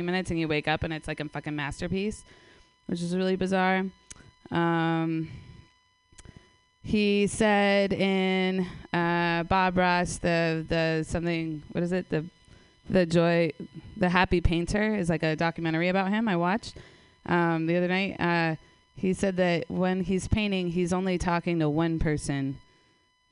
minutes 0.00 0.30
and 0.30 0.40
you 0.40 0.48
wake 0.48 0.68
up 0.68 0.82
and 0.84 0.92
it's 0.92 1.06
like 1.06 1.20
a 1.20 1.28
fucking 1.28 1.54
masterpiece, 1.54 2.24
which 2.86 3.02
is 3.02 3.14
really 3.14 3.36
bizarre. 3.36 3.84
Um, 4.50 5.28
he 6.82 7.26
said 7.26 7.92
in 7.92 8.66
uh, 8.92 9.44
Bob 9.44 9.76
Ross 9.76 10.18
the 10.18 10.64
the 10.68 11.04
something 11.06 11.62
what 11.72 11.84
is 11.84 11.92
it 11.92 12.08
the 12.08 12.24
the 12.90 13.06
joy 13.06 13.52
the 13.96 14.08
happy 14.08 14.40
painter 14.40 14.96
is 14.96 15.08
like 15.08 15.22
a 15.22 15.36
documentary 15.36 15.88
about 15.88 16.10
him 16.10 16.28
I 16.28 16.36
watched 16.36 16.74
um, 17.26 17.66
the 17.66 17.76
other 17.76 17.88
night. 17.88 18.16
Uh, 18.18 18.56
he 18.94 19.14
said 19.14 19.36
that 19.36 19.70
when 19.70 20.02
he's 20.02 20.28
painting, 20.28 20.68
he's 20.68 20.92
only 20.92 21.18
talking 21.18 21.58
to 21.60 21.68
one 21.68 21.98
person, 21.98 22.58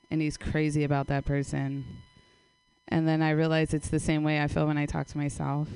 and 0.09 0.21
he's 0.21 0.37
crazy 0.37 0.83
about 0.83 1.07
that 1.07 1.25
person. 1.25 1.85
And 2.87 3.07
then 3.07 3.21
I 3.21 3.31
realized 3.31 3.73
it's 3.73 3.89
the 3.89 3.99
same 3.99 4.23
way 4.23 4.41
I 4.41 4.47
feel 4.47 4.67
when 4.67 4.77
I 4.77 4.85
talk 4.85 5.07
to 5.07 5.17
myself. 5.17 5.67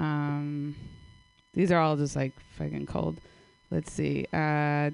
Um, 0.00 0.74
these 1.52 1.70
are 1.70 1.78
all 1.78 1.96
just 1.96 2.16
like 2.16 2.32
fucking 2.56 2.86
cold. 2.86 3.20
Let's 3.70 3.92
see. 3.92 4.26
Uh, 4.32 4.90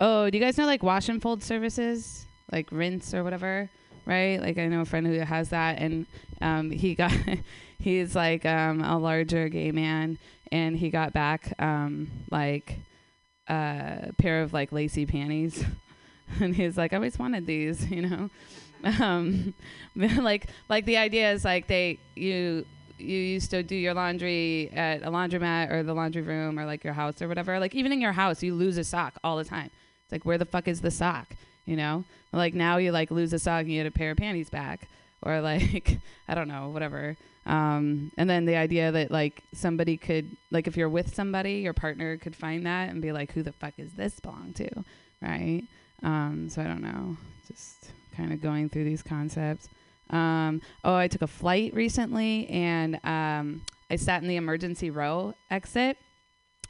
oh, 0.00 0.30
do 0.30 0.38
you 0.38 0.44
guys 0.44 0.58
know 0.58 0.66
like 0.66 0.82
wash 0.82 1.08
and 1.08 1.22
fold 1.22 1.42
services, 1.42 2.26
like 2.50 2.72
rinse 2.72 3.14
or 3.14 3.22
whatever? 3.22 3.70
Right? 4.06 4.40
Like 4.40 4.58
I 4.58 4.66
know 4.66 4.80
a 4.80 4.84
friend 4.84 5.06
who 5.06 5.18
has 5.18 5.50
that, 5.50 5.78
and 5.78 6.06
um, 6.40 6.70
he 6.72 6.94
got 6.94 7.12
he's 7.78 8.16
like 8.16 8.46
um, 8.46 8.80
a 8.80 8.98
larger 8.98 9.48
gay 9.48 9.70
man, 9.70 10.18
and 10.50 10.76
he 10.76 10.90
got 10.90 11.12
back 11.12 11.52
um, 11.58 12.10
like 12.30 12.78
a 13.46 14.12
pair 14.16 14.42
of 14.42 14.52
like 14.52 14.72
lacy 14.72 15.04
panties, 15.04 15.62
and 16.40 16.56
he's 16.56 16.78
like, 16.78 16.92
I 16.94 16.96
always 16.96 17.18
wanted 17.18 17.46
these, 17.46 17.86
you 17.90 18.02
know. 18.02 18.30
Um, 19.00 19.54
like 19.94 20.46
like 20.68 20.86
the 20.86 20.96
idea 20.96 21.32
is 21.32 21.44
like 21.44 21.66
they 21.66 21.98
you 22.16 22.64
you 23.00 23.16
used 23.16 23.50
to 23.50 23.62
do 23.62 23.74
your 23.74 23.94
laundry 23.94 24.70
at 24.74 25.02
a 25.02 25.10
laundromat 25.10 25.70
or 25.70 25.82
the 25.82 25.94
laundry 25.94 26.22
room 26.22 26.58
or 26.58 26.64
like 26.64 26.84
your 26.84 26.92
house 26.92 27.20
or 27.22 27.28
whatever. 27.28 27.58
Like 27.58 27.74
even 27.74 27.92
in 27.92 28.00
your 28.00 28.12
house, 28.12 28.42
you 28.42 28.54
lose 28.54 28.78
a 28.78 28.84
sock 28.84 29.14
all 29.22 29.36
the 29.36 29.44
time. 29.44 29.70
It's 30.04 30.12
like 30.12 30.24
where 30.24 30.38
the 30.38 30.44
fuck 30.44 30.68
is 30.68 30.80
the 30.80 30.90
sock? 30.90 31.28
You 31.64 31.76
know? 31.76 32.04
Like 32.32 32.54
now 32.54 32.76
you 32.76 32.92
like 32.92 33.10
lose 33.10 33.32
a 33.32 33.38
sock 33.38 33.62
and 33.62 33.72
you 33.72 33.82
get 33.82 33.88
a 33.88 33.90
pair 33.90 34.10
of 34.10 34.18
panties 34.18 34.50
back, 34.50 34.88
or 35.22 35.40
like 35.42 35.98
I 36.28 36.34
don't 36.34 36.48
know, 36.48 36.68
whatever. 36.70 37.16
Um, 37.46 38.12
and 38.18 38.28
then 38.28 38.44
the 38.44 38.56
idea 38.56 38.92
that 38.92 39.10
like 39.10 39.42
somebody 39.54 39.96
could 39.96 40.36
like 40.50 40.66
if 40.66 40.76
you're 40.76 40.88
with 40.88 41.14
somebody, 41.14 41.54
your 41.54 41.72
partner 41.72 42.16
could 42.18 42.36
find 42.36 42.66
that 42.66 42.90
and 42.90 43.00
be 43.00 43.12
like, 43.12 43.32
who 43.32 43.42
the 43.42 43.52
fuck 43.52 43.74
is 43.78 43.92
this 43.92 44.20
belong 44.20 44.52
to, 44.54 44.68
right? 45.22 45.62
Um, 46.02 46.48
so 46.50 46.62
I 46.62 46.66
don't 46.66 46.82
know, 46.82 47.16
just 47.46 47.92
kind 48.16 48.32
of 48.32 48.42
going 48.42 48.68
through 48.68 48.84
these 48.84 49.02
concepts. 49.02 49.68
Um, 50.10 50.62
oh, 50.84 50.94
I 50.94 51.08
took 51.08 51.22
a 51.22 51.26
flight 51.26 51.74
recently 51.74 52.48
and 52.48 53.00
um, 53.04 53.62
I 53.90 53.96
sat 53.96 54.22
in 54.22 54.28
the 54.28 54.36
emergency 54.36 54.90
row 54.90 55.34
exit, 55.50 55.96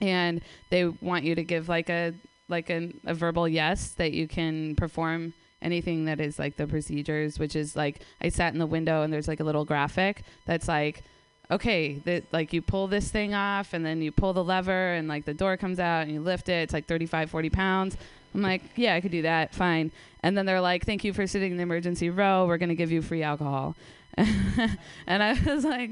and 0.01 0.41
they 0.71 0.87
want 0.87 1.25
you 1.25 1.35
to 1.35 1.43
give 1.43 1.69
like 1.69 1.89
a 1.91 2.15
like 2.49 2.71
a, 2.71 2.93
a 3.05 3.15
verbal 3.15 3.47
yes 3.47 3.91
that 3.91 4.13
you 4.13 4.27
can 4.27 4.75
perform 4.77 5.35
anything 5.61 6.05
that 6.07 6.21
is 6.21 6.39
like 6.39 6.57
the 6.57 6.67
procedures, 6.67 7.39
which 7.39 7.57
is 7.57 7.77
like 7.77 8.01
I 8.21 8.29
sat 8.29 8.53
in 8.53 8.59
the 8.59 8.67
window 8.67 9.03
and 9.03 9.13
there's 9.13 9.29
like 9.29 9.41
a 9.41 9.45
little 9.45 9.65
graphic 9.65 10.23
that's 10.47 10.69
like 10.69 11.03
okay, 11.51 11.95
that 12.05 12.25
like 12.33 12.53
you 12.53 12.61
pull 12.61 12.87
this 12.87 13.11
thing 13.11 13.35
off 13.35 13.73
and 13.73 13.85
then 13.85 14.03
you 14.03 14.13
pull 14.13 14.33
the 14.33 14.45
lever 14.45 14.93
and 14.93 15.09
like 15.09 15.25
the 15.25 15.35
door 15.35 15.57
comes 15.57 15.81
out 15.81 16.03
and 16.03 16.13
you 16.13 16.21
lift 16.21 16.49
it. 16.49 16.63
It's 16.63 16.73
like 16.73 16.87
35, 16.87 17.31
40 17.31 17.51
pounds. 17.51 17.97
I'm 18.35 18.43
like, 18.43 18.63
yeah, 18.77 18.95
I 18.95 19.01
could 19.01 19.13
do 19.13 19.23
that. 19.23 19.55
Fine. 19.55 19.91
And 20.23 20.37
then 20.37 20.47
they're 20.47 20.61
like, 20.61 20.85
thank 20.85 21.05
you 21.05 21.13
for 21.13 21.27
sitting 21.27 21.53
in 21.53 21.57
the 21.57 21.63
emergency 21.63 22.11
row. 22.11 22.47
We're 22.47 22.59
going 22.59 22.69
to 22.69 22.75
give 22.75 22.93
you 22.93 23.03
free 23.03 23.23
alcohol. 23.23 23.77
and 25.07 25.23
I 25.23 25.33
was 25.47 25.65
like, 25.65 25.91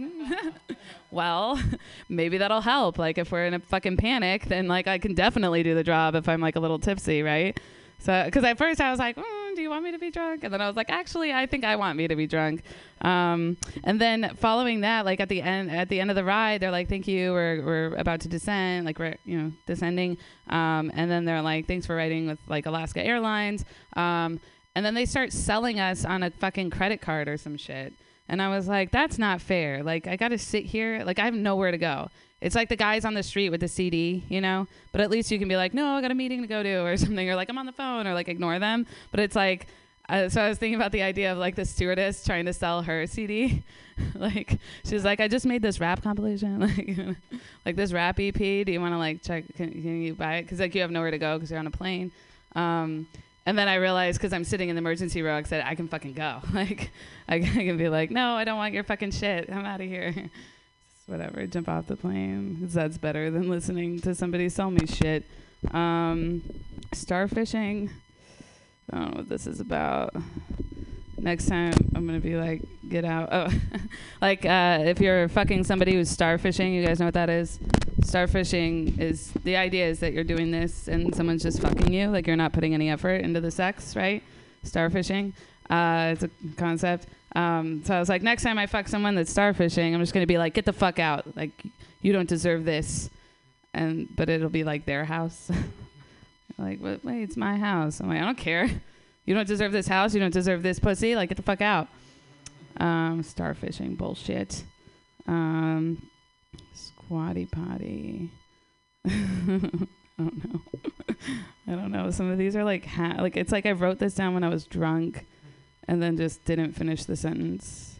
well, 1.10 1.60
maybe 2.08 2.38
that'll 2.38 2.60
help. 2.60 2.98
Like, 2.98 3.18
if 3.18 3.30
we're 3.30 3.46
in 3.46 3.54
a 3.54 3.60
fucking 3.60 3.96
panic, 3.96 4.46
then 4.46 4.66
like 4.66 4.88
I 4.88 4.98
can 4.98 5.14
definitely 5.14 5.62
do 5.62 5.74
the 5.74 5.84
job 5.84 6.14
if 6.14 6.28
I'm 6.28 6.40
like 6.40 6.56
a 6.56 6.60
little 6.60 6.78
tipsy, 6.78 7.22
right? 7.22 7.58
So, 8.06 8.22
because 8.24 8.44
at 8.44 8.56
first 8.56 8.80
I 8.80 8.92
was 8.92 9.00
like, 9.00 9.16
mm, 9.16 9.56
do 9.56 9.62
you 9.62 9.68
want 9.68 9.82
me 9.82 9.90
to 9.90 9.98
be 9.98 10.12
drunk? 10.12 10.44
And 10.44 10.54
then 10.54 10.60
I 10.60 10.68
was 10.68 10.76
like, 10.76 10.90
actually, 10.90 11.32
I 11.32 11.46
think 11.46 11.64
I 11.64 11.74
want 11.74 11.98
me 11.98 12.06
to 12.06 12.14
be 12.14 12.28
drunk. 12.28 12.62
Um, 13.00 13.56
and 13.82 14.00
then 14.00 14.36
following 14.36 14.82
that, 14.82 15.04
like 15.04 15.18
at 15.18 15.28
the 15.28 15.42
end, 15.42 15.72
at 15.72 15.88
the 15.88 15.98
end 15.98 16.10
of 16.10 16.14
the 16.14 16.22
ride, 16.22 16.60
they're 16.60 16.70
like, 16.70 16.88
thank 16.88 17.08
you. 17.08 17.32
We're, 17.32 17.62
we're 17.64 17.94
about 17.96 18.20
to 18.20 18.28
descend, 18.28 18.86
like 18.86 19.00
we're, 19.00 19.16
you 19.24 19.36
know, 19.36 19.52
descending. 19.66 20.18
Um, 20.46 20.92
and 20.94 21.10
then 21.10 21.24
they're 21.24 21.42
like, 21.42 21.66
thanks 21.66 21.84
for 21.84 21.96
riding 21.96 22.28
with 22.28 22.38
like 22.46 22.66
Alaska 22.66 23.04
Airlines. 23.04 23.64
Um, 23.96 24.38
and 24.76 24.86
then 24.86 24.94
they 24.94 25.04
start 25.04 25.32
selling 25.32 25.80
us 25.80 26.04
on 26.04 26.22
a 26.22 26.30
fucking 26.30 26.70
credit 26.70 27.00
card 27.00 27.26
or 27.26 27.36
some 27.36 27.56
shit. 27.56 27.92
And 28.28 28.40
I 28.40 28.54
was 28.54 28.68
like, 28.68 28.92
that's 28.92 29.18
not 29.18 29.40
fair. 29.40 29.82
Like, 29.82 30.06
I 30.06 30.14
got 30.14 30.28
to 30.28 30.38
sit 30.38 30.64
here. 30.64 31.02
Like, 31.04 31.18
I 31.18 31.24
have 31.24 31.34
nowhere 31.34 31.72
to 31.72 31.78
go. 31.78 32.08
It's 32.40 32.54
like 32.54 32.68
the 32.68 32.76
guys 32.76 33.04
on 33.04 33.14
the 33.14 33.22
street 33.22 33.50
with 33.50 33.60
the 33.60 33.68
CD, 33.68 34.24
you 34.28 34.40
know? 34.40 34.66
But 34.92 35.00
at 35.00 35.10
least 35.10 35.30
you 35.30 35.38
can 35.38 35.48
be 35.48 35.56
like, 35.56 35.72
no, 35.72 35.86
I 35.86 36.00
got 36.02 36.10
a 36.10 36.14
meeting 36.14 36.42
to 36.42 36.48
go 36.48 36.62
to 36.62 36.84
or 36.84 36.96
something, 36.96 37.28
or 37.28 37.34
like, 37.34 37.48
I'm 37.48 37.58
on 37.58 37.66
the 37.66 37.72
phone, 37.72 38.06
or 38.06 38.14
like, 38.14 38.28
ignore 38.28 38.58
them. 38.58 38.86
But 39.10 39.20
it's 39.20 39.36
like, 39.36 39.66
uh, 40.08 40.28
so 40.28 40.40
I 40.40 40.48
was 40.48 40.58
thinking 40.58 40.76
about 40.76 40.92
the 40.92 41.02
idea 41.02 41.32
of 41.32 41.38
like 41.38 41.56
the 41.56 41.64
stewardess 41.64 42.24
trying 42.24 42.46
to 42.46 42.52
sell 42.52 42.82
her 42.82 43.06
CD. 43.06 43.64
like, 44.14 44.58
she's 44.84 45.04
like, 45.04 45.20
I 45.20 45.28
just 45.28 45.46
made 45.46 45.62
this 45.62 45.80
rap 45.80 46.02
compilation, 46.02 46.60
like, 46.60 47.16
like 47.64 47.76
this 47.76 47.92
rap 47.92 48.20
EP. 48.20 48.34
Do 48.34 48.70
you 48.70 48.80
want 48.80 48.92
to 48.92 48.98
like 48.98 49.22
check? 49.22 49.44
Can, 49.56 49.70
can 49.70 50.02
you 50.02 50.14
buy 50.14 50.36
it? 50.36 50.42
Because 50.42 50.60
like 50.60 50.74
you 50.74 50.82
have 50.82 50.90
nowhere 50.90 51.10
to 51.10 51.18
go 51.18 51.36
because 51.36 51.50
you're 51.50 51.58
on 51.58 51.66
a 51.66 51.72
plane. 51.72 52.12
Um, 52.54 53.08
and 53.46 53.56
then 53.56 53.68
I 53.68 53.76
realized 53.76 54.18
because 54.18 54.32
I'm 54.32 54.44
sitting 54.44 54.68
in 54.68 54.76
the 54.76 54.80
emergency 54.80 55.22
row, 55.22 55.36
I 55.36 55.42
said 55.42 55.64
I 55.64 55.74
can 55.74 55.88
fucking 55.88 56.14
go. 56.14 56.40
Like, 56.52 56.90
I, 57.28 57.36
I 57.36 57.40
can 57.40 57.76
be 57.76 57.88
like, 57.88 58.10
no, 58.10 58.34
I 58.34 58.44
don't 58.44 58.56
want 58.56 58.74
your 58.74 58.84
fucking 58.84 59.10
shit. 59.10 59.50
I'm 59.50 59.64
out 59.64 59.80
of 59.80 59.86
here. 59.86 60.14
Whatever, 61.06 61.46
jump 61.46 61.68
off 61.68 61.86
the 61.86 61.96
plane. 61.96 62.58
Cause 62.60 62.74
that's 62.74 62.98
better 62.98 63.30
than 63.30 63.48
listening 63.48 64.00
to 64.00 64.14
somebody 64.14 64.48
sell 64.48 64.70
me 64.70 64.86
shit. 64.86 65.24
Um, 65.70 66.42
starfishing. 66.92 67.90
I 68.90 68.96
don't 68.96 69.10
know 69.10 69.16
what 69.18 69.28
this 69.28 69.46
is 69.46 69.60
about. 69.60 70.14
Next 71.18 71.46
time 71.46 71.74
I'm 71.94 72.06
gonna 72.06 72.20
be 72.20 72.36
like, 72.36 72.62
get 72.88 73.04
out. 73.04 73.28
Oh, 73.30 73.48
like 74.20 74.44
uh, 74.44 74.80
if 74.84 75.00
you're 75.00 75.28
fucking 75.28 75.64
somebody 75.64 75.94
who's 75.94 76.14
starfishing, 76.14 76.74
you 76.74 76.84
guys 76.84 76.98
know 76.98 77.06
what 77.06 77.14
that 77.14 77.30
is. 77.30 77.58
Starfishing 78.00 78.98
is 78.98 79.30
the 79.44 79.56
idea 79.56 79.86
is 79.86 80.00
that 80.00 80.12
you're 80.12 80.24
doing 80.24 80.50
this 80.50 80.88
and 80.88 81.14
someone's 81.14 81.42
just 81.42 81.60
fucking 81.60 81.92
you, 81.92 82.08
like 82.08 82.26
you're 82.26 82.36
not 82.36 82.52
putting 82.52 82.74
any 82.74 82.90
effort 82.90 83.22
into 83.22 83.40
the 83.40 83.50
sex, 83.50 83.94
right? 83.94 84.22
Starfishing. 84.64 85.32
Uh, 85.70 86.14
it's 86.14 86.24
a 86.24 86.30
concept. 86.56 87.06
Um, 87.34 87.82
so 87.84 87.94
I 87.94 87.98
was 87.98 88.08
like, 88.08 88.22
next 88.22 88.42
time 88.42 88.58
I 88.58 88.66
fuck 88.66 88.88
someone 88.88 89.14
that's 89.14 89.32
starfishing, 89.32 89.92
I'm 89.92 90.00
just 90.00 90.14
gonna 90.14 90.26
be 90.26 90.38
like, 90.38 90.54
get 90.54 90.64
the 90.64 90.72
fuck 90.72 90.98
out. 90.98 91.36
Like, 91.36 91.52
you 92.00 92.12
don't 92.12 92.28
deserve 92.28 92.64
this. 92.64 93.10
And 93.74 94.08
but 94.16 94.30
it'll 94.30 94.48
be 94.48 94.64
like 94.64 94.86
their 94.86 95.04
house. 95.04 95.50
like, 96.58 96.80
wait, 96.80 97.04
wait, 97.04 97.22
it's 97.22 97.36
my 97.36 97.56
house. 97.56 98.00
I'm 98.00 98.08
like, 98.08 98.20
I 98.20 98.24
don't 98.24 98.38
care. 98.38 98.70
You 99.26 99.34
don't 99.34 99.46
deserve 99.46 99.72
this 99.72 99.88
house. 99.88 100.14
You 100.14 100.20
don't 100.20 100.32
deserve 100.32 100.62
this 100.62 100.78
pussy. 100.78 101.16
Like, 101.16 101.28
get 101.28 101.36
the 101.36 101.42
fuck 101.42 101.60
out. 101.60 101.88
Um, 102.78 103.22
starfishing 103.22 103.96
bullshit. 103.98 104.64
Um, 105.26 106.08
squatty 106.72 107.46
potty. 107.46 108.30
I 109.06 109.10
don't 110.18 110.52
know. 110.52 110.60
I 111.68 111.72
don't 111.72 111.90
know. 111.90 112.10
Some 112.10 112.30
of 112.30 112.38
these 112.38 112.56
are 112.56 112.64
like 112.64 112.86
ha- 112.86 113.16
like 113.18 113.36
it's 113.36 113.52
like 113.52 113.66
I 113.66 113.72
wrote 113.72 113.98
this 113.98 114.14
down 114.14 114.34
when 114.34 114.44
I 114.44 114.48
was 114.48 114.64
drunk, 114.64 115.26
and 115.88 116.02
then 116.02 116.16
just 116.16 116.44
didn't 116.44 116.72
finish 116.72 117.04
the 117.04 117.16
sentence. 117.16 117.96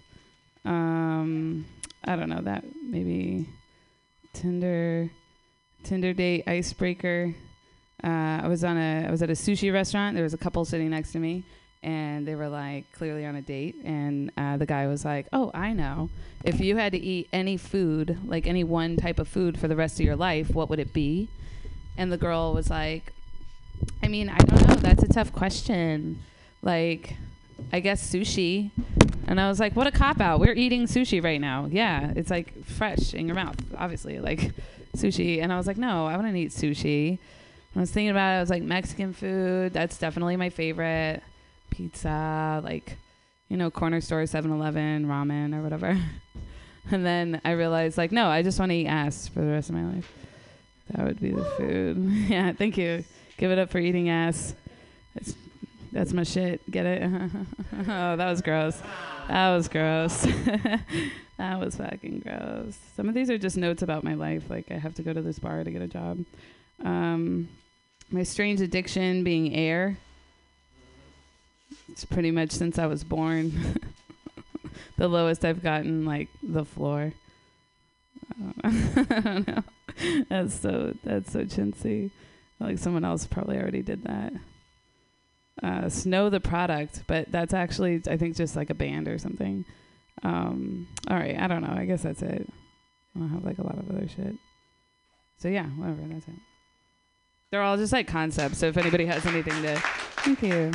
Um, 0.64 1.66
I 2.04 2.16
don't 2.16 2.28
know 2.28 2.42
that 2.42 2.64
maybe 2.82 3.48
Tinder, 4.32 5.10
Tinder 5.84 6.12
date 6.12 6.44
icebreaker. 6.46 7.34
Uh, 8.02 8.40
I 8.42 8.48
was 8.48 8.64
on 8.64 8.76
a 8.76 9.06
I 9.06 9.10
was 9.10 9.22
at 9.22 9.30
a 9.30 9.34
sushi 9.34 9.72
restaurant. 9.72 10.14
There 10.14 10.24
was 10.24 10.34
a 10.34 10.38
couple 10.38 10.64
sitting 10.64 10.90
next 10.90 11.12
to 11.12 11.18
me, 11.18 11.44
and 11.82 12.26
they 12.26 12.34
were 12.34 12.48
like 12.48 12.90
clearly 12.92 13.24
on 13.24 13.36
a 13.36 13.42
date. 13.42 13.76
And 13.84 14.30
uh, 14.36 14.56
the 14.56 14.66
guy 14.66 14.86
was 14.86 15.04
like, 15.04 15.26
"Oh, 15.32 15.50
I 15.54 15.72
know. 15.72 16.10
If 16.44 16.60
you 16.60 16.76
had 16.76 16.92
to 16.92 16.98
eat 16.98 17.28
any 17.32 17.56
food, 17.56 18.18
like 18.26 18.46
any 18.46 18.64
one 18.64 18.96
type 18.96 19.18
of 19.18 19.28
food 19.28 19.58
for 19.58 19.68
the 19.68 19.76
rest 19.76 19.98
of 19.98 20.06
your 20.06 20.16
life, 20.16 20.50
what 20.50 20.68
would 20.68 20.78
it 20.78 20.92
be?" 20.92 21.28
And 21.96 22.12
the 22.12 22.18
girl 22.18 22.52
was 22.52 22.68
like, 22.68 23.12
"I 24.02 24.08
mean, 24.08 24.28
I 24.28 24.38
don't 24.38 24.68
know. 24.68 24.74
That's 24.74 25.02
a 25.02 25.08
tough 25.08 25.32
question. 25.32 26.22
Like, 26.62 27.16
I 27.72 27.80
guess 27.80 28.10
sushi." 28.10 28.70
And 29.26 29.40
I 29.40 29.48
was 29.48 29.58
like, 29.58 29.74
"What 29.74 29.86
a 29.86 29.90
cop 29.90 30.20
out. 30.20 30.40
We're 30.40 30.54
eating 30.54 30.84
sushi 30.86 31.22
right 31.22 31.40
now. 31.40 31.68
Yeah, 31.70 32.12
it's 32.14 32.30
like 32.30 32.64
fresh 32.64 33.14
in 33.14 33.26
your 33.26 33.34
mouth, 33.34 33.56
obviously, 33.76 34.18
like 34.20 34.52
sushi." 34.96 35.42
And 35.42 35.52
I 35.52 35.56
was 35.56 35.66
like, 35.66 35.76
"No, 35.76 36.06
I 36.06 36.16
wouldn't 36.16 36.36
eat 36.36 36.50
sushi." 36.50 37.18
I 37.76 37.80
was 37.80 37.90
thinking 37.90 38.10
about 38.10 38.32
it. 38.32 38.38
I 38.38 38.40
was 38.40 38.48
like, 38.48 38.62
Mexican 38.62 39.12
food. 39.12 39.74
That's 39.74 39.98
definitely 39.98 40.36
my 40.36 40.48
favorite. 40.48 41.22
Pizza, 41.68 42.62
like, 42.64 42.96
you 43.50 43.58
know, 43.58 43.70
corner 43.70 44.00
store, 44.00 44.24
7 44.24 44.50
Eleven, 44.50 45.06
ramen, 45.06 45.54
or 45.54 45.62
whatever. 45.62 46.00
and 46.90 47.04
then 47.04 47.40
I 47.44 47.50
realized, 47.50 47.98
like, 47.98 48.12
no, 48.12 48.28
I 48.28 48.42
just 48.42 48.58
want 48.58 48.70
to 48.70 48.76
eat 48.76 48.86
ass 48.86 49.28
for 49.28 49.40
the 49.40 49.50
rest 49.50 49.68
of 49.68 49.74
my 49.74 49.84
life. 49.84 50.10
That 50.90 51.04
would 51.04 51.20
be 51.20 51.32
the 51.32 51.44
food. 51.44 51.98
yeah, 52.28 52.52
thank 52.52 52.78
you. 52.78 53.04
Give 53.36 53.50
it 53.50 53.58
up 53.58 53.68
for 53.68 53.78
eating 53.78 54.08
ass. 54.08 54.54
That's, 55.14 55.34
that's 55.96 56.12
my 56.12 56.24
shit. 56.24 56.70
Get 56.70 56.84
it? 56.84 57.02
oh, 57.72 58.16
that 58.16 58.28
was 58.28 58.42
gross. 58.42 58.82
That 59.28 59.56
was 59.56 59.66
gross. 59.66 60.22
that 61.38 61.58
was 61.58 61.76
fucking 61.76 62.20
gross. 62.20 62.76
Some 62.94 63.08
of 63.08 63.14
these 63.14 63.30
are 63.30 63.38
just 63.38 63.56
notes 63.56 63.80
about 63.80 64.04
my 64.04 64.12
life. 64.12 64.50
Like 64.50 64.70
I 64.70 64.74
have 64.74 64.94
to 64.96 65.02
go 65.02 65.14
to 65.14 65.22
this 65.22 65.38
bar 65.38 65.64
to 65.64 65.70
get 65.70 65.80
a 65.80 65.86
job. 65.86 66.18
Um, 66.84 67.48
my 68.10 68.24
strange 68.24 68.60
addiction 68.60 69.24
being 69.24 69.54
air. 69.54 69.96
It's 71.88 72.04
pretty 72.04 72.30
much 72.30 72.50
since 72.50 72.78
I 72.78 72.84
was 72.84 73.02
born. 73.02 73.80
the 74.98 75.08
lowest 75.08 75.46
I've 75.46 75.62
gotten, 75.62 76.04
like 76.04 76.28
the 76.42 76.66
floor. 76.66 77.14
I 78.62 78.70
don't 79.24 79.48
know. 79.48 79.62
That's 80.28 80.60
so 80.60 80.94
that's 81.02 81.32
so 81.32 81.44
chintzy. 81.44 82.10
Like 82.60 82.76
someone 82.76 83.04
else 83.04 83.26
probably 83.26 83.56
already 83.56 83.80
did 83.80 84.04
that. 84.04 84.34
Uh, 85.62 85.88
Snow 85.88 86.28
the 86.28 86.40
product, 86.40 87.02
but 87.06 87.30
that's 87.32 87.54
actually 87.54 88.02
I 88.08 88.16
think 88.16 88.36
just 88.36 88.56
like 88.56 88.68
a 88.70 88.74
band 88.74 89.08
or 89.08 89.18
something. 89.18 89.64
Um, 90.22 90.86
all 91.08 91.16
right, 91.16 91.38
I 91.38 91.46
don't 91.46 91.62
know. 91.62 91.74
I 91.74 91.84
guess 91.86 92.02
that's 92.02 92.22
it. 92.22 92.46
I 93.14 93.18
don't 93.18 93.28
have 93.30 93.44
like 93.44 93.58
a 93.58 93.62
lot 93.62 93.78
of 93.78 93.88
other 93.90 94.06
shit. 94.08 94.34
So 95.38 95.48
yeah, 95.48 95.64
whatever. 95.66 96.02
That's 96.08 96.28
it. 96.28 96.34
They're 97.50 97.62
all 97.62 97.76
just 97.76 97.92
like 97.92 98.06
concepts. 98.06 98.58
So 98.58 98.66
if 98.66 98.76
anybody 98.76 99.06
has 99.06 99.24
anything 99.24 99.62
to, 99.62 99.76
thank 100.16 100.42
you, 100.42 100.72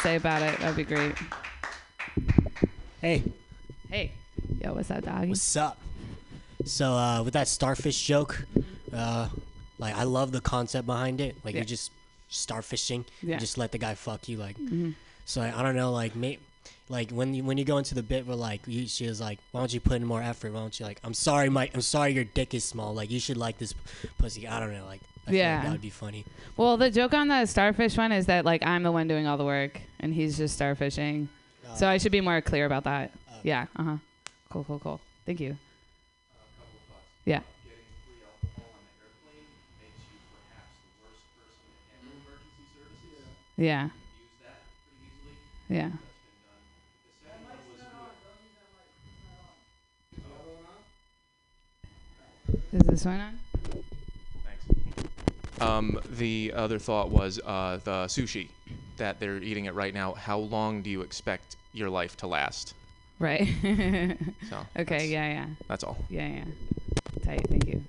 say 0.00 0.16
about 0.16 0.42
it, 0.42 0.58
that'd 0.58 0.74
be 0.76 0.84
great. 0.84 1.14
Hey, 3.00 3.22
Hey, 3.88 4.12
yo, 4.60 4.72
what's 4.74 4.90
up, 4.90 5.04
doggy? 5.04 5.28
what's 5.28 5.56
up? 5.56 5.78
So 6.64 6.92
uh, 6.94 7.22
with 7.22 7.34
that 7.34 7.46
starfish 7.46 8.04
joke, 8.04 8.44
uh, 8.92 9.28
like 9.78 9.94
I 9.94 10.02
love 10.04 10.32
the 10.32 10.40
concept 10.40 10.86
behind 10.86 11.20
it. 11.20 11.36
Like 11.44 11.54
Yeah. 11.54 11.60
you 11.60 11.66
just 11.66 11.92
starfishing, 12.30 13.04
Yeah. 13.22 13.38
just 13.38 13.56
let 13.58 13.72
the 13.72 13.78
guy 13.78 13.94
fuck 13.94 14.28
you. 14.28 14.36
Like 14.38 14.56
hmm 14.56 14.90
so, 15.28 15.40
I, 15.42 15.58
I 15.58 15.62
don't 15.64 15.74
know. 15.74 15.90
Like 15.90 16.14
may, 16.14 16.38
like 16.88 17.10
when 17.10 17.34
you 17.34 17.42
when 17.42 17.58
you 17.58 17.64
go 17.64 17.78
into 17.78 17.94
the 17.96 18.02
bit 18.02 18.26
where 18.28 18.36
like 18.36 18.60
you, 18.66 18.86
she 18.86 19.06
was 19.08 19.20
like, 19.20 19.38
why 19.50 19.60
don't 19.60 19.74
you 19.74 19.80
put 19.80 19.94
in 19.96 20.04
more 20.06 20.22
effort? 20.22 20.52
Why 20.52 20.60
don't 20.60 20.78
you 20.78 20.86
like? 20.86 21.00
I'm 21.02 21.14
sorry, 21.14 21.48
Mike. 21.48 21.72
I'm 21.74 21.80
sorry, 21.80 22.12
your 22.12 22.22
dick 22.24 22.54
is 22.54 22.64
small. 22.64 22.94
Like 22.94 23.10
you 23.10 23.18
should 23.18 23.36
like 23.36 23.58
this 23.58 23.74
pussy. 24.18 24.46
I 24.46 24.60
don't 24.60 24.72
know. 24.72 24.86
Like 24.86 25.00
I 25.26 25.32
Yeah. 25.32 25.54
like 25.56 25.64
that 25.64 25.72
would 25.72 25.80
be 25.80 25.90
funny. 25.90 26.24
Well, 26.56 26.76
the 26.76 26.90
joke 26.90 27.12
on 27.12 27.26
the 27.26 27.44
starfish 27.46 27.96
one 27.96 28.12
is 28.12 28.26
that 28.26 28.44
like 28.44 28.64
I'm 28.64 28.84
the 28.84 28.92
one 28.92 29.08
doing 29.08 29.26
all 29.26 29.36
the 29.36 29.44
work 29.44 29.80
and 29.98 30.14
he's 30.14 30.36
just 30.38 30.56
starfishing. 30.58 31.26
Uh, 31.68 31.74
So 31.74 31.88
I 31.88 31.98
should 31.98 32.12
be 32.12 32.20
more 32.20 32.40
clear 32.40 32.64
about 32.66 32.84
that. 32.84 33.10
uh, 33.28 33.34
Yeah. 33.42 33.66
Uh 33.74 33.82
huh. 33.82 33.96
Cool. 34.50 34.62
Cool. 34.64 34.78
Cool. 34.78 35.00
Thank 35.26 35.40
you. 35.40 35.58
Yeah. 37.24 37.40
Yeah. 43.56 43.88
Yeah. 45.68 45.90
Is 52.72 52.82
this 52.82 53.04
one 53.04 53.20
on? 53.20 53.38
Thanks. 54.44 55.60
Um, 55.60 55.98
the 56.10 56.52
other 56.54 56.78
thought 56.78 57.10
was 57.10 57.40
uh, 57.44 57.80
the 57.84 58.04
sushi 58.06 58.48
that 58.98 59.18
they're 59.18 59.38
eating 59.38 59.64
it 59.64 59.74
right 59.74 59.94
now. 59.94 60.12
How 60.12 60.38
long 60.38 60.82
do 60.82 60.90
you 60.90 61.00
expect 61.00 61.56
your 61.72 61.88
life 61.88 62.16
to 62.18 62.26
last? 62.26 62.74
Right. 63.18 63.48
So 64.50 64.58
okay. 64.78 65.08
Yeah. 65.08 65.26
Yeah. 65.28 65.46
that's 65.68 65.82
all. 65.82 65.96
Yeah, 66.10 66.28
yeah. 66.28 66.44
Tight. 67.24 67.46
Thank 67.48 67.66
you. 67.66 67.82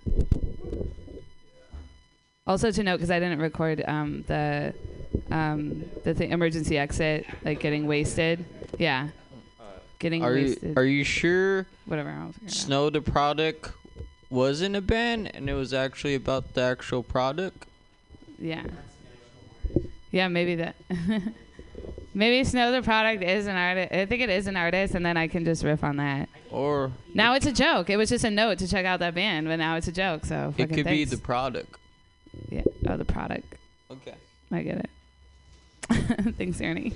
Also 2.47 2.71
to 2.71 2.81
note, 2.83 2.95
because 2.97 3.11
I 3.11 3.19
didn't 3.19 3.39
record 3.39 3.83
um, 3.85 4.23
the 4.27 4.73
um, 5.31 5.83
the 6.03 6.13
thing, 6.13 6.31
emergency 6.31 6.77
exit, 6.77 7.25
like 7.43 7.59
getting 7.59 7.87
wasted. 7.87 8.43
Yeah. 8.77 9.09
Getting 9.99 10.23
Are 10.23 10.35
you 10.35 10.49
wasted. 10.49 10.77
are 10.77 10.85
you 10.85 11.03
sure 11.03 11.65
Whatever. 11.85 12.09
I'll 12.09 12.31
figure 12.33 12.47
out. 12.47 12.51
Snow 12.51 12.89
the 12.89 13.01
product 13.01 13.71
wasn't 14.29 14.75
a 14.75 14.81
band 14.81 15.31
and 15.33 15.49
it 15.49 15.53
was 15.53 15.73
actually 15.73 16.13
about 16.13 16.53
the 16.53 16.61
actual 16.61 17.01
product? 17.01 17.65
Yeah. 18.37 18.63
Yeah, 20.11 20.27
maybe 20.27 20.55
that. 20.55 20.75
maybe 22.13 22.43
Snow 22.43 22.71
the 22.71 22.81
product 22.81 23.23
is 23.23 23.47
an 23.47 23.55
artist. 23.55 23.91
I 23.91 24.05
think 24.05 24.21
it 24.21 24.29
is 24.29 24.47
an 24.47 24.55
artist, 24.55 24.95
and 24.95 25.05
then 25.05 25.17
I 25.17 25.27
can 25.27 25.43
just 25.43 25.63
riff 25.63 25.83
on 25.83 25.97
that. 25.97 26.29
Or 26.51 26.91
Now 27.13 27.33
it's 27.33 27.45
a 27.45 27.51
joke. 27.51 27.89
It 27.89 27.97
was 27.97 28.09
just 28.09 28.23
a 28.23 28.31
note 28.31 28.59
to 28.59 28.67
check 28.67 28.85
out 28.85 28.99
that 28.99 29.15
band, 29.15 29.47
but 29.47 29.57
now 29.57 29.75
it's 29.75 29.87
a 29.87 29.91
joke. 29.91 30.25
So 30.25 30.53
it 30.57 30.67
could 30.71 30.85
be 30.85 31.03
the 31.05 31.17
product. 31.17 31.75
yeah. 32.49 32.61
Oh, 32.87 32.97
the 32.97 33.05
product. 33.05 33.55
Okay. 33.91 34.15
I 34.51 34.61
get 34.61 34.77
it. 34.77 34.89
Thanks, 36.37 36.61
Ernie. 36.61 36.93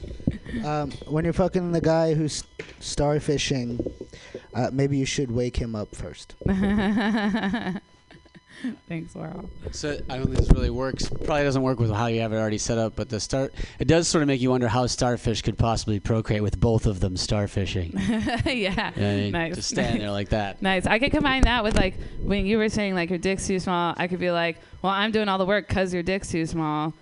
Um, 0.65 0.91
when 1.07 1.23
you're 1.23 1.33
fucking 1.33 1.71
the 1.71 1.81
guy 1.81 2.13
who's 2.13 2.43
starfishing, 2.79 3.91
uh, 4.53 4.69
maybe 4.73 4.97
you 4.97 5.05
should 5.05 5.31
wake 5.31 5.57
him 5.57 5.75
up 5.75 5.95
first. 5.95 6.35
Thanks, 8.87 9.15
Laurel. 9.15 9.49
So 9.71 9.97
I 10.09 10.17
don't 10.17 10.25
think 10.25 10.37
this 10.37 10.51
really 10.51 10.69
works. 10.69 11.09
Probably 11.09 11.43
doesn't 11.43 11.61
work 11.61 11.79
with 11.79 11.91
how 11.91 12.07
you 12.07 12.21
have 12.21 12.31
it 12.33 12.37
already 12.37 12.57
set 12.57 12.77
up. 12.77 12.95
But 12.95 13.09
the 13.09 13.19
start, 13.19 13.53
it 13.79 13.87
does 13.87 14.07
sort 14.07 14.21
of 14.21 14.27
make 14.27 14.41
you 14.41 14.51
wonder 14.51 14.67
how 14.67 14.85
starfish 14.87 15.41
could 15.41 15.57
possibly 15.57 15.99
procreate 15.99 16.43
with 16.43 16.59
both 16.59 16.85
of 16.85 16.99
them 16.99 17.15
starfishing. 17.15 17.93
yeah. 18.45 18.91
You 18.95 19.01
know 19.01 19.11
I 19.11 19.15
mean? 19.15 19.31
Nice. 19.31 19.55
Just 19.55 19.69
stand 19.69 19.99
there 19.99 20.11
like 20.11 20.29
that. 20.29 20.61
Nice. 20.61 20.85
I 20.85 20.99
could 20.99 21.11
combine 21.11 21.43
that 21.43 21.63
with 21.63 21.75
like 21.75 21.95
when 22.21 22.45
you 22.45 22.57
were 22.57 22.69
saying 22.69 22.93
like 22.93 23.09
your 23.09 23.19
dick's 23.19 23.47
too 23.47 23.59
small. 23.59 23.95
I 23.97 24.07
could 24.07 24.19
be 24.19 24.31
like, 24.31 24.57
well, 24.81 24.91
I'm 24.91 25.11
doing 25.11 25.27
all 25.27 25.37
the 25.37 25.45
work 25.45 25.67
because 25.67 25.93
your 25.93 26.03
dick's 26.03 26.29
too 26.29 26.45
small, 26.45 26.93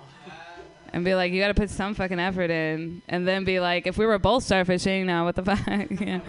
and 0.93 1.05
be 1.05 1.15
like, 1.15 1.31
you 1.31 1.41
got 1.41 1.49
to 1.49 1.53
put 1.53 1.69
some 1.69 1.93
fucking 1.93 2.19
effort 2.19 2.49
in, 2.49 3.01
and 3.07 3.27
then 3.27 3.43
be 3.43 3.59
like, 3.59 3.87
if 3.87 3.97
we 3.97 4.05
were 4.05 4.19
both 4.19 4.43
starfishing, 4.43 5.05
now 5.05 5.25
what 5.25 5.35
the 5.35 5.43
fuck? 5.55 5.87
yeah. 6.01 6.19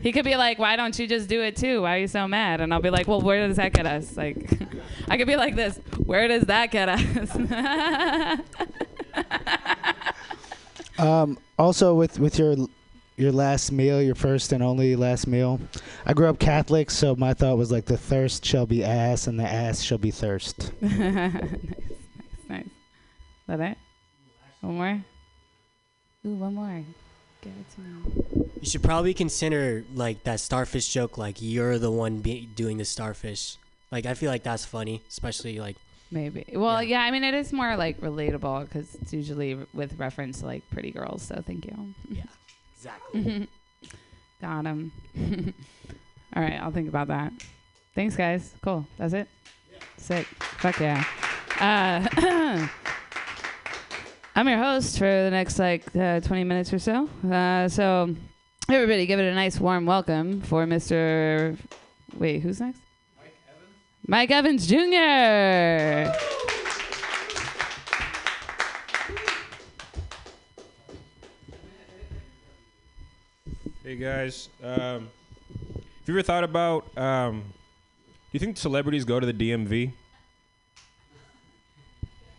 He 0.00 0.12
could 0.12 0.24
be 0.24 0.36
like, 0.36 0.58
why 0.58 0.76
don't 0.76 0.98
you 0.98 1.06
just 1.06 1.28
do 1.28 1.40
it 1.40 1.56
too? 1.56 1.82
Why 1.82 1.96
are 1.96 2.00
you 2.00 2.08
so 2.08 2.28
mad? 2.28 2.60
And 2.60 2.74
I'll 2.74 2.82
be 2.82 2.90
like, 2.90 3.08
well, 3.08 3.22
where 3.22 3.46
does 3.46 3.56
that 3.56 3.72
get 3.72 3.86
us? 3.86 4.16
Like, 4.16 4.50
I 5.08 5.16
could 5.16 5.26
be 5.26 5.36
like 5.36 5.56
this. 5.56 5.78
Where 6.04 6.28
does 6.28 6.44
that 6.44 6.70
get 6.70 6.88
us? 6.88 8.40
Um, 10.96 11.38
also, 11.58 11.94
with 11.94 12.20
with 12.20 12.38
your 12.38 12.54
your 13.16 13.32
last 13.32 13.72
meal, 13.72 14.00
your 14.02 14.14
first 14.14 14.52
and 14.52 14.62
only 14.62 14.96
last 14.96 15.26
meal. 15.26 15.60
I 16.06 16.12
grew 16.12 16.28
up 16.28 16.38
Catholic, 16.38 16.90
so 16.90 17.14
my 17.16 17.34
thought 17.34 17.58
was 17.58 17.72
like 17.72 17.86
the 17.86 17.96
thirst 17.96 18.44
shall 18.44 18.66
be 18.66 18.84
ass, 18.84 19.26
and 19.26 19.38
the 19.38 19.44
ass 19.44 19.82
shall 19.82 19.98
be 19.98 20.10
thirst. 20.10 20.70
nice, 20.80 20.98
nice, 20.98 21.44
nice. 22.48 22.64
That 23.46 23.60
it? 23.60 23.78
One 24.64 24.76
more? 24.76 25.04
Ooh, 26.26 26.34
one 26.34 26.54
more. 26.54 26.82
Give 27.42 27.52
it 27.52 27.74
to 27.74 27.80
me. 27.80 28.48
You 28.60 28.66
should 28.70 28.82
probably 28.82 29.12
consider 29.14 29.84
like 29.94 30.24
that 30.24 30.40
starfish 30.40 30.88
joke. 30.88 31.18
Like 31.18 31.42
you're 31.42 31.78
the 31.78 31.90
one 31.90 32.18
be- 32.20 32.46
doing 32.46 32.78
the 32.78 32.84
starfish. 32.84 33.56
Like 33.92 34.06
I 34.06 34.14
feel 34.14 34.30
like 34.30 34.42
that's 34.42 34.64
funny, 34.64 35.02
especially 35.08 35.60
like 35.60 35.76
Maybe. 36.10 36.44
Well, 36.54 36.82
yeah. 36.82 37.00
Yeah. 37.00 37.06
I 37.06 37.10
mean, 37.10 37.24
it 37.24 37.34
is 37.34 37.52
more 37.52 37.76
like 37.76 38.00
relatable 38.00 38.66
because 38.68 38.94
it's 38.94 39.12
usually 39.12 39.58
with 39.74 39.98
reference 39.98 40.40
to 40.40 40.46
like 40.46 40.62
pretty 40.70 40.92
girls. 40.92 41.22
So 41.22 41.42
thank 41.46 41.66
you. 41.66 41.94
Yeah. 42.10 42.22
Exactly. 42.76 43.48
Got 44.42 44.66
him. 44.66 44.92
All 46.36 46.42
right, 46.42 46.60
I'll 46.60 46.70
think 46.70 46.86
about 46.86 47.08
that. 47.08 47.32
Thanks, 47.94 48.14
guys. 48.14 48.52
Cool. 48.60 48.86
That's 48.98 49.14
it. 49.14 49.26
Sick. 49.96 50.26
Fuck 50.58 50.80
yeah. 50.80 51.02
Uh, 51.58 52.66
I'm 54.36 54.48
your 54.48 54.58
host 54.58 54.98
for 54.98 55.04
the 55.04 55.30
next 55.30 55.60
like 55.60 55.84
uh, 55.94 56.18
20 56.18 56.42
minutes 56.42 56.72
or 56.72 56.80
so. 56.80 57.08
Uh, 57.30 57.68
so 57.68 58.16
everybody, 58.68 59.06
give 59.06 59.20
it 59.20 59.30
a 59.30 59.34
nice 59.34 59.60
warm 59.60 59.86
welcome 59.86 60.40
for 60.40 60.66
Mr. 60.66 61.56
Wait, 62.18 62.40
who's 62.40 62.58
next? 62.58 62.80
Mike 63.16 63.36
Evans 63.48 63.68
Mike 64.08 64.30
Evans 64.32 64.66
Jr. 64.66 66.10
Hey 73.84 73.96
guys, 73.96 74.48
um, 74.64 74.70
have 74.70 76.08
you 76.08 76.14
ever 76.14 76.22
thought 76.22 76.42
about? 76.42 76.86
Um, 76.98 77.42
do 77.42 78.30
you 78.32 78.40
think 78.40 78.56
celebrities 78.56 79.04
go 79.04 79.20
to 79.20 79.26
the 79.26 79.32
DMV? 79.32 79.92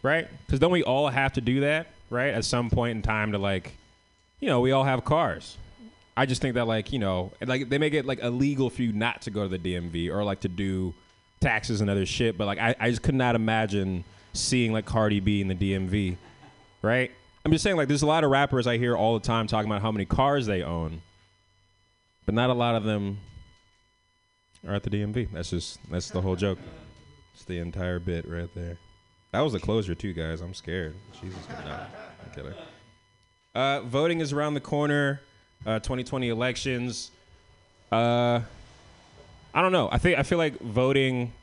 Right? 0.05 0.27
Because 0.45 0.59
don't 0.59 0.71
we 0.71 0.83
all 0.83 1.07
have 1.07 1.33
to 1.33 1.41
do 1.41 1.61
that, 1.61 1.87
right? 2.09 2.33
At 2.33 2.45
some 2.45 2.69
point 2.69 2.91
in 2.91 3.01
time, 3.01 3.31
to 3.31 3.37
like, 3.37 3.73
you 4.39 4.47
know, 4.47 4.61
we 4.61 4.71
all 4.71 4.83
have 4.83 5.03
cars. 5.03 5.57
I 6.15 6.25
just 6.25 6.41
think 6.41 6.55
that 6.55 6.67
like, 6.67 6.93
you 6.93 6.99
know, 6.99 7.33
like 7.45 7.69
they 7.69 7.77
make 7.77 7.93
it 7.93 8.05
like 8.05 8.19
illegal 8.19 8.69
for 8.69 8.83
you 8.83 8.93
not 8.93 9.23
to 9.23 9.31
go 9.31 9.47
to 9.47 9.57
the 9.57 9.59
DMV 9.59 10.09
or 10.09 10.23
like 10.23 10.41
to 10.41 10.47
do 10.47 10.93
taxes 11.41 11.81
and 11.81 11.89
other 11.89 12.05
shit. 12.05 12.37
But 12.37 12.45
like, 12.45 12.59
I, 12.59 12.75
I 12.79 12.89
just 12.89 13.01
could 13.01 13.15
not 13.15 13.35
imagine 13.35 14.05
seeing 14.33 14.71
like 14.71 14.85
Cardi 14.85 15.19
B 15.19 15.41
in 15.41 15.47
the 15.47 15.55
DMV, 15.55 16.17
right? 16.81 17.11
I'm 17.43 17.51
just 17.51 17.63
saying 17.63 17.75
like, 17.75 17.87
there's 17.87 18.03
a 18.03 18.07
lot 18.07 18.23
of 18.23 18.31
rappers 18.31 18.67
I 18.67 18.77
hear 18.77 18.95
all 18.95 19.19
the 19.19 19.25
time 19.25 19.47
talking 19.47 19.69
about 19.69 19.81
how 19.81 19.91
many 19.91 20.05
cars 20.05 20.45
they 20.45 20.63
own 20.63 21.01
but 22.25 22.33
not 22.33 22.49
a 22.49 22.53
lot 22.53 22.75
of 22.75 22.83
them 22.83 23.19
are 24.67 24.73
at 24.73 24.83
the 24.83 24.89
DMV. 24.89 25.31
That's 25.31 25.51
just 25.51 25.79
that's 25.89 26.09
the 26.09 26.21
whole 26.21 26.35
joke. 26.35 26.59
It's 27.33 27.45
the 27.45 27.59
entire 27.59 27.99
bit 27.99 28.27
right 28.27 28.49
there. 28.55 28.77
That 29.35 29.41
was 29.41 29.51
the 29.51 29.59
closure 29.59 29.93
too, 29.93 30.13
guys. 30.13 30.39
I'm 30.39 30.53
scared. 30.53 30.95
Jesus, 31.21 31.37
no, 31.49 31.55
I'm 31.65 32.31
kidding. 32.33 32.53
Uh, 33.53 33.81
voting 33.81 34.21
is 34.21 34.31
around 34.31 34.53
the 34.53 34.61
corner. 34.61 35.19
Uh, 35.65 35.79
2020 35.79 36.29
elections. 36.29 37.11
Uh, 37.91 38.39
I 39.53 39.61
don't 39.61 39.73
know. 39.73 39.89
I 39.91 39.97
think 39.97 40.17
I 40.17 40.23
feel 40.23 40.37
like 40.37 40.57
voting 40.61 41.33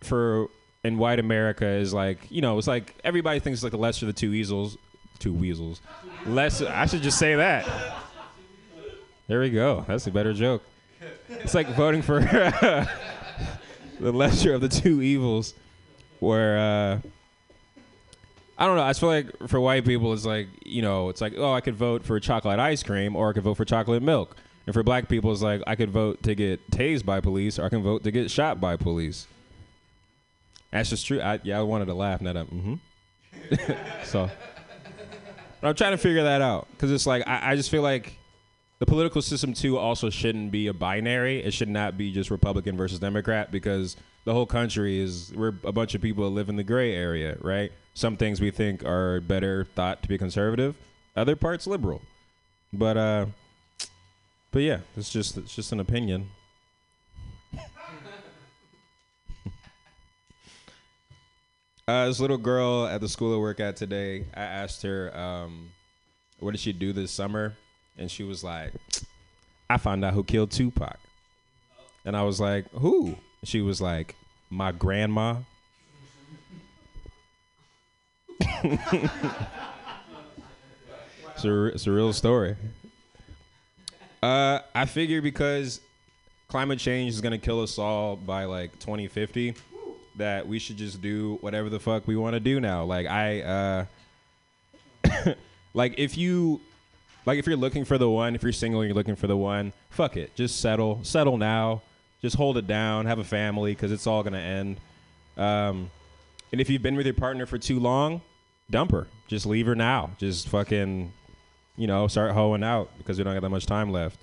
for 0.00 0.48
in 0.82 0.96
white 0.96 1.18
America 1.18 1.66
is 1.66 1.92
like 1.92 2.20
you 2.30 2.40
know 2.40 2.56
it's 2.56 2.66
like 2.66 2.94
everybody 3.04 3.38
thinks 3.38 3.58
it's 3.58 3.64
like 3.64 3.72
the 3.72 3.76
lesser 3.76 4.06
of 4.06 4.14
the 4.14 4.18
two 4.18 4.32
easels, 4.32 4.78
two 5.18 5.34
weasels. 5.34 5.82
Less. 6.24 6.62
I 6.62 6.86
should 6.86 7.02
just 7.02 7.18
say 7.18 7.34
that. 7.34 7.68
There 9.26 9.40
we 9.40 9.50
go. 9.50 9.84
That's 9.86 10.06
a 10.06 10.10
better 10.10 10.32
joke. 10.32 10.62
It's 11.28 11.52
like 11.52 11.68
voting 11.76 12.00
for 12.00 12.20
the 12.20 12.88
lesser 14.00 14.54
of 14.54 14.62
the 14.62 14.70
two 14.70 15.02
evils, 15.02 15.52
where 16.18 16.58
uh, 16.58 17.08
I 18.62 18.66
don't 18.66 18.76
know. 18.76 18.84
I 18.84 18.92
feel 18.92 19.08
like 19.08 19.48
for 19.48 19.58
white 19.58 19.84
people, 19.84 20.12
it's 20.12 20.24
like 20.24 20.46
you 20.64 20.82
know, 20.82 21.08
it's 21.08 21.20
like 21.20 21.34
oh, 21.36 21.52
I 21.52 21.60
could 21.60 21.74
vote 21.74 22.04
for 22.04 22.20
chocolate 22.20 22.60
ice 22.60 22.84
cream, 22.84 23.16
or 23.16 23.30
I 23.30 23.32
could 23.32 23.42
vote 23.42 23.54
for 23.54 23.64
chocolate 23.64 24.04
milk. 24.04 24.36
And 24.68 24.72
for 24.72 24.84
black 24.84 25.08
people, 25.08 25.32
it's 25.32 25.42
like 25.42 25.64
I 25.66 25.74
could 25.74 25.90
vote 25.90 26.22
to 26.22 26.36
get 26.36 26.70
tased 26.70 27.04
by 27.04 27.18
police, 27.18 27.58
or 27.58 27.64
I 27.64 27.70
can 27.70 27.82
vote 27.82 28.04
to 28.04 28.12
get 28.12 28.30
shot 28.30 28.60
by 28.60 28.76
police. 28.76 29.26
That's 30.70 30.90
just 30.90 31.04
true. 31.04 31.20
I, 31.20 31.40
yeah, 31.42 31.58
I 31.58 31.62
wanted 31.62 31.86
to 31.86 31.94
laugh, 31.94 32.20
not 32.20 32.36
a 32.36 32.44
mm-hmm. 32.44 32.74
so, 34.04 34.30
but 35.60 35.68
I'm 35.68 35.74
trying 35.74 35.90
to 35.90 35.98
figure 35.98 36.22
that 36.22 36.40
out 36.40 36.68
because 36.70 36.92
it's 36.92 37.04
like 37.04 37.26
I, 37.26 37.50
I 37.50 37.56
just 37.56 37.68
feel 37.68 37.82
like 37.82 38.16
the 38.82 38.86
political 38.86 39.22
system 39.22 39.54
too 39.54 39.78
also 39.78 40.10
shouldn't 40.10 40.50
be 40.50 40.66
a 40.66 40.74
binary. 40.74 41.40
It 41.40 41.54
should 41.54 41.68
not 41.68 41.96
be 41.96 42.10
just 42.10 42.32
Republican 42.32 42.76
versus 42.76 42.98
Democrat 42.98 43.52
because 43.52 43.96
the 44.24 44.32
whole 44.32 44.44
country 44.44 44.98
is 44.98 45.32
we're 45.36 45.54
a 45.62 45.70
bunch 45.70 45.94
of 45.94 46.02
people 46.02 46.24
that 46.24 46.30
live 46.30 46.48
in 46.48 46.56
the 46.56 46.64
gray 46.64 46.92
area, 46.92 47.38
right? 47.42 47.70
Some 47.94 48.16
things 48.16 48.40
we 48.40 48.50
think 48.50 48.84
are 48.84 49.20
better 49.20 49.66
thought 49.76 50.02
to 50.02 50.08
be 50.08 50.18
conservative, 50.18 50.74
other 51.14 51.36
parts 51.36 51.68
liberal. 51.68 52.02
But 52.72 52.96
uh 52.96 53.26
but 54.50 54.62
yeah, 54.62 54.80
it's 54.96 55.12
just 55.12 55.38
it's 55.38 55.54
just 55.54 55.70
an 55.70 55.78
opinion. 55.78 56.30
uh, 61.86 62.06
this 62.06 62.18
little 62.18 62.36
girl 62.36 62.88
at 62.88 63.00
the 63.00 63.08
school 63.08 63.32
I 63.32 63.38
work 63.38 63.60
at 63.60 63.76
today, 63.76 64.26
I 64.34 64.42
asked 64.42 64.82
her, 64.82 65.16
um, 65.16 65.70
what 66.40 66.50
did 66.50 66.58
she 66.58 66.72
do 66.72 66.92
this 66.92 67.12
summer? 67.12 67.54
And 67.98 68.10
she 68.10 68.22
was 68.22 68.42
like, 68.42 68.72
I 69.68 69.76
found 69.76 70.04
out 70.04 70.14
who 70.14 70.24
killed 70.24 70.50
Tupac. 70.50 70.98
And 72.04 72.16
I 72.16 72.22
was 72.22 72.40
like, 72.40 72.70
who? 72.72 73.16
She 73.44 73.60
was 73.60 73.80
like, 73.80 74.16
my 74.50 74.72
grandma. 74.72 75.36
it's, 78.64 79.14
a, 81.44 81.64
it's 81.66 81.86
a 81.86 81.90
real 81.90 82.12
story. 82.12 82.56
Uh, 84.22 84.60
I 84.74 84.84
figure 84.84 85.20
because 85.20 85.80
climate 86.48 86.78
change 86.78 87.14
is 87.14 87.20
gonna 87.20 87.38
kill 87.38 87.60
us 87.62 87.78
all 87.78 88.14
by 88.14 88.44
like 88.44 88.78
2050, 88.78 89.54
that 90.16 90.46
we 90.46 90.58
should 90.58 90.76
just 90.76 91.00
do 91.00 91.38
whatever 91.40 91.68
the 91.68 91.80
fuck 91.80 92.06
we 92.06 92.14
want 92.14 92.34
to 92.34 92.40
do 92.40 92.60
now. 92.60 92.84
Like 92.84 93.06
I, 93.06 93.40
uh, 93.42 93.84
like 95.74 95.94
if 95.98 96.16
you, 96.16 96.60
like 97.26 97.38
if 97.38 97.46
you're 97.46 97.56
looking 97.56 97.84
for 97.84 97.98
the 97.98 98.08
one, 98.08 98.34
if 98.34 98.42
you're 98.42 98.52
single 98.52 98.80
and 98.80 98.88
you're 98.88 98.96
looking 98.96 99.16
for 99.16 99.26
the 99.26 99.36
one, 99.36 99.72
fuck 99.90 100.16
it, 100.16 100.34
just 100.34 100.60
settle, 100.60 101.00
settle 101.02 101.38
now, 101.38 101.82
just 102.20 102.36
hold 102.36 102.56
it 102.56 102.66
down, 102.66 103.06
have 103.06 103.18
a 103.18 103.24
family, 103.24 103.72
because 103.72 103.92
it's 103.92 104.06
all 104.06 104.22
gonna 104.22 104.38
end. 104.38 104.78
Um, 105.36 105.90
and 106.52 106.60
if 106.60 106.68
you've 106.68 106.82
been 106.82 106.96
with 106.96 107.06
your 107.06 107.14
partner 107.14 107.46
for 107.46 107.58
too 107.58 107.80
long, 107.80 108.20
dump 108.70 108.90
her. 108.92 109.06
Just 109.28 109.46
leave 109.46 109.66
her 109.66 109.74
now. 109.74 110.10
Just 110.18 110.48
fucking 110.48 111.12
you 111.76 111.86
know, 111.86 112.06
start 112.06 112.32
hoeing 112.32 112.62
out 112.62 112.90
because 112.98 113.18
we 113.18 113.24
don't 113.24 113.34
have 113.34 113.42
that 113.42 113.48
much 113.48 113.66
time 113.66 113.90
left. 113.90 114.18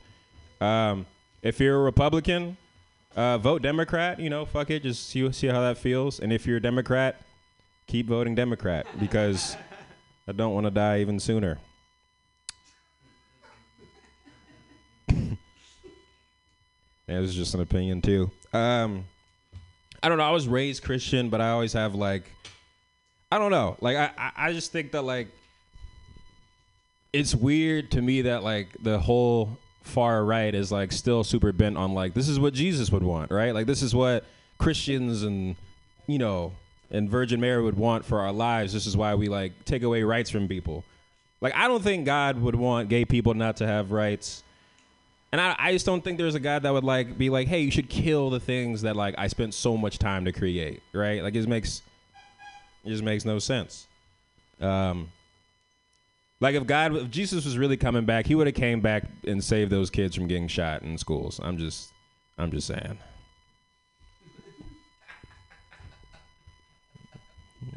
Um, 0.62 1.06
if 1.42 1.60
you're 1.60 1.78
a 1.78 1.84
Republican, 1.84 2.58
uh, 3.16 3.38
vote 3.38 3.62
Democrat. 3.62 4.20
You 4.20 4.30
know, 4.30 4.46
fuck 4.46 4.70
it, 4.70 4.84
just 4.84 5.10
see 5.10 5.32
see 5.32 5.48
how 5.48 5.62
that 5.62 5.78
feels. 5.78 6.20
And 6.20 6.32
if 6.32 6.46
you're 6.46 6.58
a 6.58 6.62
Democrat, 6.62 7.22
keep 7.88 8.08
voting 8.08 8.36
Democrat 8.36 8.86
because 9.00 9.58
I 10.28 10.32
don't 10.32 10.54
want 10.54 10.66
to 10.66 10.72
die 10.72 11.02
even 11.02 11.20
sooner. 11.20 11.58
That 17.10 17.20
was 17.20 17.36
just 17.36 17.56
an 17.56 17.62
opinion 17.62 18.02
too. 18.02 18.30
Um, 18.54 19.06
I 20.02 20.10
don't 20.10 20.18
know. 20.18 20.24
I 20.24 20.32
was 20.32 20.48
raised 20.48 20.84
Christian, 20.84 21.30
but 21.30 21.42
I 21.42 21.50
always 21.50 21.74
have 21.74 21.96
like, 21.96 22.24
I 23.32 23.38
don't 23.38 23.52
know. 23.52 23.78
Like 23.82 23.98
I, 23.98 24.32
I 24.38 24.54
just 24.54 24.72
think 24.72 24.92
that 24.92 25.02
like 25.02 25.28
it's 27.12 27.34
weird 27.34 27.92
to 27.92 28.02
me 28.02 28.24
that 28.24 28.44
like 28.44 28.68
the 28.84 29.00
whole 29.00 29.58
far 29.82 30.24
right 30.24 30.54
is 30.54 30.72
like 30.72 30.92
still 30.92 31.24
super 31.24 31.52
bent 31.52 31.78
on 31.78 31.94
like 31.94 32.14
this 32.14 32.30
is 32.30 32.40
what 32.40 32.54
Jesus 32.54 32.92
would 32.92 33.04
want, 33.04 33.32
right? 33.32 33.54
Like 33.54 33.66
this 33.66 33.82
is 33.82 33.96
what 33.96 34.26
Christians 34.58 35.24
and 35.24 35.56
you 36.08 36.20
know 36.20 36.54
and 36.92 37.10
Virgin 37.10 37.40
Mary 37.40 37.62
would 37.62 37.78
want 37.78 38.06
for 38.06 38.20
our 38.20 38.32
lives. 38.32 38.74
This 38.74 38.86
is 38.86 38.96
why 38.96 39.16
we 39.16 39.28
like 39.28 39.66
take 39.66 39.84
away 39.84 40.04
rights 40.04 40.30
from 40.30 40.48
people. 40.48 40.84
Like 41.42 41.56
I 41.56 41.68
don't 41.68 41.84
think 41.84 42.06
God 42.06 42.40
would 42.40 42.56
want 42.56 42.90
gay 42.90 43.06
people 43.06 43.34
not 43.34 43.58
to 43.58 43.68
have 43.68 43.92
rights. 43.92 44.44
And 45.32 45.40
I, 45.40 45.56
I 45.60 45.72
just 45.74 45.86
don't 45.86 46.04
think 46.04 46.18
there's 46.18 46.36
a 46.36 46.40
God 46.40 46.64
that 46.64 46.74
would 46.74 46.84
like 46.84 47.18
be 47.18 47.30
like, 47.30 47.48
hey, 47.48 47.62
you 47.62 47.72
should 47.72 47.90
kill 47.90 48.30
the 48.30 48.40
things 48.40 48.82
that 48.82 48.96
like 48.96 49.16
I 49.18 49.28
spent 49.28 49.54
so 49.54 49.78
much 49.78 50.00
time 50.00 50.26
to 50.26 50.32
create, 50.32 50.82
right? 50.94 51.22
Like 51.22 51.34
it 51.34 51.40
just 51.40 51.48
makes 51.48 51.84
it 52.84 52.90
just 52.90 53.04
makes 53.04 53.26
no 53.26 53.40
sense. 53.40 53.88
Um, 54.60 55.12
like 56.40 56.56
if 56.56 56.66
God, 56.66 56.96
if 56.96 57.12
Jesus 57.12 57.46
was 57.46 57.58
really 57.58 57.78
coming 57.78 58.06
back, 58.06 58.26
he 58.26 58.36
would 58.36 58.48
have 58.48 58.56
came 58.56 58.82
back 58.82 59.04
and 59.28 59.44
saved 59.44 59.72
those 59.72 59.90
kids 59.90 60.16
from 60.16 60.28
getting 60.28 60.48
shot 60.48 60.84
in 60.84 60.98
schools. 60.98 61.40
I'm 61.44 61.58
just, 61.58 61.92
I'm 62.38 62.50
just 62.50 62.68
saying. 62.68 62.98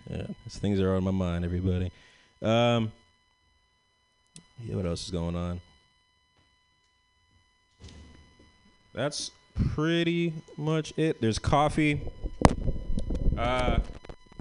Yeah, 0.08 0.26
these 0.44 0.58
things 0.58 0.80
are 0.80 0.94
on 0.94 1.04
my 1.04 1.10
mind, 1.10 1.44
everybody. 1.44 1.90
Um, 2.40 2.92
yeah, 4.64 4.76
what 4.76 4.86
else 4.86 5.04
is 5.04 5.10
going 5.10 5.34
on? 5.34 5.60
That's 8.94 9.30
pretty 9.74 10.32
much 10.56 10.92
it. 10.96 11.20
There's 11.20 11.38
coffee. 11.38 12.02
Uh, 13.36 13.78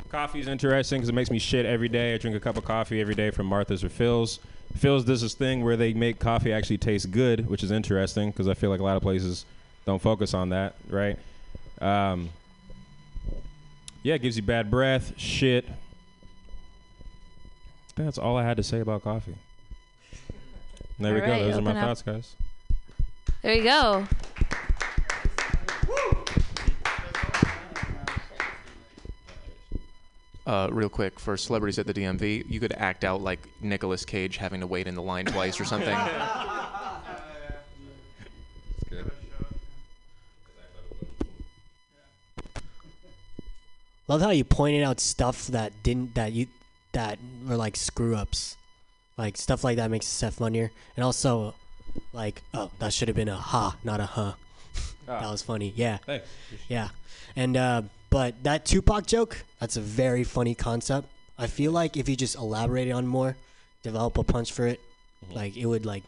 coffee 0.10 0.40
is 0.40 0.48
interesting 0.48 1.00
because 1.00 1.10
it 1.10 1.14
makes 1.16 1.32
me 1.32 1.40
shit 1.40 1.66
every 1.66 1.90
day. 1.90 2.14
I 2.14 2.18
drink 2.18 2.36
a 2.36 2.40
cup 2.40 2.58
of 2.58 2.66
coffee 2.66 3.00
every 3.02 3.16
day 3.16 3.32
from 3.32 3.46
Martha's 3.46 3.84
or 3.84 3.90
Phil's. 3.90 4.40
Phil's 4.76 5.04
does 5.04 5.22
this 5.22 5.34
thing 5.34 5.64
where 5.64 5.76
they 5.78 5.94
make 5.94 6.20
coffee 6.20 6.54
actually 6.54 6.78
taste 6.78 7.12
good, 7.12 7.50
which 7.50 7.64
is 7.64 7.72
interesting 7.72 8.32
because 8.32 8.48
I 8.48 8.54
feel 8.54 8.70
like 8.70 8.80
a 8.80 8.84
lot 8.84 8.96
of 8.98 9.02
places 9.04 9.46
don't 9.86 10.02
focus 10.02 10.34
on 10.34 10.50
that, 10.50 10.76
right? 10.90 11.18
Um, 11.82 12.30
yeah, 14.04 14.16
it 14.16 14.22
gives 14.22 14.38
you 14.38 14.44
bad 14.44 14.72
breath, 14.72 15.14
shit. 15.18 15.66
That's 17.96 18.18
all 18.18 18.38
I 18.38 18.44
had 18.44 18.58
to 18.58 18.64
say 18.64 18.80
about 18.80 19.04
coffee. 19.04 19.36
There 21.00 21.14
we 21.14 21.22
All 21.22 21.28
go. 21.28 21.40
Those 21.46 21.58
are 21.58 21.62
my 21.62 21.72
up. 21.72 21.78
thoughts, 21.78 22.02
guys. 22.02 22.36
There 23.42 23.54
you 23.56 23.64
go. 23.64 24.06
Uh, 30.48 30.68
real 30.72 30.90
quick, 30.90 31.20
for 31.20 31.38
celebrities 31.38 31.78
at 31.78 31.86
the 31.86 31.94
DMV, 31.94 32.50
you 32.50 32.60
could 32.60 32.74
act 32.74 33.04
out 33.04 33.22
like 33.22 33.40
Nicolas 33.62 34.04
Cage 34.04 34.38
having 34.38 34.60
to 34.60 34.68
wait 34.68 34.88
in 34.88 34.96
the 34.96 35.02
line 35.02 35.26
twice 35.26 35.60
or 35.60 35.66
something. 35.66 35.96
Love 44.08 44.22
how 44.22 44.32
you 44.32 44.44
pointed 44.44 44.84
out 44.84 45.00
stuff 45.00 45.48
that 45.48 45.72
didn't 45.84 46.16
that 46.16 46.34
you 46.34 46.48
that 46.92 47.18
were 47.48 47.56
like 47.56 47.78
screw 47.78 48.14
ups, 48.14 48.58
like 49.18 49.38
stuff 49.38 49.64
like 49.64 49.78
that 49.78 49.90
makes 49.90 50.06
Seth 50.06 50.36
funnier, 50.36 50.70
and 50.98 51.06
also 51.06 51.56
like 52.12 52.42
oh 52.54 52.72
that 52.80 52.92
should 52.92 53.08
have 53.08 53.16
been 53.16 53.30
a 53.30 53.38
ha 53.38 53.78
not 53.86 54.02
a 54.02 54.06
huh. 54.06 54.34
that 55.06 55.32
was 55.32 55.42
funny. 55.42 55.72
Yeah, 55.78 55.98
Thanks. 56.06 56.28
yeah, 56.68 56.90
and 57.38 57.56
uh, 57.56 57.84
but 58.12 58.44
that 58.44 58.66
Tupac 58.66 59.08
joke 59.08 59.44
that's 59.60 59.78
a 59.78 59.82
very 59.82 60.24
funny 60.24 60.54
concept. 60.54 61.08
I 61.40 61.48
feel 61.48 61.72
like 61.72 61.98
if 61.98 62.08
you 62.08 62.16
just 62.16 62.36
elaborated 62.36 62.94
on 62.94 63.08
more, 63.08 63.36
develop 63.82 64.18
a 64.20 64.24
punch 64.24 64.52
for 64.52 64.68
it, 64.68 64.80
like 65.32 65.58
it 65.58 65.66
would 65.66 65.86
like 65.88 66.04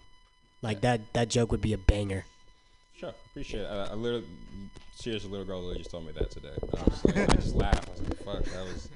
like 0.61 0.81
that 0.81 1.01
that 1.13 1.29
joke 1.29 1.51
would 1.51 1.61
be 1.61 1.73
a 1.73 1.77
banger. 1.77 2.25
Sure, 2.95 3.13
appreciate 3.31 3.61
it. 3.61 3.65
Uh, 3.65 3.87
a 3.91 3.95
little, 3.95 4.21
seriously, 4.95 5.31
little 5.31 5.45
girl 5.45 5.59
literally 5.59 5.79
just 5.79 5.89
told 5.89 6.05
me 6.05 6.11
that 6.13 6.29
today. 6.29 6.53
And 6.61 6.79
I, 6.79 6.83
was 6.83 7.05
like, 7.05 7.17
I 7.17 7.35
just 7.35 7.55
laughed. 7.55 7.87
I 7.87 7.91
was 7.91 8.01
like, 8.01 8.23
"Fuck, 8.23 8.43
that 8.53 8.63
was 8.65 8.89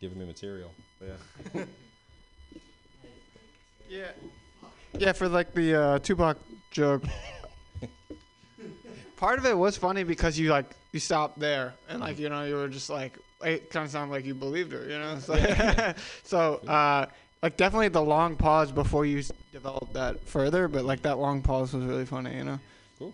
giving 0.00 0.18
me 0.18 0.24
material." 0.24 0.70
But 0.98 1.18
yeah. 1.54 1.64
Yeah. 3.88 4.10
Yeah, 4.98 5.12
for 5.12 5.28
like 5.28 5.52
the 5.54 5.74
uh, 5.74 5.98
Tupac 5.98 6.38
joke. 6.70 7.02
Part 9.16 9.38
of 9.38 9.46
it 9.46 9.56
was 9.56 9.76
funny 9.76 10.04
because 10.04 10.38
you 10.38 10.50
like 10.50 10.74
you 10.94 11.00
stopped 11.00 11.40
there 11.40 11.74
and 11.88 12.00
like 12.00 12.18
you 12.20 12.28
know 12.28 12.44
you 12.44 12.54
were 12.54 12.68
just 12.68 12.88
like 12.88 13.18
it 13.44 13.68
kind 13.70 13.84
of 13.84 13.90
sounded 13.90 14.12
like 14.12 14.24
you 14.24 14.32
believed 14.34 14.72
her, 14.72 14.84
you 14.84 14.98
know. 14.98 15.18
So, 15.20 15.94
so 16.22 16.54
uh, 16.68 17.06
like 17.42 17.56
definitely 17.56 17.88
the 17.88 18.00
long 18.00 18.36
pause 18.36 18.72
before 18.72 19.04
you 19.04 19.22
developed 19.52 19.92
that 19.94 20.26
further, 20.26 20.68
but 20.68 20.84
like 20.84 21.02
that 21.02 21.18
long 21.18 21.42
pause 21.42 21.74
was 21.74 21.84
really 21.84 22.06
funny, 22.06 22.36
you 22.36 22.44
know. 22.44 22.60
Cool. 22.98 23.12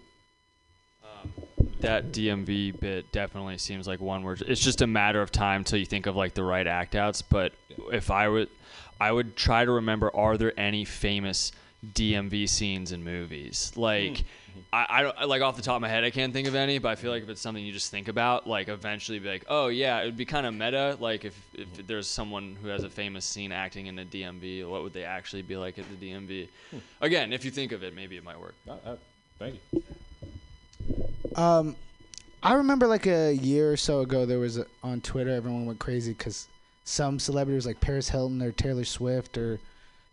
Um, 1.03 1.33
that 1.81 2.13
DMV 2.13 2.79
bit 2.79 3.11
definitely 3.13 3.59
seems 3.59 3.89
like 3.89 4.01
one 4.01 4.23
where 4.23 4.37
it's 4.47 4.61
just 4.61 4.83
a 4.83 4.87
matter 4.87 5.23
of 5.23 5.33
time 5.33 5.65
till 5.65 5.79
you 5.79 5.87
think 5.87 6.07
of 6.07 6.15
like 6.17 6.35
the 6.35 6.45
right 6.45 6.67
act 6.67 6.95
outs. 6.95 7.23
But 7.23 7.53
if 7.93 8.11
I 8.11 8.29
would, 8.29 8.49
I 9.01 9.11
would 9.11 9.37
try 9.37 9.65
to 9.65 9.73
remember: 9.73 10.15
Are 10.15 10.37
there 10.37 10.59
any 10.59 10.85
famous 10.85 11.51
DMV 11.87 12.49
scenes 12.49 12.93
in 12.93 13.03
movies? 13.03 13.73
Like, 13.77 14.25
I, 14.73 14.87
I 14.89 15.03
don't 15.03 15.29
like 15.29 15.43
off 15.43 15.57
the 15.57 15.63
top 15.63 15.77
of 15.77 15.83
my 15.83 15.89
head, 15.89 16.05
I 16.05 16.11
can't 16.11 16.33
think 16.33 16.47
of 16.47 16.55
any. 16.55 16.79
But 16.79 16.91
I 16.91 16.95
feel 16.95 17.11
like 17.11 17.23
if 17.23 17.29
it's 17.29 17.41
something 17.41 17.65
you 17.65 17.73
just 17.73 17.91
think 17.91 18.09
about, 18.09 18.47
like 18.47 18.69
eventually 18.69 19.19
be 19.19 19.29
like, 19.29 19.45
oh 19.49 19.69
yeah, 19.69 20.01
it 20.01 20.07
would 20.07 20.17
be 20.17 20.25
kind 20.25 20.47
of 20.47 20.55
meta. 20.55 20.97
Like 21.01 21.25
if 21.25 21.41
if 21.55 21.87
there's 21.87 22.07
someone 22.07 22.57
who 22.63 22.69
has 22.69 22.85
a 22.85 22.91
famous 22.91 23.25
scene 23.25 23.53
acting 23.53 23.87
in 23.87 23.99
a 23.99 24.05
DMV, 24.05 24.69
what 24.69 24.83
would 24.83 24.93
they 24.93 25.05
actually 25.05 25.43
be 25.43 25.57
like 25.57 25.79
at 25.79 25.85
the 25.89 26.11
DMV? 26.11 26.49
Again, 27.01 27.33
if 27.33 27.45
you 27.45 27.51
think 27.51 27.73
of 27.73 27.83
it, 27.83 27.95
maybe 27.95 28.17
it 28.17 28.25
might 28.25 28.41
work. 28.41 28.55
Uh, 28.69 28.77
uh, 28.85 28.97
thank 29.39 29.57
you. 29.73 29.83
Um, 31.37 31.77
I 32.43 32.55
remember 32.55 32.87
like 32.87 33.07
a 33.07 33.33
year 33.33 33.73
or 33.73 33.77
so 33.77 34.01
ago, 34.01 34.25
there 34.25 34.39
was 34.39 34.57
a, 34.59 34.67
on 34.83 35.01
Twitter, 35.01 35.31
everyone 35.31 35.67
went 35.67 35.79
crazy 35.79 36.13
because 36.13 36.49
some 36.85 37.19
celebrities 37.19 37.67
like 37.67 37.81
Paris 37.81 38.09
Hilton 38.09 38.41
or 38.43 38.51
Taylor 38.53 38.85
Swift 38.85 39.37
or 39.37 39.61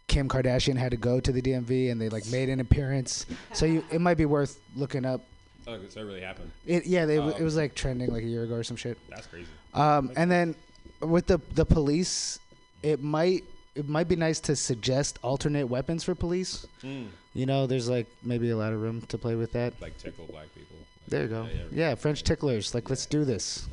Kim 0.08 0.30
Kardashian 0.30 0.78
had 0.78 0.92
to 0.92 0.98
go 0.98 1.20
to 1.20 1.32
the 1.32 1.42
DMV 1.42 1.92
and 1.92 2.00
they 2.00 2.10
like 2.10 2.26
made 2.28 2.50
an 2.50 2.60
appearance. 2.60 3.26
So 3.54 3.66
you, 3.66 3.84
it 3.92 4.02
might 4.02 4.18
be 4.18 4.26
worth 4.26 4.60
looking 4.76 5.06
up. 5.06 5.22
Oh, 5.68 5.78
so 5.90 6.00
it 6.00 6.04
really 6.04 6.22
happened. 6.22 6.52
It 6.66 6.86
yeah, 6.86 7.06
they, 7.06 7.20
Oh, 7.20 7.28
it 7.30 7.42
was 7.42 7.58
like 7.58 7.76
trending 7.76 8.10
like 8.12 8.24
a 8.24 8.28
year 8.28 8.44
ago 8.44 8.56
or 8.56 8.64
some 8.64 8.78
shit. 8.78 8.98
That's 9.10 9.28
crazy. 9.28 9.48
Um, 9.74 10.12
and 10.16 10.32
then 10.32 10.56
with 11.02 11.28
the 11.28 11.40
the 11.56 11.66
police, 11.66 12.40
it 12.84 13.04
might 13.04 13.44
it 13.76 13.88
might 13.88 14.08
be 14.08 14.16
nice 14.16 14.40
to 14.42 14.56
suggest 14.56 15.20
alternate 15.24 15.68
weapons 15.68 16.04
for 16.04 16.16
police. 16.16 16.66
Mm. 16.84 17.08
You 17.34 17.46
know, 17.46 17.68
there's 17.68 17.90
like 17.90 18.08
maybe 18.24 18.50
a 18.50 18.58
lot 18.58 18.74
of 18.74 18.82
room 18.82 19.02
to 19.10 19.18
play 19.18 19.36
with 19.36 19.52
that. 19.54 19.74
Like 19.82 19.98
tickle 19.98 20.26
black 20.26 20.48
people. 20.56 20.78
There 21.08 21.24
you 21.24 21.28
go. 21.28 21.44
Yeah, 21.44 21.54
yeah. 21.54 21.90
Yeah, 21.90 21.96
French 21.96 22.24
ticklers. 22.24 22.74
Like, 22.74 22.90
let's 22.90 23.06
do 23.06 23.24
this. 23.24 23.68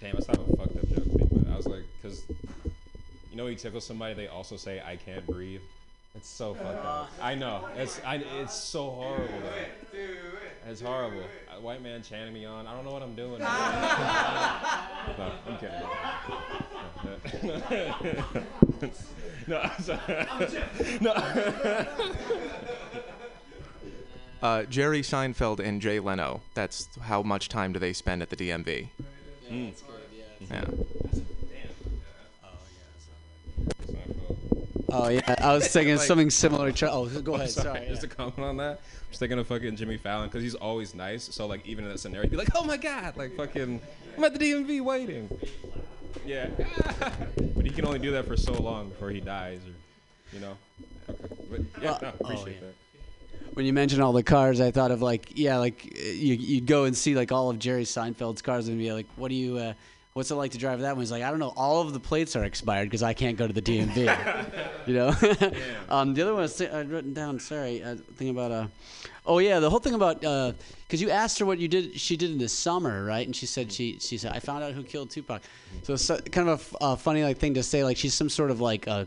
Damn, 0.00 0.12
that's 0.12 0.28
not 0.28 0.38
a 0.38 0.56
fucked 0.56 0.76
up 0.76 0.88
joke 0.88 1.04
thing, 1.04 1.28
but 1.32 1.50
I 1.52 1.56
was 1.56 1.66
like, 1.66 1.84
because 2.02 2.24
know, 3.40 3.44
when 3.44 3.52
you 3.54 3.58
tickle 3.58 3.80
somebody, 3.80 4.14
they 4.14 4.28
also 4.28 4.56
say, 4.56 4.80
"I 4.84 4.96
can't 4.96 5.26
breathe." 5.26 5.62
It's 6.14 6.28
so 6.28 6.54
fucked 6.54 6.84
up. 6.84 7.10
I 7.22 7.34
know. 7.34 7.68
It's 7.76 8.00
I, 8.04 8.16
it's 8.40 8.54
so 8.54 8.90
horrible. 8.90 9.28
Though. 9.92 9.98
It's 10.68 10.80
horrible. 10.80 11.22
A 11.56 11.60
white 11.60 11.82
man 11.82 12.02
chanting 12.02 12.34
me 12.34 12.44
on. 12.44 12.66
I 12.66 12.74
don't 12.74 12.84
know 12.84 12.90
what 12.90 13.02
I'm 13.02 13.14
doing. 13.14 13.38
no, 13.40 13.46
I'm 15.46 15.58
kidding. 15.58 15.80
no, 19.46 19.58
I'm 19.58 19.82
sorry. 19.82 20.26
no. 21.00 21.86
Uh, 24.42 24.62
Jerry 24.62 25.02
Seinfeld 25.02 25.60
and 25.60 25.82
Jay 25.82 26.00
Leno. 26.00 26.40
That's 26.54 26.88
how 27.02 27.22
much 27.22 27.50
time 27.50 27.74
do 27.74 27.78
they 27.78 27.92
spend 27.92 28.22
at 28.22 28.30
the 28.30 28.36
DMV? 28.36 28.88
Mm. 29.50 29.74
Yeah. 30.50 30.64
Oh 34.92 35.08
yeah, 35.08 35.34
I 35.38 35.54
was 35.54 35.68
thinking 35.72 35.96
Like- 35.96 36.06
something 36.06 36.30
similar. 36.30 36.72
To, 36.72 36.90
oh, 36.92 37.06
go 37.20 37.34
I'm 37.34 37.40
ahead. 37.40 37.50
Sorry. 37.50 37.86
Just 37.88 38.04
a 38.04 38.08
comment 38.08 38.38
on 38.40 38.56
that, 38.58 38.80
i 38.80 39.08
just 39.08 39.20
thinking 39.20 39.38
of 39.38 39.46
fucking 39.46 39.76
Jimmy 39.76 39.96
Fallon 39.96 40.28
because 40.28 40.42
he's 40.42 40.54
always 40.54 40.94
nice. 40.94 41.24
So 41.34 41.46
like 41.46 41.66
even 41.66 41.84
in 41.84 41.90
that 41.90 41.98
scenario, 41.98 42.22
he'd 42.22 42.30
be 42.30 42.36
like, 42.36 42.50
"Oh 42.54 42.64
my 42.64 42.76
god!" 42.76 43.16
Like 43.16 43.36
fucking, 43.36 43.80
I'm 44.16 44.24
at 44.24 44.32
the 44.32 44.38
DMV 44.52 44.80
waiting. 44.82 45.28
Yeah, 46.26 46.48
but 47.36 47.64
he 47.64 47.70
can 47.70 47.86
only 47.86 47.98
do 47.98 48.10
that 48.12 48.26
for 48.26 48.36
so 48.36 48.52
long 48.52 48.88
before 48.90 49.10
he 49.10 49.20
dies, 49.20 49.60
or 49.64 50.36
you 50.36 50.40
know. 50.40 50.56
But 51.50 51.60
yeah, 51.82 51.92
Uh, 51.92 51.98
no, 52.02 52.08
oh, 52.08 52.24
appreciate 52.24 52.54
yeah. 52.54 52.60
that. 52.66 52.74
When 53.56 53.66
you 53.66 53.72
mentioned 53.72 54.00
all 54.02 54.12
the 54.12 54.22
cars, 54.22 54.60
I 54.60 54.70
thought 54.70 54.92
of 54.92 55.02
like, 55.02 55.32
yeah, 55.36 55.58
like 55.58 55.84
you 55.96 56.34
you'd 56.34 56.66
go 56.66 56.84
and 56.84 56.96
see 56.96 57.14
like 57.16 57.32
all 57.32 57.50
of 57.50 57.58
Jerry 57.58 57.82
Seinfeld's 57.84 58.42
cars 58.42 58.68
and 58.68 58.78
be 58.78 58.92
like, 58.92 59.06
what 59.16 59.28
do 59.28 59.34
you, 59.34 59.56
uh, 59.58 59.72
what's 60.12 60.30
it 60.30 60.34
like 60.34 60.52
to 60.52 60.58
drive 60.58 60.80
that 60.80 60.96
one? 60.96 61.02
He's 61.02 61.12
like, 61.12 61.22
I 61.22 61.30
don't 61.30 61.38
know, 61.38 61.52
all 61.56 61.80
of 61.80 61.92
the 61.92 62.00
plates 62.00 62.34
are 62.34 62.44
expired 62.44 62.86
because 62.86 63.02
I 63.02 63.12
can't 63.12 63.36
go 63.36 63.46
to 63.46 63.52
the 63.52 63.62
DMV. 63.62 63.96
you 64.86 64.94
know. 64.94 65.08
um, 65.88 66.14
the 66.14 66.22
other 66.22 66.32
one 66.32 66.42
was 66.42 66.60
I'd 66.60 66.90
written 66.90 67.14
down. 67.14 67.38
Sorry, 67.38 67.82
uh, 67.82 67.96
thing 68.16 68.30
about 68.30 68.50
uh, 68.50 68.66
oh 69.26 69.38
yeah, 69.38 69.60
the 69.60 69.70
whole 69.70 69.78
thing 69.78 69.94
about 69.94 70.20
because 70.20 71.00
you 71.00 71.10
asked 71.10 71.38
her 71.38 71.46
what 71.46 71.58
you 71.58 71.68
did, 71.68 71.98
she 71.98 72.16
did 72.16 72.30
in 72.30 72.38
the 72.38 72.48
summer, 72.48 73.04
right? 73.04 73.26
And 73.26 73.34
she 73.34 73.46
said 73.46 73.70
she 73.72 73.98
she 74.00 74.18
said 74.18 74.32
I 74.32 74.40
found 74.40 74.64
out 74.64 74.72
who 74.72 74.82
killed 74.82 75.10
Tupac. 75.10 75.42
So 75.82 75.94
it's 75.94 76.04
so- 76.04 76.18
kind 76.18 76.48
of 76.48 76.76
a 76.80 76.96
funny 76.96 77.22
like 77.22 77.38
thing 77.38 77.54
to 77.54 77.62
say, 77.62 77.84
like 77.84 77.96
she's 77.96 78.14
some 78.14 78.28
sort 78.28 78.50
of 78.50 78.60
like 78.60 78.86
a 78.86 79.06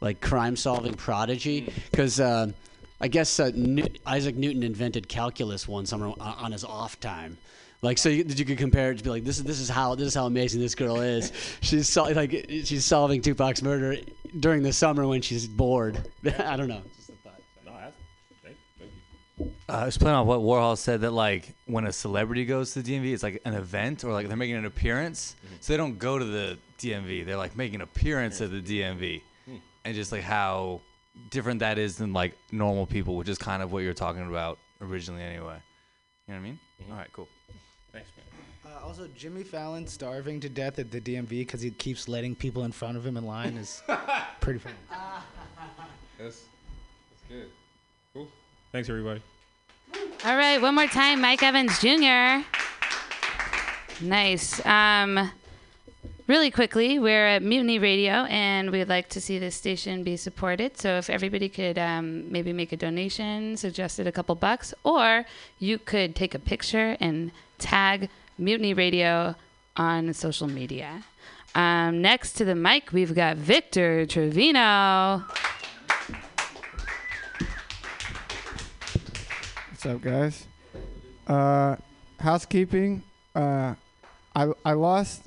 like 0.00 0.20
crime 0.20 0.56
solving 0.56 0.94
prodigy 0.94 1.72
because. 1.90 2.20
Uh, 2.20 2.52
I 3.00 3.06
guess 3.06 3.38
uh, 3.38 3.52
New- 3.54 3.86
Isaac 4.06 4.34
Newton 4.34 4.64
invented 4.64 5.08
calculus 5.08 5.68
one 5.68 5.86
summer 5.86 6.12
on 6.18 6.50
his 6.50 6.64
off 6.64 6.98
time. 6.98 7.38
Like, 7.80 7.98
so 7.98 8.08
you, 8.08 8.24
you 8.26 8.44
could 8.44 8.58
compare 8.58 8.90
it 8.90 8.98
to 8.98 9.04
be 9.04 9.10
like, 9.10 9.24
this 9.24 9.38
is 9.38 9.44
this 9.44 9.60
is 9.60 9.68
how 9.68 9.94
this 9.94 10.08
is 10.08 10.14
how 10.14 10.26
amazing 10.26 10.60
this 10.60 10.74
girl 10.74 11.00
is. 11.00 11.32
she's 11.60 11.88
sol- 11.88 12.12
like 12.12 12.46
she's 12.64 12.84
solving 12.84 13.22
Tupac's 13.22 13.62
murder 13.62 13.96
during 14.40 14.62
the 14.62 14.72
summer 14.72 15.06
when 15.06 15.22
she's 15.22 15.46
bored. 15.46 16.10
I 16.38 16.56
don't 16.56 16.68
know. 16.68 16.82
Just 16.96 17.10
a 17.10 17.12
thought. 17.12 17.40
No, 17.64 17.72
that's, 17.72 17.96
thank, 18.42 18.56
thank 18.78 18.90
you. 19.38 19.52
Uh, 19.68 19.72
I 19.72 19.84
was 19.84 19.96
playing 19.96 20.16
on 20.16 20.26
what 20.26 20.40
Warhol 20.40 20.76
said 20.76 21.02
that 21.02 21.12
like 21.12 21.54
when 21.66 21.86
a 21.86 21.92
celebrity 21.92 22.44
goes 22.44 22.72
to 22.72 22.82
the 22.82 22.96
DMV, 22.96 23.12
it's 23.12 23.22
like 23.22 23.40
an 23.44 23.54
event 23.54 24.02
or 24.02 24.12
like 24.12 24.26
they're 24.26 24.36
making 24.36 24.56
an 24.56 24.64
appearance. 24.64 25.36
Mm-hmm. 25.46 25.56
So 25.60 25.72
they 25.72 25.76
don't 25.76 25.98
go 26.00 26.18
to 26.18 26.24
the 26.24 26.58
DMV; 26.78 27.26
they're 27.26 27.36
like 27.36 27.56
making 27.56 27.76
an 27.76 27.82
appearance 27.82 28.40
at 28.40 28.50
the 28.50 28.60
DMV, 28.60 29.22
hmm. 29.44 29.56
and 29.84 29.94
just 29.94 30.10
like 30.10 30.22
how 30.22 30.80
different 31.30 31.60
that 31.60 31.78
is 31.78 31.96
than 31.96 32.12
like 32.12 32.36
normal 32.50 32.86
people, 32.86 33.14
which 33.14 33.28
is 33.28 33.38
kind 33.38 33.62
of 33.62 33.70
what 33.70 33.84
you're 33.84 33.94
talking 33.94 34.26
about 34.26 34.58
originally, 34.80 35.22
anyway. 35.22 35.58
You 36.26 36.34
know 36.34 36.40
what 36.40 36.40
I 36.40 36.40
mean? 36.40 36.58
Mm-hmm. 36.82 36.92
All 36.92 36.98
right, 36.98 37.12
cool. 37.12 37.28
Thanks, 38.88 38.98
man. 38.98 39.06
Also, 39.06 39.08
Jimmy 39.18 39.42
Fallon 39.42 39.86
starving 39.86 40.40
to 40.40 40.48
death 40.48 40.78
at 40.78 40.90
the 40.90 41.00
DMV 41.00 41.28
because 41.28 41.60
he 41.60 41.70
keeps 41.70 42.08
letting 42.08 42.34
people 42.34 42.64
in 42.64 42.72
front 42.72 42.96
of 42.96 43.04
him 43.04 43.16
in 43.16 43.24
line 43.26 43.56
is 43.56 43.82
pretty 44.40 44.58
funny. 44.58 44.74
That's, 46.18 46.44
that's 47.10 47.22
good. 47.28 47.50
Cool. 48.14 48.28
Thanks, 48.72 48.88
everybody. 48.88 49.22
All 50.24 50.36
right, 50.36 50.60
one 50.60 50.74
more 50.74 50.86
time, 50.86 51.20
Mike 51.20 51.42
Evans 51.42 51.78
Jr. 51.78 52.44
Nice. 54.04 54.64
Um, 54.66 55.30
really 56.26 56.50
quickly, 56.50 56.98
we're 56.98 57.26
at 57.26 57.42
Mutiny 57.42 57.78
Radio, 57.78 58.24
and 58.24 58.70
we'd 58.70 58.88
like 58.88 59.08
to 59.10 59.20
see 59.20 59.38
this 59.38 59.54
station 59.54 60.02
be 60.02 60.16
supported. 60.16 60.76
So 60.78 60.98
if 60.98 61.08
everybody 61.08 61.48
could 61.48 61.78
um, 61.78 62.30
maybe 62.30 62.52
make 62.52 62.72
a 62.72 62.76
donation, 62.76 63.56
suggested 63.56 64.06
a 64.06 64.12
couple 64.12 64.34
bucks, 64.34 64.74
or 64.84 65.24
you 65.58 65.78
could 65.78 66.16
take 66.16 66.34
a 66.34 66.38
picture 66.38 66.96
and 67.00 67.30
tag 67.58 68.08
Mutiny 68.38 68.72
Radio 68.72 69.34
on 69.76 70.12
social 70.14 70.46
media. 70.46 71.02
Um, 71.56 72.00
next 72.00 72.34
to 72.34 72.44
the 72.44 72.54
mic, 72.54 72.92
we've 72.92 73.14
got 73.14 73.36
Victor 73.36 74.06
Trevino. 74.06 75.24
What's 79.70 79.86
up, 79.86 80.00
guys? 80.00 80.46
Uh, 81.26 81.76
housekeeping. 82.20 83.02
Uh, 83.34 83.74
I 84.36 84.52
I 84.64 84.72
lost 84.72 85.22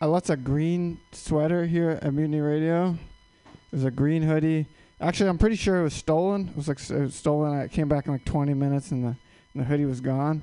I 0.00 0.06
lost 0.06 0.28
a 0.28 0.36
green 0.36 1.00
sweater 1.12 1.64
here 1.64 1.98
at 2.02 2.12
Mutiny 2.12 2.40
Radio. 2.40 2.90
It 2.90 3.76
was 3.76 3.84
a 3.84 3.90
green 3.90 4.22
hoodie. 4.22 4.66
Actually, 5.00 5.30
I'm 5.30 5.38
pretty 5.38 5.56
sure 5.56 5.80
it 5.80 5.84
was 5.84 5.94
stolen. 5.94 6.48
It 6.48 6.56
was 6.56 6.68
like 6.68 6.78
it 6.78 7.00
was 7.00 7.14
stolen. 7.14 7.58
I 7.58 7.68
came 7.68 7.88
back 7.88 8.06
in 8.06 8.12
like 8.12 8.26
20 8.26 8.52
minutes, 8.52 8.90
and 8.90 9.04
the 9.04 9.16
and 9.54 9.62
the 9.62 9.64
hoodie 9.64 9.86
was 9.86 10.00
gone. 10.02 10.42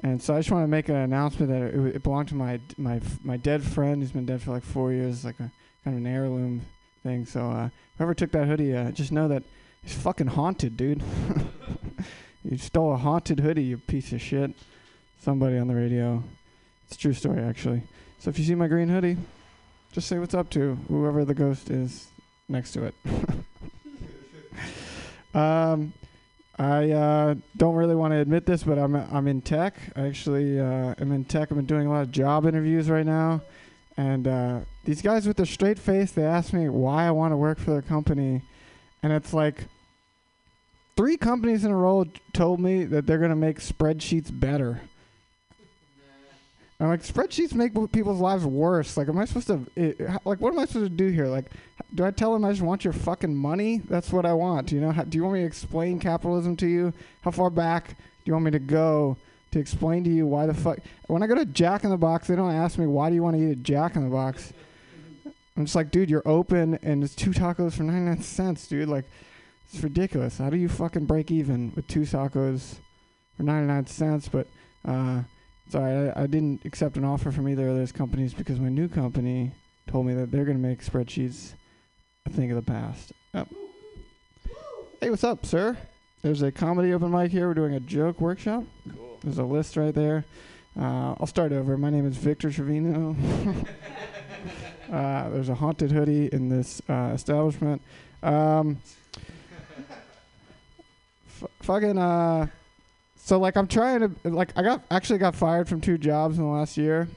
And 0.00 0.22
so 0.22 0.34
I 0.34 0.38
just 0.38 0.50
want 0.50 0.62
to 0.62 0.68
make 0.68 0.88
an 0.88 0.96
announcement 0.96 1.50
that 1.50 1.62
it, 1.62 1.96
it 1.96 2.02
belonged 2.02 2.28
to 2.28 2.36
my 2.36 2.60
my 2.76 3.00
my 3.22 3.36
dead 3.36 3.62
friend 3.64 4.00
who's 4.00 4.12
been 4.12 4.26
dead 4.26 4.40
for 4.40 4.52
like 4.52 4.62
four 4.62 4.92
years, 4.92 5.24
like 5.24 5.40
a 5.40 5.50
kind 5.84 5.96
of 5.96 6.04
an 6.04 6.06
heirloom 6.06 6.62
thing. 7.02 7.26
So 7.26 7.50
uh, 7.50 7.68
whoever 7.96 8.14
took 8.14 8.30
that 8.32 8.46
hoodie, 8.46 8.76
uh, 8.76 8.92
just 8.92 9.10
know 9.10 9.26
that 9.28 9.42
it's 9.82 9.94
fucking 9.94 10.28
haunted, 10.28 10.76
dude. 10.76 11.02
you 12.44 12.58
stole 12.58 12.92
a 12.92 12.96
haunted 12.96 13.40
hoodie, 13.40 13.64
you 13.64 13.78
piece 13.78 14.12
of 14.12 14.20
shit. 14.20 14.52
Somebody 15.20 15.58
on 15.58 15.66
the 15.66 15.74
radio. 15.74 16.22
It's 16.86 16.96
a 16.96 16.98
true 16.98 17.12
story, 17.12 17.42
actually. 17.42 17.82
So 18.18 18.30
if 18.30 18.38
you 18.38 18.44
see 18.44 18.54
my 18.54 18.68
green 18.68 18.88
hoodie, 18.88 19.16
just 19.92 20.08
say 20.08 20.18
what's 20.18 20.34
up 20.34 20.48
to 20.50 20.78
whoever 20.88 21.24
the 21.24 21.34
ghost 21.34 21.70
is 21.70 22.06
next 22.48 22.72
to 22.72 22.84
it. 22.84 22.94
um, 25.34 25.92
I 26.58 26.90
uh, 26.90 27.34
don't 27.56 27.76
really 27.76 27.94
want 27.94 28.12
to 28.12 28.18
admit 28.18 28.44
this, 28.44 28.64
but 28.64 28.78
I'm 28.78 28.96
I'm 28.96 29.28
in 29.28 29.40
tech. 29.42 29.74
I 29.94 30.06
actually 30.06 30.58
uh, 30.58 30.94
am 30.98 31.12
in 31.12 31.24
tech. 31.24 31.52
I've 31.52 31.56
been 31.56 31.66
doing 31.66 31.86
a 31.86 31.90
lot 31.90 32.02
of 32.02 32.10
job 32.10 32.46
interviews 32.46 32.90
right 32.90 33.06
now, 33.06 33.42
and 33.96 34.26
uh, 34.26 34.60
these 34.84 35.00
guys 35.00 35.26
with 35.26 35.36
their 35.36 35.46
straight 35.46 35.78
face, 35.78 36.10
they 36.10 36.24
ask 36.24 36.52
me 36.52 36.68
why 36.68 37.06
I 37.06 37.12
want 37.12 37.32
to 37.32 37.36
work 37.36 37.60
for 37.60 37.70
their 37.70 37.82
company, 37.82 38.42
and 39.04 39.12
it's 39.12 39.32
like 39.32 39.66
three 40.96 41.16
companies 41.16 41.64
in 41.64 41.70
a 41.70 41.76
row 41.76 42.04
told 42.32 42.58
me 42.58 42.84
that 42.84 43.06
they're 43.06 43.18
gonna 43.18 43.36
make 43.36 43.60
spreadsheets 43.60 44.28
better. 44.32 44.80
I'm 46.80 46.88
like, 46.88 47.02
spreadsheets 47.02 47.54
make 47.54 47.72
people's 47.90 48.20
lives 48.20 48.44
worse. 48.44 48.96
Like, 48.96 49.08
am 49.08 49.18
I 49.18 49.24
supposed 49.24 49.48
to, 49.48 49.66
like, 50.24 50.40
what 50.40 50.52
am 50.52 50.60
I 50.60 50.64
supposed 50.64 50.86
to 50.86 50.96
do 50.96 51.08
here? 51.08 51.26
Like, 51.26 51.50
do 51.92 52.04
I 52.04 52.12
tell 52.12 52.32
them 52.32 52.44
I 52.44 52.50
just 52.50 52.62
want 52.62 52.84
your 52.84 52.92
fucking 52.92 53.34
money? 53.34 53.82
That's 53.88 54.12
what 54.12 54.24
I 54.24 54.32
want. 54.32 54.70
You 54.70 54.80
know, 54.80 54.92
do 54.92 55.18
you 55.18 55.24
want 55.24 55.34
me 55.34 55.40
to 55.40 55.46
explain 55.46 55.98
capitalism 55.98 56.54
to 56.56 56.68
you? 56.68 56.92
How 57.22 57.32
far 57.32 57.50
back 57.50 57.88
do 57.88 57.94
you 58.26 58.32
want 58.32 58.44
me 58.44 58.52
to 58.52 58.60
go 58.60 59.16
to 59.50 59.58
explain 59.58 60.04
to 60.04 60.10
you 60.10 60.26
why 60.26 60.46
the 60.46 60.54
fuck. 60.54 60.78
When 61.06 61.22
I 61.22 61.26
go 61.26 61.34
to 61.34 61.46
Jack 61.46 61.84
in 61.84 61.90
the 61.90 61.96
Box, 61.96 62.28
they 62.28 62.36
don't 62.36 62.52
ask 62.52 62.78
me 62.78 62.86
why 62.86 63.08
do 63.08 63.14
you 63.14 63.22
want 63.22 63.36
to 63.36 63.42
eat 63.42 63.52
at 63.52 63.62
Jack 63.62 63.96
in 63.96 64.04
the 64.04 64.10
Box. 64.10 64.52
I'm 65.56 65.64
just 65.64 65.74
like, 65.74 65.90
dude, 65.90 66.10
you're 66.10 66.26
open 66.26 66.78
and 66.82 67.02
it's 67.02 67.14
two 67.14 67.30
tacos 67.30 67.74
for 67.74 67.82
99 67.82 68.22
cents, 68.22 68.68
dude. 68.68 68.88
Like, 68.88 69.06
it's 69.72 69.82
ridiculous. 69.82 70.38
How 70.38 70.50
do 70.50 70.56
you 70.56 70.68
fucking 70.68 71.06
break 71.06 71.30
even 71.30 71.72
with 71.74 71.88
two 71.88 72.00
tacos 72.00 72.76
for 73.36 73.42
99 73.42 73.86
cents? 73.86 74.28
But 74.28 74.46
uh, 74.84 75.22
sorry, 75.68 76.10
I, 76.10 76.22
I 76.22 76.26
didn't 76.26 76.64
accept 76.64 76.96
an 76.96 77.04
offer 77.04 77.30
from 77.30 77.48
either 77.48 77.68
of 77.68 77.76
those 77.76 77.92
companies 77.92 78.34
because 78.34 78.58
my 78.58 78.68
new 78.68 78.88
company 78.88 79.52
told 79.86 80.06
me 80.06 80.14
that 80.14 80.30
they're 80.30 80.44
gonna 80.44 80.58
make 80.58 80.84
spreadsheets 80.84 81.54
a 82.26 82.30
thing 82.30 82.50
of 82.50 82.56
the 82.56 82.70
past. 82.70 83.12
Hey, 85.00 85.10
what's 85.10 85.22
up, 85.22 85.46
sir? 85.46 85.76
There's 86.22 86.42
a 86.42 86.50
comedy 86.50 86.92
open 86.92 87.12
mic 87.12 87.30
here. 87.30 87.46
We're 87.46 87.54
doing 87.54 87.74
a 87.74 87.80
joke 87.80 88.20
workshop. 88.20 88.64
Cool. 88.96 89.18
There's 89.22 89.38
a 89.38 89.44
list 89.44 89.76
right 89.76 89.94
there. 89.94 90.24
Uh, 90.76 91.14
I'll 91.20 91.26
start 91.28 91.52
over. 91.52 91.78
My 91.78 91.88
name 91.88 92.04
is 92.04 92.16
Victor 92.16 92.50
Trevino. 92.50 93.14
uh, 94.92 95.28
there's 95.28 95.48
a 95.48 95.54
haunted 95.54 95.92
hoodie 95.92 96.26
in 96.32 96.48
this 96.48 96.82
uh, 96.88 97.12
establishment. 97.14 97.80
Um, 98.24 98.80
fucking. 101.60 101.96
So 103.18 103.38
like 103.38 103.56
I'm 103.56 103.66
trying 103.66 104.00
to 104.00 104.30
like 104.30 104.52
I 104.56 104.62
got 104.62 104.82
actually 104.90 105.18
got 105.18 105.34
fired 105.34 105.68
from 105.68 105.80
two 105.80 105.98
jobs 105.98 106.38
in 106.38 106.44
the 106.44 106.50
last 106.50 106.76
year. 106.76 107.08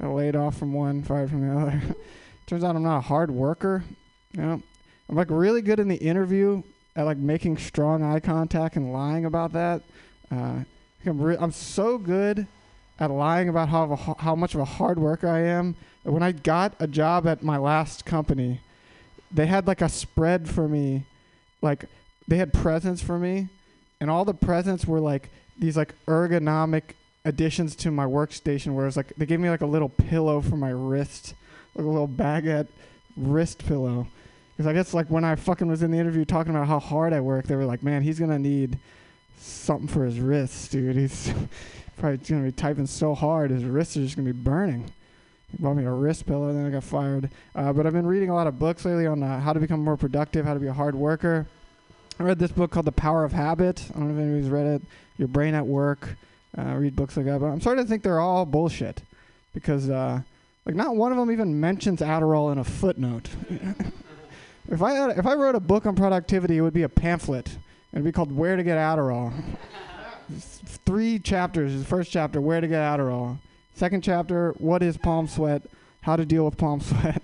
I 0.00 0.06
laid 0.06 0.36
off 0.36 0.56
from 0.56 0.72
one, 0.72 1.02
fired 1.02 1.30
from 1.30 1.46
the 1.46 1.60
other. 1.60 1.82
Turns 2.46 2.64
out 2.64 2.76
I'm 2.76 2.82
not 2.82 2.98
a 2.98 3.02
hard 3.02 3.30
worker. 3.30 3.84
You 4.32 4.42
know, 4.42 4.62
I'm 5.08 5.16
like 5.16 5.28
really 5.30 5.62
good 5.62 5.80
in 5.80 5.88
the 5.88 5.96
interview 5.96 6.62
at 6.96 7.04
like 7.04 7.18
making 7.18 7.58
strong 7.58 8.02
eye 8.02 8.20
contact 8.20 8.76
and 8.76 8.92
lying 8.92 9.24
about 9.24 9.52
that. 9.52 9.82
Uh, 10.30 10.60
I'm 11.06 11.20
re- 11.20 11.36
I'm 11.38 11.52
so 11.52 11.98
good 11.98 12.46
at 12.98 13.10
lying 13.10 13.48
about 13.48 13.68
how 13.68 14.16
how 14.18 14.34
much 14.34 14.54
of 14.54 14.60
a 14.60 14.64
hard 14.64 14.98
worker 14.98 15.28
I 15.28 15.40
am. 15.40 15.76
When 16.02 16.22
I 16.22 16.32
got 16.32 16.74
a 16.80 16.86
job 16.86 17.26
at 17.26 17.42
my 17.42 17.58
last 17.58 18.04
company, 18.04 18.60
they 19.30 19.46
had 19.46 19.66
like 19.66 19.82
a 19.82 19.88
spread 19.88 20.48
for 20.48 20.68
me, 20.68 21.04
like 21.62 21.84
they 22.26 22.38
had 22.38 22.52
presents 22.52 23.02
for 23.02 23.18
me, 23.18 23.48
and 24.00 24.10
all 24.10 24.24
the 24.24 24.34
presents 24.34 24.86
were 24.86 25.00
like 25.00 25.30
these 25.58 25.76
like 25.76 25.94
ergonomic 26.06 26.82
additions 27.24 27.74
to 27.76 27.90
my 27.90 28.04
workstation. 28.04 28.74
Where 28.74 28.86
it's 28.86 28.96
like 28.96 29.12
they 29.16 29.26
gave 29.26 29.40
me 29.40 29.50
like 29.50 29.60
a 29.60 29.66
little 29.66 29.88
pillow 29.88 30.40
for 30.40 30.56
my 30.56 30.70
wrist, 30.70 31.34
like 31.74 31.84
a 31.84 31.88
little 31.88 32.08
baguette 32.08 32.68
wrist 33.16 33.66
pillow. 33.66 34.06
Because 34.56 34.66
I 34.66 34.72
guess 34.72 34.94
like 34.94 35.08
when 35.08 35.24
I 35.24 35.36
fucking 35.36 35.68
was 35.68 35.82
in 35.82 35.90
the 35.90 35.98
interview 35.98 36.24
talking 36.24 36.54
about 36.54 36.68
how 36.68 36.78
hard 36.78 37.12
I 37.12 37.20
work, 37.20 37.46
they 37.46 37.56
were 37.56 37.64
like, 37.64 37.82
"Man, 37.82 38.02
he's 38.02 38.18
gonna 38.18 38.38
need 38.38 38.78
something 39.38 39.88
for 39.88 40.04
his 40.04 40.18
wrists, 40.18 40.68
dude. 40.68 40.96
He's 40.96 41.32
probably 41.96 42.18
gonna 42.18 42.44
be 42.44 42.52
typing 42.52 42.86
so 42.86 43.14
hard, 43.14 43.50
his 43.50 43.64
wrists 43.64 43.96
are 43.96 44.00
just 44.02 44.16
gonna 44.16 44.32
be 44.32 44.38
burning." 44.38 44.90
He 45.50 45.62
bought 45.62 45.74
me 45.74 45.84
a 45.84 45.92
wrist 45.92 46.26
pillow, 46.26 46.48
and 46.48 46.58
then 46.58 46.66
I 46.66 46.70
got 46.70 46.84
fired. 46.84 47.30
Uh, 47.54 47.72
but 47.72 47.86
I've 47.86 47.94
been 47.94 48.06
reading 48.06 48.28
a 48.28 48.34
lot 48.34 48.46
of 48.46 48.58
books 48.58 48.84
lately 48.84 49.06
on 49.06 49.22
uh, 49.22 49.40
how 49.40 49.54
to 49.54 49.60
become 49.60 49.82
more 49.82 49.96
productive, 49.96 50.44
how 50.44 50.52
to 50.52 50.60
be 50.60 50.66
a 50.66 50.74
hard 50.74 50.94
worker. 50.94 51.46
I 52.18 52.24
read 52.24 52.38
this 52.38 52.50
book 52.50 52.70
called 52.72 52.86
The 52.86 52.92
Power 52.92 53.24
of 53.24 53.32
Habit. 53.32 53.84
I 53.90 53.98
don't 53.98 54.08
know 54.08 54.14
if 54.14 54.20
anybody's 54.20 54.50
read 54.50 54.66
it. 54.66 54.82
Your 55.18 55.28
Brain 55.28 55.54
at 55.54 55.66
Work. 55.66 56.16
Uh, 56.56 56.74
read 56.74 56.96
books 56.96 57.16
like 57.16 57.26
that, 57.26 57.40
but 57.40 57.46
I'm 57.46 57.60
starting 57.60 57.84
to 57.84 57.88
think 57.88 58.02
they're 58.02 58.20
all 58.20 58.44
bullshit 58.44 59.02
because 59.54 59.88
uh, 59.88 60.20
like 60.64 60.74
not 60.74 60.96
one 60.96 61.12
of 61.12 61.18
them 61.18 61.30
even 61.30 61.60
mentions 61.60 62.00
Adderall 62.00 62.50
in 62.50 62.58
a 62.58 62.64
footnote. 62.64 63.28
if 64.68 64.82
I 64.82 64.92
had, 64.92 65.18
if 65.18 65.26
I 65.26 65.34
wrote 65.34 65.54
a 65.54 65.60
book 65.60 65.86
on 65.86 65.94
productivity, 65.94 66.56
it 66.56 66.62
would 66.62 66.74
be 66.74 66.82
a 66.82 66.88
pamphlet. 66.88 67.58
It'd 67.92 68.04
be 68.04 68.12
called 68.12 68.32
Where 68.32 68.56
to 68.56 68.62
Get 68.62 68.78
Adderall. 68.78 69.32
Three 70.38 71.18
chapters. 71.18 71.78
The 71.78 71.84
first 71.84 72.10
chapter, 72.10 72.40
Where 72.40 72.60
to 72.60 72.66
Get 72.66 72.80
Adderall. 72.80 73.38
Second 73.74 74.02
chapter, 74.02 74.54
What 74.58 74.82
is 74.82 74.96
palm 74.96 75.28
sweat? 75.28 75.62
How 76.00 76.16
to 76.16 76.26
deal 76.26 76.44
with 76.44 76.56
palm 76.56 76.80
sweat. 76.82 77.22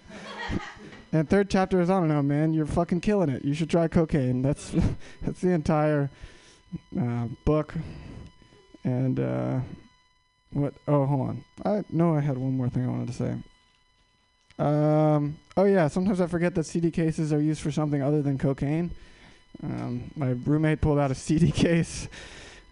And 1.15 1.31
third 1.31 1.49
chapter 1.49 1.81
is 1.81 1.89
I 1.89 2.01
don't 2.01 2.09
know, 2.09 2.23
man. 2.23 2.53
You're 2.53 2.67
fucking 2.67 3.01
killing 3.01 3.29
it. 3.29 3.45
You 3.45 3.55
should 3.55 3.71
try 3.71 3.87
cocaine. 3.87 4.43
That's 4.43 4.75
that's 5.23 5.41
the 5.41 5.51
entire 5.51 6.11
uh, 7.01 7.29
book. 7.45 7.75
And 8.83 9.21
uh, 9.21 9.61
what? 10.53 10.75
Oh, 10.89 11.07
hold 11.07 11.29
on. 11.29 11.45
I 11.65 11.85
know 11.89 12.17
I 12.17 12.21
had 12.21 12.37
one 12.37 12.57
more 12.57 12.69
thing 12.69 12.85
I 12.85 12.89
wanted 12.89 13.07
to 13.07 13.13
say. 13.15 13.37
Um. 14.59 15.39
Oh 15.57 15.65
yeah. 15.65 15.87
Sometimes 15.87 16.21
I 16.21 16.27
forget 16.27 16.57
that 16.57 16.65
CD 16.65 16.91
cases 16.91 17.33
are 17.33 17.41
used 17.41 17.61
for 17.61 17.71
something 17.71 18.03
other 18.03 18.21
than 18.21 18.37
cocaine. 18.37 18.91
Um, 19.63 20.11
my 20.17 20.31
roommate 20.31 20.81
pulled 20.81 20.99
out 20.99 21.13
a 21.13 21.15
CD 21.15 21.51
case, 21.53 22.09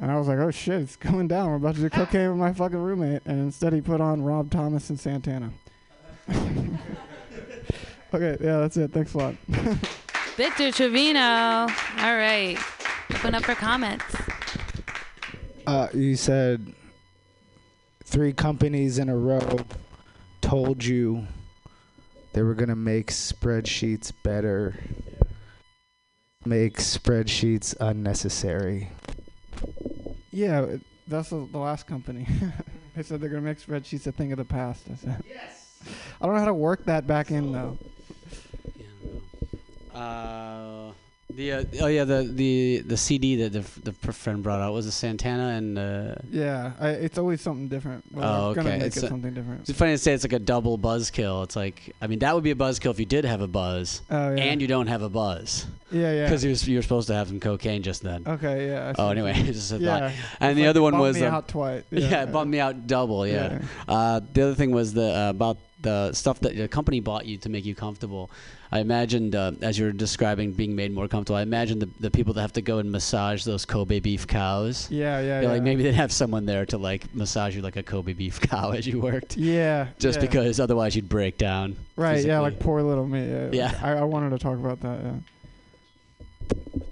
and 0.00 0.11
I 0.11 0.18
was 0.18 0.26
like, 0.26 0.38
"Oh 0.38 0.50
shit, 0.50 0.81
it's 0.81 0.96
going 0.96 1.28
down. 1.28 1.48
We're 1.48 1.57
about 1.57 1.76
to 1.76 1.81
do 1.81 1.90
cocaine 1.90 2.31
with 2.31 2.38
my 2.38 2.52
fucking 2.52 2.76
roommate." 2.76 3.22
And 3.24 3.38
instead, 3.38 3.72
he 3.72 3.81
put 3.81 4.00
on 4.00 4.22
Rob 4.22 4.50
Thomas 4.50 4.90
and 4.90 4.98
Santana. 4.98 5.52
okay. 8.14 8.37
Yeah, 8.42 8.59
that's 8.59 8.77
it. 8.77 8.92
Thanks 8.92 9.14
a 9.14 9.18
lot. 9.18 9.35
Victor 10.37 10.72
Trevino. 10.72 11.20
All 11.20 12.16
right. 12.16 12.59
Open 13.14 13.35
up 13.35 13.44
for 13.44 13.55
comments. 13.55 14.05
Uh, 15.66 15.88
you 15.94 16.16
said 16.16 16.72
three 18.05 18.33
companies 18.33 18.98
in 18.98 19.09
a 19.09 19.16
row 19.16 19.59
told 20.40 20.85
you 20.85 21.27
they 22.33 22.42
were 22.42 22.55
gonna 22.55 22.77
make 22.77 23.09
spreadsheets 23.09 24.12
better. 24.22 24.75
Make 26.44 26.79
spreadsheets 26.79 27.77
unnecessary. 27.79 28.90
Yeah, 30.31 30.77
that's 31.07 31.31
the, 31.31 31.46
the 31.53 31.59
last 31.59 31.87
company. 31.87 32.27
they 32.96 33.03
said 33.03 33.20
they're 33.20 33.29
gonna 33.29 33.42
make 33.42 33.61
spreadsheets 33.61 34.07
a 34.07 34.12
thing 34.12 34.33
of 34.33 34.38
the 34.38 34.44
past. 34.44 34.85
I 34.90 34.96
said. 34.96 35.22
Yes. 35.29 35.81
I 36.20 36.27
don't 36.27 36.35
know 36.35 36.40
how 36.40 36.46
to 36.46 36.55
work 36.55 36.85
that 36.87 37.07
back 37.07 37.31
in 37.31 37.53
though. 37.53 37.79
Uh, 40.07 40.93
the 41.35 41.51
uh, 41.53 41.65
oh 41.81 41.87
yeah 41.87 42.05
the 42.05 42.25
the 42.35 42.83
the 42.85 42.97
CD 42.97 43.37
that 43.37 43.53
the 43.55 43.65
the 43.91 43.93
friend 44.12 44.43
brought 44.43 44.61
out 44.61 44.75
was 44.75 44.85
a 44.87 44.93
Santana 44.93 45.49
and 45.57 45.79
uh, 45.79 46.15
Yeah, 46.31 46.73
I, 46.79 46.88
it's 46.91 47.17
always 47.17 47.41
something 47.41 47.69
different. 47.69 48.05
Oh, 48.15 48.49
we're 48.49 48.55
gonna 48.57 48.69
okay. 48.69 48.79
make 48.79 48.87
It's 48.88 48.99
it 48.99 49.05
a- 49.05 49.09
something 49.09 49.33
different. 49.33 49.67
it's 49.67 49.79
funny 49.79 49.93
to 49.93 49.99
say 49.99 50.12
it's 50.12 50.25
like 50.25 50.35
a 50.35 50.38
double 50.38 50.77
buzzkill. 50.79 51.43
It's 51.45 51.57
like 51.57 51.95
I 52.03 52.07
mean 52.07 52.19
that 52.19 52.35
would 52.35 52.45
be 52.45 52.51
a 52.51 52.55
buzzkill 52.55 52.91
if 52.91 53.01
you 53.01 53.07
did 53.07 53.25
have 53.25 53.41
a 53.41 53.49
buzz 53.49 54.03
Oh 54.11 54.35
yeah. 54.35 54.43
and 54.43 54.61
you 54.61 54.69
don't 54.69 54.88
have 54.88 55.01
a 55.01 55.09
buzz 55.09 55.65
yeah, 55.91 56.12
yeah. 56.12 56.25
because 56.25 56.45
you 56.45 56.51
was, 56.51 56.69
you 56.69 56.77
were 56.77 56.83
supposed 56.83 57.07
to 57.09 57.15
have 57.15 57.29
some 57.29 57.41
cocaine 57.41 57.83
just 57.83 58.03
then. 58.03 58.25
Okay, 58.27 58.67
yeah. 58.69 58.93
Oh, 58.99 59.09
anyway, 59.09 59.33
just 59.59 59.73
a 59.73 59.79
Yeah. 59.79 60.11
thought. 60.11 60.12
And 60.41 60.59
the 60.59 60.62
like 60.62 60.69
other 60.71 60.83
one 60.83 60.99
was 60.99 61.17
me 61.19 61.25
um, 61.27 61.35
out 61.35 61.49
twice. 61.49 61.85
yeah, 61.91 62.25
it 62.25 62.33
bummed 62.33 62.51
me 62.51 62.61
out 62.61 62.87
double. 62.87 63.27
Yeah. 63.27 63.61
Uh, 63.88 64.21
the 64.35 64.43
other 64.43 64.55
thing 64.55 64.71
was 64.73 64.93
the 64.93 65.09
uh, 65.17 65.31
about 65.31 65.57
the 65.83 66.12
stuff 66.12 66.40
that 66.40 66.57
the 66.57 66.68
company 66.68 67.01
bought 67.01 67.27
you 67.27 67.37
to 67.38 67.49
make 67.49 67.64
you 67.64 67.75
comfortable. 67.75 68.31
I 68.71 68.81
imagined 68.81 69.35
uh, 69.35 69.53
as 69.61 69.79
you're 69.79 69.92
describing 69.92 70.53
being 70.53 70.75
made 70.75 70.92
more 70.92 71.09
comfortable. 71.09 71.37
I 71.37 71.42
imagine 71.42 71.79
the, 71.79 71.90
the 72.01 72.11
people 72.11 72.33
that 72.35 72.40
have 72.40 72.53
to 72.55 72.62
go 72.62 72.79
and 72.79 72.90
massage 72.90 73.45
those 73.45 73.64
Kobe 73.66 74.01
beef 74.01 74.27
cows. 74.27 74.90
Yeah, 74.90 75.21
yeah, 75.21 75.27
Yeah, 75.27 75.40
yeah. 75.42 75.49
like 75.49 75.62
maybe 75.62 75.83
they'd 75.83 75.92
have 75.95 76.12
someone 76.12 76.47
there 76.47 76.64
to 76.66 76.79
like 76.79 77.14
massage 77.14 77.55
you 77.55 77.62
like 77.62 77.77
a 77.77 77.83
Kobe 77.83 78.12
beef 78.14 78.40
cow 78.49 78.71
as 78.71 78.87
you 78.87 79.01
worked. 79.01 79.37
Yeah. 79.37 79.88
Just 79.99 80.18
yeah. 80.21 80.27
because 80.27 80.61
otherwise 80.61 80.97
you'd 80.97 81.09
break 81.09 81.37
down. 81.37 81.77
Right. 81.97 82.25
Yeah, 82.25 82.38
like 82.40 82.59
poor 82.59 82.83
little 82.83 83.07
me. 83.07 83.29
Yeah. 83.29 83.42
like, 83.45 83.55
Yeah. 83.55 83.81
I, 83.83 83.92
I 83.99 84.03
wanted 84.05 84.31
to 84.31 84.38
talk 84.38 84.59
about 84.59 84.81
that. 84.81 85.01
Yeah. 85.03 85.14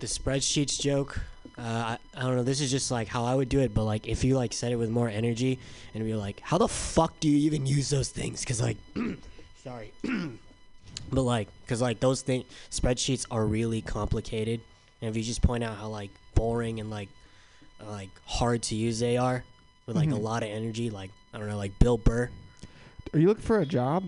the 0.00 0.06
spreadsheets 0.06 0.78
joke. 0.80 1.20
Uh, 1.60 1.62
I, 1.62 1.98
I 2.16 2.22
don't 2.22 2.36
know. 2.36 2.42
This 2.42 2.62
is 2.62 2.70
just 2.70 2.90
like 2.90 3.06
how 3.08 3.24
I 3.26 3.34
would 3.34 3.50
do 3.50 3.60
it, 3.60 3.74
but 3.74 3.84
like 3.84 4.08
if 4.08 4.24
you 4.24 4.34
like 4.34 4.54
said 4.54 4.72
it 4.72 4.76
with 4.76 4.88
more 4.88 5.10
energy 5.10 5.58
and 5.94 6.02
be 6.04 6.14
like, 6.14 6.40
how 6.40 6.56
the 6.56 6.68
fuck 6.68 7.18
do 7.20 7.28
you 7.28 7.36
even 7.40 7.66
use 7.66 7.90
those 7.90 8.08
things? 8.08 8.40
Because 8.40 8.62
like, 8.62 8.78
sorry, 9.62 9.92
but 11.12 11.22
like, 11.22 11.48
because 11.62 11.82
like 11.82 12.00
those 12.00 12.22
things, 12.22 12.44
spreadsheets 12.70 13.26
are 13.30 13.44
really 13.44 13.82
complicated, 13.82 14.60
and 15.02 15.10
if 15.10 15.16
you 15.16 15.22
just 15.22 15.42
point 15.42 15.62
out 15.62 15.76
how 15.76 15.88
like 15.88 16.10
boring 16.34 16.80
and 16.80 16.88
like 16.88 17.08
uh, 17.84 17.90
like 17.90 18.08
hard 18.24 18.62
to 18.62 18.74
use 18.74 18.98
they 18.98 19.18
are, 19.18 19.44
with 19.86 19.96
like 19.96 20.08
a 20.10 20.12
Mhm. 20.14 20.22
lot 20.22 20.42
of 20.42 20.48
energy, 20.48 20.88
like 20.88 21.10
I 21.34 21.38
don't 21.38 21.48
know, 21.48 21.58
like 21.58 21.78
Bill 21.78 21.98
Burr. 21.98 22.30
Are 23.12 23.18
you 23.18 23.26
looking 23.28 23.42
for 23.44 23.58
a 23.58 23.66
job? 23.66 24.04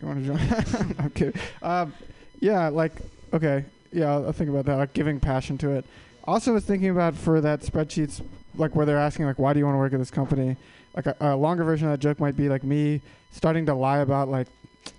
You 0.00 0.06
want 0.06 0.24
to 0.24 0.36
join? 0.36 0.94
I'm 1.00 1.10
kidding. 1.10 1.40
Um, 1.60 1.92
yeah, 2.38 2.68
like 2.68 2.92
okay, 3.32 3.64
yeah, 3.92 4.12
I'll, 4.12 4.26
I'll 4.26 4.32
think 4.32 4.48
about 4.50 4.64
that. 4.66 4.76
Like 4.76 4.92
giving 4.92 5.18
passion 5.18 5.58
to 5.58 5.70
it. 5.70 5.84
Also, 6.28 6.52
was 6.52 6.64
thinking 6.64 6.90
about 6.90 7.14
for 7.14 7.40
that 7.40 7.60
spreadsheets, 7.60 8.22
like 8.56 8.76
where 8.76 8.84
they're 8.84 8.98
asking 8.98 9.24
like, 9.24 9.38
why 9.38 9.54
do 9.54 9.58
you 9.58 9.64
want 9.64 9.74
to 9.76 9.78
work 9.78 9.92
at 9.94 9.98
this 9.98 10.10
company? 10.10 10.56
Like 10.94 11.06
a, 11.06 11.16
a 11.20 11.36
longer 11.36 11.64
version 11.64 11.88
of 11.88 11.92
that 11.94 12.00
joke 12.00 12.20
might 12.20 12.36
be 12.36 12.48
like 12.50 12.62
me 12.64 13.00
starting 13.32 13.64
to 13.66 13.74
lie 13.74 13.98
about 13.98 14.28
like. 14.28 14.46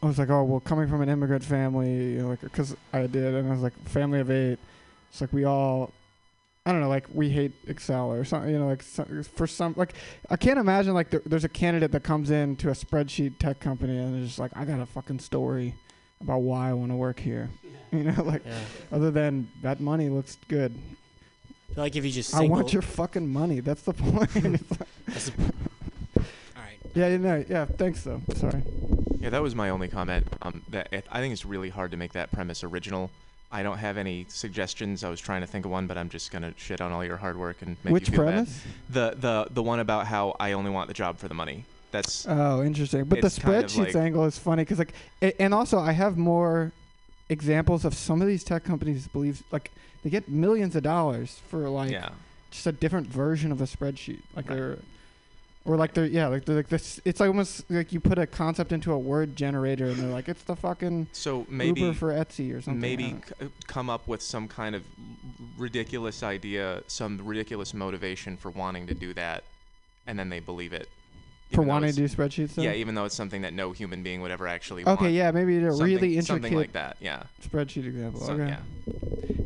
I 0.04 0.06
was 0.08 0.18
like, 0.20 0.30
oh 0.30 0.44
well, 0.44 0.60
coming 0.60 0.88
from 0.88 1.02
an 1.02 1.10
immigrant 1.10 1.44
family, 1.44 2.14
you 2.14 2.22
know, 2.22 2.30
like 2.30 2.42
because 2.42 2.76
I 2.94 3.08
did, 3.08 3.34
and 3.36 3.48
I 3.48 3.52
was 3.52 3.62
like, 3.62 3.74
family 3.88 4.20
of 4.20 4.30
eight. 4.32 4.58
It's 5.12 5.22
like 5.22 5.32
we 5.34 5.46
all 5.46 5.92
I 6.66 6.72
don't 6.72 6.82
know, 6.82 6.90
like 6.90 7.06
we 7.14 7.30
hate 7.30 7.54
Excel 7.68 8.12
or 8.12 8.24
something. 8.24 8.52
You 8.52 8.60
know, 8.60 8.68
like 8.68 8.84
some, 8.84 9.24
for 9.24 9.48
some, 9.48 9.74
like 9.78 9.94
I 10.30 10.36
can't 10.36 10.60
imagine 10.60 10.94
like 10.94 11.10
there, 11.10 11.22
there's 11.26 11.44
a 11.44 11.50
candidate 11.50 11.92
that 11.92 12.04
comes 12.04 12.30
in 12.30 12.56
to 12.58 12.70
a 12.70 12.74
spreadsheet 12.74 13.40
tech 13.40 13.60
company 13.60 13.98
and 13.98 14.14
they're 14.16 14.26
just 14.26 14.40
like, 14.40 14.52
I 14.56 14.66
got 14.66 14.80
a 14.80 14.86
fucking 14.86 15.20
story 15.20 15.74
about 16.22 16.40
why 16.40 16.70
I 16.70 16.74
want 16.74 16.92
to 16.92 16.96
work 16.96 17.20
here. 17.20 17.50
You 17.92 18.04
know, 18.04 18.24
like 18.24 18.44
Yeah. 18.46 18.60
other 18.92 19.10
than 19.10 19.50
that 19.64 19.80
money 19.80 20.10
looks 20.10 20.38
good. 20.48 20.76
I 21.72 21.74
feel 21.76 21.84
like 21.84 21.96
if 21.96 22.06
you 22.06 22.12
just 22.12 22.34
I 22.34 22.40
single, 22.40 22.58
want 22.58 22.74
your 22.74 22.82
fucking 22.82 23.28
money. 23.32 23.60
That's 23.60 23.82
the 23.84 23.94
point. 24.06 24.30
It's 24.36 24.72
like- 24.80 24.90
That's 25.08 25.30
the- 25.30 25.44
all 26.16 26.24
right. 26.64 26.78
yeah, 26.96 27.08
you 27.10 27.18
know, 27.20 27.44
yeah. 27.48 27.66
Thanks 27.66 28.04
though. 28.04 28.22
Sorry. 28.36 28.64
Yeah, 29.20 29.30
that 29.30 29.42
was 29.42 29.54
my 29.56 29.70
only 29.70 29.88
comment. 29.88 30.26
Um, 30.42 30.62
that 30.70 30.90
it, 30.92 31.06
I 31.12 31.20
think 31.20 31.34
it's 31.34 31.46
really 31.46 31.70
hard 31.70 31.92
to 31.92 31.98
make 31.98 32.14
that 32.14 32.32
premise 32.32 32.64
original. 32.64 33.12
I 33.52 33.64
don't 33.64 33.78
have 33.80 33.98
any 33.98 34.26
suggestions. 34.30 35.04
I 35.04 35.10
was 35.10 35.20
trying 35.20 35.42
to 35.42 35.48
think 35.48 35.66
of 35.66 35.72
one, 35.72 35.88
but 35.88 35.98
I'm 35.98 36.10
just 36.10 36.32
gonna 36.32 36.54
shit 36.58 36.82
on 36.82 36.92
all 36.92 37.04
your 37.04 37.18
hard 37.18 37.38
work 37.38 37.58
and 37.62 37.76
make 37.84 37.94
Which 37.94 38.10
you 38.10 38.16
feel 38.16 38.26
bad. 38.26 38.32
premise? 38.34 38.62
The 38.90 39.16
the 39.20 39.48
the 39.52 39.64
one 39.64 39.80
about 39.80 40.08
how 40.08 40.36
I 40.40 40.52
only 40.54 40.72
want 40.72 40.88
the 40.88 40.94
job 40.94 41.18
for 41.18 41.28
the 41.28 41.34
money. 41.34 41.66
That's 41.92 42.28
Oh, 42.30 42.62
interesting. 42.64 43.06
But 43.06 43.22
the 43.22 43.28
It's 43.28 43.40
kind 43.40 43.64
of 43.64 43.66
spreadsheets 43.72 43.78
like- 43.88 43.96
angle 43.96 44.26
is 44.26 44.38
funny 44.38 44.62
because, 44.64 44.78
like, 44.78 44.94
a- 45.24 45.40
and 45.42 45.56
also 45.56 45.80
I 45.80 45.92
have 45.94 46.18
more 46.18 46.72
examples 47.30 47.84
of 47.86 47.96
some 47.96 48.22
of 48.22 48.28
these 48.28 48.44
tech 48.44 48.64
companies 48.64 49.08
believe 49.08 49.42
like 49.52 49.72
they 50.04 50.10
get 50.10 50.30
millions 50.30 50.76
of 50.76 50.84
dollars 50.84 51.40
for 51.50 51.70
like 51.70 51.92
yeah. 51.92 52.10
just 52.52 52.66
a 52.68 52.72
different 52.72 53.08
version 53.08 53.52
of 53.52 53.62
a 53.62 53.66
spreadsheet, 53.66 54.20
like 54.36 54.50
Right. 54.50 54.56
they're. 54.58 54.78
Or 55.66 55.76
like 55.76 55.94
they're 55.94 56.06
yeah 56.06 56.28
like 56.28 56.46
they're 56.46 56.56
like 56.56 56.70
this 56.70 57.00
it's 57.06 57.20
almost 57.22 57.70
like 57.70 57.92
you 57.92 58.00
put 58.00 58.18
a 58.18 58.26
concept 58.26 58.72
into 58.72 58.92
a 58.94 58.98
word 58.98 59.36
generator 59.36 59.88
and 59.88 59.98
they're 59.98 60.10
like 60.10 60.28
it's 60.30 60.42
the 60.44 60.56
fucking 60.56 61.08
So 61.12 61.46
maybe 61.50 61.82
Uber 61.82 61.94
for 61.94 62.12
Etsy 62.12 62.56
or 62.58 62.62
something. 62.62 62.80
Maybe 62.80 63.10
c- 63.10 63.46
uh, 63.46 63.50
come 63.68 63.88
up 63.90 64.08
with 64.08 64.22
some 64.24 64.48
kind 64.48 64.74
of 64.74 64.84
ridiculous 65.58 66.24
idea, 66.24 66.82
some 66.88 67.20
ridiculous 67.24 67.74
motivation 67.74 68.38
for 68.38 68.50
wanting 68.50 68.88
to 68.88 68.94
do 68.96 69.14
that, 69.16 69.44
and 70.08 70.18
then 70.18 70.30
they 70.30 70.40
believe 70.40 70.74
it. 70.74 70.88
for 71.52 71.56
even 71.62 71.68
wanting 71.68 71.92
to 71.92 71.96
do 71.96 72.06
spreadsheets. 72.08 72.56
Though? 72.56 72.64
Yeah, 72.64 72.74
even 72.74 72.96
though 72.96 73.06
it's 73.06 73.14
something 73.16 73.42
that 73.44 73.54
no 73.54 73.72
human 73.72 74.02
being 74.02 74.22
would 74.22 74.32
ever 74.32 74.48
actually 74.48 74.84
Okay, 74.84 75.04
want. 75.06 75.14
yeah, 75.14 75.30
maybe 75.32 75.58
a 75.58 75.72
really 75.72 76.18
intricate 76.18 76.26
something 76.26 76.56
like 76.56 76.72
that. 76.72 76.98
Yeah. 77.02 77.24
spreadsheet 77.48 77.86
example. 77.86 78.22
So, 78.22 78.34
okay. 78.34 78.56
yeah. 78.88 79.39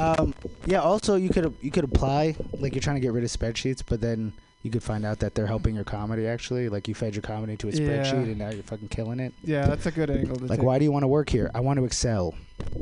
Um, 0.00 0.34
yeah. 0.66 0.80
Also, 0.80 1.16
you 1.16 1.28
could 1.28 1.54
you 1.60 1.70
could 1.70 1.84
apply 1.84 2.34
like 2.58 2.74
you're 2.74 2.82
trying 2.82 2.96
to 2.96 3.00
get 3.00 3.12
rid 3.12 3.24
of 3.24 3.30
spreadsheets, 3.30 3.82
but 3.86 4.00
then 4.00 4.32
you 4.62 4.70
could 4.70 4.82
find 4.82 5.04
out 5.06 5.18
that 5.20 5.34
they're 5.34 5.46
helping 5.46 5.74
your 5.74 5.84
comedy. 5.84 6.26
Actually, 6.26 6.68
like 6.68 6.86
you 6.88 6.94
fed 6.94 7.14
your 7.14 7.22
comedy 7.22 7.56
to 7.58 7.68
a 7.68 7.70
Yeah. 7.70 7.78
spreadsheet, 7.78 8.24
and 8.24 8.38
now 8.38 8.50
you're 8.50 8.62
fucking 8.62 8.88
killing 8.88 9.20
it. 9.20 9.32
Yeah, 9.44 9.66
that's 9.66 9.86
a 9.86 9.90
good 9.90 10.10
angle 10.10 10.36
to 10.36 10.46
Like, 10.46 10.58
take. 10.58 10.66
why 10.66 10.78
do 10.78 10.84
you 10.84 10.92
want 10.92 11.02
to 11.02 11.08
work 11.08 11.28
here? 11.28 11.50
I 11.54 11.60
want 11.60 11.78
to 11.78 11.84
excel. 11.84 12.34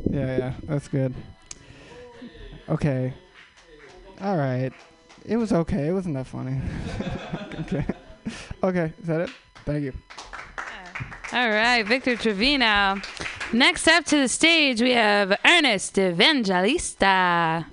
Yeah, 0.09 0.37
yeah, 0.37 0.53
that's 0.63 0.87
good. 0.87 1.13
Okay. 2.67 3.13
All 4.21 4.37
right. 4.37 4.71
It 5.25 5.37
was 5.37 5.51
okay. 5.51 5.87
It 5.87 5.93
wasn't 5.93 6.15
that 6.15 6.27
funny. 6.27 6.59
okay. 7.61 7.85
Okay, 8.63 8.93
is 9.01 9.07
that 9.07 9.21
it? 9.21 9.29
Thank 9.65 9.83
you. 9.83 9.93
All 11.31 11.49
right, 11.49 11.83
Victor 11.85 12.15
Trevino. 12.15 12.99
Next 13.51 13.87
up 13.87 14.05
to 14.05 14.17
the 14.17 14.27
stage, 14.27 14.79
we 14.79 14.91
have 14.91 15.35
Ernest 15.43 15.97
Evangelista. 15.97 17.65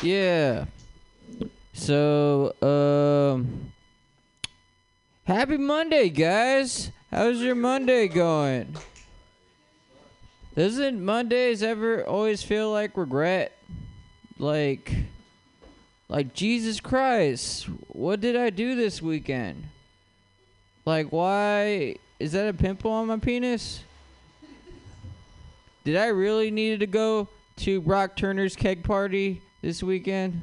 Yeah. 0.00 0.66
So, 1.72 2.54
um, 2.62 3.72
happy 5.24 5.56
Monday, 5.56 6.10
guys. 6.10 6.92
How's 7.10 7.40
your 7.40 7.56
Monday 7.56 8.06
going? 8.06 8.76
Doesn't 10.54 11.04
Mondays 11.04 11.64
ever 11.64 12.06
always 12.06 12.44
feel 12.44 12.70
like 12.70 12.96
regret? 12.96 13.52
Like, 14.38 14.92
like 16.08 16.32
Jesus 16.32 16.78
Christ, 16.80 17.64
what 17.88 18.20
did 18.20 18.36
I 18.36 18.50
do 18.50 18.76
this 18.76 19.02
weekend? 19.02 19.64
Like, 20.84 21.10
why 21.10 21.96
is 22.20 22.32
that 22.32 22.48
a 22.48 22.52
pimple 22.52 22.92
on 22.92 23.08
my 23.08 23.18
penis? 23.18 23.82
Did 25.82 25.96
I 25.96 26.06
really 26.06 26.52
need 26.52 26.80
to 26.80 26.86
go 26.86 27.28
to 27.56 27.80
Brock 27.80 28.14
Turner's 28.14 28.54
keg 28.54 28.84
party 28.84 29.42
this 29.60 29.82
weekend? 29.82 30.40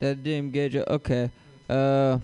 That 0.00 0.24
didn't 0.24 0.52
get 0.52 0.72
you. 0.72 0.82
Okay. 0.88 1.30
Uh. 1.68 2.18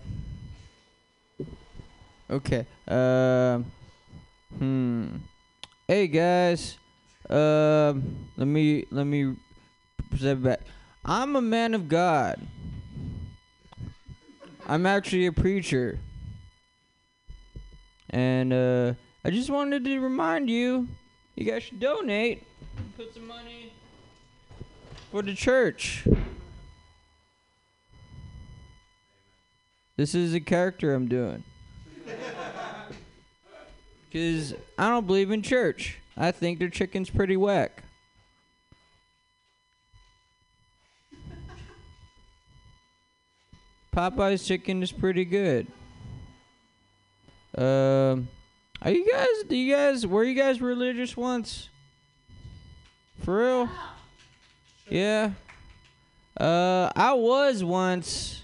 Okay. 2.29 2.67
Um. 2.89 3.71
Hmm. 4.59 5.07
Hey 5.89 6.07
guys. 6.09 6.79
Um. 7.29 8.29
let 8.37 8.47
me 8.47 8.87
let 8.91 9.05
me 9.05 9.37
present 10.11 10.43
back. 10.43 10.61
I'm 11.05 11.37
a 11.37 11.43
man 11.43 11.75
of 11.75 11.89
God. 11.89 12.41
I'm 14.67 14.87
actually 14.87 15.27
a 15.27 15.33
preacher. 15.33 15.99
And 18.11 18.53
uh, 18.53 18.95
I 19.25 19.31
just 19.31 19.51
wanted 19.51 19.85
to 19.85 19.99
remind 20.01 20.51
you, 20.51 20.89
you 21.35 21.45
guys 21.45 21.65
should 21.65 21.81
donate. 21.81 22.43
Put 22.97 23.15
some 23.15 23.27
money 23.27 23.73
for 25.11 25.23
the 25.23 25.35
church. 25.35 26.07
This 29.97 30.15
is 30.15 30.35
a 30.35 30.41
character 30.41 30.95
I'm 30.95 31.09
doing. 31.09 31.43
Because 34.09 34.55
I 34.79 34.89
don't 34.89 35.07
believe 35.07 35.31
in 35.31 35.43
church. 35.43 35.99
I 36.17 36.31
think 36.31 36.59
their 36.59 36.71
chicken's 36.71 37.11
pretty 37.11 37.37
whack. 37.37 37.83
Popeye's 43.95 44.47
chicken 44.47 44.83
is 44.83 44.93
pretty 44.93 45.25
good. 45.25 45.67
Um, 47.57 48.29
are 48.83 48.91
you 48.91 49.11
guys? 49.11 49.49
Do 49.49 49.57
you 49.57 49.75
guys? 49.75 50.07
Were 50.07 50.23
you 50.23 50.35
guys 50.35 50.61
religious 50.61 51.17
once? 51.17 51.71
For 53.23 53.39
real? 53.39 53.71
Yeah. 54.91 55.31
Uh, 56.39 56.91
I 56.95 57.15
was 57.15 57.65
once. 57.65 58.43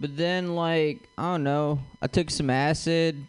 But 0.00 0.16
then, 0.16 0.56
like, 0.56 0.98
I 1.16 1.32
don't 1.32 1.44
know. 1.44 1.78
I 2.00 2.08
took 2.08 2.30
some 2.30 2.50
acid. 2.50 3.24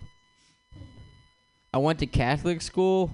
I 1.73 1.79
went 1.79 1.99
to 1.99 2.05
Catholic 2.05 2.61
school. 2.61 3.11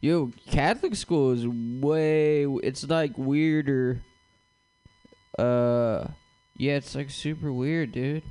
Yo, 0.00 0.32
Catholic 0.50 0.96
school 0.96 1.32
is 1.32 1.46
way. 1.46 2.44
It's 2.44 2.88
like 2.88 3.12
weirder. 3.16 4.02
Uh, 5.38 6.08
yeah, 6.56 6.74
it's 6.74 6.94
like 6.94 7.10
super 7.10 7.52
weird, 7.52 7.92
dude. 7.92 8.22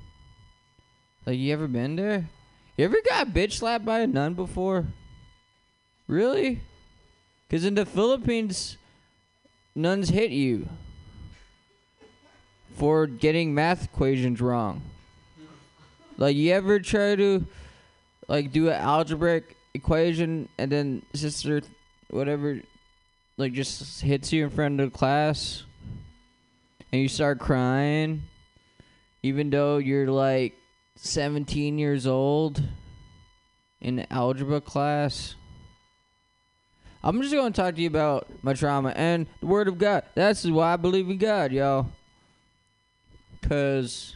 Like, 1.26 1.38
you 1.38 1.54
ever 1.54 1.68
been 1.68 1.96
there? 1.96 2.30
You 2.78 2.86
ever 2.86 2.98
got 3.10 3.28
bitch 3.28 3.54
slapped 3.54 3.86
by 3.86 4.00
a 4.00 4.08
nun 4.08 4.34
before? 4.34 4.86
Really? 6.08 6.62
Because 7.48 7.66
in 7.66 7.76
the 7.76 7.86
Philippines, 7.86 8.78
nuns 9.74 10.10
hit 10.10 10.32
you 10.32 10.68
for 12.76 13.08
getting 13.08 13.56
math 13.56 13.86
equations 13.86 14.42
wrong. 14.42 14.82
Like, 16.18 16.36
you 16.36 16.52
ever 16.52 16.80
try 16.80 17.16
to, 17.16 17.46
like, 18.28 18.52
do 18.52 18.68
an 18.68 18.74
algebraic 18.74 19.56
equation 19.74 20.50
and 20.58 20.72
then 20.72 21.02
sister, 21.14 21.62
whatever, 22.10 22.60
like, 23.38 23.54
just 23.54 24.02
hits 24.02 24.32
you 24.34 24.44
in 24.44 24.50
front 24.50 24.80
of 24.80 24.92
the 24.92 24.98
class 24.98 25.64
and 26.92 27.02
you 27.02 27.08
start 27.08 27.40
crying, 27.40 28.24
even 29.24 29.50
though 29.50 29.78
you're, 29.78 30.08
like, 30.08 30.54
17 30.96 31.78
years 31.78 32.08
old 32.08 32.64
in 33.82 34.06
algebra 34.10 34.62
class? 34.62 35.36
I'm 37.04 37.22
just 37.22 37.34
going 37.34 37.54
to 37.54 37.62
talk 37.62 37.76
to 37.76 37.82
you 37.82 37.88
about 37.88 38.28
my 38.42 38.54
trauma 38.54 38.90
and 38.96 39.28
the 39.40 39.46
Word 39.46 39.68
of 39.68 39.78
God. 39.78 40.04
That's 40.16 40.44
why 40.44 40.74
I 40.74 40.76
believe 40.76 41.08
in 41.08 41.20
God, 41.20 41.52
y'all. 41.52 41.92
Because 43.40 44.15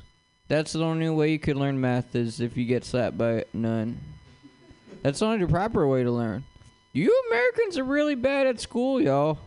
that's 0.50 0.74
the 0.74 0.84
only 0.84 1.10
way 1.10 1.32
you 1.32 1.40
can 1.40 1.58
learn 1.58 1.80
math 1.80 2.16
is 2.16 2.42
if 2.42 2.58
you 2.58 2.66
get 2.66 2.84
slapped 2.84 3.18
by 3.18 3.46
nun. 3.54 4.00
That's 5.04 5.20
the 5.20 5.28
only 5.28 5.46
proper 5.46 5.88
way 5.88 6.04
to 6.04 6.12
learn. 6.12 6.44
You 6.92 7.14
Americans 7.30 7.78
are 7.78 7.84
really 7.84 8.16
bad 8.16 8.48
at 8.48 8.60
school, 8.60 9.00
y'all. 9.00 9.38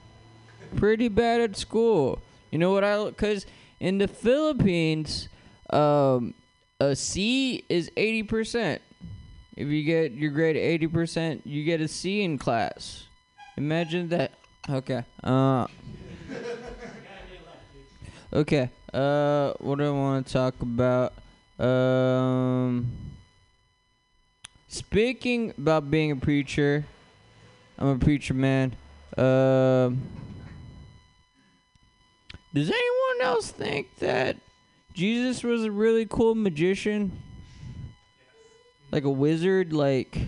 Pretty 0.77 1.09
bad 1.09 1.41
at 1.41 1.57
school. 1.57 2.23
You 2.53 2.59
know 2.59 2.71
what 2.71 2.85
I? 2.85 3.05
Because 3.05 3.47
in 3.81 3.99
the 3.99 4.07
Philippines, 4.07 5.29
um, 5.71 6.35
a 6.81 6.95
C 6.95 7.65
is 7.69 7.91
eighty 7.97 8.23
percent. 8.23 8.81
If 9.57 9.69
you 9.69 9.83
get 9.83 10.13
your 10.13 10.31
grade 10.31 10.57
eighty 10.57 10.87
percent, 10.87 11.43
you 11.45 11.65
get 11.65 11.81
a 11.81 11.89
C 11.89 12.23
in 12.23 12.39
class. 12.39 13.05
Imagine 13.57 14.09
that. 14.11 14.33
Okay. 14.71 15.05
Uh. 15.23 15.67
Okay. 18.35 18.71
Uh, 18.93 19.55
what 19.59 19.79
do 19.79 19.87
I 19.87 19.91
want 19.91 20.27
to 20.27 20.33
talk 20.33 20.55
about? 20.61 21.13
Um. 21.59 22.91
Speaking 24.69 25.53
about 25.59 25.91
being 25.91 26.11
a 26.11 26.17
preacher, 26.17 26.85
I'm 27.79 27.89
a 27.89 27.99
preacher 27.99 28.35
man. 28.35 28.75
Um. 29.17 30.03
does 32.55 32.69
anyone 32.69 33.23
else 33.23 33.51
think 33.51 33.89
that 33.99 34.37
Jesus 34.95 35.43
was 35.43 35.65
a 35.65 35.71
really 35.71 36.07
cool 36.07 36.35
magician? 36.35 37.13
Like 38.91 39.05
a 39.05 39.11
wizard, 39.11 39.73
like 39.73 40.19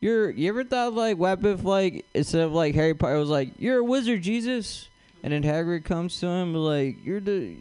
you're 0.00 0.30
you 0.30 0.48
ever 0.48 0.62
thought 0.62 0.88
of 0.88 0.94
like 0.94 1.16
what 1.18 1.44
if 1.44 1.64
like 1.64 2.04
instead 2.14 2.42
of 2.42 2.52
like 2.52 2.74
Harry 2.76 2.94
Potter 2.94 3.18
was 3.18 3.28
like, 3.28 3.50
You're 3.58 3.78
a 3.78 3.84
wizard, 3.84 4.22
Jesus 4.22 4.88
and 5.22 5.32
then 5.32 5.42
Hagrid 5.42 5.84
comes 5.84 6.18
to 6.20 6.26
him 6.26 6.54
like, 6.54 7.04
You're 7.04 7.20
the 7.20 7.56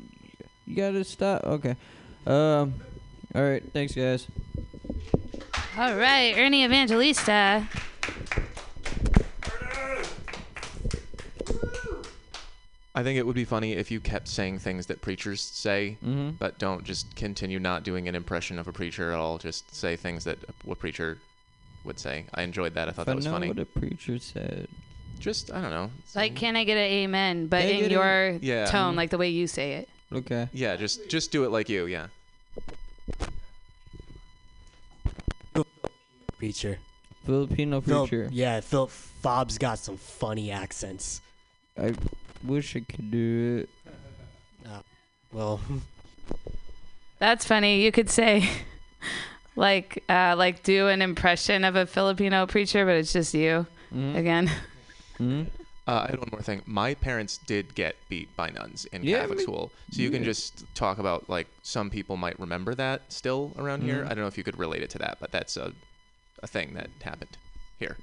you 0.65 0.75
gotta 0.75 1.03
stop 1.03 1.43
okay. 1.43 1.75
Um 2.25 2.75
alright, 3.35 3.63
thanks 3.73 3.93
guys. 3.93 4.27
All 5.77 5.95
right, 5.95 6.33
Ernie 6.37 6.63
Evangelista. 6.65 7.67
I 12.93 13.03
think 13.03 13.17
it 13.17 13.25
would 13.25 13.35
be 13.35 13.45
funny 13.45 13.71
if 13.73 13.89
you 13.89 14.01
kept 14.01 14.27
saying 14.27 14.59
things 14.59 14.87
that 14.87 14.99
preachers 15.01 15.39
say, 15.39 15.97
Mm-hmm. 16.05 16.31
but 16.31 16.59
don't 16.59 16.83
just 16.83 17.15
continue 17.15 17.57
not 17.57 17.83
doing 17.83 18.07
an 18.09 18.15
impression 18.15 18.59
of 18.59 18.67
a 18.67 18.73
preacher 18.73 19.11
at 19.11 19.17
all. 19.17 19.37
Just 19.37 19.73
say 19.73 19.95
things 19.95 20.25
that 20.25 20.37
a 20.69 20.75
preacher 20.75 21.17
would 21.85 21.97
say. 21.99 22.25
I 22.33 22.41
enjoyed 22.43 22.73
that. 22.73 22.89
I 22.89 22.91
thought 22.91 23.03
If 23.03 23.07
I 23.07 23.11
that 23.11 23.15
was 23.15 23.25
know 23.25 23.31
funny. 23.31 23.47
what 23.47 23.59
a 23.59 23.65
preacher 23.65 24.19
said. 24.19 24.67
Just 25.19 25.51
I 25.53 25.61
don't 25.61 25.69
know. 25.69 25.89
Like, 26.15 26.35
can 26.35 26.57
I 26.57 26.65
get 26.65 26.75
an 26.77 26.83
amen? 26.83 27.47
But 27.47 27.61
Can 27.61 27.69
in 27.69 27.79
get 27.79 27.91
a- 27.91 27.93
your 27.93 28.39
Yeah. 28.41 28.65
tone, 28.65 28.95
like 28.97 29.09
the 29.09 29.17
way 29.17 29.29
you 29.29 29.47
say 29.47 29.73
it. 29.73 29.89
Okay. 30.13 30.49
Yeah, 30.53 30.75
just 30.75 31.07
just 31.09 31.31
do 31.31 31.43
it 31.45 31.49
like 31.51 31.69
you. 31.69 31.85
Yeah. 31.85 32.07
Preacher. 36.37 36.79
Filipino 37.25 37.81
Phil, 37.81 38.07
preacher. 38.07 38.29
yeah, 38.31 38.59
Phil 38.61 38.87
Fob's 38.87 39.57
got 39.59 39.77
some 39.77 39.97
funny 39.97 40.49
accents. 40.49 41.21
I 41.77 41.93
wish 42.43 42.75
I 42.75 42.79
could 42.79 43.11
do 43.11 43.63
it. 43.63 43.69
Well, 45.31 45.61
That's 47.19 47.45
funny. 47.45 47.83
You 47.85 47.91
could 47.93 48.09
say, 48.09 48.49
like, 49.55 50.03
uh, 50.09 50.35
like 50.37 50.61
do 50.63 50.87
an 50.89 51.01
impression 51.01 51.63
of 51.63 51.75
a 51.77 51.85
Filipino 51.85 52.47
preacher, 52.47 52.83
but 52.85 52.95
it's 52.95 53.13
just 53.13 53.33
you 53.33 53.65
Mhm. 53.93 54.15
again. 54.17 54.51
Mhm. 55.19 55.47
Uh, 55.87 56.05
I 56.07 56.11
had 56.11 56.19
one 56.19 56.29
more 56.31 56.41
thing. 56.41 56.61
My 56.65 56.93
parents 56.93 57.39
did 57.47 57.73
get 57.73 57.95
beat 58.07 58.33
by 58.35 58.49
nuns 58.51 58.85
in 58.91 59.03
Yeah, 59.03 59.21
Catholic 59.21 59.39
school, 59.39 59.71
so 59.91 60.01
you 60.01 60.11
can 60.11 60.23
just 60.23 60.63
talk 60.75 60.99
about 60.99 61.27
like 61.29 61.47
some 61.63 61.89
people 61.89 62.17
might 62.17 62.39
remember 62.39 62.75
that 62.75 63.01
still 63.11 63.51
around 63.57 63.81
here. 63.81 64.03
Mhm. 64.03 64.05
I 64.05 64.09
don't 64.09 64.19
know 64.19 64.27
if 64.27 64.37
you 64.37 64.43
could 64.43 64.59
relate 64.59 64.83
it 64.83 64.89
to 64.91 64.99
that, 64.99 65.17
but 65.19 65.31
that's 65.31 65.57
a 65.57 65.73
a 66.43 66.47
thing 66.47 66.73
that 66.75 66.89
happened 67.03 67.37
here. 67.77 67.97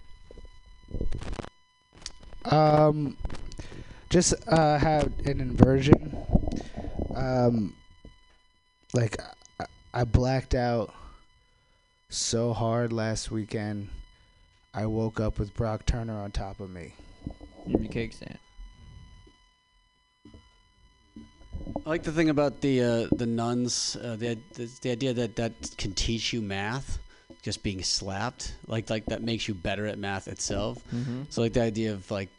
Um, 2.45 3.17
just 4.11 4.35
uh, 4.49 4.79
had 4.79 5.13
an 5.27 5.41
inversion. 5.41 6.17
Um, 7.15 7.75
like 8.95 9.17
I, 9.61 9.67
I 9.93 10.05
blacked 10.05 10.55
out 10.55 10.95
so 12.09 12.53
hard 12.53 12.93
last 12.93 13.31
weekend. 13.31 13.89
I 14.73 14.87
woke 14.87 15.19
up 15.21 15.39
with 15.39 15.55
Brock 15.55 15.85
Turner 15.85 16.21
on 16.21 16.31
top 16.31 16.61
of 16.61 16.71
me. 16.71 16.95
Cake 17.91 18.13
stand. 18.13 18.39
I 21.85 21.91
like 21.91 22.03
the 22.03 22.13
thing 22.13 22.29
about 22.31 22.61
the 22.61 22.83
uh, 22.83 23.07
the 23.13 23.27
nuns, 23.27 23.97
uh, 23.97 24.17
the, 24.17 24.39
the 24.55 24.71
the 24.83 24.91
idea 24.91 25.13
that 25.15 25.37
that 25.37 25.53
can 25.77 25.93
teach 25.93 26.33
you 26.33 26.41
math, 26.41 26.99
just 27.43 27.63
being 27.63 27.83
slapped, 27.83 28.55
like 28.67 28.91
like 28.91 29.07
that 29.07 29.23
makes 29.23 29.49
you 29.49 29.55
better 29.55 29.87
at 29.87 29.99
math 29.99 30.29
itself. 30.29 30.79
Mm-hmm. 30.95 31.23
So 31.31 31.43
like 31.43 31.53
the 31.53 31.63
idea 31.63 31.93
of 31.93 32.11
like 32.11 32.31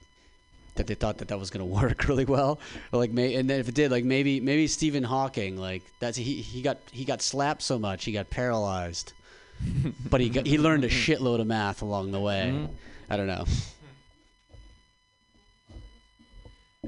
that 0.75 0.87
they 0.87 0.95
thought 0.95 1.17
that 1.19 1.27
that 1.27 1.39
was 1.39 1.49
gonna 1.49 1.65
work 1.81 2.07
really 2.07 2.25
well, 2.25 2.59
or 2.91 2.99
like 2.99 3.11
may 3.11 3.35
and 3.35 3.49
then 3.49 3.59
if 3.59 3.69
it 3.69 3.75
did, 3.75 3.91
like 3.91 4.05
maybe 4.05 4.39
maybe 4.39 4.67
Stephen 4.67 5.03
Hawking, 5.03 5.57
like 5.57 5.83
that's 5.99 6.17
he 6.17 6.35
he 6.35 6.61
got 6.61 6.77
he 6.91 7.05
got 7.05 7.21
slapped 7.21 7.61
so 7.61 7.77
much 7.77 8.05
he 8.05 8.11
got 8.11 8.29
paralyzed, 8.29 9.13
but 10.09 10.21
he 10.21 10.29
got, 10.29 10.45
he 10.45 10.57
learned 10.57 10.83
a 10.83 10.89
shitload 10.89 11.39
of 11.39 11.47
math 11.47 11.81
along 11.81 12.11
the 12.11 12.19
way. 12.19 12.51
Mhm. 12.53 12.69
I 13.09 13.17
don't 13.17 13.27
know. 13.27 13.45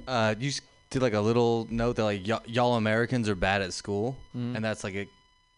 Uh, 0.07 0.35
you 0.39 0.49
s- 0.49 0.61
did 0.89 1.01
like 1.01 1.13
a 1.13 1.19
little 1.19 1.67
note 1.69 1.95
that 1.97 2.03
like 2.03 2.21
y- 2.27 2.39
y'all 2.45 2.75
Americans 2.75 3.29
are 3.29 3.35
bad 3.35 3.61
at 3.61 3.73
school, 3.73 4.17
Mhm. 4.35 4.55
and 4.55 4.63
that's 4.65 4.83
like 4.83 4.95
a. 4.95 5.07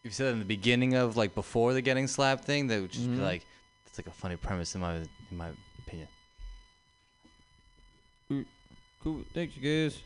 You 0.03 0.11
said 0.11 0.33
in 0.33 0.39
the 0.39 0.45
beginning 0.45 0.95
of 0.95 1.15
like 1.17 1.33
before 1.33 1.73
the 1.73 1.81
getting 1.81 2.07
slapped 2.07 2.43
thing, 2.43 2.67
that 2.67 2.81
would 2.81 2.91
just 2.91 3.07
Mhm. 3.07 3.15
be 3.17 3.21
like, 3.21 3.45
that's 3.85 3.97
like 3.97 4.07
a 4.07 4.11
funny 4.11 4.35
premise 4.35 4.75
in 4.75 4.81
my 4.81 4.95
in 4.95 5.07
my 5.37 5.49
opinion. 5.85 6.07
Cool. 9.03 9.23
Thanks, 9.33 9.55
you 9.57 9.89
guys. 9.89 9.99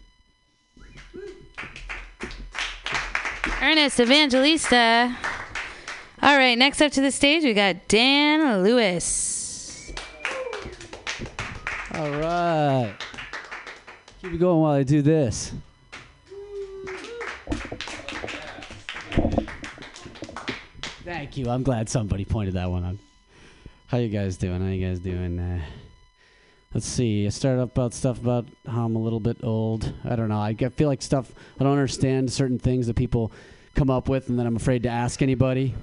Ernest 3.62 4.00
Evangelista. 4.00 5.16
All 6.22 6.36
right, 6.36 6.58
next 6.58 6.82
up 6.82 6.92
to 6.94 7.02
the 7.02 7.12
stage, 7.12 7.44
we 7.44 7.54
got 7.54 7.88
Dan 7.88 8.64
Lewis. 8.64 9.94
All 11.94 12.10
right. 12.12 12.94
Keep 14.22 14.34
it 14.34 14.40
going 14.40 14.62
while 14.62 14.74
I 14.74 14.82
do 14.82 15.04
this. 15.04 15.54
Thank 21.04 21.38
you. 21.38 21.50
I'm 21.50 21.62
glad 21.62 21.88
somebody 21.88 22.26
pointed 22.26 22.56
that 22.56 22.70
one 22.70 22.84
out. 22.84 22.96
How 23.88 24.00
you 24.00 24.10
guys 24.10 24.38
doing? 24.38 24.60
How 24.60 24.70
you 24.70 24.86
guys 24.86 25.00
doing? 25.00 25.40
Uh, 25.40 25.62
let's 26.74 26.88
see. 26.88 27.28
I 27.28 27.30
started 27.30 27.62
up 27.62 27.72
about 27.72 27.94
stuff 27.94 28.20
about 28.20 28.48
how 28.66 28.86
I'm 28.86 28.96
a 28.96 29.00
little 29.00 29.20
bit 29.20 29.38
old. 29.44 29.94
I 30.04 30.16
don't 30.16 30.30
know. 30.30 30.40
I 30.40 30.56
feel 30.56 30.88
like 30.88 31.04
stuff 31.04 31.32
I 31.60 31.64
don't 31.64 31.74
understand 31.74 32.32
certain 32.34 32.58
things 32.58 32.88
that 32.88 32.96
people 32.96 33.32
come 33.76 33.92
up 33.92 34.10
with, 34.10 34.30
and 34.30 34.40
then 34.40 34.48
I'm 34.48 34.56
afraid 34.56 34.82
to 34.84 34.90
ask 34.90 35.22
anybody. 35.22 35.76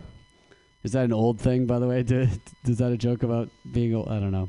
Is 0.83 0.93
that 0.93 1.05
an 1.05 1.13
old 1.13 1.41
thing, 1.41 1.67
by 1.67 1.79
the 1.79 1.87
way? 1.87 2.01
Is 2.65 2.79
that 2.79 2.91
a 2.91 2.97
joke 2.97 3.23
about 3.23 3.49
being 3.71 3.95
old? 3.95 4.09
I 4.09 4.19
don't 4.19 4.33
know. 4.33 4.49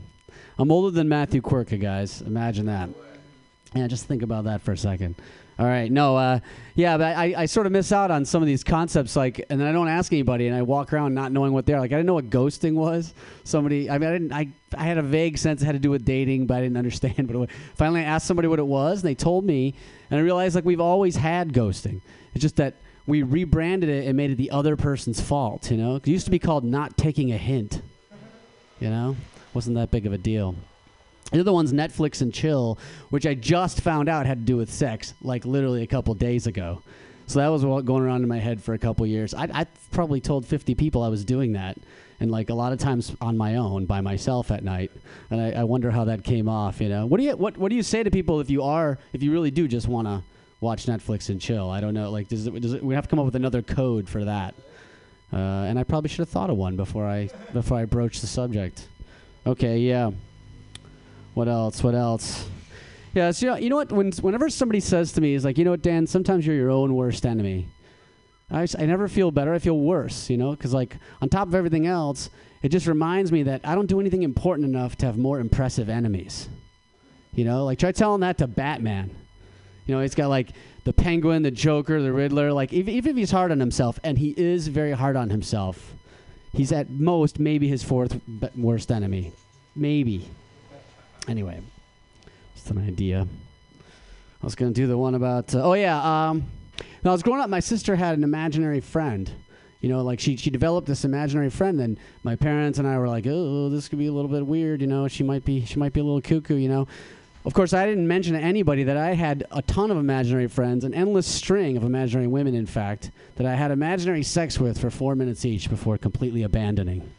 I'm 0.57 0.71
older 0.71 0.89
than 0.89 1.07
Matthew 1.07 1.41
Quirka, 1.41 1.77
guys. 1.79 2.21
Imagine 2.21 2.65
that. 2.65 2.89
Yeah, 3.75 3.87
just 3.87 4.05
think 4.05 4.21
about 4.21 4.45
that 4.45 4.61
for 4.61 4.71
a 4.71 4.77
second. 4.77 5.15
All 5.57 5.65
right, 5.65 5.89
no, 5.89 6.17
uh, 6.17 6.39
yeah, 6.75 6.97
but 6.97 7.15
I, 7.15 7.33
I 7.37 7.45
sort 7.45 7.65
of 7.65 7.71
miss 7.71 7.93
out 7.93 8.11
on 8.11 8.25
some 8.25 8.41
of 8.41 8.47
these 8.47 8.63
concepts, 8.63 9.15
like, 9.15 9.45
and 9.49 9.59
then 9.59 9.67
I 9.67 9.71
don't 9.71 9.87
ask 9.87 10.11
anybody, 10.11 10.47
and 10.47 10.55
I 10.55 10.61
walk 10.61 10.91
around 10.91 11.13
not 11.13 11.31
knowing 11.31 11.53
what 11.53 11.65
they're 11.65 11.79
like. 11.79 11.91
I 11.91 11.95
didn't 11.95 12.07
know 12.07 12.13
what 12.13 12.29
ghosting 12.29 12.73
was. 12.73 13.13
Somebody, 13.45 13.89
I 13.89 13.97
mean, 13.97 14.09
I 14.09 14.13
didn't, 14.13 14.33
I, 14.33 14.49
I 14.77 14.83
had 14.83 14.97
a 14.97 15.01
vague 15.01 15.37
sense 15.37 15.61
it 15.61 15.65
had 15.65 15.71
to 15.73 15.79
do 15.79 15.89
with 15.91 16.03
dating, 16.03 16.45
but 16.45 16.55
I 16.57 16.61
didn't 16.61 16.77
understand 16.77 17.31
was. 17.33 17.49
Finally, 17.75 18.01
I 18.01 18.03
asked 18.03 18.27
somebody 18.27 18.49
what 18.49 18.59
it 18.59 18.67
was, 18.67 18.99
and 19.01 19.09
they 19.09 19.15
told 19.15 19.45
me, 19.45 19.75
and 20.09 20.19
I 20.19 20.23
realized 20.23 20.55
like 20.55 20.65
we've 20.65 20.81
always 20.81 21.15
had 21.15 21.53
ghosting. 21.53 22.01
It's 22.33 22.41
just 22.41 22.57
that 22.57 22.75
we 23.07 23.23
rebranded 23.23 23.89
it 23.89 24.07
and 24.07 24.17
made 24.17 24.31
it 24.31 24.35
the 24.35 24.51
other 24.51 24.75
person's 24.75 25.21
fault. 25.21 25.71
You 25.71 25.77
know, 25.77 25.95
it 25.95 26.07
used 26.07 26.25
to 26.25 26.31
be 26.31 26.39
called 26.39 26.65
not 26.65 26.97
taking 26.97 27.31
a 27.31 27.37
hint. 27.37 27.81
You 28.81 28.89
know, 28.89 29.15
wasn't 29.53 29.77
that 29.77 29.89
big 29.89 30.05
of 30.05 30.11
a 30.11 30.17
deal. 30.17 30.55
The 31.35 31.41
other 31.41 31.51
one's 31.51 31.73
Netflix 31.73 32.21
and 32.21 32.33
chill, 32.33 32.79
which 33.09 33.25
I 33.25 33.33
just 33.33 33.81
found 33.81 34.07
out 34.07 34.25
had 34.25 34.39
to 34.39 34.45
do 34.45 34.55
with 34.55 34.71
sex, 34.71 35.13
like 35.21 35.43
literally 35.43 35.83
a 35.83 35.87
couple 35.87 36.13
days 36.13 36.47
ago. 36.47 36.81
So 37.27 37.39
that 37.39 37.49
was 37.49 37.61
going 37.61 38.03
around 38.03 38.23
in 38.23 38.29
my 38.29 38.39
head 38.39 38.63
for 38.63 38.73
a 38.73 38.77
couple 38.77 39.05
years. 39.05 39.33
I, 39.33 39.49
I 39.53 39.65
probably 39.91 40.21
told 40.21 40.45
50 40.45 40.75
people 40.75 41.03
I 41.03 41.09
was 41.09 41.25
doing 41.25 41.51
that, 41.51 41.77
and 42.21 42.31
like 42.31 42.49
a 42.49 42.53
lot 42.53 42.71
of 42.71 42.79
times 42.79 43.13
on 43.19 43.35
my 43.35 43.57
own, 43.57 43.85
by 43.85 43.99
myself 43.99 44.49
at 44.49 44.63
night. 44.63 44.93
And 45.29 45.41
I, 45.41 45.59
I 45.59 45.63
wonder 45.65 45.91
how 45.91 46.05
that 46.05 46.23
came 46.23 46.47
off. 46.47 46.79
You 46.79 46.87
know, 46.87 47.05
what 47.05 47.17
do 47.17 47.25
you 47.25 47.35
what 47.35 47.57
what 47.57 47.67
do 47.67 47.75
you 47.75 47.83
say 47.83 48.01
to 48.01 48.09
people 48.09 48.39
if 48.39 48.49
you 48.49 48.63
are 48.63 48.97
if 49.11 49.21
you 49.21 49.33
really 49.33 49.51
do 49.51 49.67
just 49.67 49.89
want 49.89 50.07
to 50.07 50.23
watch 50.61 50.85
Netflix 50.85 51.27
and 51.27 51.41
chill? 51.41 51.69
I 51.69 51.81
don't 51.81 51.93
know. 51.93 52.11
Like, 52.11 52.29
does 52.29 52.47
it, 52.47 52.61
does 52.61 52.71
it, 52.71 52.81
we 52.81 52.95
have 52.95 53.03
to 53.03 53.09
come 53.09 53.19
up 53.19 53.25
with 53.25 53.35
another 53.35 53.61
code 53.61 54.07
for 54.07 54.23
that? 54.23 54.55
Uh, 55.33 55.35
and 55.35 55.77
I 55.77 55.83
probably 55.83 56.07
should 56.07 56.19
have 56.19 56.29
thought 56.29 56.49
of 56.49 56.55
one 56.55 56.77
before 56.77 57.05
I 57.05 57.29
before 57.51 57.77
I 57.77 57.83
broached 57.83 58.21
the 58.21 58.27
subject. 58.27 58.87
Okay, 59.45 59.79
yeah. 59.79 60.11
What 61.35 61.49
else? 61.49 61.83
What 61.83 61.95
else? 61.95 62.49
Yeah, 63.13 63.31
so, 63.31 63.45
you 63.45 63.51
know, 63.51 63.57
you 63.57 63.69
know 63.69 63.75
what? 63.75 63.91
When 63.91 64.11
whenever 64.13 64.49
somebody 64.49 64.79
says 64.79 65.11
to 65.13 65.21
me, 65.21 65.35
"Is 65.35 65.45
like, 65.45 65.57
you 65.57 65.65
know 65.65 65.71
what, 65.71 65.81
Dan? 65.81 66.07
Sometimes 66.07 66.47
you're 66.47 66.55
your 66.55 66.71
own 66.71 66.95
worst 66.95 67.25
enemy." 67.25 67.67
I 68.49 68.65
I 68.79 68.85
never 68.85 69.07
feel 69.07 69.31
better. 69.31 69.53
I 69.53 69.59
feel 69.59 69.77
worse. 69.77 70.29
You 70.29 70.37
know, 70.37 70.51
because 70.51 70.73
like 70.73 70.97
on 71.21 71.27
top 71.29 71.49
of 71.49 71.55
everything 71.55 71.87
else, 71.87 72.29
it 72.63 72.69
just 72.69 72.87
reminds 72.87 73.31
me 73.33 73.43
that 73.43 73.61
I 73.65 73.75
don't 73.75 73.87
do 73.87 73.99
anything 73.99 74.23
important 74.23 74.67
enough 74.67 74.95
to 74.97 75.05
have 75.07 75.17
more 75.17 75.39
impressive 75.39 75.89
enemies. 75.89 76.47
You 77.33 77.43
know, 77.43 77.65
like 77.65 77.79
try 77.79 77.91
telling 77.91 78.21
that 78.21 78.37
to 78.37 78.47
Batman. 78.47 79.11
You 79.85 79.95
know, 79.95 80.01
he's 80.01 80.15
got 80.15 80.29
like 80.29 80.51
the 80.85 80.93
Penguin, 80.93 81.43
the 81.43 81.51
Joker, 81.51 82.01
the 82.01 82.13
Riddler. 82.13 82.53
Like 82.53 82.71
even 82.71 82.95
if 82.95 83.15
he's 83.17 83.31
hard 83.31 83.51
on 83.51 83.59
himself, 83.59 83.99
and 84.05 84.17
he 84.17 84.29
is 84.37 84.69
very 84.69 84.93
hard 84.93 85.17
on 85.17 85.29
himself, 85.29 85.95
he's 86.53 86.71
at 86.71 86.89
most 86.89 87.39
maybe 87.39 87.67
his 87.67 87.83
fourth 87.83 88.21
worst 88.55 88.89
enemy. 88.89 89.33
Maybe. 89.75 90.29
Anyway, 91.27 91.59
just 92.53 92.69
an 92.71 92.85
idea. 92.87 93.27
I 94.41 94.45
was 94.45 94.55
gonna 94.55 94.71
do 94.71 94.87
the 94.87 94.97
one 94.97 95.15
about. 95.15 95.53
Uh, 95.55 95.63
oh 95.63 95.73
yeah. 95.73 96.29
Um, 96.29 96.45
when 97.01 97.09
I 97.09 97.13
was 97.13 97.23
growing 97.23 97.41
up, 97.41 97.49
my 97.49 97.59
sister 97.59 97.95
had 97.95 98.17
an 98.17 98.23
imaginary 98.23 98.79
friend. 98.81 99.31
You 99.81 99.89
know, 99.89 100.01
like 100.03 100.19
she 100.19 100.35
she 100.37 100.49
developed 100.49 100.87
this 100.87 101.03
imaginary 101.05 101.49
friend, 101.49 101.79
and 101.79 101.97
my 102.23 102.35
parents 102.35 102.79
and 102.79 102.87
I 102.87 102.97
were 102.97 103.07
like, 103.07 103.25
oh, 103.27 103.69
this 103.69 103.87
could 103.87 103.99
be 103.99 104.07
a 104.07 104.11
little 104.11 104.29
bit 104.31 104.45
weird. 104.45 104.81
You 104.81 104.87
know, 104.87 105.07
she 105.07 105.23
might 105.23 105.45
be 105.45 105.65
she 105.65 105.77
might 105.79 105.93
be 105.93 105.99
a 105.99 106.03
little 106.03 106.21
cuckoo. 106.21 106.55
You 106.55 106.69
know, 106.69 106.87
Of 107.45 107.53
course, 107.53 107.73
I 107.73 107.85
didn't 107.85 108.07
mention 108.07 108.33
to 108.33 108.39
anybody 108.39 108.83
that 108.83 108.97
I 108.97 109.13
had 109.13 109.45
a 109.51 109.61
ton 109.61 109.91
of 109.91 109.97
imaginary 109.97 110.47
friends, 110.47 110.83
an 110.83 110.95
endless 110.95 111.27
string 111.27 111.77
of 111.77 111.83
imaginary 111.83 112.27
women, 112.27 112.55
in 112.55 112.65
fact, 112.65 113.11
that 113.35 113.45
I 113.45 113.53
had 113.53 113.69
imaginary 113.69 114.23
sex 114.23 114.59
with 114.59 114.79
for 114.79 114.89
four 114.89 115.15
minutes 115.15 115.45
each 115.45 115.69
before 115.69 115.97
completely 115.99 116.41
abandoning. 116.41 117.11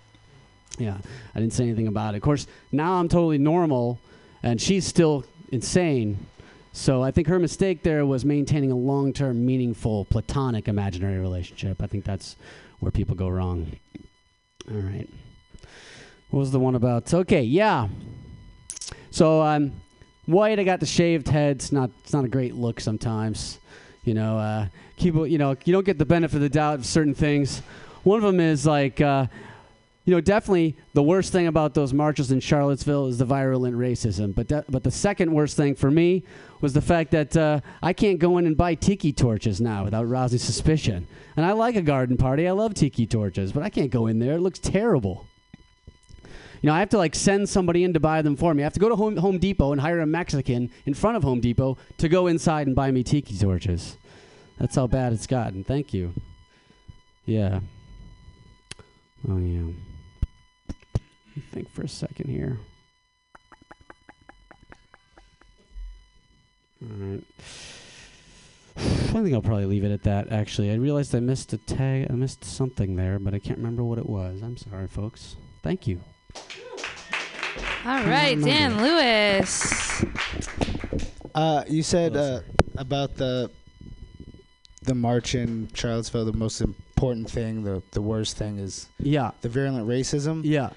Yeah, 0.78 0.98
I 1.34 1.40
didn't 1.40 1.54
say 1.54 1.64
anything 1.64 1.88
about 1.88 2.14
it. 2.14 2.18
Of 2.18 2.22
course, 2.22 2.46
now 2.70 2.94
I'm 2.94 3.08
totally 3.08 3.38
normal, 3.38 3.98
and 4.42 4.60
she's 4.60 4.86
still 4.86 5.24
insane. 5.50 6.26
So 6.72 7.02
I 7.02 7.10
think 7.10 7.28
her 7.28 7.38
mistake 7.38 7.82
there 7.82 8.04
was 8.04 8.26
maintaining 8.26 8.70
a 8.70 8.76
long-term, 8.76 9.46
meaningful, 9.46 10.04
platonic 10.04 10.68
imaginary 10.68 11.18
relationship. 11.18 11.82
I 11.82 11.86
think 11.86 12.04
that's 12.04 12.36
where 12.80 12.92
people 12.92 13.14
go 13.14 13.28
wrong. 13.28 13.72
All 14.70 14.76
right. 14.76 15.08
What 16.30 16.40
was 16.40 16.50
the 16.50 16.60
one 16.60 16.74
about? 16.74 17.14
Okay, 17.14 17.42
yeah. 17.42 17.88
So 19.10 19.40
um, 19.40 19.72
white, 20.26 20.58
I 20.58 20.64
got 20.64 20.80
the 20.80 20.86
shaved 20.86 21.28
head. 21.28 21.56
It's 21.56 21.72
not. 21.72 21.90
It's 22.02 22.12
not 22.12 22.26
a 22.26 22.28
great 22.28 22.54
look 22.54 22.80
sometimes. 22.80 23.58
You 24.04 24.12
know, 24.12 24.36
uh, 24.36 24.66
people. 24.98 25.26
You 25.26 25.38
know, 25.38 25.56
you 25.64 25.72
don't 25.72 25.86
get 25.86 25.96
the 25.96 26.04
benefit 26.04 26.36
of 26.36 26.42
the 26.42 26.50
doubt 26.50 26.80
of 26.80 26.86
certain 26.86 27.14
things. 27.14 27.62
One 28.02 28.18
of 28.18 28.24
them 28.24 28.40
is 28.40 28.66
like. 28.66 29.00
Uh, 29.00 29.28
you 30.06 30.14
know, 30.14 30.20
definitely 30.20 30.76
the 30.94 31.02
worst 31.02 31.32
thing 31.32 31.48
about 31.48 31.74
those 31.74 31.92
marches 31.92 32.30
in 32.30 32.38
Charlottesville 32.38 33.08
is 33.08 33.18
the 33.18 33.24
virulent 33.24 33.76
racism. 33.76 34.32
But 34.32 34.46
de- 34.46 34.64
but 34.68 34.84
the 34.84 34.90
second 34.90 35.32
worst 35.32 35.56
thing 35.56 35.74
for 35.74 35.90
me 35.90 36.22
was 36.60 36.72
the 36.72 36.80
fact 36.80 37.10
that 37.10 37.36
uh, 37.36 37.60
I 37.82 37.92
can't 37.92 38.20
go 38.20 38.38
in 38.38 38.46
and 38.46 38.56
buy 38.56 38.76
tiki 38.76 39.12
torches 39.12 39.60
now 39.60 39.82
without 39.82 40.08
rousing 40.08 40.38
suspicion. 40.38 41.08
And 41.36 41.44
I 41.44 41.52
like 41.52 41.74
a 41.74 41.82
garden 41.82 42.16
party. 42.16 42.46
I 42.46 42.52
love 42.52 42.72
tiki 42.72 43.04
torches, 43.04 43.50
but 43.50 43.64
I 43.64 43.68
can't 43.68 43.90
go 43.90 44.06
in 44.06 44.20
there. 44.20 44.34
It 44.34 44.40
looks 44.40 44.60
terrible. 44.60 45.26
You 46.62 46.68
know, 46.68 46.74
I 46.74 46.78
have 46.78 46.90
to 46.90 46.98
like 46.98 47.16
send 47.16 47.48
somebody 47.48 47.82
in 47.82 47.92
to 47.94 48.00
buy 48.00 48.22
them 48.22 48.36
for 48.36 48.54
me. 48.54 48.62
I 48.62 48.64
have 48.64 48.74
to 48.74 48.80
go 48.80 48.88
to 48.88 48.96
Home, 48.96 49.16
Home 49.16 49.38
Depot 49.38 49.72
and 49.72 49.80
hire 49.80 49.98
a 49.98 50.06
Mexican 50.06 50.70
in 50.86 50.94
front 50.94 51.16
of 51.16 51.24
Home 51.24 51.40
Depot 51.40 51.78
to 51.98 52.08
go 52.08 52.28
inside 52.28 52.68
and 52.68 52.76
buy 52.76 52.92
me 52.92 53.02
tiki 53.02 53.36
torches. 53.36 53.96
That's 54.58 54.76
how 54.76 54.86
bad 54.86 55.12
it's 55.12 55.26
gotten. 55.26 55.64
Thank 55.64 55.92
you. 55.92 56.14
Yeah. 57.24 57.58
Oh 59.28 59.38
yeah. 59.38 59.72
Let 61.36 61.44
me 61.44 61.50
think 61.52 61.70
for 61.70 61.82
a 61.82 61.88
second 61.88 62.30
here. 62.30 62.58
All 66.82 66.88
right. 66.96 67.22
I 68.78 69.22
think 69.22 69.34
I'll 69.34 69.42
probably 69.42 69.66
leave 69.66 69.84
it 69.84 69.90
at 69.92 70.02
that. 70.04 70.32
Actually, 70.32 70.70
I 70.70 70.76
realized 70.76 71.14
I 71.14 71.20
missed 71.20 71.52
a 71.52 71.58
tag. 71.58 72.06
I 72.10 72.14
missed 72.14 72.42
something 72.42 72.96
there, 72.96 73.18
but 73.18 73.34
I 73.34 73.38
can't 73.38 73.58
remember 73.58 73.84
what 73.84 73.98
it 73.98 74.08
was. 74.08 74.40
I'm 74.42 74.56
sorry, 74.56 74.86
folks. 74.88 75.36
Thank 75.62 75.86
you. 75.86 76.00
All 77.84 78.02
right, 78.04 78.34
Dan 78.42 78.78
Lewis. 78.82 80.04
Uh, 81.34 81.64
you 81.68 81.82
said 81.82 82.16
uh, 82.16 82.40
about 82.78 83.16
the 83.16 83.50
the 84.84 84.94
march 84.94 85.34
in 85.34 85.68
Charlottesville. 85.74 86.24
The 86.24 86.32
most 86.32 86.62
important 86.62 87.30
thing, 87.30 87.62
the 87.62 87.82
the 87.92 88.00
worst 88.02 88.38
thing, 88.38 88.58
is 88.58 88.88
Yeah. 88.98 89.32
the 89.42 89.50
virulent 89.50 89.86
racism. 89.86 90.40
Yeah. 90.44 90.70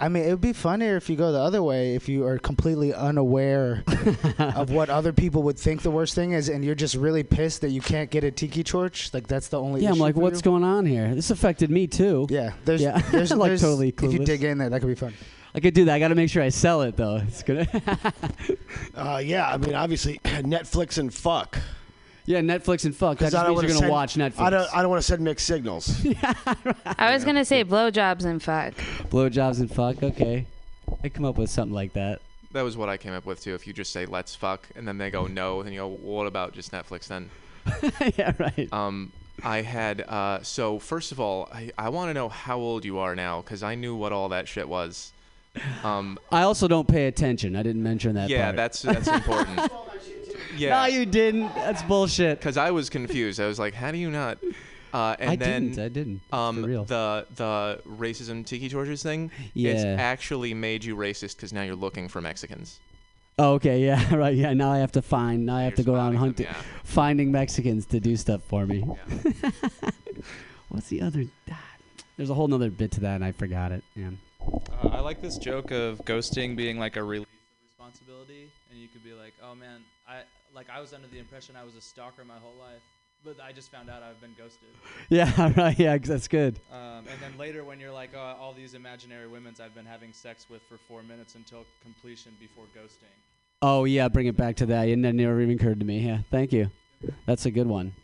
I 0.00 0.08
mean, 0.08 0.24
it 0.24 0.30
would 0.30 0.40
be 0.40 0.52
funnier 0.52 0.96
if 0.96 1.08
you 1.08 1.16
go 1.16 1.30
the 1.30 1.38
other 1.38 1.62
way. 1.62 1.94
If 1.94 2.08
you 2.08 2.26
are 2.26 2.38
completely 2.38 2.92
unaware 2.92 3.84
of 4.38 4.70
what 4.70 4.90
other 4.90 5.12
people 5.12 5.44
would 5.44 5.58
think 5.58 5.82
the 5.82 5.90
worst 5.90 6.14
thing 6.16 6.32
is, 6.32 6.48
and 6.48 6.64
you're 6.64 6.74
just 6.74 6.96
really 6.96 7.22
pissed 7.22 7.60
that 7.60 7.70
you 7.70 7.80
can't 7.80 8.10
get 8.10 8.24
a 8.24 8.30
tiki 8.32 8.64
torch. 8.64 9.14
Like 9.14 9.28
that's 9.28 9.48
the 9.48 9.60
only. 9.60 9.82
Yeah, 9.82 9.90
I'm 9.92 9.98
like, 9.98 10.16
what's 10.16 10.38
you? 10.40 10.42
going 10.42 10.64
on 10.64 10.84
here? 10.84 11.14
This 11.14 11.30
affected 11.30 11.70
me 11.70 11.86
too. 11.86 12.26
Yeah, 12.28 12.52
there's, 12.64 12.82
Yeah. 12.82 12.98
there's, 13.12 13.30
Like, 13.30 13.48
there's- 13.50 13.60
totally 13.60 13.94
If 13.96 14.12
you 14.12 14.18
dig 14.24 14.42
in 14.42 14.58
there, 14.58 14.68
that 14.68 14.80
could 14.80 14.88
be 14.88 14.94
fun. 14.96 15.14
I 15.54 15.60
could 15.60 15.74
do 15.74 15.84
that. 15.84 15.94
I 15.94 15.98
got 16.00 16.08
to 16.08 16.16
make 16.16 16.28
sure 16.30 16.42
I 16.42 16.48
sell 16.48 16.82
it 16.82 16.96
though. 16.96 17.16
It's 17.16 17.42
gonna. 17.42 17.66
Uh, 18.96 19.20
yeah, 19.24 19.48
I 19.48 19.56
mean, 19.56 19.74
obviously, 19.74 20.18
Netflix 20.24 20.98
and 20.98 21.12
fuck. 21.12 21.58
Yeah, 22.26 22.40
Netflix 22.40 22.84
and 22.84 22.94
fuck. 22.96 23.18
That 23.18 23.26
'Cause 23.26 23.32
just 23.32 23.44
I 23.44 23.46
don't 23.46 23.56
means 23.58 23.62
you're 23.72 23.80
wanna 23.82 23.88
gonna 23.92 24.08
send- 24.14 24.30
watch 24.30 24.34
Netflix. 24.36 24.46
I 24.46 24.50
don't. 24.50 24.76
I 24.76 24.80
don't 24.82 24.90
want 24.90 25.02
to 25.02 25.06
send 25.06 25.22
mixed 25.22 25.46
signals. 25.46 26.04
I 26.98 27.12
was 27.12 27.24
gonna 27.24 27.44
say 27.44 27.64
blowjobs 27.64 28.24
and 28.24 28.42
fuck. 28.42 28.74
Blowjobs 29.10 29.60
and 29.60 29.70
fuck. 29.70 30.02
Okay, 30.02 30.46
I 31.02 31.08
come 31.08 31.24
up 31.24 31.36
with 31.38 31.50
something 31.50 31.74
like 31.74 31.92
that. 31.94 32.20
That 32.52 32.62
was 32.62 32.76
what 32.76 32.88
I 32.88 32.96
came 32.96 33.12
up 33.12 33.26
with 33.26 33.42
too. 33.42 33.54
If 33.54 33.66
you 33.66 33.72
just 33.72 33.92
say 33.92 34.06
"let's 34.06 34.34
fuck" 34.34 34.66
and 34.76 34.86
then 34.86 34.98
they 34.98 35.10
go 35.10 35.26
no, 35.26 35.62
then 35.62 35.72
you 35.72 35.80
go, 35.80 35.88
well, 35.88 36.16
"What 36.18 36.26
about 36.26 36.52
just 36.54 36.70
Netflix 36.72 37.08
then?" 37.08 37.30
yeah, 38.16 38.32
right. 38.38 38.68
Um, 38.72 39.12
I 39.42 39.62
had 39.62 40.02
uh, 40.02 40.42
so 40.42 40.78
first 40.78 41.10
of 41.12 41.18
all, 41.18 41.48
I, 41.52 41.72
I 41.76 41.88
want 41.88 42.10
to 42.10 42.14
know 42.14 42.28
how 42.28 42.58
old 42.58 42.84
you 42.84 42.98
are 42.98 43.14
now 43.16 43.42
because 43.42 43.62
I 43.62 43.74
knew 43.74 43.96
what 43.96 44.12
all 44.12 44.28
that 44.28 44.46
shit 44.48 44.68
was. 44.68 45.12
Um, 45.82 46.18
I 46.32 46.42
also 46.42 46.68
don't 46.68 46.86
pay 46.88 47.06
attention. 47.06 47.54
I 47.56 47.62
didn't 47.62 47.82
mention 47.82 48.14
that. 48.14 48.28
yeah, 48.28 48.44
part. 48.46 48.56
that's 48.56 48.82
that's 48.82 49.08
important. 49.08 49.60
No, 50.52 50.56
Yeah, 50.58 50.86
you 50.86 51.06
didn't. 51.06 51.54
That's 51.54 51.82
bullshit. 51.82 52.38
because 52.38 52.56
I 52.56 52.70
was 52.70 52.90
confused. 52.90 53.40
I 53.40 53.46
was 53.46 53.58
like, 53.58 53.74
how 53.74 53.90
do 53.90 53.98
you 53.98 54.10
not? 54.10 54.38
Uh, 54.92 55.16
and 55.18 55.30
I 55.30 55.36
then 55.36 55.68
didn't. 55.70 55.84
I 55.84 55.88
didn't. 55.88 56.20
um, 56.32 56.62
For 56.62 56.68
real. 56.68 56.84
the 56.84 57.26
the 57.34 57.80
racism 57.88 58.46
tiki 58.46 58.68
torches 58.68 59.02
thing. 59.02 59.30
Yeah. 59.52 59.72
It's 59.72 59.84
actually 59.84 60.54
made 60.54 60.84
you 60.84 60.94
racist 60.96 61.36
because 61.36 61.52
now 61.52 61.62
you're 61.62 61.74
looking 61.74 62.06
for 62.08 62.20
Mexicans. 62.20 62.78
Oh, 63.36 63.54
okay. 63.54 63.80
Yeah. 63.84 64.14
Right. 64.14 64.36
Yeah. 64.36 64.52
Now 64.54 64.70
I 64.70 64.78
have 64.78 64.92
to 64.92 65.02
find. 65.02 65.46
Now 65.46 65.56
I 65.56 65.62
have 65.62 65.72
You're 65.72 65.76
to 65.78 65.82
go 65.82 65.94
around 65.94 66.12
spotting 66.12 66.18
hunting, 66.20 66.46
them, 66.46 66.54
finding 66.84 67.32
Mexicans 67.32 67.86
to 67.86 67.98
do 67.98 68.16
stuff 68.16 68.42
for 68.44 68.66
me. 68.66 68.82
What's 70.68 70.88
the 70.88 71.02
other? 71.02 71.24
ah, 71.50 71.60
There's 72.16 72.30
a 72.30 72.34
whole 72.34 72.48
nother 72.48 72.70
bit 72.70 72.90
to 72.92 73.00
that, 73.00 73.16
and 73.16 73.24
I 73.24 73.32
forgot 73.32 73.72
it. 73.72 73.82
Yeah. 73.94 74.10
Uh, 74.82 74.88
I 74.88 75.00
like 75.00 75.20
this 75.20 75.38
joke 75.38 75.70
of 75.70 75.98
ghosting 76.04 76.56
being 76.56 76.78
like 76.78 76.96
a 76.96 77.02
release 77.02 77.26
of 77.26 77.68
responsibility, 77.68 78.48
and 78.70 78.80
you 78.80 78.88
could 78.88 79.02
be 79.04 79.12
like, 79.12 79.32
"Oh 79.42 79.54
man, 79.54 79.80
I 80.08 80.22
like 80.54 80.66
I 80.70 80.80
was 80.80 80.92
under 80.92 81.08
the 81.08 81.18
impression 81.18 81.56
I 81.56 81.64
was 81.64 81.74
a 81.74 81.80
stalker 81.80 82.24
my 82.24 82.34
whole 82.38 82.54
life, 82.60 82.82
but 83.24 83.36
I 83.42 83.52
just 83.52 83.70
found 83.70 83.88
out 83.90 84.02
I've 84.02 84.20
been 84.20 84.34
ghosted." 84.36 84.68
Yeah. 85.08 85.52
Right. 85.56 85.78
Yeah. 85.78 85.98
That's 85.98 86.28
good. 86.28 86.60
Um, 86.72 87.04
and 87.10 87.20
then 87.20 87.36
later, 87.38 87.64
when 87.64 87.80
you're 87.80 87.92
like, 87.92 88.10
oh, 88.14 88.36
"All 88.40 88.52
these 88.52 88.74
imaginary 88.74 89.28
women's 89.28 89.60
I've 89.60 89.74
been 89.74 89.86
having 89.86 90.12
sex 90.12 90.46
with 90.50 90.62
for 90.68 90.78
four 90.88 91.02
minutes 91.02 91.34
until 91.34 91.64
completion 91.82 92.32
before 92.40 92.64
ghosting." 92.76 93.14
Oh 93.62 93.84
yeah. 93.84 94.08
Bring 94.08 94.26
it 94.26 94.36
back 94.36 94.56
to 94.56 94.66
that. 94.66 94.88
It 94.88 94.96
never 94.96 95.40
even 95.40 95.56
occurred 95.56 95.80
to 95.80 95.86
me. 95.86 96.00
Yeah. 96.00 96.18
Thank 96.30 96.52
you. 96.52 96.70
That's 97.26 97.46
a 97.46 97.50
good 97.50 97.66
one. 97.66 97.94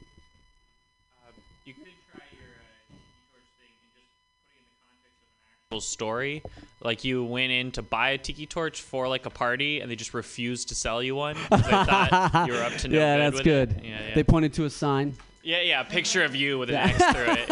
Story. 5.79 6.43
Like 6.83 7.05
you 7.05 7.23
went 7.23 7.53
in 7.53 7.71
to 7.73 7.83
buy 7.83 8.11
a 8.11 8.19
tiki 8.19 8.45
torch 8.47 8.83
for 8.83 9.07
like 9.07 9.25
a 9.27 9.31
party, 9.31 9.81
and 9.81 9.89
they 9.89 9.95
just 9.95 10.15
refused 10.15 10.69
to 10.71 10.75
sell 10.75 11.01
you 11.01 11.15
one. 11.15 11.37
'cause 11.37 11.63
They 11.63 11.71
thought 11.71 12.45
you 12.49 12.55
were 12.55 12.63
up 12.65 12.73
to 12.79 12.89
no 12.89 12.99
yeah, 12.99 13.17
good 13.17 13.23
that's 13.23 13.35
with 13.37 13.45
good. 13.45 13.71
It. 13.71 13.85
Yeah, 13.85 14.09
yeah. 14.09 14.15
They 14.17 14.25
pointed 14.25 14.53
to 14.55 14.65
a 14.65 14.71
sign. 14.71 15.15
yeah, 15.45 15.61
yeah. 15.61 15.81
A 15.83 15.85
picture 15.85 16.25
of 16.25 16.35
you 16.35 16.59
with 16.59 16.71
an 16.71 16.75
Yeah. 16.75 16.87
X 16.99 17.13
through 17.13 17.33
it. 17.35 17.49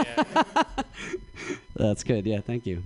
Yeah. 0.66 0.82
That's 1.76 2.02
good. 2.02 2.26
Yeah. 2.26 2.40
Thank 2.40 2.66
you. 2.66 2.82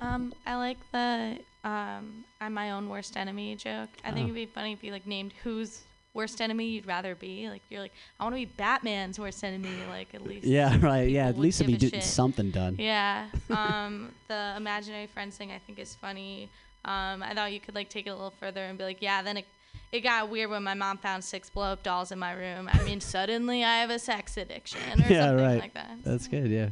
Um, 0.00 0.32
I 0.46 0.54
like 0.54 0.78
the 0.92 1.38
um, 1.64 2.24
I'm 2.40 2.52
my 2.54 2.70
own 2.72 2.88
worst 2.88 3.16
enemy 3.16 3.56
joke. 3.56 3.88
I 4.04 4.12
think 4.12 4.20
Oh. 4.26 4.30
it'd 4.30 4.34
be 4.34 4.46
funny 4.46 4.72
if 4.72 4.84
you 4.84 4.92
like 4.92 5.06
named 5.06 5.32
whose 5.42 5.80
worst 6.14 6.40
enemy 6.40 6.66
you'd 6.66 6.86
rather 6.86 7.14
be. 7.14 7.48
Like 7.50 7.62
you're 7.68 7.80
like, 7.80 7.92
I 8.18 8.24
want 8.24 8.34
to 8.34 8.40
be 8.40 8.44
Batman's 8.46 9.18
worst 9.18 9.44
enemy. 9.44 9.68
Like 9.90 10.14
at 10.14 10.24
least. 10.26 10.46
Yeah. 10.46 10.78
Right. 10.80 11.10
Yeah. 11.10 11.26
At 11.28 11.38
least 11.38 11.60
if 11.60 11.66
give 11.66 11.92
he 11.92 11.98
a 11.98 12.02
something 12.02 12.50
done. 12.50 12.76
Yeah. 12.78 13.26
Um, 13.50 14.10
the 14.28 14.54
imaginary 14.56 15.06
friends 15.06 15.36
thing 15.36 15.50
I 15.52 15.58
think 15.58 15.78
is 15.78 15.94
funny. 15.94 16.48
Um, 16.84 17.22
I 17.22 17.32
thought 17.34 17.52
you 17.52 17.60
could 17.60 17.74
like 17.74 17.88
take 17.88 18.06
it 18.06 18.10
a 18.10 18.14
little 18.14 18.32
further 18.40 18.62
and 18.64 18.76
be 18.78 18.84
like, 18.84 18.98
yeah, 19.00 19.22
then 19.22 19.36
it, 19.38 19.46
it 19.92 20.00
got 20.00 20.28
weird 20.28 20.50
when 20.50 20.62
my 20.62 20.74
mom 20.74 20.98
found 20.98 21.24
six 21.24 21.48
blow 21.50 21.72
up 21.72 21.82
dolls 21.82 22.12
in 22.12 22.18
my 22.18 22.32
room. 22.32 22.68
I 22.72 22.82
mean, 22.84 23.00
suddenly 23.00 23.64
I 23.64 23.78
have 23.80 23.90
a 23.90 23.98
sex 23.98 24.36
addiction 24.36 24.80
or 25.02 25.06
yeah. 25.08 25.26
something 25.28 25.44
Right. 25.46 25.60
like 25.60 25.74
that. 25.74 25.90
That's 26.04 26.26
good. 26.28 26.48
Yeah. 26.48 26.68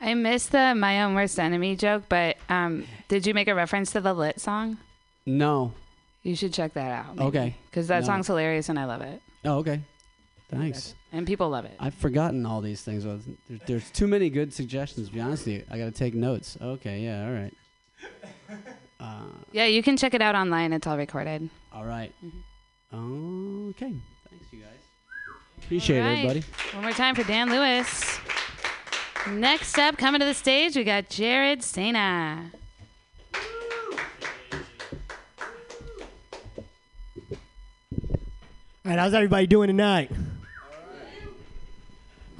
I 0.00 0.14
missed 0.14 0.52
the 0.52 0.74
my 0.74 1.02
own 1.02 1.14
worst 1.14 1.38
enemy 1.40 1.74
joke, 1.76 2.04
but 2.08 2.36
um, 2.48 2.86
did 3.08 3.26
you 3.26 3.34
make 3.34 3.48
a 3.48 3.54
reference 3.54 3.90
to 3.92 4.00
the 4.00 4.14
lit 4.14 4.40
song? 4.40 4.78
No. 5.26 5.72
You 6.28 6.36
should 6.36 6.52
check 6.52 6.74
that 6.74 6.90
out. 6.92 7.18
Okay. 7.18 7.54
Because 7.70 7.86
that 7.88 8.00
No. 8.00 8.06
song's 8.06 8.26
hilarious 8.26 8.68
and 8.68 8.78
I 8.78 8.84
love 8.84 9.00
it. 9.00 9.22
Oh. 9.44 9.58
Okay. 9.58 9.80
Thanks. 10.50 10.94
And 11.12 11.26
people 11.26 11.48
love 11.48 11.64
it. 11.64 11.74
I've 11.80 11.94
forgotten 11.94 12.44
all 12.46 12.60
these 12.60 12.82
things. 12.82 13.06
Well, 13.06 13.20
there- 13.48 13.58
There's 13.66 13.90
too 13.90 14.06
many 14.06 14.28
good 14.30 14.52
suggestions. 14.52 15.08
To 15.08 15.14
be 15.14 15.20
honest 15.20 15.46
with 15.46 15.54
you, 15.56 15.64
I 15.70 15.78
got 15.78 15.86
to 15.86 15.90
take 15.90 16.14
notes. 16.14 16.56
Okay, 16.60 17.00
yeah, 17.00 17.26
all 17.26 17.32
right. 17.32 17.54
Uh, 19.00 19.22
Yeah, 19.52 19.66
you 19.66 19.82
can 19.82 19.96
check 19.96 20.12
it 20.14 20.20
out 20.22 20.34
online. 20.34 20.72
It's 20.72 20.86
all 20.86 20.96
recorded. 20.98 21.48
all 21.72 21.84
right. 21.84 22.12
Mm-hmm. 22.24 23.68
Okay. 23.70 23.94
Thanks, 24.30 24.46
you 24.52 24.60
guys. 24.60 25.64
Appreciate 25.64 26.00
All 26.00 26.06
it, 26.06 26.08
right. 26.08 26.18
everybody. 26.18 26.44
One 26.74 26.82
more 26.82 26.92
time 26.92 27.14
for 27.14 27.24
Dan 27.24 27.50
Lewis. 27.50 28.18
Next 29.30 29.78
up, 29.78 29.96
coming 29.98 30.20
to 30.20 30.26
the 30.26 30.34
stage, 30.34 30.76
we 30.76 30.84
got 30.84 31.08
Jared 31.10 31.62
Sena. 31.62 32.50
All 38.88 38.94
right, 38.94 39.00
how's 39.00 39.12
everybody 39.12 39.46
doing 39.46 39.66
tonight? 39.66 40.10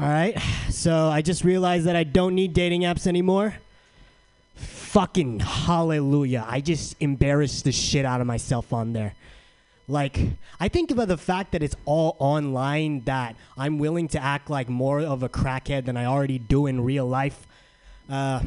All 0.01 0.09
right, 0.09 0.35
so 0.71 1.09
I 1.09 1.21
just 1.21 1.45
realized 1.45 1.85
that 1.85 1.95
I 1.95 2.05
don't 2.05 2.35
need 2.35 2.55
dating 2.55 2.85
apps 2.85 3.07
anymore. 3.07 3.55
fucking 4.55 5.41
hallelujah. 5.41 6.47
I 6.49 6.63
just 6.63 6.97
embarrassed 7.01 7.65
the 7.65 7.73
shit 7.73 8.07
out 8.07 8.23
of 8.23 8.27
myself 8.27 8.73
on 8.73 8.95
there. 8.95 9.13
Like, 9.89 10.19
I 10.59 10.69
think 10.69 10.91
about 10.91 11.09
the 11.09 11.19
fact 11.19 11.53
that 11.53 11.63
it's 11.63 11.77
all 11.85 12.17
online 12.19 13.03
that 13.05 13.37
I'm 13.59 13.79
willing 13.79 14.09
to 14.09 14.19
act 14.19 14.49
like 14.49 14.71
more 14.71 15.01
of 15.01 15.23
a 15.23 15.29
crackhead 15.29 15.85
than 15.85 15.99
I 15.99 16.07
already 16.07 16.39
do 16.39 16.65
in 16.65 16.81
real 16.83 17.07
life. 17.07 17.47
Uh, 18.09 18.41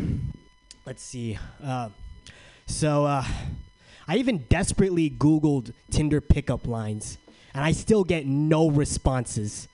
let's 0.87 1.03
see. 1.03 1.37
Uh, 1.63 1.89
so, 2.65 3.05
uh, 3.05 3.23
I 4.07 4.17
even 4.17 4.39
desperately 4.49 5.09
Googled 5.09 5.71
Tinder 5.91 6.19
pickup 6.19 6.65
lines, 6.67 7.19
and 7.53 7.63
I 7.63 7.71
still 7.71 8.03
get 8.03 8.25
no 8.25 8.69
responses. 8.69 9.67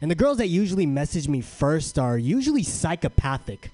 And 0.00 0.10
the 0.10 0.14
girls 0.14 0.38
that 0.38 0.48
usually 0.48 0.86
message 0.86 1.28
me 1.28 1.40
first 1.40 1.98
are 1.98 2.18
usually 2.18 2.62
psychopathic. 2.62 3.70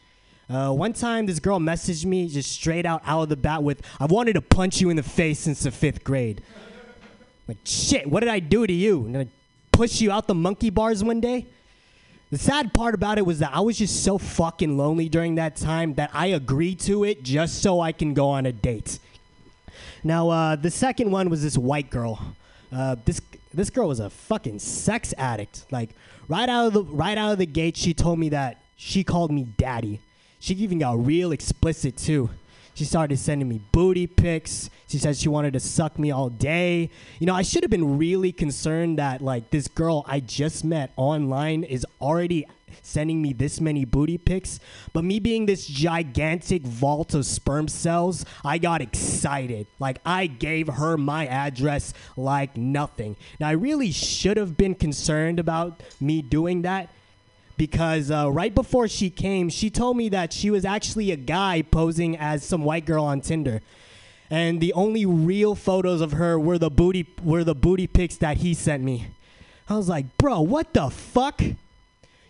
Uh, 0.48 0.72
one 0.72 0.92
time, 0.92 1.26
this 1.26 1.38
girl 1.38 1.58
messaged 1.58 2.04
me 2.04 2.28
just 2.28 2.50
straight 2.50 2.84
out 2.84 3.02
out 3.06 3.22
of 3.22 3.28
the 3.28 3.36
bat 3.36 3.62
with, 3.62 3.82
"I 3.98 4.06
wanted 4.06 4.32
to 4.34 4.40
punch 4.40 4.80
you 4.80 4.90
in 4.90 4.96
the 4.96 5.02
face 5.02 5.38
since 5.40 5.62
the 5.62 5.70
fifth 5.70 6.02
grade." 6.02 6.42
Like, 7.46 7.58
shit, 7.64 8.08
what 8.08 8.20
did 8.20 8.28
I 8.28 8.38
do 8.38 8.66
to 8.66 8.72
you? 8.72 9.28
Push 9.72 10.00
you 10.00 10.12
out 10.12 10.26
the 10.26 10.34
monkey 10.34 10.70
bars 10.70 11.02
one 11.02 11.20
day? 11.20 11.46
The 12.30 12.38
sad 12.38 12.72
part 12.72 12.94
about 12.94 13.18
it 13.18 13.26
was 13.26 13.40
that 13.40 13.50
I 13.52 13.60
was 13.60 13.78
just 13.78 14.04
so 14.04 14.16
fucking 14.16 14.78
lonely 14.78 15.08
during 15.08 15.34
that 15.34 15.56
time 15.56 15.94
that 15.94 16.10
I 16.14 16.26
agreed 16.26 16.78
to 16.80 17.02
it 17.02 17.24
just 17.24 17.60
so 17.60 17.80
I 17.80 17.90
can 17.90 18.14
go 18.14 18.28
on 18.28 18.46
a 18.46 18.52
date. 18.52 19.00
Now, 20.04 20.30
uh, 20.30 20.56
the 20.56 20.70
second 20.70 21.10
one 21.10 21.28
was 21.28 21.42
this 21.42 21.58
white 21.58 21.90
girl. 21.90 22.36
Uh, 22.72 22.94
this 23.04 23.20
this 23.52 23.70
girl 23.70 23.88
was 23.88 24.00
a 24.00 24.10
fucking 24.10 24.58
sex 24.58 25.14
addict. 25.18 25.66
Like 25.70 25.90
right 26.28 26.48
out 26.48 26.68
of 26.68 26.72
the 26.72 26.84
right 26.84 27.18
out 27.18 27.32
of 27.32 27.38
the 27.38 27.46
gate, 27.46 27.76
she 27.76 27.94
told 27.94 28.18
me 28.18 28.28
that 28.30 28.62
she 28.76 29.04
called 29.04 29.30
me 29.30 29.44
daddy. 29.44 30.00
She 30.38 30.54
even 30.54 30.78
got 30.78 31.04
real 31.04 31.32
explicit 31.32 31.96
too. 31.96 32.30
She 32.74 32.84
started 32.84 33.18
sending 33.18 33.48
me 33.48 33.60
booty 33.72 34.06
pics. 34.06 34.70
She 34.88 34.98
said 34.98 35.16
she 35.16 35.28
wanted 35.28 35.52
to 35.52 35.60
suck 35.60 35.98
me 35.98 36.10
all 36.10 36.30
day. 36.30 36.88
You 37.18 37.26
know, 37.26 37.34
I 37.34 37.42
should 37.42 37.62
have 37.62 37.70
been 37.70 37.98
really 37.98 38.32
concerned 38.32 38.98
that 38.98 39.20
like 39.20 39.50
this 39.50 39.68
girl 39.68 40.04
I 40.08 40.20
just 40.20 40.64
met 40.64 40.92
online 40.96 41.64
is 41.64 41.84
already 42.00 42.46
sending 42.90 43.22
me 43.22 43.32
this 43.32 43.60
many 43.60 43.84
booty 43.84 44.18
pics. 44.18 44.60
But 44.92 45.04
me 45.04 45.20
being 45.20 45.46
this 45.46 45.66
gigantic 45.66 46.62
vault 46.62 47.14
of 47.14 47.24
sperm 47.24 47.68
cells, 47.68 48.24
I 48.44 48.58
got 48.58 48.82
excited. 48.82 49.66
Like 49.78 50.00
I 50.04 50.26
gave 50.26 50.68
her 50.68 50.96
my 50.96 51.26
address 51.26 51.94
like 52.16 52.56
nothing. 52.56 53.16
Now 53.38 53.48
I 53.48 53.52
really 53.52 53.92
should 53.92 54.36
have 54.36 54.56
been 54.56 54.74
concerned 54.74 55.38
about 55.38 55.82
me 56.00 56.20
doing 56.20 56.62
that 56.62 56.90
because 57.60 58.10
uh, 58.10 58.32
right 58.32 58.54
before 58.54 58.88
she 58.88 59.10
came, 59.10 59.50
she 59.50 59.68
told 59.68 59.94
me 59.94 60.08
that 60.08 60.32
she 60.32 60.50
was 60.50 60.64
actually 60.64 61.10
a 61.10 61.16
guy 61.16 61.60
posing 61.60 62.16
as 62.16 62.42
some 62.42 62.64
white 62.64 62.86
girl 62.86 63.04
on 63.04 63.20
Tinder, 63.20 63.60
and 64.30 64.62
the 64.62 64.72
only 64.72 65.04
real 65.04 65.54
photos 65.54 66.00
of 66.00 66.12
her 66.12 66.40
were 66.40 66.56
the 66.56 66.70
booty 66.70 67.06
were 67.22 67.44
the 67.44 67.54
booty 67.54 67.86
pics 67.86 68.16
that 68.16 68.38
he 68.38 68.54
sent 68.54 68.82
me. 68.82 69.08
I 69.68 69.76
was 69.76 69.90
like, 69.90 70.16
bro, 70.16 70.40
what 70.40 70.72
the 70.72 70.88
fuck? 70.88 71.42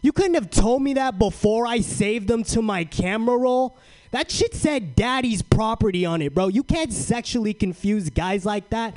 You 0.03 0.13
couldn't 0.13 0.35
have 0.35 0.51
told 0.51 0.83
me 0.83 0.95
that 0.95 1.19
before 1.19 1.67
I 1.67 1.81
saved 1.81 2.29
them 2.29 2.43
to 2.45 2.63
my 2.63 2.85
camera 2.85 3.37
roll. 3.37 3.77
That 4.13 4.31
shit 4.31 4.55
said 4.55 4.97
daddy's 4.97 5.43
property 5.43 6.05
on 6.05 6.23
it, 6.23 6.35
bro. 6.35 6.49
You 6.49 6.63
can't 6.63 6.93
sexually 6.93 7.55
confuse 7.55 8.11
guys 8.11 8.45
like 8.45 8.71
that. 8.71 8.97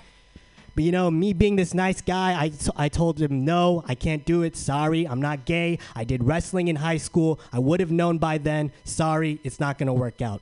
But 0.75 0.83
you 0.85 0.91
know, 0.91 1.11
me 1.11 1.33
being 1.33 1.55
this 1.55 1.73
nice 1.73 2.01
guy, 2.01 2.33
I, 2.33 2.51
I 2.75 2.89
told 2.89 3.21
him, 3.21 3.45
no, 3.45 3.83
I 3.87 3.93
can't 3.93 4.25
do 4.25 4.41
it. 4.41 4.55
Sorry, 4.55 5.07
I'm 5.07 5.21
not 5.21 5.45
gay. 5.45 5.77
I 5.95 6.03
did 6.03 6.23
wrestling 6.23 6.67
in 6.67 6.77
high 6.77 6.97
school. 6.97 7.39
I 7.51 7.59
would 7.59 7.79
have 7.79 7.91
known 7.91 8.17
by 8.17 8.39
then. 8.39 8.71
Sorry, 8.83 9.39
it's 9.43 9.59
not 9.59 9.77
going 9.77 9.87
to 9.87 9.93
work 9.93 10.21
out. 10.21 10.41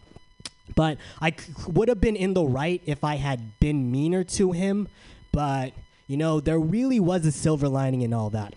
But 0.74 0.98
I 1.20 1.34
would 1.68 1.90
have 1.90 2.00
been 2.00 2.16
in 2.16 2.34
the 2.34 2.46
right 2.46 2.82
if 2.86 3.04
I 3.04 3.16
had 3.16 3.60
been 3.60 3.92
meaner 3.92 4.24
to 4.24 4.54
him. 4.54 4.88
But, 5.34 5.74
you 6.08 6.16
know, 6.16 6.40
there 6.40 6.60
really 6.60 7.02
was 7.02 7.26
a 7.26 7.32
silver 7.32 7.68
lining 7.68 8.02
in 8.02 8.14
all 8.14 8.30
that. 8.30 8.54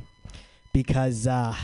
Because, 0.72 1.26
uh, 1.26 1.56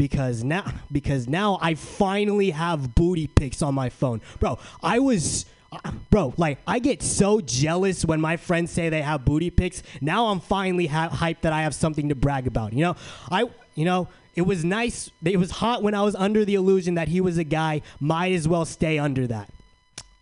because 0.00 0.42
now 0.42 0.64
because 0.90 1.28
now 1.28 1.58
I 1.60 1.74
finally 1.74 2.52
have 2.52 2.94
booty 2.94 3.26
pics 3.26 3.60
on 3.60 3.74
my 3.74 3.90
phone. 3.90 4.22
Bro, 4.38 4.58
I 4.82 4.98
was 4.98 5.44
uh, 5.70 5.92
bro, 6.08 6.32
like 6.38 6.56
I 6.66 6.78
get 6.78 7.02
so 7.02 7.42
jealous 7.42 8.02
when 8.06 8.18
my 8.18 8.38
friends 8.38 8.70
say 8.70 8.88
they 8.88 9.02
have 9.02 9.26
booty 9.26 9.50
pics. 9.50 9.82
Now 10.00 10.28
I'm 10.28 10.40
finally 10.40 10.86
ha- 10.86 11.10
hyped 11.10 11.42
that 11.42 11.52
I 11.52 11.60
have 11.60 11.74
something 11.74 12.08
to 12.08 12.14
brag 12.14 12.46
about. 12.46 12.72
You 12.72 12.80
know, 12.80 12.96
I 13.30 13.44
you 13.74 13.84
know 13.84 14.08
it 14.34 14.46
was 14.46 14.64
nice. 14.64 15.10
It 15.22 15.38
was 15.38 15.50
hot 15.50 15.82
when 15.82 15.94
I 15.94 16.00
was 16.00 16.14
under 16.14 16.46
the 16.46 16.54
illusion 16.54 16.94
that 16.94 17.08
he 17.08 17.20
was 17.20 17.36
a 17.36 17.44
guy. 17.44 17.82
Might 18.00 18.32
as 18.32 18.48
well 18.48 18.64
stay 18.64 18.98
under 18.98 19.26
that. 19.26 19.50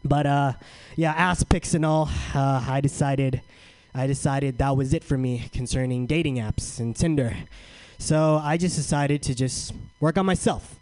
But 0.04 0.26
uh, 0.26 0.52
yeah, 0.96 1.12
ass 1.12 1.44
pics 1.44 1.72
and 1.72 1.86
all. 1.86 2.10
Uh, 2.34 2.66
I 2.68 2.80
decided, 2.80 3.42
I 3.94 4.08
decided 4.08 4.58
that 4.58 4.76
was 4.76 4.92
it 4.92 5.04
for 5.04 5.16
me 5.16 5.48
concerning 5.52 6.06
dating 6.06 6.38
apps 6.38 6.80
and 6.80 6.96
Tinder. 6.96 7.36
So 7.98 8.40
I 8.42 8.56
just 8.56 8.76
decided 8.76 9.22
to 9.22 9.34
just 9.34 9.74
work 10.00 10.16
on 10.16 10.24
myself. 10.24 10.78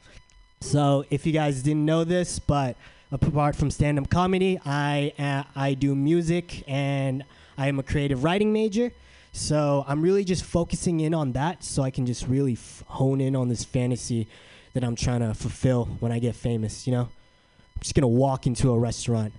So 0.60 1.04
if 1.10 1.26
you 1.26 1.32
guys 1.32 1.62
didn't 1.62 1.84
know 1.84 2.04
this, 2.04 2.38
but 2.38 2.76
apart 3.10 3.56
from 3.56 3.70
stand-up 3.70 4.10
comedy, 4.10 4.60
I 4.64 5.12
uh, 5.18 5.44
I 5.54 5.74
do 5.74 5.94
music 5.94 6.64
and 6.68 7.24
I 7.58 7.68
am 7.68 7.78
a 7.78 7.82
creative 7.82 8.24
writing 8.24 8.52
major. 8.52 8.92
So 9.32 9.84
I'm 9.86 10.00
really 10.00 10.24
just 10.24 10.44
focusing 10.44 11.00
in 11.00 11.12
on 11.12 11.32
that, 11.32 11.62
so 11.62 11.82
I 11.82 11.90
can 11.90 12.06
just 12.06 12.26
really 12.26 12.54
f- 12.54 12.84
hone 12.86 13.20
in 13.20 13.36
on 13.36 13.48
this 13.48 13.64
fantasy 13.64 14.28
that 14.72 14.82
I'm 14.82 14.96
trying 14.96 15.20
to 15.20 15.34
fulfill 15.34 15.86
when 16.00 16.10
I 16.10 16.18
get 16.18 16.34
famous. 16.34 16.86
You 16.86 16.94
know, 16.94 17.02
I'm 17.02 17.82
just 17.82 17.94
gonna 17.94 18.08
walk 18.08 18.46
into 18.46 18.72
a 18.72 18.78
restaurant, 18.78 19.34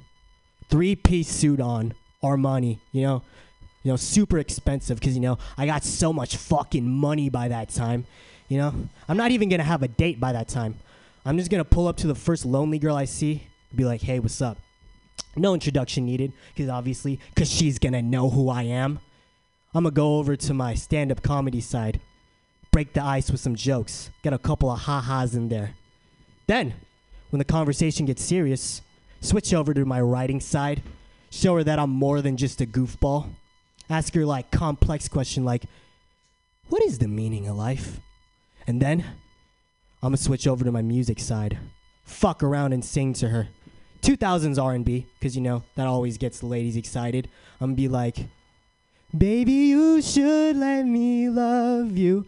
three-piece 0.69 1.29
suit 1.29 1.59
on, 1.59 1.93
Armani. 2.21 2.79
You 2.91 3.01
know, 3.03 3.23
you 3.87 3.93
know, 3.93 3.95
super 3.95 4.37
expensive 4.37 4.99
because 4.99 5.15
you 5.15 5.21
know 5.21 5.37
I 5.57 5.65
got 5.65 5.81
so 5.81 6.11
much 6.11 6.35
fucking 6.35 6.85
money 6.85 7.29
by 7.29 7.47
that 7.47 7.69
time. 7.69 8.05
You 8.49 8.57
know, 8.57 8.89
I'm 9.07 9.15
not 9.15 9.31
even 9.31 9.47
gonna 9.47 9.63
have 9.63 9.81
a 9.81 9.87
date 9.87 10.19
by 10.19 10.33
that 10.33 10.49
time. 10.49 10.75
I'm 11.25 11.37
just 11.37 11.49
gonna 11.49 11.63
pull 11.63 11.87
up 11.87 11.95
to 11.97 12.07
the 12.07 12.13
first 12.13 12.45
lonely 12.45 12.79
girl 12.79 12.97
I 12.97 13.05
see, 13.05 13.47
be 13.73 13.85
like, 13.85 14.01
"Hey, 14.01 14.19
what's 14.19 14.41
up?" 14.41 14.57
No 15.37 15.53
introduction 15.53 16.05
needed, 16.05 16.33
because 16.53 16.69
obviously, 16.69 17.21
because 17.33 17.49
she's 17.49 17.79
gonna 17.79 18.01
know 18.01 18.29
who 18.29 18.49
I 18.49 18.63
am. 18.63 18.99
I'm 19.73 19.83
gonna 19.83 19.91
go 19.91 20.17
over 20.17 20.35
to 20.35 20.53
my 20.53 20.73
stand-up 20.73 21.23
comedy 21.23 21.61
side, 21.61 22.01
break 22.71 22.91
the 22.91 23.01
ice 23.01 23.31
with 23.31 23.39
some 23.39 23.55
jokes, 23.55 24.09
get 24.21 24.33
a 24.33 24.37
couple 24.37 24.69
of 24.69 24.79
ha-has 24.79 25.33
in 25.33 25.47
there. 25.47 25.75
Then, 26.45 26.73
when 27.29 27.37
the 27.37 27.45
conversation 27.45 28.05
gets 28.05 28.21
serious, 28.21 28.81
switch 29.21 29.53
over 29.53 29.73
to 29.73 29.85
my 29.85 30.01
writing 30.01 30.41
side, 30.41 30.83
show 31.29 31.55
her 31.55 31.63
that 31.63 31.79
I'm 31.79 31.91
more 31.91 32.21
than 32.21 32.35
just 32.35 32.59
a 32.59 32.65
goofball. 32.65 33.29
Ask 33.89 34.13
her 34.15 34.25
like 34.25 34.51
complex 34.51 35.07
question 35.07 35.45
like, 35.45 35.63
"What 36.69 36.83
is 36.83 36.99
the 36.99 37.07
meaning 37.07 37.47
of 37.47 37.55
life?" 37.55 37.99
And 38.65 38.81
then 38.81 39.01
I'm 40.03 40.09
gonna 40.09 40.17
switch 40.17 40.45
over 40.47 40.63
to 40.65 40.71
my 40.71 40.81
music 40.81 41.19
side, 41.19 41.57
fuck 42.03 42.43
around 42.43 42.73
and 42.73 42.83
sing 42.83 43.13
to 43.13 43.29
her. 43.29 43.47
2000s 44.01 44.59
R&B, 44.59 45.05
cause 45.21 45.35
you 45.35 45.41
know 45.41 45.63
that 45.75 45.87
always 45.87 46.17
gets 46.17 46.39
the 46.39 46.45
ladies 46.45 46.75
excited. 46.77 47.29
I'm 47.59 47.69
gonna 47.69 47.75
be 47.75 47.87
like, 47.87 48.27
"Baby, 49.17 49.51
you 49.51 50.01
should 50.01 50.57
let 50.57 50.85
me 50.85 51.29
love 51.29 51.97
you." 51.97 52.25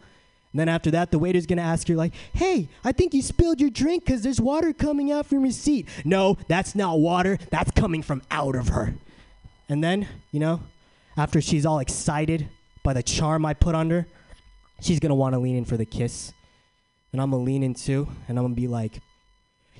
And 0.51 0.59
then 0.59 0.69
after 0.69 0.89
that, 0.91 1.11
the 1.11 1.19
waiter's 1.19 1.45
gonna 1.45 1.61
ask 1.61 1.87
her 1.89 1.95
like, 1.95 2.13
"Hey, 2.33 2.69
I 2.83 2.91
think 2.91 3.13
you 3.13 3.21
spilled 3.21 3.61
your 3.61 3.69
drink 3.69 4.05
because 4.05 4.23
there's 4.23 4.41
water 4.41 4.73
coming 4.73 5.11
out 5.11 5.27
from 5.27 5.43
your 5.45 5.51
seat." 5.51 5.87
No, 6.03 6.37
that's 6.47 6.73
not 6.73 6.99
water. 6.99 7.37
That's 7.51 7.71
coming 7.71 8.01
from 8.01 8.23
out 8.31 8.55
of 8.55 8.69
her. 8.69 8.95
And 9.67 9.83
then, 9.83 10.07
you 10.31 10.39
know, 10.39 10.61
after 11.19 11.41
she's 11.41 11.65
all 11.65 11.79
excited 11.79 12.47
by 12.81 12.93
the 12.93 13.03
charm 13.03 13.45
I 13.45 13.53
put 13.53 13.75
on 13.75 13.89
her, 13.89 14.07
she's 14.79 15.01
gonna 15.01 15.15
want 15.15 15.33
to 15.33 15.39
lean 15.39 15.57
in 15.57 15.65
for 15.65 15.75
the 15.75 15.85
kiss. 15.85 16.31
And 17.11 17.21
I'm 17.21 17.31
gonna 17.31 17.43
lean 17.43 17.61
in 17.61 17.73
too, 17.73 18.07
and 18.29 18.39
I'm 18.39 18.45
gonna 18.45 18.55
be 18.55 18.69
like, 18.69 19.01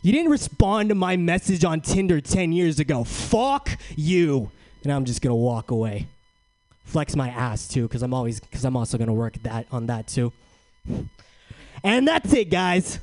You 0.02 0.12
didn't 0.12 0.32
respond 0.32 0.90
to 0.90 0.96
my 0.96 1.16
message 1.16 1.64
on 1.64 1.80
Tinder 1.80 2.20
10 2.20 2.52
years 2.52 2.80
ago. 2.80 3.06
Fuck 3.06 3.78
you. 3.96 4.52
And 4.84 4.92
I'm 4.92 5.06
just 5.06 5.22
gonna 5.22 5.34
walk 5.36 5.72
away. 5.72 6.08
Flex 6.84 7.16
my 7.16 7.30
ass 7.30 7.70
too, 7.70 7.84
because 7.84 8.02
I'm 8.02 8.14
always 8.14 8.42
because 8.42 8.66
I'm 8.66 8.76
also 8.76 8.98
gonna 8.98 9.14
work 9.14 9.42
that 9.44 9.66
on 9.72 9.86
that 9.88 10.08
too. 10.08 10.34
And 11.86 12.06
that's 12.06 12.34
it, 12.34 12.50
guys. 12.50 13.00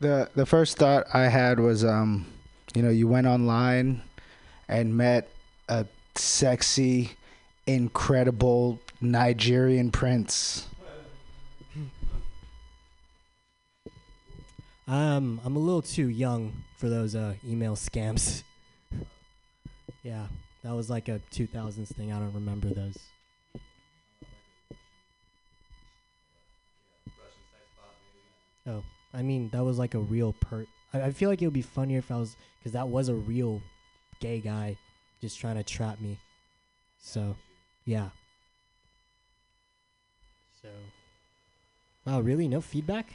The 0.00 0.30
the 0.34 0.46
first 0.46 0.78
thought 0.78 1.06
I 1.12 1.24
had 1.24 1.58
was 1.58 1.84
um, 1.84 2.26
you 2.74 2.82
know, 2.82 2.90
you 2.90 3.08
went 3.08 3.26
online 3.26 4.02
and 4.68 4.96
met 4.96 5.28
a 5.68 5.86
sexy, 6.14 7.12
incredible 7.66 8.78
Nigerian 9.00 9.90
prince. 9.90 10.66
Um, 14.86 15.40
I'm 15.44 15.54
a 15.54 15.58
little 15.58 15.82
too 15.82 16.08
young 16.08 16.64
for 16.78 16.88
those 16.88 17.14
uh, 17.14 17.34
email 17.46 17.76
scams. 17.76 18.42
yeah, 20.02 20.28
that 20.64 20.74
was 20.74 20.88
like 20.88 21.08
a 21.08 21.20
2000s 21.30 21.88
thing. 21.88 22.10
I 22.10 22.18
don't 22.18 22.32
remember 22.32 22.68
those. 22.68 22.96
I 29.18 29.22
mean, 29.22 29.48
that 29.50 29.64
was 29.64 29.80
like 29.80 29.94
a 29.94 29.98
real 29.98 30.32
per. 30.32 30.64
I, 30.94 31.02
I 31.02 31.10
feel 31.10 31.28
like 31.28 31.42
it 31.42 31.46
would 31.46 31.52
be 31.52 31.60
funnier 31.60 31.98
if 31.98 32.12
I 32.12 32.18
was, 32.18 32.36
because 32.60 32.70
that 32.72 32.88
was 32.88 33.08
a 33.08 33.14
real 33.14 33.60
gay 34.20 34.38
guy 34.38 34.76
just 35.20 35.40
trying 35.40 35.56
to 35.56 35.64
trap 35.64 36.00
me. 36.00 36.18
So, 37.00 37.34
yeah. 37.84 38.10
So. 40.62 40.68
Wow, 42.06 42.20
really? 42.20 42.46
No 42.46 42.60
feedback? 42.60 43.14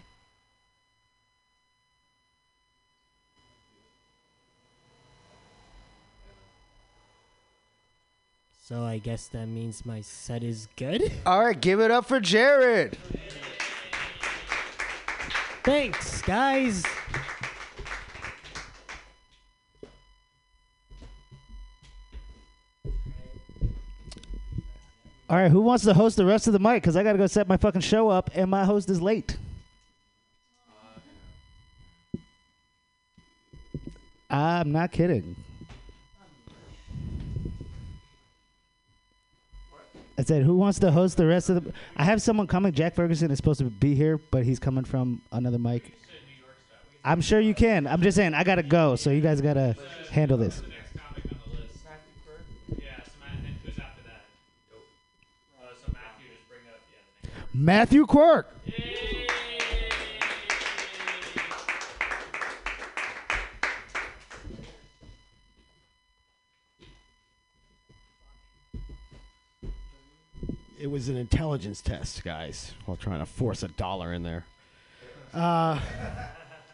So 8.61 8.83
I 8.83 8.97
guess 8.97 9.27
that 9.27 9.47
means 9.47 9.85
my 9.85 10.01
set 10.01 10.43
is 10.43 10.67
good. 10.75 11.13
All 11.25 11.45
right, 11.45 11.59
give 11.59 11.79
it 11.79 11.91
up 11.91 12.05
for 12.05 12.19
Jared. 12.19 12.97
Thanks, 15.63 16.21
guys. 16.21 16.83
All 25.29 25.37
right, 25.37 25.49
who 25.49 25.61
wants 25.61 25.85
to 25.85 25.93
host 25.93 26.17
the 26.17 26.25
rest 26.25 26.47
of 26.47 26.53
the 26.53 26.59
mic? 26.59 26.83
Because 26.83 26.95
I 26.95 27.03
got 27.03 27.13
to 27.13 27.17
go 27.17 27.27
set 27.27 27.47
my 27.47 27.57
fucking 27.57 27.81
show 27.81 28.09
up, 28.09 28.29
and 28.35 28.51
my 28.51 28.65
host 28.65 28.89
is 28.89 29.01
late. 29.01 29.37
I'm 34.29 34.71
not 34.71 34.91
kidding. 34.91 35.35
I 40.23 40.25
said, 40.25 40.43
who 40.43 40.55
wants 40.55 40.79
to 40.79 40.89
host 40.89 41.17
the 41.17 41.25
rest 41.25 41.49
of 41.49 41.65
the? 41.65 41.73
I 41.97 42.05
have 42.05 42.21
someone 42.21 42.47
coming. 42.47 42.71
Jack 42.71 42.95
Ferguson 42.95 43.29
is 43.29 43.35
supposed 43.35 43.59
to 43.59 43.65
be 43.65 43.93
here, 43.93 44.17
but 44.31 44.45
he's 44.45 44.57
coming 44.57 44.85
from 44.85 45.21
another 45.33 45.59
mic. 45.59 45.97
I'm 47.03 47.19
sure 47.19 47.41
you 47.41 47.53
can. 47.53 47.85
I'm 47.85 48.01
just 48.01 48.15
saying, 48.15 48.33
I 48.33 48.45
gotta 48.45 48.63
go, 48.63 48.95
so 48.95 49.09
you 49.09 49.19
guys 49.19 49.41
gotta 49.41 49.75
handle 50.11 50.37
this. 50.37 50.63
Matthew 57.53 58.05
Quirk. 58.05 58.49
It 70.83 70.91
was 70.91 71.07
an 71.07 71.15
intelligence 71.15 71.79
test, 71.79 72.25
guys, 72.25 72.73
while 72.83 72.97
trying 72.97 73.19
to 73.19 73.25
force 73.25 73.63
a 73.63 73.69
dollar 73.69 74.11
in 74.11 74.21
there. 74.21 74.43
Uh, 75.33 75.79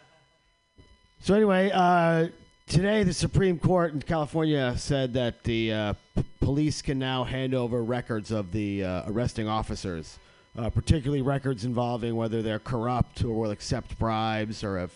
so 1.19 1.35
anyway, 1.35 1.69
uh, 1.71 2.29
today 2.65 3.03
the 3.03 3.13
Supreme 3.13 3.59
Court 3.59 3.93
in 3.93 4.01
California 4.01 4.73
said 4.77 5.13
that 5.13 5.43
the 5.43 5.71
uh, 5.71 5.93
p- 6.15 6.25
police 6.39 6.81
can 6.81 6.97
now 6.97 7.23
hand 7.23 7.53
over 7.53 7.83
records 7.83 8.31
of 8.31 8.51
the 8.51 8.83
uh, 8.83 9.03
arresting 9.05 9.47
officers, 9.47 10.17
uh, 10.57 10.71
particularly 10.71 11.21
records 11.21 11.63
involving 11.63 12.15
whether 12.15 12.41
they're 12.41 12.57
corrupt 12.57 13.23
or 13.23 13.35
will 13.35 13.51
accept 13.51 13.99
bribes 13.99 14.63
or 14.63 14.79
have 14.79 14.93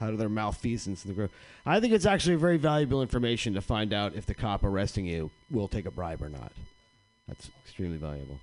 how 0.00 0.10
do 0.10 0.16
their 0.16 0.28
malfeasance 0.28 1.04
in 1.04 1.10
the 1.12 1.14
group. 1.14 1.30
I 1.64 1.78
think 1.78 1.92
it's 1.92 2.04
actually 2.04 2.34
very 2.34 2.56
valuable 2.56 3.00
information 3.00 3.54
to 3.54 3.60
find 3.60 3.92
out 3.92 4.16
if 4.16 4.26
the 4.26 4.34
cop 4.34 4.64
arresting 4.64 5.06
you 5.06 5.30
will 5.52 5.68
take 5.68 5.86
a 5.86 5.92
bribe 5.92 6.20
or 6.20 6.28
not. 6.28 6.50
That's 7.30 7.48
extremely 7.64 7.96
valuable. 7.96 8.40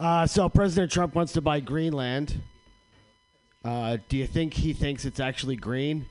Uh, 0.00 0.26
so 0.26 0.48
President 0.48 0.90
Trump 0.90 1.14
wants 1.14 1.32
to 1.34 1.40
buy 1.40 1.60
Greenland. 1.60 2.42
Uh, 3.64 3.98
do 4.08 4.16
you 4.16 4.26
think 4.26 4.54
he 4.54 4.72
thinks 4.72 5.04
it's 5.04 5.20
actually 5.20 5.54
green? 5.54 6.04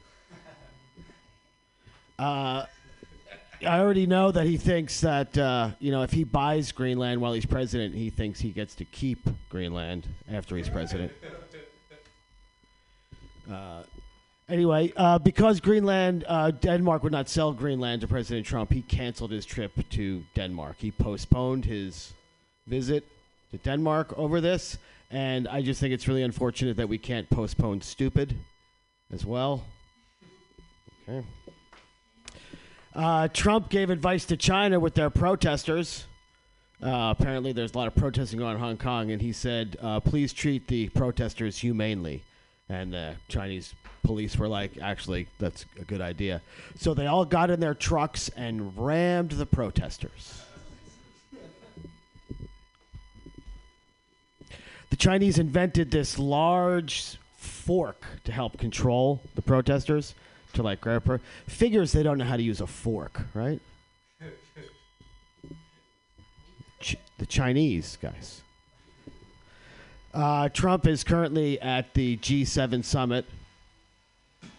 Uh, 2.18 2.66
I 3.66 3.80
already 3.80 4.06
know 4.06 4.32
that 4.32 4.46
he 4.46 4.56
thinks 4.56 5.02
that 5.02 5.38
uh, 5.38 5.72
you 5.80 5.92
know 5.92 6.04
if 6.04 6.12
he 6.12 6.24
buys 6.24 6.72
Greenland 6.72 7.20
while 7.20 7.34
he's 7.34 7.46
president, 7.46 7.94
he 7.94 8.10
thinks 8.10 8.40
he 8.40 8.52
gets 8.52 8.74
to 8.76 8.86
keep 8.86 9.20
Greenland 9.50 10.08
after 10.32 10.56
he's 10.56 10.70
president. 10.70 11.12
Anyway, 14.52 14.92
uh, 14.98 15.18
because 15.18 15.62
Greenland, 15.62 16.26
uh, 16.28 16.52
Denmark 16.52 17.04
would 17.04 17.14
not 17.14 17.30
sell 17.30 17.54
Greenland 17.54 18.02
to 18.02 18.08
President 18.08 18.46
Trump, 18.46 18.70
he 18.70 18.82
canceled 18.82 19.32
his 19.32 19.46
trip 19.46 19.72
to 19.92 20.26
Denmark. 20.36 20.76
He 20.78 20.92
postponed 20.92 21.64
his 21.64 22.12
visit 22.68 23.08
to 23.52 23.58
Denmark 23.60 24.14
over 24.18 24.42
this, 24.42 24.78
and 25.10 25.48
I 25.48 25.62
just 25.62 25.80
think 25.80 25.94
it's 25.94 26.06
really 26.06 26.24
unfortunate 26.24 26.76
that 26.76 26.90
we 26.90 26.98
can't 26.98 27.30
postpone 27.30 27.80
stupid 27.80 28.36
as 29.14 29.26
well. 29.26 29.64
Okay. 31.08 31.26
Uh, 32.94 33.30
Trump 33.30 33.70
gave 33.70 33.90
advice 33.90 34.26
to 34.26 34.36
China 34.36 34.82
with 34.82 34.96
their 34.96 35.10
protesters. 35.10 36.08
Uh, 36.84 37.16
apparently, 37.18 37.54
there's 37.54 37.74
a 37.74 37.78
lot 37.78 37.88
of 37.88 37.96
protesting 37.96 38.40
going 38.40 38.50
on 38.50 38.56
in 38.56 38.62
Hong 38.62 38.78
Kong, 38.78 39.12
and 39.12 39.22
he 39.22 39.32
said, 39.32 39.78
uh, 39.82 40.02
"Please 40.02 40.34
treat 40.34 40.68
the 40.68 40.90
protesters 40.90 41.58
humanely." 41.58 42.24
And 42.68 42.94
the 42.94 43.16
Chinese 43.28 43.76
police 44.04 44.38
were 44.38 44.48
like, 44.48 44.78
"Actually, 44.82 45.28
that's 45.40 45.66
a 45.80 45.84
good 45.84 46.02
idea." 46.02 46.42
So 46.76 46.94
they 46.94 47.08
all 47.08 47.26
got 47.26 47.50
in 47.50 47.60
their 47.60 47.74
trucks 47.74 48.30
and 48.30 48.78
rammed 48.78 49.32
the 49.32 49.46
protesters. 49.46 50.42
The 54.90 54.98
Chinese 54.98 55.40
invented 55.40 55.90
this 55.92 56.20
large 56.20 57.18
fork 57.38 58.04
to 58.26 58.32
help 58.32 58.58
control 58.58 59.22
the 59.36 59.42
protesters. 59.42 60.14
To 60.54 60.64
like 60.64 60.82
grab 60.82 61.06
pro- 61.06 61.20
figures 61.48 61.94
they 61.94 62.04
don't 62.04 62.18
know 62.18 62.26
how 62.26 62.36
to 62.36 62.44
use 62.44 62.60
a 62.60 62.68
fork, 62.68 63.22
right? 63.34 63.62
Ch- 66.82 66.98
the 67.18 67.26
Chinese 67.26 67.98
guys. 68.02 68.42
Uh, 70.14 70.50
Trump 70.50 70.88
is 70.88 71.06
currently 71.06 71.58
at 71.62 71.94
the 71.94 72.18
G7 72.18 72.84
summit, 72.84 73.26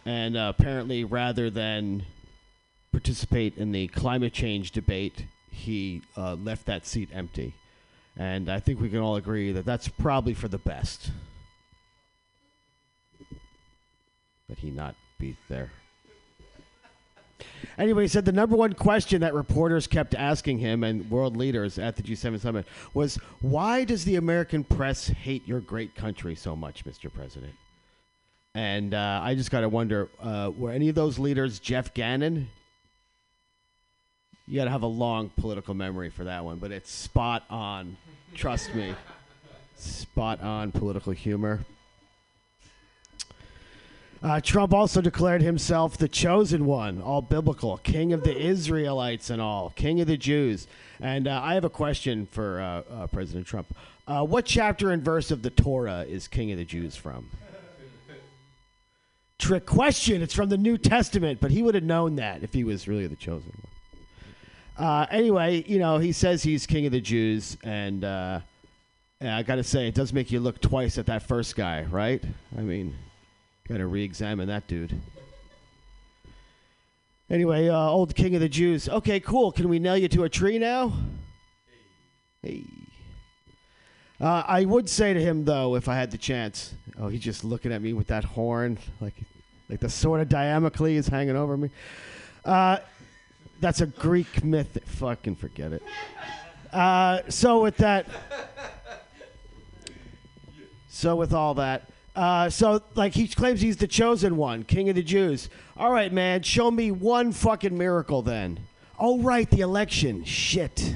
and 0.04 0.36
uh, 0.36 0.52
apparently, 0.56 1.04
rather 1.04 1.50
than 1.50 2.04
participate 2.90 3.56
in 3.56 3.72
the 3.72 3.88
climate 3.88 4.32
change 4.32 4.72
debate, 4.72 5.26
he 5.50 6.02
uh, 6.16 6.34
left 6.34 6.66
that 6.66 6.86
seat 6.86 7.08
empty. 7.12 7.54
And 8.16 8.50
I 8.50 8.60
think 8.60 8.80
we 8.80 8.90
can 8.90 8.98
all 8.98 9.16
agree 9.16 9.52
that 9.52 9.64
that's 9.64 9.88
probably 9.88 10.34
for 10.34 10.48
the 10.48 10.58
best. 10.58 11.10
That 14.48 14.58
he 14.58 14.70
not 14.70 14.94
be 15.18 15.36
there. 15.48 15.70
Anyway, 17.78 18.02
he 18.02 18.08
said 18.08 18.24
the 18.24 18.32
number 18.32 18.56
one 18.56 18.74
question 18.74 19.20
that 19.22 19.34
reporters 19.34 19.86
kept 19.86 20.14
asking 20.14 20.58
him 20.58 20.84
and 20.84 21.10
world 21.10 21.36
leaders 21.36 21.78
at 21.78 21.96
the 21.96 22.02
G7 22.02 22.38
summit 22.40 22.66
was, 22.92 23.16
Why 23.40 23.84
does 23.84 24.04
the 24.04 24.16
American 24.16 24.62
press 24.62 25.08
hate 25.08 25.46
your 25.48 25.60
great 25.60 25.94
country 25.94 26.34
so 26.34 26.54
much, 26.54 26.84
Mr. 26.84 27.12
President? 27.12 27.54
And 28.54 28.92
uh, 28.92 29.20
I 29.22 29.34
just 29.34 29.50
got 29.50 29.60
to 29.60 29.68
wonder 29.68 30.08
uh, 30.22 30.50
were 30.56 30.70
any 30.70 30.88
of 30.88 30.94
those 30.94 31.18
leaders 31.18 31.58
Jeff 31.58 31.94
Gannon? 31.94 32.48
You 34.46 34.56
got 34.56 34.64
to 34.64 34.70
have 34.70 34.82
a 34.82 34.86
long 34.86 35.30
political 35.30 35.72
memory 35.72 36.10
for 36.10 36.24
that 36.24 36.44
one, 36.44 36.58
but 36.58 36.72
it's 36.72 36.90
spot 36.90 37.44
on. 37.48 37.96
Trust 38.34 38.74
me. 38.74 38.94
Spot 39.76 40.42
on 40.42 40.72
political 40.72 41.12
humor. 41.12 41.64
Uh, 44.22 44.40
Trump 44.40 44.72
also 44.72 45.00
declared 45.00 45.42
himself 45.42 45.96
the 45.96 46.06
chosen 46.06 46.64
one, 46.64 47.02
all 47.02 47.22
biblical, 47.22 47.78
king 47.78 48.12
of 48.12 48.22
the 48.22 48.36
Israelites 48.36 49.30
and 49.30 49.42
all, 49.42 49.70
king 49.70 50.00
of 50.00 50.06
the 50.06 50.16
Jews. 50.16 50.68
And 51.00 51.26
uh, 51.26 51.40
I 51.42 51.54
have 51.54 51.64
a 51.64 51.70
question 51.70 52.26
for 52.26 52.60
uh, 52.60 52.82
uh, 52.94 53.06
President 53.08 53.46
Trump. 53.46 53.74
Uh, 54.06 54.24
what 54.24 54.44
chapter 54.44 54.92
and 54.92 55.02
verse 55.02 55.32
of 55.32 55.42
the 55.42 55.50
Torah 55.50 56.04
is 56.08 56.28
king 56.28 56.52
of 56.52 56.58
the 56.58 56.64
Jews 56.64 56.94
from? 56.94 57.30
Trick 59.42 59.66
question. 59.66 60.22
It's 60.22 60.32
from 60.32 60.50
the 60.50 60.56
New 60.56 60.78
Testament, 60.78 61.40
but 61.40 61.50
he 61.50 61.64
would 61.64 61.74
have 61.74 61.82
known 61.82 62.14
that 62.14 62.44
if 62.44 62.54
he 62.54 62.62
was 62.62 62.86
really 62.86 63.08
the 63.08 63.16
chosen 63.16 63.52
one. 64.76 64.86
Uh, 64.86 65.06
anyway, 65.10 65.64
you 65.66 65.80
know, 65.80 65.98
he 65.98 66.12
says 66.12 66.44
he's 66.44 66.64
king 66.64 66.86
of 66.86 66.92
the 66.92 67.00
Jews, 67.00 67.58
and 67.64 68.04
uh, 68.04 68.38
yeah, 69.20 69.36
I 69.36 69.42
got 69.42 69.56
to 69.56 69.64
say, 69.64 69.88
it 69.88 69.96
does 69.96 70.12
make 70.12 70.30
you 70.30 70.38
look 70.38 70.60
twice 70.60 70.96
at 70.96 71.06
that 71.06 71.24
first 71.24 71.56
guy, 71.56 71.82
right? 71.90 72.22
I 72.56 72.60
mean, 72.60 72.96
got 73.68 73.78
to 73.78 73.86
re-examine 73.88 74.46
that 74.46 74.68
dude. 74.68 74.94
Anyway, 77.28 77.68
uh, 77.68 77.76
old 77.76 78.14
king 78.14 78.36
of 78.36 78.40
the 78.40 78.48
Jews. 78.48 78.88
Okay, 78.88 79.18
cool. 79.18 79.50
Can 79.50 79.68
we 79.68 79.80
nail 79.80 79.96
you 79.96 80.06
to 80.06 80.22
a 80.22 80.28
tree 80.28 80.60
now? 80.60 80.92
Hey. 82.42 82.62
Uh, 84.20 84.44
I 84.46 84.66
would 84.66 84.88
say 84.88 85.12
to 85.12 85.20
him 85.20 85.44
though, 85.44 85.74
if 85.74 85.88
I 85.88 85.96
had 85.96 86.12
the 86.12 86.18
chance. 86.18 86.74
Oh, 86.96 87.08
he's 87.08 87.22
just 87.22 87.42
looking 87.42 87.72
at 87.72 87.82
me 87.82 87.92
with 87.92 88.06
that 88.06 88.22
horn, 88.22 88.78
like, 89.00 89.14
like 89.72 89.80
the 89.80 89.88
sword 89.88 90.20
of 90.20 90.28
Damocles 90.28 90.90
is 90.90 91.08
hanging 91.08 91.34
over 91.34 91.56
me. 91.56 91.70
Uh, 92.44 92.76
that's 93.58 93.80
a 93.80 93.86
Greek 93.86 94.44
myth. 94.44 94.78
Fucking 94.84 95.36
forget 95.36 95.72
it. 95.72 95.82
Uh, 96.70 97.22
so 97.30 97.62
with 97.62 97.78
that, 97.78 98.06
so 100.90 101.16
with 101.16 101.32
all 101.32 101.54
that, 101.54 101.88
Uh, 102.14 102.50
so, 102.50 102.82
like, 102.94 103.14
he 103.14 103.26
claims 103.26 103.62
he's 103.62 103.78
the 103.78 103.86
chosen 103.86 104.36
one, 104.36 104.62
king 104.64 104.90
of 104.90 104.94
the 104.94 105.02
Jews. 105.02 105.48
All 105.78 105.90
right, 105.90 106.12
man, 106.12 106.42
show 106.42 106.70
me 106.70 106.90
one 106.90 107.32
fucking 107.32 107.78
miracle 107.78 108.20
then. 108.20 108.60
Oh, 108.98 109.18
right, 109.22 109.48
the 109.48 109.60
election. 109.60 110.22
Shit. 110.22 110.94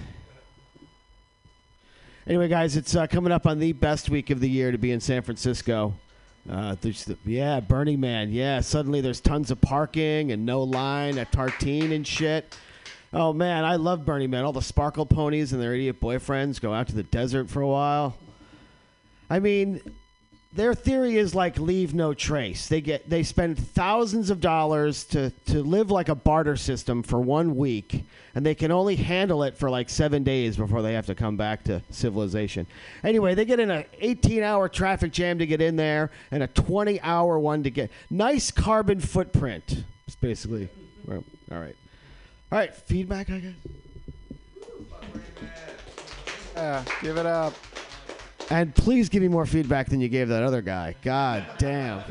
Anyway, 2.27 2.49
guys, 2.49 2.77
it's 2.77 2.95
uh, 2.95 3.07
coming 3.07 3.33
up 3.33 3.47
on 3.47 3.59
the 3.59 3.73
best 3.73 4.11
week 4.11 4.29
of 4.29 4.41
the 4.41 4.51
year 4.51 4.71
to 4.71 4.77
be 4.77 4.93
in 4.93 5.01
San 5.01 5.23
Francisco. 5.23 5.95
Uh, 6.49 6.77
yeah, 7.25 7.61
Burning 7.61 8.01
Man. 8.01 8.31
Yeah, 8.31 8.61
suddenly 8.61 9.01
there's 9.01 9.21
tons 9.21 9.51
of 9.51 9.61
parking 9.61 10.33
and 10.33 10.47
no 10.47 10.63
line 10.63 11.19
at 11.19 11.33
Tartine 11.33 11.93
and 11.93 12.07
shit. 12.07 12.57
Oh 13.13 13.33
man, 13.33 13.65
I 13.65 13.77
love 13.77 14.05
Burning 14.05 14.31
Man. 14.31 14.45
All 14.45 14.53
the 14.53 14.61
sparkle 14.63 15.07
ponies 15.07 15.53
and 15.53 15.61
their 15.61 15.75
idiot 15.75 16.01
boyfriends 16.01 16.61
go 16.61 16.73
out 16.73 16.89
to 16.89 16.95
the 16.95 17.03
desert 17.03 17.49
for 17.49 17.63
a 17.63 17.69
while. 17.69 18.17
I 19.29 19.41
mean, 19.41 19.81
their 20.57 20.75
theory 20.75 21.17
is 21.17 21.35
like 21.35 21.59
leave 21.59 21.95
no 21.95 22.15
trace. 22.15 22.69
They 22.69 22.81
get 22.81 23.09
they 23.09 23.23
spend 23.23 23.59
thousands 23.59 24.31
of 24.31 24.41
dollars 24.41 25.05
to 25.05 25.31
to 25.47 25.63
live 25.63 25.91
like 25.91 26.09
a 26.09 26.15
barter 26.15 26.57
system 26.57 27.03
for 27.03 27.21
one 27.21 27.57
week, 27.57 28.05
and 28.35 28.45
they 28.45 28.55
can 28.55 28.71
only 28.71 28.97
handle 28.97 29.43
it 29.43 29.57
for 29.57 29.71
like 29.71 29.89
seven 29.89 30.25
days 30.25 30.57
before 30.57 30.83
they 30.83 30.95
have 30.95 31.07
to 31.07 31.15
come 31.15 31.37
back 31.37 31.65
to 31.65 31.83
civilization. 31.91 32.67
Anyway, 33.05 33.35
they 33.35 33.45
get 33.45 33.61
in 33.61 33.71
a 33.71 33.85
18-hour 34.03 34.69
traffic 34.71 35.13
jam 35.13 35.39
to 35.39 35.47
get 35.47 35.61
in 35.61 35.77
there, 35.77 36.11
and 36.31 36.43
a 36.43 36.49
20-hour 36.49 37.39
one 37.39 37.63
to 37.63 37.71
get. 37.71 37.91
Nice 38.11 38.51
carbon 38.51 39.01
footprint. 39.01 39.85
It's 40.07 40.17
basically. 40.17 40.69
Well, 41.07 41.23
all 41.53 41.61
right. 41.61 41.77
All 42.51 42.59
right, 42.59 42.75
feedback, 42.75 43.29
I 43.31 43.39
guess. 43.39 43.55
Yeah, 46.55 46.85
give 47.03 47.19
it 47.19 47.27
up. 47.27 47.55
And 48.51 48.75
please 48.75 49.09
give 49.09 49.23
me 49.23 49.29
more 49.29 49.47
feedback 49.47 49.89
than 49.89 50.01
you 50.01 50.09
gave 50.09 50.29
that 50.29 50.43
other 50.43 50.63
guy. 50.63 50.95
God 51.03 51.45
damn. 51.59 52.03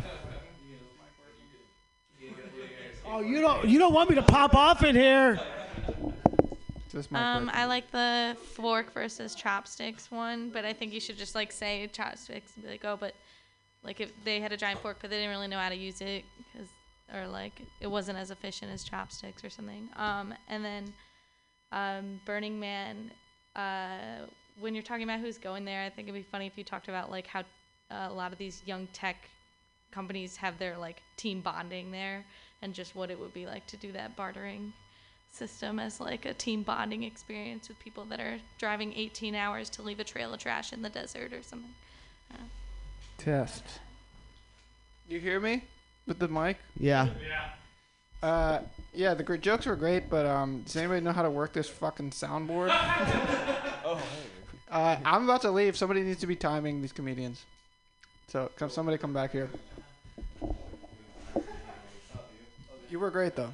Oh, 3.08 3.22
you 3.22 3.40
don't 3.40 3.66
you 3.66 3.80
don't 3.80 3.94
want 3.94 4.10
me 4.10 4.16
to 4.16 4.22
pop 4.22 4.54
off 4.54 4.84
in 4.84 4.96
here? 4.96 5.40
Um, 7.14 7.52
I 7.54 7.66
like 7.66 7.92
the 7.92 8.38
fork 8.54 8.94
versus 8.94 9.36
chopsticks 9.36 10.10
one, 10.10 10.50
but 10.50 10.64
I 10.64 10.72
think 10.74 10.94
you 10.94 11.00
should 11.00 11.18
just 11.18 11.36
like 11.36 11.52
say 11.52 11.88
chopsticks 11.92 12.54
and 12.56 12.64
be 12.64 12.72
like, 12.72 12.86
oh, 12.86 12.98
but 13.00 13.14
like 13.84 14.02
if 14.02 14.12
they 14.24 14.40
had 14.40 14.52
a 14.52 14.58
giant 14.58 14.80
fork, 14.80 14.98
but 15.02 15.10
they 15.10 15.18
didn't 15.18 15.32
really 15.32 15.48
know 15.48 15.60
how 15.60 15.70
to 15.70 15.76
use 15.76 16.02
it, 16.02 16.24
cause 16.54 16.68
or 17.14 17.28
like 17.28 17.62
it 17.80 17.88
wasn't 17.88 18.18
as 18.18 18.32
efficient 18.32 18.72
as 18.72 18.84
chopsticks 18.84 19.44
or 19.44 19.50
something. 19.50 19.90
Um, 19.96 20.34
and 20.50 20.64
then 20.66 20.94
um, 21.72 22.20
Burning 22.26 22.60
Man. 22.60 23.12
Uh, 23.56 24.26
when 24.60 24.74
you're 24.74 24.84
talking 24.84 25.04
about 25.04 25.20
who's 25.20 25.38
going 25.38 25.66
there, 25.66 25.84
I 25.84 25.90
think 25.90 26.08
it'd 26.08 26.20
be 26.20 26.28
funny 26.30 26.48
if 26.48 26.58
you 26.58 26.64
talked 26.64 26.88
about 26.88 27.12
like 27.12 27.28
how 27.28 27.42
uh, 27.92 28.08
a 28.10 28.14
lot 28.14 28.32
of 28.32 28.38
these 28.38 28.62
young 28.66 28.88
tech 28.94 29.16
companies 29.92 30.36
have 30.38 30.58
their 30.58 30.78
like 30.78 31.02
team 31.18 31.42
bonding 31.42 31.92
there, 31.92 32.24
and 32.62 32.74
just 32.74 32.96
what 32.96 33.10
it 33.10 33.20
would 33.20 33.34
be 33.34 33.46
like 33.46 33.66
to 33.68 33.78
do 33.78 33.92
that 33.92 34.16
bartering 34.16 34.74
system 35.32 35.80
as 35.80 36.00
like 36.00 36.26
a 36.26 36.34
team 36.34 36.64
bonding 36.64 37.04
experience 37.04 37.68
with 37.68 37.78
people 37.80 38.06
that 38.06 38.20
are 38.20 38.38
driving 38.58 38.94
18 38.94 39.36
hours 39.36 39.70
to 39.70 39.82
leave 39.82 40.00
a 40.00 40.04
trail 40.04 40.34
of 40.34 40.40
trash 40.40 40.72
in 40.72 40.82
the 40.82 40.90
desert 40.90 41.34
or 41.34 41.44
something. 41.44 41.74
Uh, 42.34 42.44
Test. 43.18 43.64
You 45.10 45.20
hear 45.20 45.40
me 45.40 45.64
with 46.08 46.20
the 46.20 46.28
mic? 46.28 46.58
Yeah. 46.80 47.10
Yeah. 47.22 47.50
Uh, 48.28 48.62
yeah, 48.94 49.14
the 49.14 49.24
great 49.24 49.42
jokes 49.42 49.66
were 49.66 49.76
great, 49.76 50.10
but 50.10 50.26
um, 50.26 50.62
does 50.62 50.76
anybody 50.78 51.02
know 51.02 51.12
how 51.12 51.22
to 51.22 51.30
work 51.30 51.54
this 51.54 51.70
fucking 51.70 52.12
soundboard? 52.12 52.70
Oh, 53.88 54.02
Uh, 54.76 54.98
I'm 55.06 55.24
about 55.24 55.42
to 55.44 55.52
leave. 55.52 55.78
Somebody 55.78 56.02
needs 56.02 56.20
to 56.20 56.28
be 56.28 56.36
timing 56.36 56.82
these 56.82 56.92
comedians. 56.92 57.46
So, 58.28 58.52
come 58.58 58.70
somebody 58.70 58.98
come 58.98 59.14
back 59.14 59.32
here. 59.32 59.50
You 62.90 63.00
were 63.00 63.10
great 63.10 63.38
though. 63.38 63.52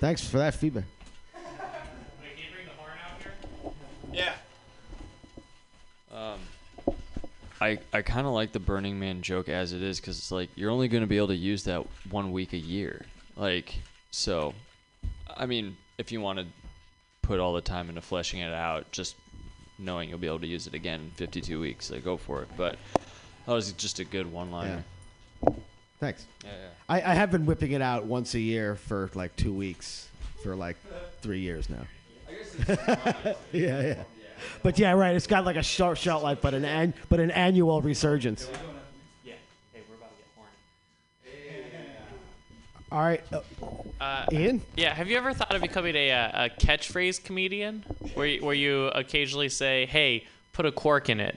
Thanks 0.00 0.28
for 0.28 0.38
that 0.38 0.56
feedback. 0.56 0.86
Yeah. 4.12 4.34
Um, 6.12 6.40
I 7.60 7.78
I 7.92 8.02
kind 8.02 8.26
of 8.26 8.32
like 8.32 8.50
the 8.50 8.58
Burning 8.58 8.98
Man 8.98 9.22
joke 9.22 9.48
as 9.48 9.72
it 9.72 9.82
is 9.82 10.00
because 10.00 10.18
it's 10.18 10.32
like 10.32 10.50
you're 10.56 10.70
only 10.72 10.88
going 10.88 11.02
to 11.02 11.06
be 11.06 11.16
able 11.16 11.28
to 11.28 11.36
use 11.36 11.62
that 11.62 11.86
one 12.10 12.32
week 12.32 12.54
a 12.54 12.58
year. 12.58 13.06
Like 13.36 13.76
so, 14.10 14.52
I 15.28 15.46
mean, 15.46 15.76
if 15.96 16.10
you 16.10 16.20
want 16.20 16.40
to 16.40 16.46
put 17.26 17.40
all 17.40 17.52
the 17.52 17.60
time 17.60 17.88
into 17.88 18.00
fleshing 18.00 18.38
it 18.40 18.52
out, 18.52 18.90
just 18.92 19.16
knowing 19.78 20.08
you'll 20.08 20.18
be 20.18 20.28
able 20.28 20.38
to 20.38 20.46
use 20.46 20.66
it 20.68 20.74
again 20.74 21.00
in 21.00 21.10
52 21.10 21.60
weeks, 21.60 21.90
like 21.90 22.04
go 22.04 22.16
for 22.16 22.42
it. 22.42 22.48
But 22.56 22.76
that 23.46 23.52
was 23.52 23.72
just 23.72 23.98
a 23.98 24.04
good 24.04 24.30
one-liner. 24.32 24.84
Thanks. 25.98 26.26
Yeah, 26.44 26.50
yeah. 26.50 26.68
I, 26.88 26.96
I 27.10 27.14
have 27.14 27.32
been 27.32 27.44
whipping 27.44 27.72
it 27.72 27.82
out 27.82 28.04
once 28.04 28.34
a 28.34 28.40
year 28.40 28.76
for 28.76 29.10
like 29.14 29.34
two 29.34 29.52
weeks 29.52 30.08
for 30.42 30.54
like 30.54 30.76
three 31.20 31.40
years 31.40 31.68
now. 31.68 31.86
yeah, 32.68 33.34
yeah. 33.52 34.02
But 34.62 34.78
yeah, 34.78 34.92
right. 34.92 35.16
It's 35.16 35.26
got 35.26 35.44
like 35.44 35.56
a 35.56 35.62
short 35.62 35.98
shelf 35.98 36.22
life, 36.22 36.38
but 36.40 36.54
an 36.54 36.64
an, 36.64 36.94
but 37.08 37.18
an 37.18 37.30
annual 37.32 37.80
resurgence. 37.80 38.48
All 42.92 43.00
right, 43.00 43.22
uh, 43.32 43.40
Uh, 44.00 44.26
Ian. 44.32 44.62
Yeah. 44.76 44.94
Have 44.94 45.08
you 45.08 45.16
ever 45.16 45.32
thought 45.34 45.54
of 45.54 45.60
becoming 45.62 45.96
a, 45.96 46.10
uh, 46.12 46.44
a 46.46 46.50
catchphrase 46.50 47.22
comedian, 47.24 47.84
where 48.14 48.26
you, 48.26 48.44
where 48.44 48.54
you 48.54 48.86
occasionally 48.88 49.48
say, 49.48 49.86
"Hey, 49.86 50.24
put 50.52 50.66
a 50.66 50.72
cork 50.72 51.08
in 51.08 51.18
it." 51.20 51.36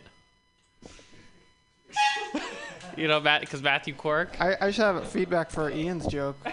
you 2.95 3.08
know, 3.08 3.20
Matt, 3.20 3.41
because 3.41 3.62
Matthew 3.64 3.93
Cork. 3.95 4.39
I, 4.39 4.56
I 4.62 4.68
just 4.68 4.78
have 4.80 5.08
feedback 5.10 5.50
for 5.52 5.70
Ian's 5.72 6.06
joke. 6.08 6.38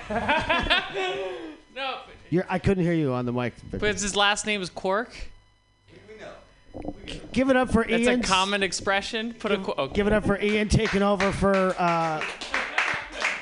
No, 1.75 1.99
You're, 2.31 2.47
I 2.49 2.59
couldn't 2.59 2.83
hear 2.85 2.95
you 2.95 3.13
on 3.13 3.27
the 3.27 3.33
mic. 3.35 3.53
but 3.71 3.83
his 3.83 4.17
last 4.17 4.47
name 4.47 4.63
is 4.63 4.71
Cork. 4.71 5.15
Give 7.35 7.51
it 7.51 7.57
up 7.57 7.71
for 7.71 7.85
That's 7.85 8.05
Ian. 8.05 8.21
a 8.21 8.23
common 8.23 8.63
expression. 8.63 9.35
Put 9.35 9.53
a 9.53 9.59
cork. 9.59 9.93
Give 9.93 10.07
it 10.07 10.15
up 10.15 10.25
for 10.25 10.41
Ian 10.41 10.71
taking 10.71 11.03
over 11.03 11.31
for 11.33 11.75
uh, 11.79 12.25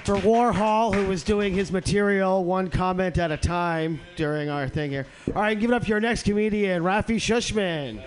for 0.05 0.17
Warhol, 0.17 0.95
who 0.95 1.07
was 1.07 1.23
doing 1.23 1.55
his 1.55 1.73
material 1.73 2.45
one 2.45 2.69
comment 2.69 3.17
at 3.17 3.33
a 3.33 3.39
time 3.39 4.01
during 4.17 4.51
our 4.51 4.69
thing 4.69 4.91
here. 4.91 5.07
All 5.29 5.41
right, 5.41 5.59
give 5.59 5.71
it 5.71 5.75
up 5.75 5.85
for 5.85 5.89
your 5.89 6.01
next 6.01 6.25
comedian, 6.25 6.83
Rafi 6.83 7.17
Shushman. 7.17 8.03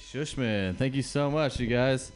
Shushman, 0.00 0.76
thank 0.76 0.94
you 0.94 1.02
so 1.02 1.30
much, 1.30 1.60
you 1.60 1.68
guys. 1.68 2.10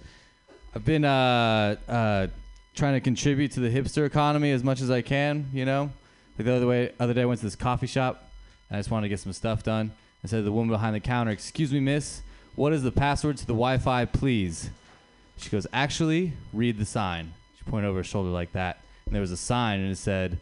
I've 0.75 0.85
been 0.85 1.05
uh, 1.05 1.77
uh, 1.89 2.27
trying 2.75 2.95
to 2.95 3.01
contribute 3.01 3.53
to 3.53 3.61
the 3.61 3.71
hipster 3.71 4.05
economy 4.05 4.51
as 4.51 4.65
much 4.65 4.81
as 4.81 4.91
I 4.91 5.03
can. 5.03 5.49
You 5.53 5.65
know, 5.65 5.93
like 6.37 6.47
the 6.47 6.53
other 6.53 6.67
way, 6.67 6.93
other 6.99 7.15
day 7.15 7.23
I 7.23 7.27
went 7.27 7.39
to 7.41 7.47
this 7.47 7.57
coffee 7.57 7.87
shop, 7.87 8.29
and 8.69 8.77
I 8.77 8.81
just 8.81 8.91
wanted 8.91 9.05
to 9.05 9.09
get 9.09 9.21
some 9.21 9.33
stuff 9.33 9.63
done. 9.63 9.93
I 10.25 10.29
said 10.29 10.39
to 10.39 10.43
the 10.43 10.53
woman 10.53 10.71
behind 10.71 10.95
the 10.95 11.01
counter, 11.01 11.31
"Excuse 11.31 11.73
me, 11.73 11.81
miss, 11.81 12.23
what 12.55 12.73
is 12.73 12.83
the 12.83 12.93
password 12.93 13.37
to 13.39 13.47
the 13.47 13.53
Wi-Fi, 13.53 14.05
please?" 14.07 14.71
She 15.37 15.51
goes, 15.51 15.67
"Actually, 15.73 16.33
read 16.53 16.79
the 16.79 16.87
sign." 16.87 17.33
She 17.59 17.71
pointed 17.71 17.89
over 17.89 17.99
her 17.99 18.05
shoulder 18.05 18.31
like 18.31 18.53
that, 18.53 18.81
and 19.05 19.15
there 19.15 19.21
was 19.21 19.31
a 19.31 19.37
sign, 19.37 19.81
and 19.81 19.93
it 19.93 19.99
said, 19.99 20.39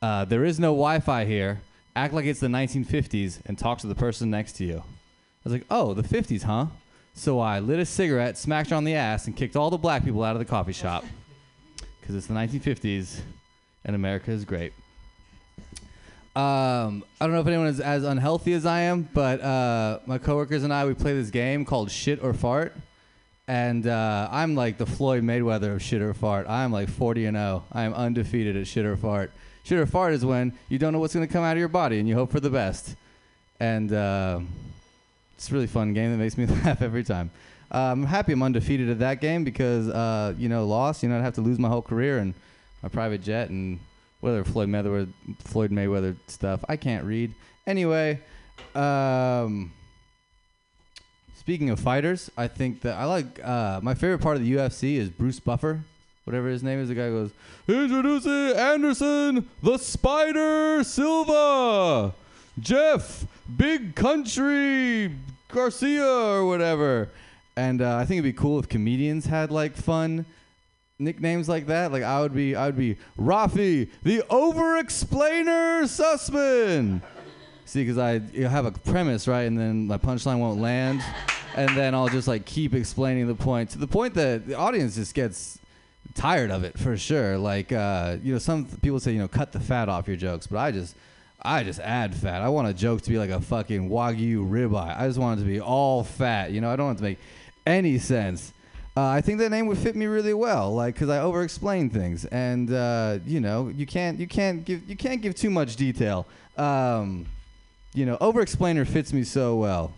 uh, 0.00 0.24
"There 0.24 0.44
is 0.44 0.58
no 0.58 0.72
Wi-Fi 0.72 1.24
here. 1.24 1.60
Act 1.96 2.14
like 2.14 2.24
it's 2.24 2.40
the 2.40 2.48
1950s 2.48 3.40
and 3.46 3.58
talk 3.58 3.78
to 3.78 3.86
the 3.86 3.94
person 3.94 4.30
next 4.30 4.52
to 4.54 4.64
you." 4.64 4.82
I 5.40 5.48
was 5.48 5.52
like, 5.54 5.66
oh, 5.70 5.94
the 5.94 6.02
50s, 6.02 6.42
huh? 6.42 6.66
So 7.14 7.40
I 7.40 7.60
lit 7.60 7.80
a 7.80 7.86
cigarette, 7.86 8.36
smacked 8.36 8.70
her 8.70 8.76
on 8.76 8.84
the 8.84 8.94
ass, 8.94 9.26
and 9.26 9.34
kicked 9.34 9.56
all 9.56 9.70
the 9.70 9.78
black 9.78 10.04
people 10.04 10.22
out 10.22 10.36
of 10.36 10.38
the 10.38 10.44
coffee 10.44 10.74
shop. 10.74 11.02
Because 11.98 12.14
it's 12.14 12.26
the 12.26 12.34
1950s, 12.34 13.20
and 13.86 13.96
America 13.96 14.30
is 14.30 14.44
great. 14.44 14.74
Um, 16.36 17.04
I 17.20 17.26
don't 17.26 17.32
know 17.32 17.40
if 17.40 17.46
anyone 17.46 17.66
is 17.66 17.80
as 17.80 18.04
unhealthy 18.04 18.52
as 18.52 18.64
I 18.64 18.82
am, 18.82 19.08
but 19.12 19.40
uh, 19.40 19.98
my 20.06 20.18
coworkers 20.18 20.62
and 20.62 20.72
I, 20.72 20.86
we 20.86 20.94
play 20.94 21.12
this 21.12 21.30
game 21.30 21.64
called 21.64 21.90
Shit 21.90 22.22
or 22.22 22.32
Fart. 22.32 22.74
And 23.50 23.84
uh, 23.88 24.28
I'm 24.30 24.54
like 24.54 24.78
the 24.78 24.86
Floyd 24.86 25.24
Mayweather 25.24 25.74
of 25.74 25.82
shit 25.82 26.00
or 26.02 26.14
fart. 26.14 26.48
I'm 26.48 26.70
like 26.70 26.88
40 26.88 27.26
and 27.26 27.36
0. 27.36 27.64
I 27.72 27.82
am 27.82 27.92
undefeated 27.94 28.56
at 28.56 28.68
shit 28.68 28.86
or 28.86 28.96
fart. 28.96 29.32
Shit 29.64 29.76
or 29.76 29.86
fart 29.86 30.12
is 30.12 30.24
when 30.24 30.52
you 30.68 30.78
don't 30.78 30.92
know 30.92 31.00
what's 31.00 31.14
going 31.14 31.26
to 31.26 31.32
come 31.32 31.42
out 31.42 31.54
of 31.54 31.58
your 31.58 31.66
body 31.66 31.98
and 31.98 32.08
you 32.08 32.14
hope 32.14 32.30
for 32.30 32.38
the 32.38 32.48
best. 32.48 32.94
And 33.58 33.92
uh, 33.92 34.38
it's 35.34 35.50
a 35.50 35.52
really 35.52 35.66
fun 35.66 35.94
game 35.94 36.12
that 36.12 36.18
makes 36.18 36.38
me 36.38 36.46
laugh 36.64 36.80
every 36.80 37.02
time. 37.02 37.32
Uh, 37.72 37.90
I'm 37.90 38.04
happy 38.04 38.30
I'm 38.30 38.42
undefeated 38.44 38.88
at 38.88 39.00
that 39.00 39.20
game 39.20 39.42
because, 39.42 39.88
uh, 39.88 40.32
you 40.38 40.48
know, 40.48 40.64
lost, 40.64 41.02
you 41.02 41.08
know, 41.08 41.18
I'd 41.18 41.22
have 41.22 41.34
to 41.34 41.40
lose 41.40 41.58
my 41.58 41.68
whole 41.68 41.82
career 41.82 42.18
and 42.18 42.34
my 42.84 42.88
private 42.88 43.20
jet 43.20 43.50
and 43.50 43.80
whether 44.20 44.44
Floyd 44.44 44.68
Mayweather, 44.68 45.08
Floyd 45.44 45.70
Mayweather 45.70 46.16
stuff. 46.26 46.64
I 46.68 46.76
can't 46.76 47.04
read. 47.04 47.34
Anyway, 47.66 48.20
um, 48.74 49.72
speaking 51.36 51.70
of 51.70 51.80
fighters, 51.80 52.30
I 52.36 52.48
think 52.48 52.82
that 52.82 52.96
I 52.96 53.04
like 53.04 53.44
uh, 53.44 53.80
my 53.82 53.94
favorite 53.94 54.20
part 54.20 54.36
of 54.36 54.42
the 54.42 54.52
UFC 54.52 54.96
is 54.96 55.08
Bruce 55.08 55.40
Buffer, 55.40 55.80
whatever 56.24 56.48
his 56.48 56.62
name 56.62 56.80
is. 56.80 56.88
The 56.88 56.94
guy 56.94 57.08
goes, 57.08 57.30
"Introducing 57.66 58.56
Anderson, 58.56 59.48
the 59.62 59.78
Spider 59.78 60.84
Silva, 60.84 62.14
Jeff, 62.58 63.26
Big 63.56 63.94
Country 63.94 65.14
Garcia, 65.48 66.06
or 66.06 66.46
whatever." 66.46 67.08
And 67.56 67.82
uh, 67.82 67.96
I 67.96 68.04
think 68.04 68.20
it'd 68.20 68.34
be 68.34 68.38
cool 68.38 68.58
if 68.58 68.68
comedians 68.68 69.26
had 69.26 69.50
like 69.50 69.76
fun 69.76 70.24
nicknames 71.00 71.48
like 71.48 71.66
that. 71.66 71.90
Like 71.90 72.02
I 72.02 72.20
would 72.20 72.34
be, 72.34 72.54
I 72.54 72.66
would 72.66 72.76
be 72.76 72.96
Rafi, 73.18 73.88
the 74.02 74.22
over-explainer 74.30 75.82
Sussman. 75.84 77.02
See, 77.64 77.82
because 77.82 77.98
I 77.98 78.20
you 78.32 78.46
have 78.46 78.66
a 78.66 78.72
premise, 78.72 79.28
right, 79.28 79.42
and 79.42 79.58
then 79.58 79.86
my 79.86 79.96
punchline 79.96 80.38
won't 80.40 80.60
land, 80.60 81.02
and 81.54 81.76
then 81.76 81.94
I'll 81.94 82.08
just 82.08 82.26
like 82.26 82.44
keep 82.44 82.74
explaining 82.74 83.28
the 83.28 83.34
point 83.34 83.70
to 83.70 83.78
the 83.78 83.86
point 83.86 84.14
that 84.14 84.48
the 84.48 84.54
audience 84.54 84.96
just 84.96 85.14
gets 85.14 85.58
tired 86.14 86.50
of 86.50 86.64
it 86.64 86.76
for 86.76 86.96
sure. 86.96 87.38
Like, 87.38 87.70
uh, 87.70 88.16
you 88.22 88.32
know, 88.32 88.38
some 88.40 88.64
people 88.64 88.98
say, 88.98 89.12
you 89.12 89.20
know, 89.20 89.28
cut 89.28 89.52
the 89.52 89.60
fat 89.60 89.88
off 89.88 90.08
your 90.08 90.16
jokes, 90.16 90.48
but 90.48 90.58
I 90.58 90.72
just, 90.72 90.96
I 91.40 91.62
just 91.62 91.78
add 91.78 92.14
fat. 92.14 92.42
I 92.42 92.48
want 92.48 92.66
a 92.66 92.74
joke 92.74 93.02
to 93.02 93.10
be 93.10 93.18
like 93.18 93.30
a 93.30 93.40
fucking 93.40 93.88
wagyu 93.88 94.48
ribeye. 94.48 94.98
I 94.98 95.06
just 95.06 95.20
want 95.20 95.38
it 95.38 95.44
to 95.44 95.48
be 95.48 95.60
all 95.60 96.02
fat. 96.02 96.50
You 96.50 96.60
know, 96.60 96.70
I 96.70 96.76
don't 96.76 96.86
want 96.86 96.98
it 96.98 97.02
to 97.02 97.08
make 97.10 97.18
any 97.66 97.98
sense. 97.98 98.52
Uh, 98.96 99.06
I 99.06 99.20
think 99.20 99.38
that 99.38 99.50
name 99.50 99.66
would 99.66 99.78
fit 99.78 99.94
me 99.94 100.06
really 100.06 100.34
well, 100.34 100.74
like 100.74 100.94
because 100.94 101.08
I 101.08 101.20
over-explain 101.20 101.90
things, 101.90 102.24
and 102.26 102.72
uh, 102.72 103.18
you 103.24 103.40
know, 103.40 103.68
you 103.68 103.86
can't, 103.86 104.18
you 104.18 104.26
can't 104.26 104.64
give, 104.64 104.88
you 104.88 104.96
can't 104.96 105.22
give 105.22 105.34
too 105.34 105.50
much 105.50 105.76
detail. 105.76 106.26
Um, 106.56 107.26
you 107.94 108.04
know, 108.04 108.18
over-explainer 108.20 108.84
fits 108.84 109.12
me 109.12 109.22
so 109.22 109.56
well 109.56 109.92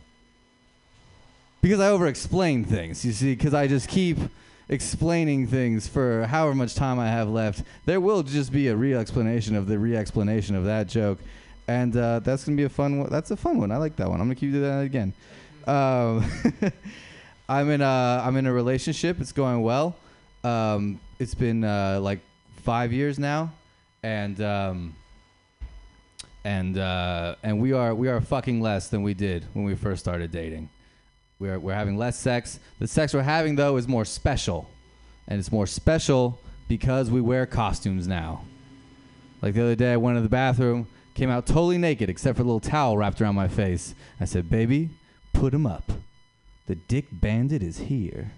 because 1.62 1.80
I 1.80 1.88
over-explain 1.88 2.64
things. 2.64 3.04
You 3.04 3.12
see, 3.12 3.34
because 3.34 3.54
I 3.54 3.66
just 3.66 3.88
keep 3.88 4.18
explaining 4.68 5.46
things 5.46 5.88
for 5.88 6.26
however 6.26 6.54
much 6.54 6.74
time 6.74 6.98
I 6.98 7.08
have 7.08 7.28
left. 7.28 7.62
There 7.86 8.00
will 8.00 8.22
just 8.22 8.52
be 8.52 8.68
a 8.68 8.76
re-explanation 8.76 9.56
of 9.56 9.66
the 9.66 9.78
re-explanation 9.78 10.54
of 10.54 10.64
that 10.64 10.86
joke, 10.88 11.18
and 11.66 11.96
uh, 11.96 12.18
that's 12.20 12.44
gonna 12.44 12.56
be 12.56 12.64
a 12.64 12.68
fun. 12.68 12.98
one. 12.98 13.08
That's 13.10 13.30
a 13.30 13.36
fun 13.36 13.58
one. 13.58 13.72
I 13.72 13.78
like 13.78 13.96
that 13.96 14.08
one. 14.10 14.20
I'm 14.20 14.26
gonna 14.26 14.34
keep 14.34 14.52
doing 14.52 14.62
that 14.64 14.84
again. 14.84 15.14
Um, 15.66 16.30
I'm 17.52 17.68
in 17.68 17.82
a 17.82 18.22
I'm 18.24 18.38
in 18.38 18.46
a 18.46 18.52
relationship. 18.52 19.20
It's 19.20 19.32
going 19.32 19.60
well. 19.60 19.94
Um, 20.42 20.98
it's 21.18 21.34
been 21.34 21.64
uh, 21.64 22.00
like 22.00 22.20
five 22.62 22.94
years 22.94 23.18
now, 23.18 23.52
and 24.02 24.40
um, 24.40 24.96
and 26.44 26.78
uh, 26.78 27.34
and 27.42 27.60
we 27.60 27.74
are 27.74 27.94
we 27.94 28.08
are 28.08 28.22
fucking 28.22 28.62
less 28.62 28.88
than 28.88 29.02
we 29.02 29.12
did 29.12 29.44
when 29.52 29.66
we 29.66 29.74
first 29.74 30.00
started 30.00 30.30
dating. 30.30 30.70
We're 31.38 31.58
we're 31.58 31.74
having 31.74 31.98
less 31.98 32.18
sex. 32.18 32.58
The 32.78 32.86
sex 32.86 33.12
we're 33.12 33.20
having 33.20 33.56
though 33.56 33.76
is 33.76 33.86
more 33.86 34.06
special, 34.06 34.70
and 35.28 35.38
it's 35.38 35.52
more 35.52 35.66
special 35.66 36.40
because 36.68 37.10
we 37.10 37.20
wear 37.20 37.44
costumes 37.44 38.08
now. 38.08 38.46
Like 39.42 39.52
the 39.52 39.60
other 39.60 39.74
day, 39.74 39.92
I 39.92 39.98
went 39.98 40.16
to 40.16 40.22
the 40.22 40.30
bathroom, 40.30 40.88
came 41.12 41.28
out 41.28 41.46
totally 41.46 41.76
naked 41.76 42.08
except 42.08 42.38
for 42.38 42.44
a 42.44 42.46
little 42.46 42.60
towel 42.60 42.96
wrapped 42.96 43.20
around 43.20 43.34
my 43.34 43.48
face. 43.48 43.94
I 44.18 44.24
said, 44.24 44.48
"Baby, 44.48 44.88
put 45.34 45.52
him 45.52 45.66
up." 45.66 45.92
The 46.66 46.74
dick 46.74 47.06
bandit 47.10 47.62
is 47.62 47.78
here. 47.78 48.32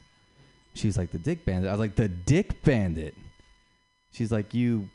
She's 0.75 0.99
like, 0.99 1.13
the 1.13 1.19
dick 1.19 1.45
bandit? 1.45 1.69
I 1.69 1.73
was 1.73 1.81
like, 1.81 1.95
the 1.95 2.09
dick 2.09 2.63
bandit. 2.63 3.15
She's 4.13 4.33
like, 4.33 4.55
you 4.55 4.89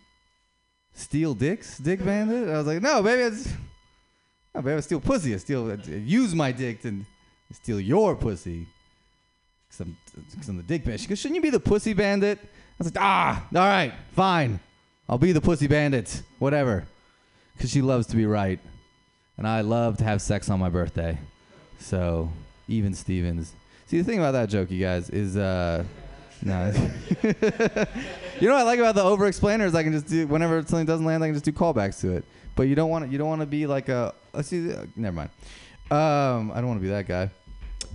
steal 0.94 1.34
dicks, 1.34 1.78
dick 1.78 2.04
bandit? 2.04 2.50
I 2.50 2.58
was 2.58 2.68
like, 2.68 2.82
no, 2.82 3.02
baby, 3.02 3.24
I 3.24 3.30
just, 3.30 3.56
no, 4.54 4.62
baby, 4.62 4.78
I 4.78 4.80
steal 4.82 5.00
pussy. 5.00 5.34
I 5.34 5.38
steal, 5.38 5.72
I 5.72 5.76
use 5.90 6.36
my 6.36 6.52
dick 6.52 6.82
to 6.82 7.06
steal 7.54 7.80
your 7.80 8.16
pussy. 8.16 8.68
Cause 9.70 9.82
I'm, 9.82 9.98
cause 10.36 10.50
I'm 10.50 10.58
the 10.58 10.64
dick 10.64 10.84
bandit. 10.84 11.02
She 11.02 11.08
goes, 11.08 11.20
shouldn't 11.20 11.36
you 11.36 11.42
be 11.42 11.50
the 11.50 11.60
pussy 11.60 11.94
bandit? 11.94 12.40
I 12.42 12.48
was 12.78 12.88
like, 12.88 13.04
ah, 13.04 13.48
all 13.54 13.62
right, 13.62 13.94
fine. 14.14 14.60
I'll 15.08 15.18
be 15.18 15.32
the 15.32 15.42
pussy 15.42 15.68
bandit, 15.68 16.24
whatever. 16.40 16.86
Cause 17.60 17.70
she 17.70 17.82
loves 17.82 18.08
to 18.08 18.16
be 18.16 18.26
right. 18.26 18.60
And 19.38 19.48
I 19.48 19.62
love 19.62 19.98
to 19.98 20.04
have 20.04 20.22
sex 20.22 20.50
on 20.50 20.60
my 20.60 20.70
birthday. 20.70 21.18
So 21.80 22.30
even 22.70 22.94
Stevens. 22.94 23.54
See, 23.88 23.98
the 23.98 24.04
thing 24.04 24.20
about 24.20 24.32
that 24.34 24.50
joke, 24.50 24.70
you 24.72 24.80
guys, 24.80 25.10
is 25.10 25.36
uh, 25.36 25.84
no. 26.44 26.72
you 27.24 28.48
know 28.48 28.54
what 28.54 28.62
I 28.62 28.64
like 28.64 28.80
about 28.80 28.96
the 28.96 29.04
over 29.04 29.26
explainers? 29.26 29.76
I 29.76 29.84
can 29.84 29.92
just 29.92 30.08
do 30.08 30.28
whenever 30.28 30.62
something 30.62 30.86
doesn't 30.86 31.06
land, 31.06 31.24
I 31.24 31.28
can 31.28 31.36
just 31.36 31.46
do 31.46 31.52
callbacks 31.52 32.00
to 32.02 32.12
it. 32.12 32.24
But 32.56 32.64
you 32.64 32.76
don't 32.76 32.90
want 32.90 33.06
to. 33.06 33.12
You 33.12 33.18
don't 33.18 33.28
want 33.28 33.42
to 33.42 33.48
be 33.48 33.68
like 33.68 33.90
a. 33.90 34.14
Let's 34.34 34.50
see. 34.50 34.72
Uh, 34.72 34.86
never 34.96 35.16
mind. 35.16 35.30
Um, 35.92 36.52
I 36.52 36.56
don't 36.58 36.68
want 36.68 36.80
to 36.80 36.84
be 36.84 36.90
that 36.90 37.08
guy. 37.08 37.32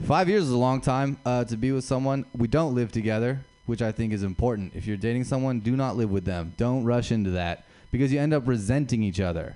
Five 0.04 0.28
years 0.28 0.44
is 0.44 0.50
a 0.50 0.56
long 0.56 0.80
time 0.80 1.16
uh, 1.24 1.44
to 1.44 1.56
be 1.56 1.70
with 1.70 1.84
someone. 1.84 2.24
We 2.36 2.48
don't 2.48 2.74
live 2.74 2.90
together, 2.90 3.44
which 3.66 3.80
I 3.80 3.92
think 3.92 4.12
is 4.12 4.24
important. 4.24 4.72
If 4.74 4.86
you're 4.86 4.96
dating 4.96 5.24
someone, 5.24 5.60
do 5.60 5.76
not 5.76 5.96
live 5.96 6.10
with 6.10 6.24
them. 6.24 6.54
Don't 6.56 6.82
rush 6.82 7.12
into 7.12 7.30
that 7.30 7.64
because 7.92 8.12
you 8.12 8.18
end 8.18 8.34
up 8.34 8.48
resenting 8.48 9.04
each 9.04 9.20
other, 9.20 9.54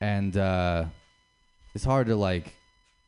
and 0.00 0.36
uh, 0.36 0.84
it's 1.74 1.84
hard 1.84 2.06
to 2.06 2.14
like 2.14 2.54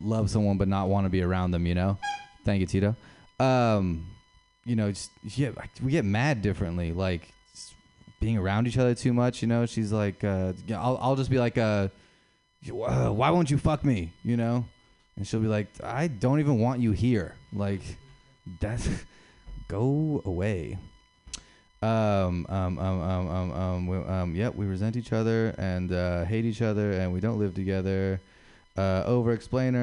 love 0.01 0.31
someone 0.31 0.59
but 0.59 0.69
not 0.69 0.89
want 0.89 1.07
to 1.07 1.11
be 1.11 1.23
around 1.23 1.51
them. 1.51 1.67
You 1.67 1.75
know. 1.75 1.99
Thank 2.45 2.61
you, 2.61 2.67
Tito. 2.67 2.97
Um, 3.41 4.07
you 4.65 4.77
know, 4.77 4.91
just 4.91 5.11
yeah, 5.23 5.51
we 5.83 5.91
get 5.91 6.05
mad 6.05 6.43
differently. 6.43 6.93
Like 6.93 7.33
being 8.21 8.39
around 8.39 8.67
each 8.67 8.79
other 8.79 8.95
too 8.95 9.13
much. 9.13 9.43
You 9.43 9.49
know, 9.49 9.67
she's 9.67 9.93
like, 9.93 10.25
uh, 10.25 10.53
I'll 10.71 10.99
I'll 11.01 11.17
just 11.17 11.31
be 11.31 11.39
like, 11.39 11.59
uh, 11.59 11.89
uh, 12.69 13.11
why 13.11 13.31
won't 13.31 13.51
you 13.51 13.59
fuck 13.59 13.85
me? 13.85 14.13
You 14.23 14.37
know, 14.37 14.65
and 15.17 15.27
she'll 15.27 15.41
be 15.41 15.49
like, 15.49 15.69
I 15.83 16.09
don't 16.09 16.41
even 16.41 16.59
want 16.59 16.81
you 16.81 16.93
here. 16.93 17.35
Like, 17.53 17.83
that's 18.61 18.89
go 19.69 20.23
away. 20.25 20.79
Um, 21.83 22.47
um, 22.49 22.79
um, 22.79 23.01
um, 23.01 23.29
um, 23.29 23.53
um, 23.53 23.87
we, 23.87 23.97
um, 23.99 24.35
yep, 24.35 24.55
we 24.55 24.67
resent 24.67 24.97
each 24.97 25.13
other 25.13 25.55
and 25.59 25.93
uh, 25.93 26.25
hate 26.25 26.45
each 26.45 26.63
other, 26.63 26.93
and 26.93 27.13
we 27.13 27.21
don't 27.21 27.39
live 27.39 27.55
together. 27.55 28.21
Uh, 28.77 29.03
over 29.07 29.33
explainer. 29.33 29.81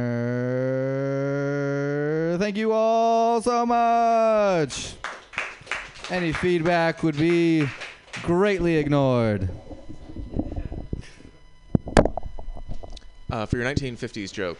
Thank 2.37 2.57
you 2.57 2.71
all 2.71 3.41
so 3.41 3.65
much. 3.65 4.93
Any 6.11 6.31
feedback 6.31 7.01
would 7.01 7.17
be 7.17 7.67
greatly 8.21 8.75
ignored. 8.77 9.49
Uh, 13.31 13.47
for 13.47 13.57
your 13.57 13.65
1950s 13.65 14.31
joke, 14.31 14.59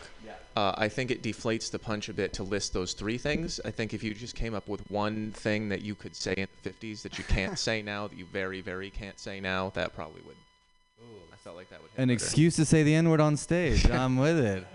uh, 0.56 0.74
I 0.78 0.90
think 0.90 1.12
it 1.12 1.22
deflates 1.22 1.70
the 1.70 1.78
punch 1.78 2.10
a 2.10 2.14
bit 2.14 2.34
to 2.34 2.44
list 2.44 2.74
those 2.74 2.94
three 2.94 3.20
things. 3.20 3.60
I 3.64 3.70
think 3.70 3.94
if 3.94 4.04
you 4.04 4.16
just 4.16 4.36
came 4.36 4.56
up 4.56 4.68
with 4.68 4.90
one 4.90 5.32
thing 5.32 5.70
that 5.70 5.82
you 5.82 5.94
could 5.94 6.16
say 6.16 6.34
in 6.36 6.48
the 6.64 6.70
50s 6.72 7.04
that 7.04 7.20
you 7.20 7.24
can't 7.24 7.60
say 7.68 7.84
now, 7.84 8.08
that 8.08 8.18
you 8.18 8.26
very, 8.26 8.62
very 8.62 8.90
can't 8.90 9.20
say 9.20 9.40
now, 9.40 9.72
that 9.76 9.96
probably 9.96 10.22
would. 10.26 10.36
Felt 11.44 11.58
like 11.58 11.70
that 11.72 11.82
would. 11.82 11.91
An 11.98 12.08
better. 12.08 12.14
excuse 12.14 12.56
to 12.56 12.64
say 12.66 12.84
the 12.84 12.96
N 12.96 13.10
word 13.10 13.20
on 13.20 13.36
stage. 13.36 13.89
I'm 13.89 14.18
with 14.18 14.39
it. 14.39 14.66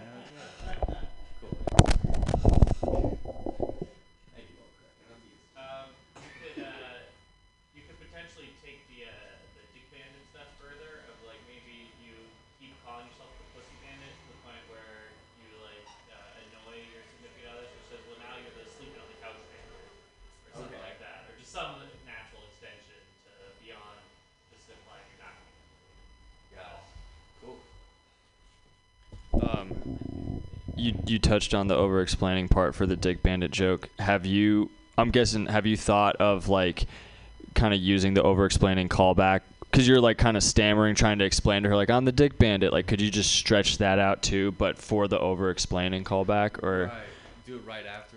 Um, 5.57 5.89
you 6.21 6.29
could, 6.45 6.61
uh, 6.61 7.09
you 7.73 7.83
could 7.89 7.97
potentially 8.05 8.53
take 8.61 8.85
the 8.93 9.09
uh, 9.09 9.13
the 9.57 9.65
dick 9.73 9.89
bandit 9.89 10.21
stuff 10.29 10.53
further. 10.61 11.09
Of 11.09 11.17
like 11.25 11.41
maybe 11.49 11.89
you 12.05 12.13
keep 12.61 12.77
calling 12.85 13.09
yourself 13.09 13.33
the 13.41 13.49
pussy 13.57 13.73
bandit 13.81 14.13
to 14.13 14.27
the 14.29 14.41
point 14.45 14.61
where 14.69 15.09
you 15.41 15.49
like 15.65 15.89
uh, 16.13 16.43
annoy 16.53 16.85
your 16.93 17.01
significant 17.17 17.49
other. 17.49 17.65
So 17.65 17.77
it 17.81 17.87
says, 17.97 18.03
well, 18.13 18.21
now 18.21 18.37
you're 18.37 18.53
the 18.61 18.69
sleeping 18.77 19.01
on 19.01 19.09
the 19.09 19.17
couch 19.25 19.41
bandit, 19.49 19.89
or 20.53 20.53
something 20.53 20.83
like 20.85 21.01
that, 21.01 21.33
or 21.33 21.41
just 21.41 21.49
some 21.49 21.81
natural 22.05 22.45
extension 22.53 23.01
to 23.25 23.33
beyond 23.65 24.05
just 24.53 24.69
implying 24.69 25.09
you're 25.17 25.25
not. 25.25 25.37
Yeah. 26.53 26.85
Cool. 27.41 27.59
Um, 29.39 29.71
you 30.79 30.95
you 31.07 31.19
touched 31.19 31.55
on 31.55 31.69
the 31.69 31.77
over 31.77 32.01
explaining 32.01 32.49
part 32.49 32.75
for 32.75 32.87
the 32.87 32.97
Dick 32.97 33.23
Bandit 33.23 33.51
joke. 33.51 33.89
Have 33.99 34.25
you? 34.27 34.71
I'm 34.97 35.11
guessing. 35.11 35.47
Have 35.47 35.67
you 35.67 35.77
thought 35.77 36.17
of 36.17 36.49
like 36.49 36.87
kind 37.55 37.75
of 37.75 37.81
using 37.81 38.15
the 38.15 38.23
over 38.23 38.45
explaining 38.47 38.89
callback? 38.89 39.41
Because 39.71 39.87
you're 39.87 40.01
like 40.01 40.17
kind 40.17 40.37
of 40.37 40.43
stammering, 40.43 40.95
trying 40.95 41.19
to 41.19 41.25
explain 41.25 41.63
to 41.65 41.69
her 41.69 41.77
like 41.77 41.91
I'm 41.91 42.05
the 42.05 42.13
Dick 42.13 42.39
Bandit. 42.39 42.73
Like, 42.73 42.87
could 42.87 43.01
you 43.01 43.11
just 43.11 43.33
stretch 43.33 43.79
that 43.79 43.99
out 43.99 44.23
too, 44.23 44.53
but 44.53 44.79
for 44.79 45.09
the 45.09 45.19
over 45.19 45.51
explaining 45.51 46.05
callback 46.05 46.63
or? 46.63 46.91
Do 47.47 47.57
it 47.57 47.63
right 47.67 47.85
after. 47.87 48.17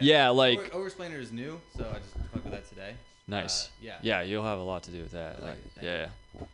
Yeah, 0.00 0.30
like- 0.30 0.74
over, 0.74 0.86
explainer 0.86 1.18
is 1.18 1.30
new, 1.32 1.60
so 1.76 1.84
I 1.88 1.98
just 1.98 2.14
fucked 2.32 2.44
with 2.44 2.50
that 2.52 2.68
today. 2.68 2.94
Nice. 3.28 3.66
Uh, 3.66 3.70
yeah. 3.82 3.94
Yeah, 4.02 4.22
you'll 4.22 4.42
have 4.44 4.58
a 4.58 4.62
lot 4.62 4.82
to 4.84 4.90
do 4.90 5.00
with 5.00 5.12
that. 5.12 5.40
Like 5.40 5.50
Like, 5.50 5.58
yeah. 5.84 6.06
you. 6.40 6.46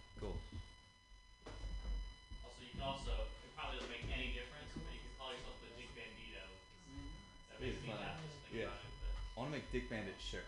I 9.69 9.71
want 9.71 9.73
Dick 9.73 9.91
Bandit 9.91 10.15
shirts. 10.19 10.45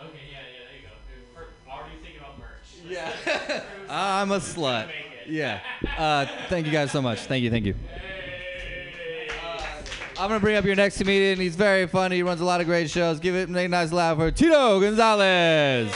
Okay, 0.00 0.18
yeah, 0.30 0.38
yeah, 0.38 0.64
there 0.70 0.80
you 0.80 0.88
go. 0.88 0.94
Per- 1.34 1.70
already 1.70 1.96
thinking 2.02 2.20
about 2.20 2.38
merch. 2.38 2.48
Yeah. 2.88 3.10
Cruise- 3.22 3.62
I'm 3.90 4.30
a 4.32 4.38
slut. 4.38 4.88
Yeah. 5.26 5.60
Uh, 5.98 6.26
thank 6.48 6.66
you 6.66 6.72
guys 6.72 6.90
so 6.90 7.02
much. 7.02 7.20
Thank 7.20 7.42
you. 7.44 7.50
Thank 7.50 7.66
you. 7.66 7.74
Hey. 7.74 9.28
I'm 10.18 10.28
gonna 10.28 10.40
bring 10.40 10.56
up 10.56 10.64
your 10.64 10.76
next 10.76 10.98
comedian. 10.98 11.38
He's 11.40 11.56
very 11.56 11.86
funny. 11.86 12.16
He 12.16 12.22
runs 12.22 12.40
a 12.40 12.44
lot 12.44 12.60
of 12.60 12.66
great 12.66 12.88
shows. 12.88 13.18
Give 13.20 13.34
it 13.34 13.48
a 13.48 13.68
nice 13.68 13.92
laugh 13.92 14.16
for 14.16 14.30
Tito 14.30 14.80
Gonzalez. 14.80 15.92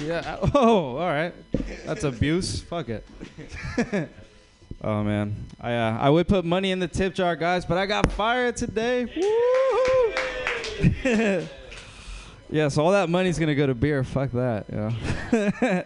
Yeah. 0.00 0.38
Oh, 0.54 0.96
all 0.96 1.06
right. 1.06 1.32
That's 1.86 2.04
abuse. 2.04 2.60
Fuck 2.60 2.88
it. 2.90 3.06
oh 4.82 5.02
man, 5.02 5.46
I 5.60 5.74
uh, 5.74 5.98
I 5.98 6.10
would 6.10 6.28
put 6.28 6.44
money 6.44 6.70
in 6.70 6.78
the 6.78 6.88
tip 6.88 7.14
jar, 7.14 7.36
guys, 7.36 7.64
but 7.64 7.78
I 7.78 7.86
got 7.86 8.10
fired 8.12 8.56
today. 8.56 9.04
Woo! 9.04 10.12
yeah, 12.50 12.68
so 12.68 12.84
all 12.84 12.92
that 12.92 13.08
money's 13.08 13.38
gonna 13.38 13.54
go 13.54 13.66
to 13.66 13.74
beer. 13.74 14.04
Fuck 14.04 14.32
that. 14.32 14.72
Know? 14.72 14.90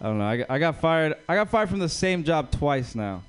I 0.00 0.04
don't 0.04 0.18
know. 0.18 0.24
I 0.24 0.44
I 0.48 0.58
got 0.58 0.80
fired. 0.80 1.16
I 1.28 1.34
got 1.34 1.48
fired 1.50 1.68
from 1.68 1.78
the 1.78 1.88
same 1.88 2.24
job 2.24 2.50
twice 2.50 2.94
now. 2.94 3.22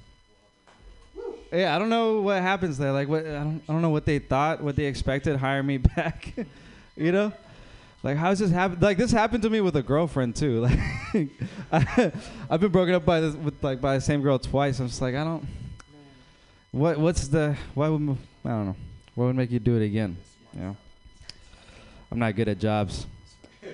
Yeah, 1.51 1.75
I 1.75 1.79
don't 1.79 1.89
know 1.89 2.21
what 2.21 2.41
happens 2.41 2.77
there. 2.77 2.91
Like, 2.91 3.07
what 3.07 3.25
I 3.25 3.43
don't, 3.43 3.61
I 3.67 3.73
don't 3.73 3.81
know 3.81 3.89
what 3.89 4.05
they 4.05 4.19
thought, 4.19 4.61
what 4.61 4.75
they 4.75 4.85
expected. 4.85 5.35
Hire 5.37 5.63
me 5.63 5.77
back, 5.95 6.33
you 6.95 7.11
know? 7.11 7.33
Like, 8.01 8.17
how's 8.17 8.39
this 8.39 8.51
happen? 8.51 8.79
Like, 8.79 8.97
this 8.97 9.11
happened 9.11 9.43
to 9.43 9.49
me 9.49 9.59
with 9.61 9.75
a 9.75 9.83
girlfriend 9.83 10.35
too. 10.35 10.67
Like, 11.11 11.29
I, 11.71 12.11
I've 12.51 12.61
been 12.61 12.71
broken 12.71 12.93
up 12.93 13.03
by 13.03 13.19
this 13.19 13.33
with 13.33 13.63
like 13.63 13.81
by 13.81 13.95
the 13.95 14.01
same 14.01 14.21
girl 14.21 14.37
twice. 14.37 14.79
I'm 14.79 14.87
just 14.87 15.01
like, 15.01 15.15
I 15.15 15.23
don't. 15.23 15.43
What 16.71 16.99
what's 16.99 17.27
the 17.27 17.57
why 17.73 17.89
would 17.89 18.15
I 18.45 18.49
don't 18.49 18.65
know 18.67 18.75
what 19.15 19.25
would 19.25 19.35
make 19.35 19.49
you 19.49 19.57
do 19.57 19.75
it 19.75 19.83
again? 19.83 20.17
Know, 20.53 20.77
I'm 22.11 22.19
not 22.19 22.35
good 22.35 22.47
at 22.47 22.59
jobs. 22.59 23.07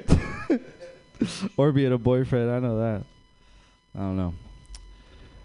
or 1.58 1.74
being 1.74 1.92
a 1.92 1.98
boyfriend. 1.98 2.50
I 2.50 2.60
know 2.60 2.80
that. 2.80 3.04
I 3.96 4.00
don't 4.00 4.18
know. 4.18 4.34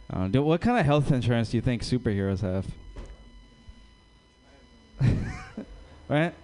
I 0.08 0.18
don't 0.18 0.34
know. 0.34 0.42
What 0.42 0.60
kind 0.60 0.78
of 0.78 0.86
health 0.86 1.10
insurance 1.10 1.50
do 1.50 1.56
you 1.56 1.60
think 1.60 1.82
superheroes 1.82 2.40
have? 2.40 2.66
right? 6.08 6.34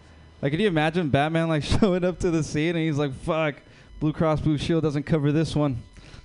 Like, 0.46 0.52
can 0.52 0.60
you 0.60 0.68
imagine 0.68 1.08
Batman 1.08 1.48
like 1.48 1.64
showing 1.80 2.04
up 2.04 2.20
to 2.20 2.30
the 2.30 2.44
scene 2.44 2.76
and 2.76 2.78
he's 2.78 2.98
like, 2.98 3.12
"Fuck, 3.12 3.56
Blue 3.98 4.12
Cross 4.12 4.42
Blue 4.42 4.56
Shield 4.56 4.84
doesn't 4.84 5.02
cover 5.02 5.32
this 5.32 5.56
one." 5.56 5.82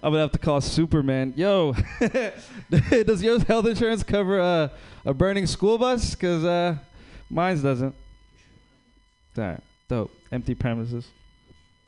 I'm 0.00 0.12
gonna 0.12 0.20
have 0.20 0.30
to 0.30 0.38
call 0.38 0.60
Superman. 0.60 1.34
Yo, 1.34 1.74
does 1.98 3.24
your 3.24 3.40
health 3.40 3.66
insurance 3.66 4.04
cover 4.04 4.70
a 5.04 5.12
burning 5.14 5.48
school 5.48 5.76
bus? 5.76 6.14
Cause 6.14 6.44
uh, 6.44 6.76
mine's 7.28 7.60
doesn't. 7.60 7.96
All 9.36 9.42
right, 9.42 9.60
dope. 9.88 10.12
Empty 10.30 10.54
premises. 10.54 11.08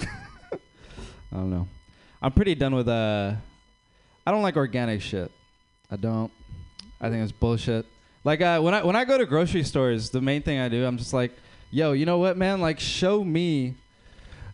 I 0.01 0.09
don't 1.30 1.51
know. 1.51 1.68
I'm 2.20 2.32
pretty 2.32 2.57
done 2.57 2.74
with 2.74 2.89
uh. 2.89 3.34
I 4.26 4.32
don't 4.32 4.43
like 4.43 4.57
organic 4.57 5.01
shit. 5.01 5.30
I 5.93 5.95
don't. 5.95 6.32
I 7.01 7.09
think 7.09 7.22
it's 7.22 7.30
bullshit. 7.30 7.87
Like 8.27 8.41
uh, 8.41 8.59
when 8.59 8.74
I 8.74 8.83
when 8.83 8.97
I 8.97 9.05
go 9.05 9.16
to 9.16 9.24
grocery 9.24 9.62
stores, 9.62 10.11
the 10.11 10.20
main 10.20 10.43
thing 10.43 10.59
I 10.59 10.68
do, 10.68 10.85
I'm 10.85 10.99
just 10.99 11.12
like, 11.12 11.31
yo, 11.70 11.93
you 11.93 12.07
know 12.07 12.18
what, 12.18 12.37
man? 12.37 12.61
Like, 12.61 12.81
show 12.81 13.22
me 13.22 13.77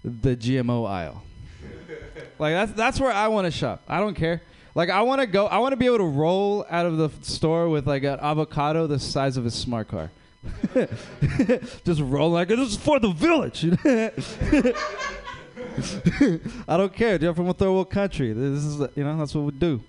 the 0.05 0.37
GMO 0.37 0.87
aisle. 0.87 1.23
like 2.39 2.53
that's 2.53 2.73
that's 2.73 3.01
where 3.01 3.11
I 3.11 3.29
want 3.29 3.47
to 3.47 3.51
shop. 3.51 3.83
I 3.89 3.99
don't 3.99 4.13
care. 4.13 4.43
Like 4.75 4.91
I 4.91 5.01
want 5.01 5.23
to 5.23 5.27
go. 5.27 5.47
I 5.47 5.57
want 5.57 5.73
to 5.73 5.79
be 5.79 5.87
able 5.87 5.99
to 5.99 6.05
roll 6.05 6.67
out 6.69 6.85
of 6.85 6.99
the 6.99 7.07
f- 7.07 7.25
store 7.25 7.71
with 7.71 7.87
like 7.87 8.03
an 8.03 8.21
avocado 8.21 8.87
the 8.87 8.99
size 8.99 9.39
of 9.39 9.47
a 9.47 9.51
smart 9.51 9.89
car. 9.89 10.11
just 11.87 12.03
roll 12.03 12.29
like 12.29 12.49
this 12.49 12.59
is 12.59 12.77
for 12.77 13.01
the 13.01 13.09
village. 13.09 13.65
I 16.69 16.77
don't 16.77 16.93
care. 16.93 17.15
I'm 17.15 17.35
from 17.35 17.49
a 17.49 17.55
third 17.55 17.71
world 17.71 17.89
country. 17.89 18.35
This 18.35 18.65
is 18.65 18.81
you 18.97 19.03
know 19.03 19.17
that's 19.17 19.35
what 19.35 19.45
we 19.45 19.53
do. 19.53 19.83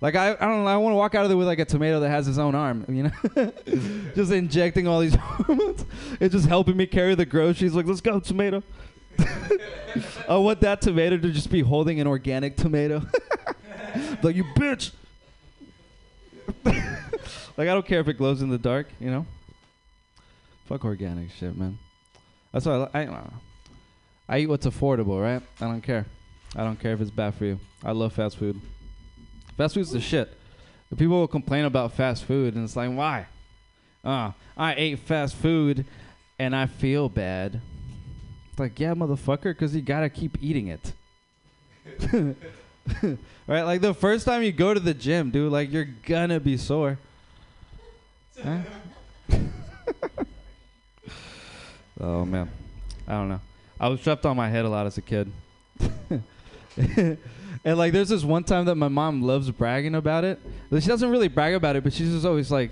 Like 0.00 0.14
I, 0.14 0.30
I 0.32 0.46
don't 0.46 0.64
know. 0.64 0.70
I 0.70 0.76
want 0.76 0.92
to 0.92 0.96
walk 0.96 1.14
out 1.14 1.24
of 1.24 1.28
there 1.28 1.36
with 1.36 1.48
like 1.48 1.58
a 1.58 1.64
tomato 1.64 2.00
that 2.00 2.08
has 2.08 2.28
its 2.28 2.38
own 2.38 2.54
arm. 2.54 2.84
You 2.88 3.04
know, 3.04 3.52
just 4.14 4.30
injecting 4.30 4.86
all 4.86 5.00
these 5.00 5.16
hormones. 5.16 5.84
It's 6.20 6.34
just 6.34 6.46
helping 6.46 6.76
me 6.76 6.86
carry 6.86 7.14
the 7.16 7.26
groceries. 7.26 7.74
Like 7.74 7.86
let's 7.86 8.00
go, 8.00 8.20
tomato. 8.20 8.62
I 10.28 10.36
want 10.36 10.60
that 10.60 10.80
tomato 10.80 11.16
to 11.16 11.30
just 11.32 11.50
be 11.50 11.60
holding 11.62 11.98
an 11.98 12.06
organic 12.06 12.56
tomato. 12.56 13.02
like 14.22 14.36
you 14.36 14.44
bitch. 14.44 14.92
like 16.64 16.76
I 17.58 17.74
don't 17.74 17.86
care 17.86 18.00
if 18.00 18.06
it 18.06 18.14
glows 18.14 18.40
in 18.40 18.50
the 18.50 18.58
dark. 18.58 18.86
You 19.00 19.10
know. 19.10 19.26
Fuck 20.66 20.84
organic 20.84 21.30
shit, 21.32 21.56
man. 21.56 21.78
That's 22.52 22.66
why 22.66 22.88
I, 22.94 23.00
I 23.00 23.04
know. 23.06 23.32
I 24.28 24.38
eat 24.38 24.46
what's 24.46 24.66
affordable, 24.66 25.20
right? 25.20 25.42
I 25.60 25.64
don't 25.64 25.80
care. 25.80 26.06
I 26.54 26.62
don't 26.62 26.78
care 26.78 26.92
if 26.92 27.00
it's 27.00 27.10
bad 27.10 27.34
for 27.34 27.46
you. 27.46 27.58
I 27.82 27.92
love 27.92 28.12
fast 28.12 28.36
food. 28.36 28.60
Fast 29.58 29.74
food's 29.74 29.90
the 29.90 30.00
shit. 30.00 30.32
The 30.88 30.94
people 30.94 31.18
will 31.18 31.26
complain 31.26 31.64
about 31.64 31.92
fast 31.92 32.22
food, 32.24 32.54
and 32.54 32.62
it's 32.62 32.76
like, 32.76 32.90
why? 32.90 33.26
Uh, 34.04 34.30
I 34.56 34.74
ate 34.76 35.00
fast 35.00 35.34
food, 35.34 35.84
and 36.38 36.54
I 36.54 36.66
feel 36.66 37.08
bad. 37.08 37.60
It's 38.50 38.60
like, 38.60 38.78
yeah, 38.78 38.94
motherfucker, 38.94 39.42
because 39.42 39.74
you 39.74 39.82
gotta 39.82 40.08
keep 40.08 40.38
eating 40.40 40.68
it. 40.68 40.92
right? 43.48 43.64
Like 43.64 43.80
the 43.80 43.94
first 43.94 44.24
time 44.24 44.44
you 44.44 44.52
go 44.52 44.72
to 44.72 44.80
the 44.80 44.94
gym, 44.94 45.32
dude, 45.32 45.50
like 45.50 45.72
you're 45.72 45.88
gonna 46.06 46.38
be 46.38 46.56
sore. 46.56 46.98
Oh 52.00 52.24
man, 52.24 52.48
I 53.08 53.12
don't 53.14 53.28
know. 53.28 53.40
I 53.80 53.88
was 53.88 53.98
strapped 53.98 54.24
on 54.24 54.36
my 54.36 54.48
head 54.48 54.64
a 54.64 54.68
lot 54.68 54.86
as 54.86 54.98
a 54.98 55.02
kid. 55.02 55.32
and 57.68 57.76
like, 57.76 57.92
there's 57.92 58.08
this 58.08 58.24
one 58.24 58.44
time 58.44 58.64
that 58.64 58.76
my 58.76 58.88
mom 58.88 59.20
loves 59.20 59.50
bragging 59.50 59.94
about 59.94 60.24
it. 60.24 60.40
She 60.70 60.86
doesn't 60.86 61.10
really 61.10 61.28
brag 61.28 61.52
about 61.52 61.76
it, 61.76 61.84
but 61.84 61.92
she's 61.92 62.10
just 62.10 62.24
always 62.24 62.50
like, 62.50 62.70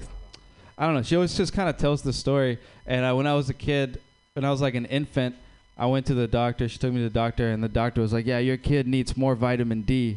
I 0.78 0.86
don't 0.86 0.94
know. 0.94 1.02
She 1.02 1.14
always 1.14 1.36
just 1.36 1.52
kind 1.52 1.68
of 1.68 1.76
tells 1.76 2.00
the 2.00 2.14
story. 2.14 2.58
And 2.86 3.04
uh, 3.04 3.14
when 3.14 3.26
I 3.26 3.34
was 3.34 3.50
a 3.50 3.54
kid, 3.54 4.00
when 4.32 4.46
I 4.46 4.50
was 4.50 4.62
like 4.62 4.74
an 4.74 4.86
infant, 4.86 5.36
I 5.76 5.84
went 5.84 6.06
to 6.06 6.14
the 6.14 6.26
doctor. 6.26 6.66
She 6.66 6.78
took 6.78 6.94
me 6.94 7.00
to 7.00 7.10
the 7.10 7.14
doctor, 7.14 7.50
and 7.50 7.62
the 7.62 7.68
doctor 7.68 8.00
was 8.00 8.14
like, 8.14 8.24
"Yeah, 8.24 8.38
your 8.38 8.56
kid 8.56 8.86
needs 8.86 9.18
more 9.18 9.34
vitamin 9.34 9.82
D." 9.82 10.16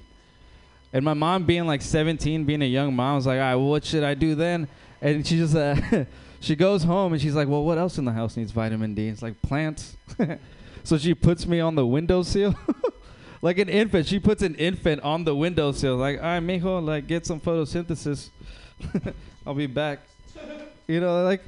And 0.94 1.04
my 1.04 1.14
mom, 1.14 1.44
being 1.44 1.68
like 1.68 1.82
17, 1.82 2.46
being 2.46 2.62
a 2.62 2.66
young 2.66 2.96
mom, 2.96 3.18
was 3.18 3.28
like, 3.28 3.36
"All 3.36 3.42
right, 3.42 3.56
well, 3.56 3.68
what 3.68 3.84
should 3.84 4.06
I 4.06 4.14
do 4.14 4.34
then?" 4.34 4.70
And 5.02 5.28
she 5.28 5.40
just 5.40 5.58
uh, 5.58 5.76
she 6.40 6.56
goes 6.56 6.86
home 6.86 7.12
and 7.12 7.22
she's 7.22 7.36
like, 7.36 7.50
"Well, 7.50 7.66
what 7.66 7.78
else 7.78 7.98
in 7.98 8.06
the 8.06 8.14
house 8.14 8.38
needs 8.38 8.54
vitamin 8.54 8.96
D?" 8.96 9.10
It's 9.10 9.22
like 9.22 9.42
plants. 9.42 9.98
so 10.86 10.98
she 10.98 11.14
puts 11.14 11.46
me 11.46 11.60
on 11.60 11.76
the 11.76 11.86
windowsill. 11.86 12.56
like 13.42 13.58
an 13.58 13.70
infant, 13.70 14.08
she 14.08 14.20
puts 14.20 14.42
an 14.42 14.56
infant 14.56 15.02
on 15.02 15.24
the 15.24 15.34
windowsill. 15.36 15.96
Like, 15.96 16.18
all 16.18 16.26
right, 16.26 16.44
mijo, 16.44 16.84
like 16.86 17.08
get 17.08 17.26
some 17.26 17.40
photosynthesis. 17.40 18.30
I'll 19.48 19.54
be 19.54 19.68
back. 19.68 20.00
You 20.88 21.00
know, 21.00 21.24
like, 21.24 21.42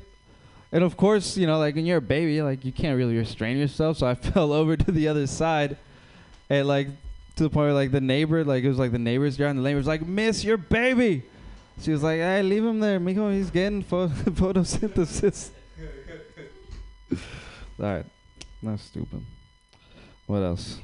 and 0.72 0.84
of 0.84 0.96
course, 0.96 1.36
you 1.36 1.48
know, 1.48 1.58
like 1.60 1.76
when 1.76 1.86
you're 1.86 1.98
a 1.98 2.02
baby, 2.02 2.42
like 2.42 2.64
you 2.64 2.72
can't 2.72 2.98
really 2.98 3.18
restrain 3.18 3.58
yourself. 3.58 3.98
So 3.98 4.08
I 4.08 4.16
fell 4.34 4.54
over 4.54 4.78
to 4.78 4.92
the 4.92 5.08
other 5.08 5.28
side, 5.28 5.78
and 6.50 6.68
like 6.68 6.88
to 7.36 7.44
the 7.44 7.50
point 7.50 7.66
where 7.66 7.74
like 7.74 7.92
the 7.92 8.02
neighbor, 8.02 8.44
like 8.46 8.64
it 8.64 8.70
was 8.70 8.80
like 8.80 8.92
the 8.92 9.00
neighbor's 9.00 9.36
girl, 9.38 9.50
and 9.50 9.60
the 9.60 9.64
neighbor's 9.64 9.88
like, 9.88 10.06
"Miss 10.06 10.44
your 10.44 10.58
baby." 10.58 11.24
She 11.82 11.92
was 11.92 12.04
like, 12.04 12.20
"Hey, 12.20 12.44
leave 12.44 12.64
him 12.64 12.80
there, 12.80 13.00
mijo. 13.00 13.34
He's 13.34 13.50
getting 13.50 13.84
pho- 13.84 14.08
photosynthesis." 14.10 15.50
All 17.12 17.18
right, 17.80 18.06
that's 18.62 18.84
stupid. 18.84 19.26
What 20.28 20.44
else? 20.44 20.80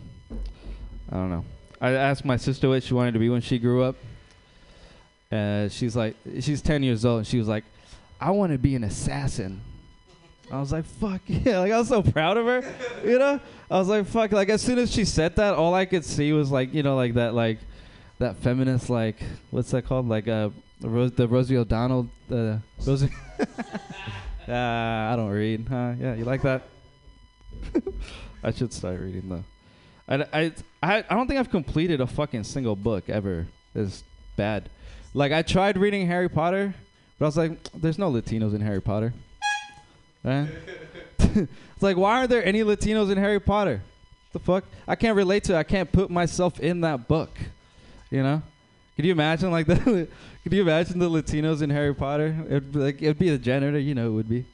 I 1.11 1.15
don't 1.15 1.29
know. 1.29 1.45
I 1.79 1.91
asked 1.91 2.25
my 2.25 2.37
sister 2.37 2.69
what 2.69 2.83
she 2.83 2.93
wanted 2.93 3.13
to 3.13 3.19
be 3.19 3.29
when 3.29 3.41
she 3.41 3.59
grew 3.59 3.83
up. 3.83 3.95
Uh, 5.31 5.69
she's 5.69 5.95
like, 5.95 6.15
she's 6.39 6.61
10 6.61 6.83
years 6.83 7.05
old, 7.05 7.19
and 7.19 7.27
she 7.27 7.37
was 7.37 7.47
like, 7.47 7.63
I 8.19 8.31
want 8.31 8.51
to 8.51 8.57
be 8.57 8.75
an 8.75 8.83
assassin. 8.83 9.61
I 10.51 10.59
was 10.59 10.71
like, 10.71 10.85
fuck 10.85 11.21
yeah. 11.27 11.59
Like, 11.59 11.71
I 11.71 11.77
was 11.77 11.89
so 11.89 12.01
proud 12.01 12.37
of 12.37 12.45
her, 12.45 12.63
you 13.05 13.19
know? 13.19 13.39
I 13.69 13.77
was 13.77 13.87
like, 13.87 14.05
fuck. 14.07 14.31
Like, 14.31 14.49
as 14.49 14.61
soon 14.61 14.79
as 14.79 14.91
she 14.91 15.05
said 15.05 15.35
that, 15.35 15.53
all 15.53 15.73
I 15.73 15.85
could 15.85 16.05
see 16.05 16.31
was, 16.33 16.51
like, 16.51 16.73
you 16.73 16.83
know, 16.83 16.95
like 16.95 17.13
that, 17.15 17.33
like, 17.33 17.59
that 18.19 18.37
feminist, 18.37 18.89
like, 18.89 19.17
what's 19.51 19.71
that 19.71 19.85
called? 19.85 20.07
Like, 20.07 20.27
uh, 20.27 20.49
the, 20.79 20.89
Rose, 20.89 21.11
the 21.11 21.27
Rosie 21.27 21.57
O'Donnell, 21.57 22.09
uh, 22.31 22.57
Rosie. 22.85 23.11
uh, 23.39 23.45
I 24.51 25.13
don't 25.15 25.29
read, 25.29 25.67
huh? 25.69 25.93
Yeah, 25.99 26.15
you 26.15 26.23
like 26.23 26.41
that? 26.43 26.63
I 28.43 28.51
should 28.51 28.71
start 28.71 28.99
reading 28.99 29.27
though. 29.27 29.43
I, 30.07 30.23
I, 30.33 30.53
I, 31.09 31.15
don't 31.15 31.27
think 31.27 31.39
I've 31.39 31.49
completed 31.49 31.99
a 31.99 32.07
fucking 32.07 32.43
single 32.45 32.75
book 32.75 33.09
ever. 33.09 33.45
It's 33.75 34.03
bad. 34.35 34.69
Like 35.13 35.31
I 35.31 35.41
tried 35.41 35.77
reading 35.77 36.07
Harry 36.07 36.29
Potter, 36.29 36.73
but 37.19 37.25
I 37.25 37.27
was 37.27 37.37
like, 37.37 37.51
mm, 37.51 37.81
there's 37.81 37.97
no 37.97 38.11
Latinos 38.11 38.53
in 38.55 38.61
Harry 38.61 38.81
Potter. 38.81 39.13
Right? 40.23 40.47
Eh? 40.47 40.47
it's 41.19 41.81
like, 41.81 41.97
why 41.97 42.19
aren't 42.19 42.29
there 42.29 42.45
any 42.45 42.61
Latinos 42.61 43.11
in 43.11 43.17
Harry 43.17 43.39
Potter? 43.39 43.81
The 44.33 44.39
fuck? 44.39 44.63
I 44.87 44.95
can't 44.95 45.15
relate 45.15 45.43
to 45.45 45.55
it. 45.55 45.57
I 45.57 45.63
can't 45.63 45.91
put 45.91 46.09
myself 46.09 46.59
in 46.59 46.81
that 46.81 47.07
book. 47.07 47.37
You 48.09 48.23
know? 48.23 48.41
Could 48.95 49.05
you 49.05 49.11
imagine 49.11 49.51
like 49.51 49.67
that? 49.67 49.83
Could 49.83 50.53
you 50.53 50.61
imagine 50.61 50.99
the 50.99 51.09
Latinos 51.09 51.61
in 51.61 51.69
Harry 51.69 51.93
Potter? 51.93 52.35
It'd 52.47 52.71
be 52.71 52.79
like 52.79 53.01
it'd 53.01 53.19
be 53.19 53.29
the 53.29 53.37
janitor, 53.37 53.77
you 53.77 53.93
know, 53.93 54.07
it 54.07 54.11
would 54.11 54.29
be. 54.29 54.45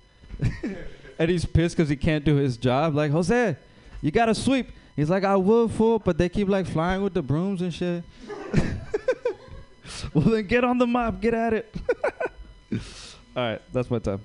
and 1.20 1.30
he's 1.30 1.46
pissed 1.46 1.78
because 1.78 1.90
he 1.90 1.96
can't 1.96 2.26
do 2.26 2.36
his 2.36 2.58
job. 2.58 2.96
Like 2.96 3.12
Jose, 3.12 3.56
you 4.02 4.12
gotta 4.12 4.36
sweep. 4.36 4.72
He's 4.96 5.10
like, 5.10 5.24
I 5.24 5.36
would, 5.36 5.72
fool, 5.72 6.00
but 6.00 6.18
they 6.18 6.30
keep 6.30 6.48
like 6.48 6.68
flying 6.68 7.02
with 7.02 7.14
the 7.14 7.22
brooms 7.22 7.62
and 7.62 7.74
shit. 7.74 8.04
well, 10.14 10.26
then 10.26 10.46
get 10.46 10.64
on 10.64 10.78
the 10.78 10.86
mop. 10.86 11.20
Get 11.20 11.34
at 11.34 11.54
it. 11.54 11.76
All 12.72 12.80
right, 13.36 13.62
that's 13.72 13.90
my 13.90 14.00
time. 14.00 14.22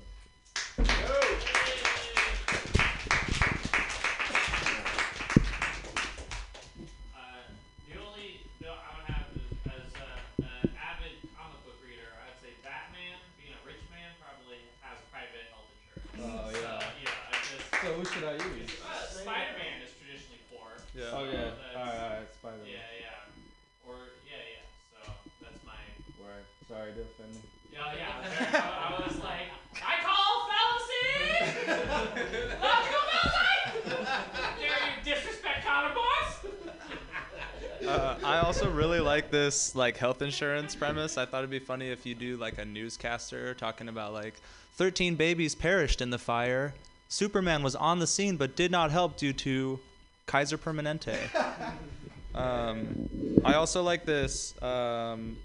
I 38.39 38.43
also 38.43 38.71
really 38.71 39.01
like 39.01 39.33
this 39.33 39.75
like 39.75 39.97
health 39.97 40.23
insurance 40.23 40.77
premise. 40.77 41.19
I 41.19 41.27
thought 41.27 41.39
it'd 41.39 41.51
be 41.51 41.59
funny 41.59 41.89
if 41.89 42.07
you 42.07 42.15
do 42.15 42.37
like 42.37 42.59
a 42.59 42.65
newscaster 42.65 43.53
talking 43.53 43.89
about 43.89 44.13
like 44.13 44.35
13 44.75 45.17
babies 45.17 45.57
perished 45.57 46.01
in 46.01 46.11
the 46.11 46.19
fire. 46.19 46.73
Superman 47.09 47.65
was 47.65 47.75
on 47.75 47.99
the 47.99 48.07
scene 48.07 48.37
but 48.37 48.55
did 48.55 48.71
not 48.71 48.93
help 48.93 49.17
due 49.17 49.33
to 49.33 49.81
Kaiser 50.27 50.57
Permanente. 50.57 51.19
um, 52.37 53.41
I 53.45 53.55
also 53.55 53.83
like 53.83 54.05
this 54.05 54.55
um, 54.63 55.37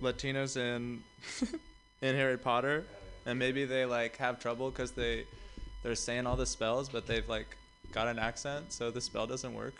Latinos 0.00 0.56
in 0.56 1.02
in 2.00 2.16
Harry 2.16 2.38
Potter, 2.38 2.86
and 3.26 3.38
maybe 3.38 3.66
they 3.66 3.84
like 3.84 4.16
have 4.16 4.40
trouble 4.40 4.70
because 4.70 4.92
they 4.92 5.26
they're 5.82 5.94
saying 5.94 6.26
all 6.26 6.36
the 6.36 6.46
spells, 6.46 6.88
but 6.88 7.06
they've 7.06 7.28
like 7.28 7.58
got 7.92 8.08
an 8.08 8.18
accent, 8.18 8.72
so 8.72 8.90
the 8.90 9.02
spell 9.02 9.26
doesn't 9.26 9.52
work 9.52 9.74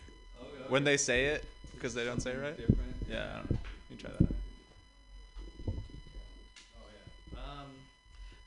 when 0.69 0.85
they 0.85 0.99
say 0.99 1.27
it 1.27 1.47
because 1.79 1.95
they 1.95 2.05
don't 2.05 2.21
say 2.21 2.33
it 2.33 2.41
right. 2.43 2.59
Yeah, 3.09 3.25
I 3.33 3.37
don't 3.37 3.51
know. 3.53 3.59
You 3.91 3.97
try 3.97 4.11
that. 4.19 4.28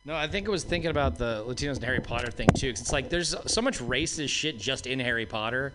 No, 0.03 0.15
I 0.15 0.27
think 0.27 0.47
I 0.47 0.51
was 0.51 0.63
thinking 0.63 0.89
about 0.89 1.19
the 1.19 1.45
Latinos 1.47 1.75
and 1.75 1.83
Harry 1.83 1.99
Potter 1.99 2.31
thing 2.31 2.47
too, 2.55 2.69
because 2.69 2.81
it's 2.81 2.91
like 2.91 3.09
there's 3.09 3.35
so 3.45 3.61
much 3.61 3.77
racist 3.77 4.29
shit 4.29 4.57
just 4.57 4.87
in 4.87 4.99
Harry 4.99 5.27
Potter, 5.27 5.73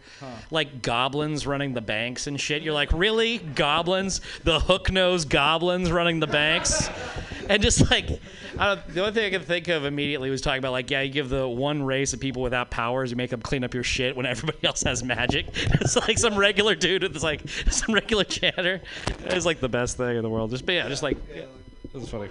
like 0.50 0.82
goblins 0.82 1.46
running 1.46 1.74
the 1.74 1.80
banks 1.80 2.26
and 2.26 2.40
shit. 2.40 2.62
You're 2.62 2.74
like, 2.74 2.90
really, 2.92 3.38
goblins? 3.38 4.20
The 4.42 4.58
hook 4.58 4.90
nosed 4.90 5.30
goblins 5.30 5.92
running 5.92 6.18
the 6.18 6.26
banks, 6.26 6.90
and 7.48 7.62
just 7.62 7.88
like, 7.88 8.20
I 8.58 8.74
don't, 8.74 8.88
the 8.88 9.00
only 9.00 9.12
thing 9.12 9.26
I 9.26 9.30
could 9.38 9.46
think 9.46 9.68
of 9.68 9.84
immediately 9.84 10.28
was 10.28 10.40
talking 10.40 10.58
about 10.58 10.72
like, 10.72 10.90
yeah, 10.90 11.02
you 11.02 11.12
give 11.12 11.28
the 11.28 11.46
one 11.46 11.84
race 11.84 12.12
of 12.12 12.18
people 12.18 12.42
without 12.42 12.68
powers, 12.68 13.12
you 13.12 13.16
make 13.16 13.30
them 13.30 13.42
clean 13.42 13.62
up 13.62 13.74
your 13.74 13.84
shit 13.84 14.16
when 14.16 14.26
everybody 14.26 14.58
else 14.66 14.82
has 14.82 15.04
magic. 15.04 15.46
It's 15.80 15.94
like 15.94 16.18
some 16.18 16.36
regular 16.36 16.74
dude 16.74 17.04
with 17.04 17.22
like 17.22 17.48
some 17.70 17.94
regular 17.94 18.24
chatter. 18.24 18.80
It's 19.26 19.46
like 19.46 19.60
the 19.60 19.68
best 19.68 19.96
thing 19.96 20.16
in 20.16 20.22
the 20.24 20.30
world. 20.30 20.50
Just, 20.50 20.66
but 20.66 20.74
yeah, 20.74 20.88
just 20.88 21.04
like, 21.04 21.16
it 21.32 21.48
was 21.94 22.08
funny. 22.08 22.28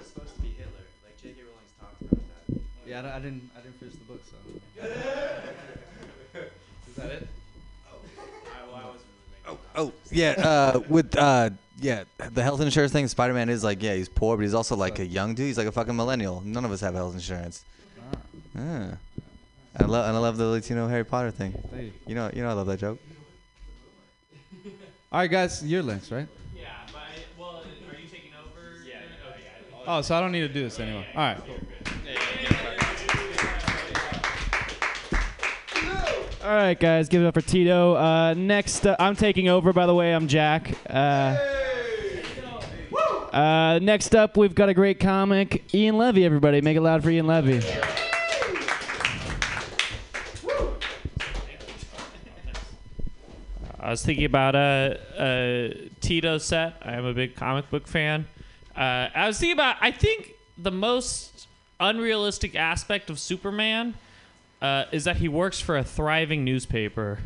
Yeah, 2.96 3.12
I, 3.12 3.18
I 3.18 3.20
didn't. 3.20 3.50
I 3.58 3.62
didn't 3.62 3.78
finish 3.80 3.96
the 3.96 4.06
book, 4.06 4.22
so. 4.30 4.38
Is 6.88 6.96
that 6.96 7.12
it? 7.12 7.28
Oh 9.46 9.58
Oh, 9.76 9.92
yeah, 10.12 10.32
uh, 10.38 10.80
with 10.88 11.18
uh, 11.18 11.50
yeah, 11.82 12.06
the 12.32 12.42
health 12.42 12.62
insurance 12.62 12.94
thing. 12.94 13.08
Spider 13.10 13.34
Man 13.34 13.50
is 13.50 13.66
like, 13.66 13.84
yeah, 13.84 13.96
he's 13.96 14.08
poor, 14.08 14.38
but 14.38 14.44
he's 14.44 14.54
also 14.54 14.78
like 14.78 15.00
a 15.00 15.06
young 15.06 15.36
dude. 15.36 15.48
He's 15.48 15.58
like 15.58 15.68
a 15.68 15.74
fucking 15.74 15.96
millennial. 15.96 16.42
None 16.46 16.64
of 16.64 16.72
us 16.72 16.80
have 16.82 16.94
health 16.94 17.14
insurance. 17.14 17.66
Yeah. 18.56 18.96
I 19.78 19.84
love 19.84 20.08
and 20.08 20.16
I 20.16 20.20
love 20.20 20.38
the 20.38 20.46
Latino 20.46 20.88
Harry 20.88 21.04
Potter 21.04 21.32
thing. 21.32 21.54
You. 21.76 21.92
You 22.08 22.16
know, 22.16 22.32
you 22.34 22.44
know, 22.44 22.50
I 22.50 22.54
love 22.54 22.68
that 22.68 22.80
joke. 22.80 23.00
All 25.12 25.20
right, 25.20 25.30
guys, 25.30 25.62
your 25.66 25.84
links, 25.84 26.12
right? 26.12 26.28
Yeah, 26.56 26.70
but 26.88 26.96
I, 26.96 27.02
well, 27.38 27.58
are 27.58 28.00
you 28.00 28.08
taking 28.08 28.32
over? 28.42 28.78
Yeah, 28.88 29.02
yeah. 29.42 29.84
Oh, 29.86 30.02
so 30.02 30.16
I 30.16 30.22
don't 30.22 30.32
need 30.32 30.48
to 30.48 30.48
do 30.48 30.64
this 30.64 30.80
anymore. 30.80 31.06
All 31.14 31.22
right. 31.22 31.42
All 36.46 36.52
right, 36.52 36.80
guys, 36.80 37.10
give 37.10 37.24
it 37.24 37.26
up 37.26 37.34
for 37.34 37.42
Tito. 37.42 37.96
Uh, 37.96 38.36
next, 38.36 38.86
uh, 38.86 38.96
I'm 39.00 39.16
taking 39.16 39.50
over. 39.50 39.74
By 39.74 39.88
the 39.88 39.96
way, 39.96 40.14
I'm 40.14 40.28
Jack. 40.28 40.78
Uh, 40.88 41.36
uh, 43.34 43.80
next 43.82 44.14
up, 44.14 44.38
we've 44.38 44.54
got 44.54 44.70
a 44.70 44.76
great 44.76 45.00
comic, 45.00 45.74
Ian 45.74 45.98
Levy. 45.98 46.24
Everybody, 46.24 46.62
make 46.62 46.78
it 46.78 46.82
loud 46.82 47.02
for 47.02 47.10
Ian 47.10 47.26
Levy. 47.26 47.64
I 53.80 53.90
was 53.90 54.06
thinking 54.06 54.26
about 54.26 54.54
a, 54.54 55.00
a 55.18 55.90
Tito 56.00 56.38
set. 56.38 56.76
I 56.84 56.92
am 56.92 57.06
a 57.06 57.14
big 57.16 57.36
comic 57.36 57.72
book 57.72 57.88
fan. 57.88 58.28
Uh, 58.78 59.10
I 59.16 59.26
was 59.26 59.40
thinking 59.40 59.54
about. 59.54 59.78
I 59.82 59.90
think 59.90 60.34
the 60.60 60.72
most 60.72 61.48
unrealistic 61.80 62.56
aspect 62.56 63.10
of 63.10 63.18
Superman 63.18 63.96
uh, 64.62 64.86
is 64.92 65.04
that 65.06 65.18
he 65.18 65.28
works 65.28 65.60
for 65.60 65.78
a 65.78 65.84
thriving 65.84 66.44
newspaper. 66.44 67.20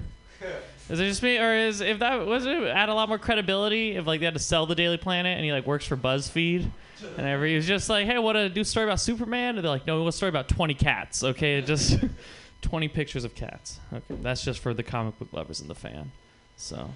Is 0.90 1.00
it 1.00 1.06
just 1.06 1.22
me, 1.22 1.38
or 1.38 1.54
is 1.54 1.82
if 1.82 2.00
that 2.00 2.26
was 2.26 2.46
it 2.46 2.64
add 2.64 2.90
a 2.90 2.94
lot 2.94 3.10
more 3.10 3.20
credibility 3.20 3.92
if 3.96 4.08
like 4.08 4.20
they 4.20 4.26
had 4.26 4.34
to 4.34 4.40
sell 4.40 4.66
the 4.66 4.74
Daily 4.74 4.98
Planet 4.98 5.38
and 5.38 5.46
he 5.46 5.52
like 5.52 5.68
works 5.68 5.86
for 5.86 5.96
BuzzFeed 5.96 6.72
and 7.18 7.28
every 7.28 7.52
he 7.52 7.56
was 7.56 7.68
just 7.68 7.90
like, 7.90 8.06
hey, 8.06 8.16
do 8.50 8.62
a 8.62 8.66
story 8.66 8.86
about 8.86 9.00
Superman? 9.00 9.56
And 9.56 9.64
they're 9.64 9.72
like, 9.72 9.88
no, 9.88 9.96
we 9.96 10.02
want 10.02 10.14
a 10.14 10.18
story 10.18 10.30
about 10.30 10.48
20 10.50 10.74
cats. 10.74 11.24
Okay, 11.24 11.62
just 11.62 12.00
20 12.62 12.88
pictures 12.90 13.24
of 13.24 13.36
cats. 13.36 13.80
Okay, 13.94 14.16
that's 14.22 14.44
just 14.44 14.60
for 14.60 14.74
the 14.74 14.84
comic 14.84 15.18
book 15.20 15.30
lovers 15.32 15.62
and 15.62 15.70
the 15.70 15.76
fan. 15.76 16.12
So, 16.58 16.90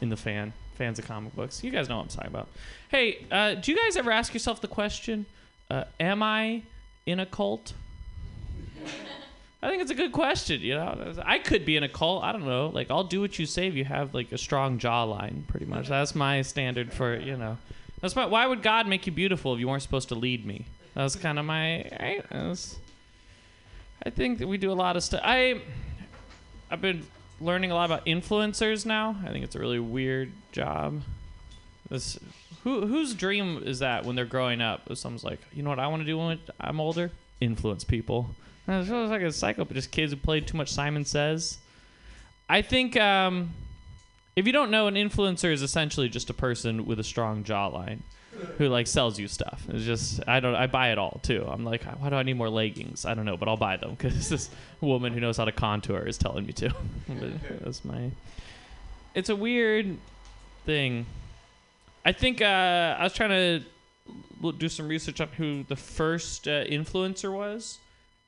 in 0.00 0.08
the 0.10 0.16
fan, 0.16 0.52
fans 0.76 0.98
of 0.98 1.06
comic 1.06 1.34
books, 1.34 1.64
you 1.64 1.70
guys 1.70 1.88
know 1.88 1.96
what 1.96 2.04
I'm 2.04 2.08
talking 2.08 2.30
about. 2.30 2.48
Hey, 2.88 3.26
uh, 3.30 3.54
do 3.54 3.72
you 3.72 3.78
guys 3.78 3.96
ever 3.96 4.10
ask 4.12 4.32
yourself 4.32 4.60
the 4.60 4.68
question, 4.68 5.26
uh, 5.70 5.84
am 5.98 6.22
I 6.22 6.62
in 7.06 7.18
a 7.18 7.26
cult? 7.26 7.72
I 9.62 9.68
think 9.68 9.80
it's 9.82 9.92
a 9.92 9.94
good 9.94 10.10
question. 10.12 10.60
You 10.60 10.74
know, 10.74 11.14
I 11.24 11.38
could 11.38 11.64
be 11.64 11.76
in 11.76 11.84
a 11.84 11.88
cult. 11.88 12.24
I 12.24 12.32
don't 12.32 12.44
know. 12.44 12.68
Like, 12.74 12.90
I'll 12.90 13.04
do 13.04 13.20
what 13.20 13.38
you 13.38 13.46
say 13.46 13.68
if 13.68 13.74
you 13.74 13.84
have 13.84 14.12
like 14.12 14.32
a 14.32 14.38
strong 14.38 14.78
jawline. 14.80 15.46
Pretty 15.46 15.66
much. 15.66 15.88
That's 15.88 16.14
my 16.16 16.42
standard 16.42 16.92
for 16.92 17.16
you 17.16 17.36
know. 17.36 17.58
That's 18.00 18.16
my. 18.16 18.26
Why 18.26 18.44
would 18.46 18.62
God 18.62 18.88
make 18.88 19.06
you 19.06 19.12
beautiful 19.12 19.54
if 19.54 19.60
you 19.60 19.68
weren't 19.68 19.82
supposed 19.82 20.08
to 20.08 20.16
lead 20.16 20.44
me? 20.44 20.66
That 20.94 21.04
was 21.04 21.14
kind 21.14 21.38
of 21.38 21.44
my. 21.44 21.82
I, 21.84 22.22
was- 22.32 22.76
I 24.04 24.10
think 24.10 24.38
that 24.40 24.48
we 24.48 24.58
do 24.58 24.72
a 24.72 24.74
lot 24.74 24.96
of 24.96 25.04
stuff. 25.04 25.20
I. 25.22 25.60
I've 26.70 26.80
been 26.80 27.06
learning 27.40 27.70
a 27.70 27.74
lot 27.74 27.84
about 27.84 28.04
influencers 28.06 28.84
now. 28.84 29.16
I 29.24 29.30
think 29.30 29.44
it's 29.44 29.54
a 29.54 29.60
really 29.60 29.78
weird 29.78 30.32
job. 30.50 31.02
This. 31.88 32.18
Who 32.64 32.86
whose 32.86 33.14
dream 33.14 33.62
is 33.64 33.78
that 33.80 34.04
when 34.04 34.16
they're 34.16 34.24
growing 34.24 34.60
up? 34.60 34.82
If 34.90 34.98
someone's 34.98 35.22
like, 35.24 35.40
you 35.52 35.62
know 35.62 35.70
what 35.70 35.78
I 35.78 35.86
want 35.86 36.02
to 36.02 36.06
do 36.06 36.18
when 36.18 36.38
I'm 36.60 36.80
older? 36.80 37.10
Influence 37.40 37.84
people. 37.84 38.30
It 38.68 38.84
feels 38.84 39.10
like 39.10 39.22
a 39.22 39.32
psycho, 39.32 39.64
but 39.64 39.74
just 39.74 39.90
kids 39.90 40.12
who 40.12 40.16
played 40.16 40.46
too 40.46 40.56
much 40.56 40.70
Simon 40.72 41.04
Says. 41.04 41.58
I 42.48 42.62
think 42.62 42.96
um, 42.96 43.54
if 44.36 44.46
you 44.46 44.52
don't 44.52 44.70
know, 44.70 44.86
an 44.86 44.94
influencer 44.94 45.52
is 45.52 45.62
essentially 45.62 46.08
just 46.08 46.30
a 46.30 46.34
person 46.34 46.86
with 46.86 47.00
a 47.00 47.04
strong 47.04 47.44
jawline 47.44 48.00
who 48.58 48.68
like 48.68 48.86
sells 48.86 49.18
you 49.18 49.28
stuff. 49.28 49.62
It's 49.68 49.84
just 49.84 50.20
I 50.26 50.40
don't 50.40 50.54
I 50.54 50.66
buy 50.66 50.92
it 50.92 50.98
all 50.98 51.20
too. 51.22 51.44
I'm 51.46 51.64
like, 51.64 51.84
why 51.84 52.10
do 52.10 52.16
I 52.16 52.22
need 52.22 52.36
more 52.36 52.48
leggings? 52.48 53.04
I 53.04 53.14
don't 53.14 53.24
know, 53.24 53.36
but 53.36 53.48
I'll 53.48 53.56
buy 53.56 53.76
them 53.76 53.90
because 53.90 54.28
this 54.30 54.50
woman 54.80 55.12
who 55.12 55.20
knows 55.20 55.36
how 55.36 55.44
to 55.44 55.52
contour 55.52 56.06
is 56.06 56.18
telling 56.18 56.46
me 56.46 56.52
to. 56.54 56.74
That's 57.60 57.84
my. 57.84 58.10
It's 59.14 59.28
a 59.28 59.36
weird 59.36 59.98
thing. 60.64 61.06
I 62.04 62.12
think 62.12 62.40
uh, 62.40 62.96
I 62.98 63.04
was 63.04 63.12
trying 63.12 63.30
to 63.30 64.52
do 64.58 64.68
some 64.68 64.88
research 64.88 65.20
on 65.20 65.28
who 65.36 65.62
the 65.64 65.76
first 65.76 66.48
uh, 66.48 66.64
influencer 66.64 67.32
was, 67.32 67.78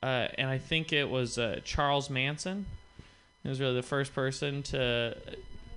uh, 0.05 0.27
and 0.37 0.47
I 0.47 0.59
think 0.59 0.93
it 0.93 1.09
was 1.09 1.39
uh, 1.39 1.61
Charles 1.63 2.11
Manson. 2.11 2.67
He 3.41 3.49
was 3.49 3.59
really 3.59 3.73
the 3.73 3.81
first 3.81 4.13
person 4.13 4.61
to, 4.63 5.17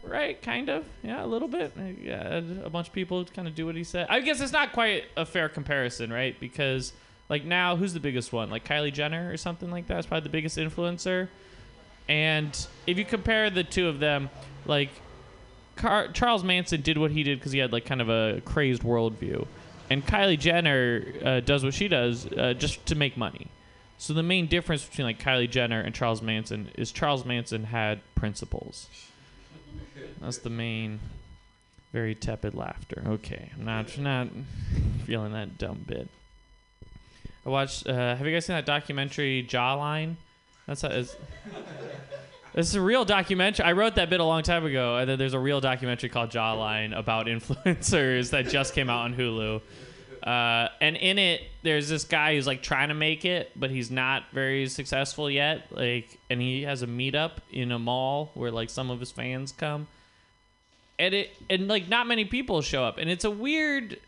right? 0.02 0.40
Kind 0.42 0.68
of, 0.68 0.84
yeah, 1.02 1.24
a 1.24 1.26
little 1.26 1.48
bit. 1.48 1.72
Yeah, 2.02 2.42
a 2.62 2.68
bunch 2.68 2.88
of 2.88 2.92
people 2.92 3.24
kind 3.24 3.48
of 3.48 3.54
do 3.54 3.64
what 3.64 3.74
he 3.74 3.84
said. 3.84 4.06
I 4.10 4.20
guess 4.20 4.42
it's 4.42 4.52
not 4.52 4.72
quite 4.72 5.04
a 5.16 5.24
fair 5.24 5.48
comparison, 5.48 6.12
right? 6.12 6.38
Because 6.38 6.92
like 7.30 7.46
now, 7.46 7.76
who's 7.76 7.94
the 7.94 8.00
biggest 8.00 8.30
one? 8.30 8.50
Like 8.50 8.68
Kylie 8.68 8.92
Jenner 8.92 9.32
or 9.32 9.38
something 9.38 9.70
like 9.70 9.86
that 9.86 10.00
is 10.00 10.04
probably 10.04 10.24
the 10.24 10.32
biggest 10.32 10.58
influencer. 10.58 11.28
And 12.06 12.66
if 12.86 12.98
you 12.98 13.06
compare 13.06 13.48
the 13.48 13.64
two 13.64 13.88
of 13.88 13.98
them, 13.98 14.28
like 14.66 14.90
Car- 15.76 16.08
Charles 16.08 16.44
Manson 16.44 16.82
did 16.82 16.98
what 16.98 17.12
he 17.12 17.22
did 17.22 17.38
because 17.38 17.52
he 17.52 17.60
had 17.60 17.72
like 17.72 17.86
kind 17.86 18.02
of 18.02 18.10
a 18.10 18.42
crazed 18.44 18.82
worldview, 18.82 19.46
and 19.88 20.06
Kylie 20.06 20.38
Jenner 20.38 21.02
uh, 21.24 21.40
does 21.40 21.64
what 21.64 21.72
she 21.72 21.88
does 21.88 22.26
uh, 22.26 22.52
just 22.52 22.84
to 22.86 22.94
make 22.94 23.16
money. 23.16 23.46
So 23.98 24.14
the 24.14 24.22
main 24.22 24.46
difference 24.46 24.84
between 24.84 25.06
like 25.06 25.20
Kylie 25.20 25.50
Jenner 25.50 25.80
and 25.80 25.92
Charles 25.92 26.22
Manson 26.22 26.70
is 26.76 26.92
Charles 26.92 27.24
Manson 27.24 27.64
had 27.64 28.00
principles. 28.14 28.88
That's 30.20 30.38
the 30.38 30.50
main. 30.50 31.00
Very 31.92 32.14
tepid 32.14 32.54
laughter. 32.54 33.02
Okay, 33.06 33.50
I'm 33.58 33.64
not 33.64 33.98
not 33.98 34.28
feeling 35.06 35.32
that 35.32 35.58
dumb 35.58 35.84
bit. 35.86 36.08
I 37.44 37.48
watched. 37.48 37.88
Uh, 37.88 38.14
have 38.14 38.26
you 38.26 38.32
guys 38.32 38.46
seen 38.46 38.56
that 38.56 38.66
documentary 38.66 39.44
Jawline? 39.48 40.16
That's 40.66 40.84
a, 40.84 41.00
it's, 41.00 41.16
this 42.54 42.68
is 42.68 42.74
a 42.74 42.80
real 42.80 43.06
documentary. 43.06 43.64
I 43.64 43.72
wrote 43.72 43.94
that 43.94 44.10
bit 44.10 44.20
a 44.20 44.24
long 44.24 44.42
time 44.42 44.66
ago, 44.66 44.98
and 44.98 45.08
then 45.08 45.18
there's 45.18 45.32
a 45.32 45.38
real 45.38 45.60
documentary 45.60 46.10
called 46.10 46.30
Jawline 46.30 46.96
about 46.96 47.26
influencers 47.34 48.30
that 48.30 48.48
just 48.48 48.74
came 48.74 48.90
out 48.90 49.00
on 49.00 49.14
Hulu. 49.14 49.62
Uh, 50.28 50.68
and 50.82 50.94
in 50.98 51.18
it, 51.18 51.40
there's 51.62 51.88
this 51.88 52.04
guy 52.04 52.34
who's 52.34 52.46
like 52.46 52.62
trying 52.62 52.88
to 52.88 52.94
make 52.94 53.24
it, 53.24 53.50
but 53.56 53.70
he's 53.70 53.90
not 53.90 54.24
very 54.30 54.68
successful 54.68 55.30
yet. 55.30 55.68
Like, 55.70 56.18
and 56.28 56.38
he 56.38 56.64
has 56.64 56.82
a 56.82 56.86
meetup 56.86 57.38
in 57.50 57.72
a 57.72 57.78
mall 57.78 58.30
where 58.34 58.50
like 58.50 58.68
some 58.68 58.90
of 58.90 59.00
his 59.00 59.10
fans 59.10 59.52
come, 59.52 59.86
and 60.98 61.14
it 61.14 61.30
and 61.48 61.66
like 61.66 61.88
not 61.88 62.06
many 62.06 62.26
people 62.26 62.60
show 62.60 62.84
up, 62.84 62.98
and 62.98 63.08
it's 63.08 63.24
a 63.24 63.30
weird, 63.30 63.98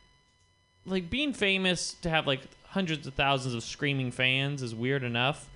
like 0.84 1.08
being 1.08 1.32
famous 1.32 1.94
to 2.02 2.10
have 2.10 2.26
like 2.26 2.42
hundreds 2.64 3.06
of 3.06 3.14
thousands 3.14 3.54
of 3.54 3.62
screaming 3.62 4.10
fans 4.10 4.60
is 4.60 4.74
weird 4.74 5.02
enough. 5.02 5.48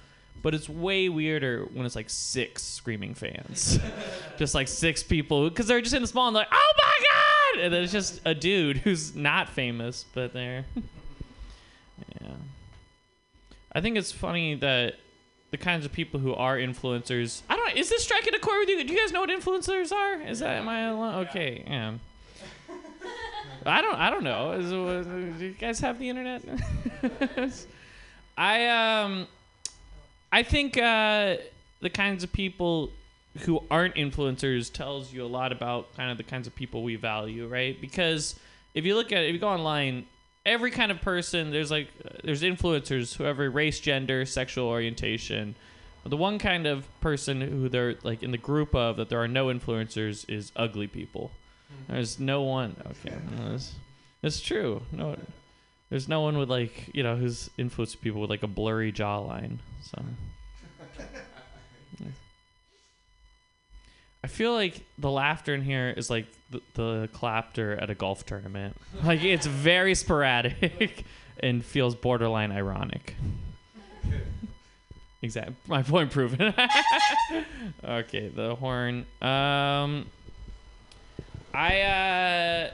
But 0.42 0.54
it's 0.54 0.66
way 0.68 1.10
weirder 1.10 1.68
when 1.74 1.84
it's 1.84 1.94
like 1.94 2.08
six 2.08 2.62
screaming 2.62 3.12
fans, 3.12 3.78
just 4.38 4.54
like 4.54 4.68
six 4.68 5.02
people, 5.02 5.50
because 5.50 5.66
they're 5.66 5.82
just 5.82 5.94
in 5.94 6.02
the 6.02 6.10
mall 6.14 6.28
and 6.28 6.34
like, 6.34 6.48
"Oh 6.50 6.72
my 6.78 7.04
god!" 7.10 7.33
And 7.58 7.72
then 7.72 7.82
it's 7.82 7.92
just 7.92 8.20
a 8.24 8.34
dude 8.34 8.78
who's 8.78 9.14
not 9.14 9.48
famous, 9.48 10.04
but 10.14 10.32
they're, 10.32 10.64
yeah. 12.20 12.28
I 13.72 13.80
think 13.80 13.96
it's 13.96 14.12
funny 14.12 14.54
that 14.56 14.96
the 15.50 15.58
kinds 15.58 15.84
of 15.84 15.92
people 15.92 16.18
who 16.18 16.34
are 16.34 16.56
influencers. 16.56 17.42
I 17.48 17.56
don't. 17.56 17.76
Is 17.76 17.88
this 17.88 18.02
striking 18.02 18.34
a 18.34 18.38
chord 18.38 18.58
with 18.60 18.68
you? 18.70 18.84
Do 18.84 18.92
you 18.92 19.00
guys 19.00 19.12
know 19.12 19.20
what 19.20 19.30
influencers 19.30 19.92
are? 19.92 20.20
Is 20.22 20.40
that 20.40 20.58
am 20.58 20.68
I 20.68 20.88
alone? 20.88 21.26
Okay, 21.26 21.62
yeah. 21.66 21.94
I 23.64 23.80
don't. 23.80 23.94
I 23.94 24.10
don't 24.10 24.24
know. 24.24 24.52
Is, 24.52 24.72
uh, 24.72 25.04
do 25.38 25.44
you 25.44 25.52
guys 25.52 25.78
have 25.80 25.98
the 25.98 26.08
internet? 26.08 26.42
I 28.36 28.66
um. 28.66 29.28
I 30.32 30.42
think 30.42 30.76
uh, 30.76 31.36
the 31.80 31.90
kinds 31.90 32.24
of 32.24 32.32
people 32.32 32.90
who 33.40 33.62
aren't 33.70 33.94
influencers 33.96 34.72
tells 34.72 35.12
you 35.12 35.24
a 35.24 35.26
lot 35.26 35.52
about 35.52 35.94
kind 35.96 36.10
of 36.10 36.16
the 36.16 36.22
kinds 36.22 36.46
of 36.46 36.54
people 36.54 36.82
we 36.82 36.96
value, 36.96 37.46
right? 37.48 37.80
Because 37.80 38.38
if 38.74 38.84
you 38.84 38.94
look 38.94 39.12
at 39.12 39.22
it, 39.22 39.28
if 39.28 39.34
you 39.34 39.40
go 39.40 39.48
online, 39.48 40.06
every 40.46 40.70
kind 40.70 40.92
of 40.92 41.00
person 41.00 41.50
there's 41.50 41.70
like 41.70 41.88
there's 42.22 42.42
influencers 42.42 43.14
who 43.16 43.24
every 43.24 43.48
race, 43.48 43.80
gender, 43.80 44.24
sexual 44.24 44.68
orientation. 44.68 45.54
But 46.02 46.10
the 46.10 46.16
one 46.16 46.38
kind 46.38 46.66
of 46.66 46.86
person 47.00 47.40
who 47.40 47.68
they're 47.68 47.96
like 48.02 48.22
in 48.22 48.30
the 48.30 48.38
group 48.38 48.74
of 48.74 48.96
that 48.98 49.08
there 49.08 49.22
are 49.22 49.28
no 49.28 49.46
influencers 49.46 50.28
is 50.28 50.52
ugly 50.54 50.86
people. 50.86 51.32
Mm-hmm. 51.72 51.92
There's 51.94 52.20
no 52.20 52.42
one. 52.42 52.76
Okay, 52.86 53.16
that's, 53.38 53.72
that's 54.20 54.40
true. 54.40 54.82
No, 54.92 55.16
there's 55.88 56.08
no 56.08 56.20
one 56.20 56.38
with 56.38 56.50
like 56.50 56.90
you 56.94 57.02
know 57.02 57.16
who's 57.16 57.50
influenced 57.58 58.00
people 58.00 58.20
with 58.20 58.30
like 58.30 58.42
a 58.42 58.48
blurry 58.48 58.92
jawline. 58.92 59.58
So. 59.82 60.02
I 64.24 64.26
feel 64.26 64.54
like 64.54 64.80
the 64.96 65.10
laughter 65.10 65.52
in 65.52 65.60
here 65.60 65.92
is 65.94 66.08
like 66.08 66.24
the, 66.50 66.62
the 66.72 67.08
clapter 67.12 67.72
at 67.72 67.90
a 67.90 67.94
golf 67.94 68.24
tournament. 68.24 68.74
Like 69.04 69.22
it's 69.22 69.44
very 69.44 69.94
sporadic 69.94 71.04
and 71.40 71.62
feels 71.62 71.94
borderline 71.94 72.50
ironic. 72.50 73.16
Exactly. 75.20 75.54
My 75.68 75.82
point 75.82 76.10
proven. 76.10 76.52
okay, 77.84 78.28
the 78.28 78.54
horn. 78.56 79.06
Um, 79.22 80.04
I 81.54 81.80
uh, 81.80 82.70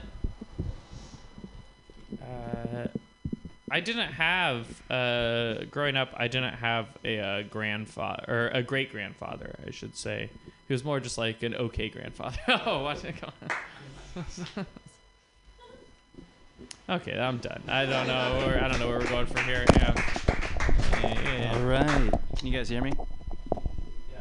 uh, 2.21 2.87
I 3.71 3.79
didn't 3.79 4.11
have 4.11 4.91
uh, 4.91 5.63
growing 5.71 5.95
up. 5.95 6.13
I 6.17 6.27
didn't 6.27 6.55
have 6.55 6.87
a, 7.05 7.19
uh 7.19 7.43
grandfather 7.43 8.25
or 8.27 8.47
a 8.49 8.61
great 8.61 8.91
grandfather, 8.91 9.55
I 9.65 9.71
should 9.71 9.95
say. 9.95 10.29
He 10.71 10.73
was 10.73 10.85
more 10.85 11.01
just 11.01 11.17
like 11.17 11.43
an 11.43 11.53
okay 11.53 11.89
grandfather. 11.89 12.37
oh, 12.65 12.83
what's 12.83 13.03
it 13.03 13.15
going? 13.19 14.65
okay, 16.89 17.19
I'm 17.19 17.39
done. 17.39 17.61
I 17.67 17.85
don't 17.85 18.07
know. 18.07 18.45
Where, 18.47 18.63
I 18.63 18.69
don't 18.69 18.79
know 18.79 18.87
where 18.87 18.99
we're 18.99 19.09
going 19.09 19.25
from 19.25 19.43
here. 19.43 19.65
Yeah. 19.73 19.93
Yeah, 21.03 21.39
yeah. 21.39 21.53
All 21.55 21.65
right. 21.65 22.09
Can 22.37 22.47
you 22.47 22.53
guys 22.57 22.69
hear 22.69 22.81
me? 22.81 22.93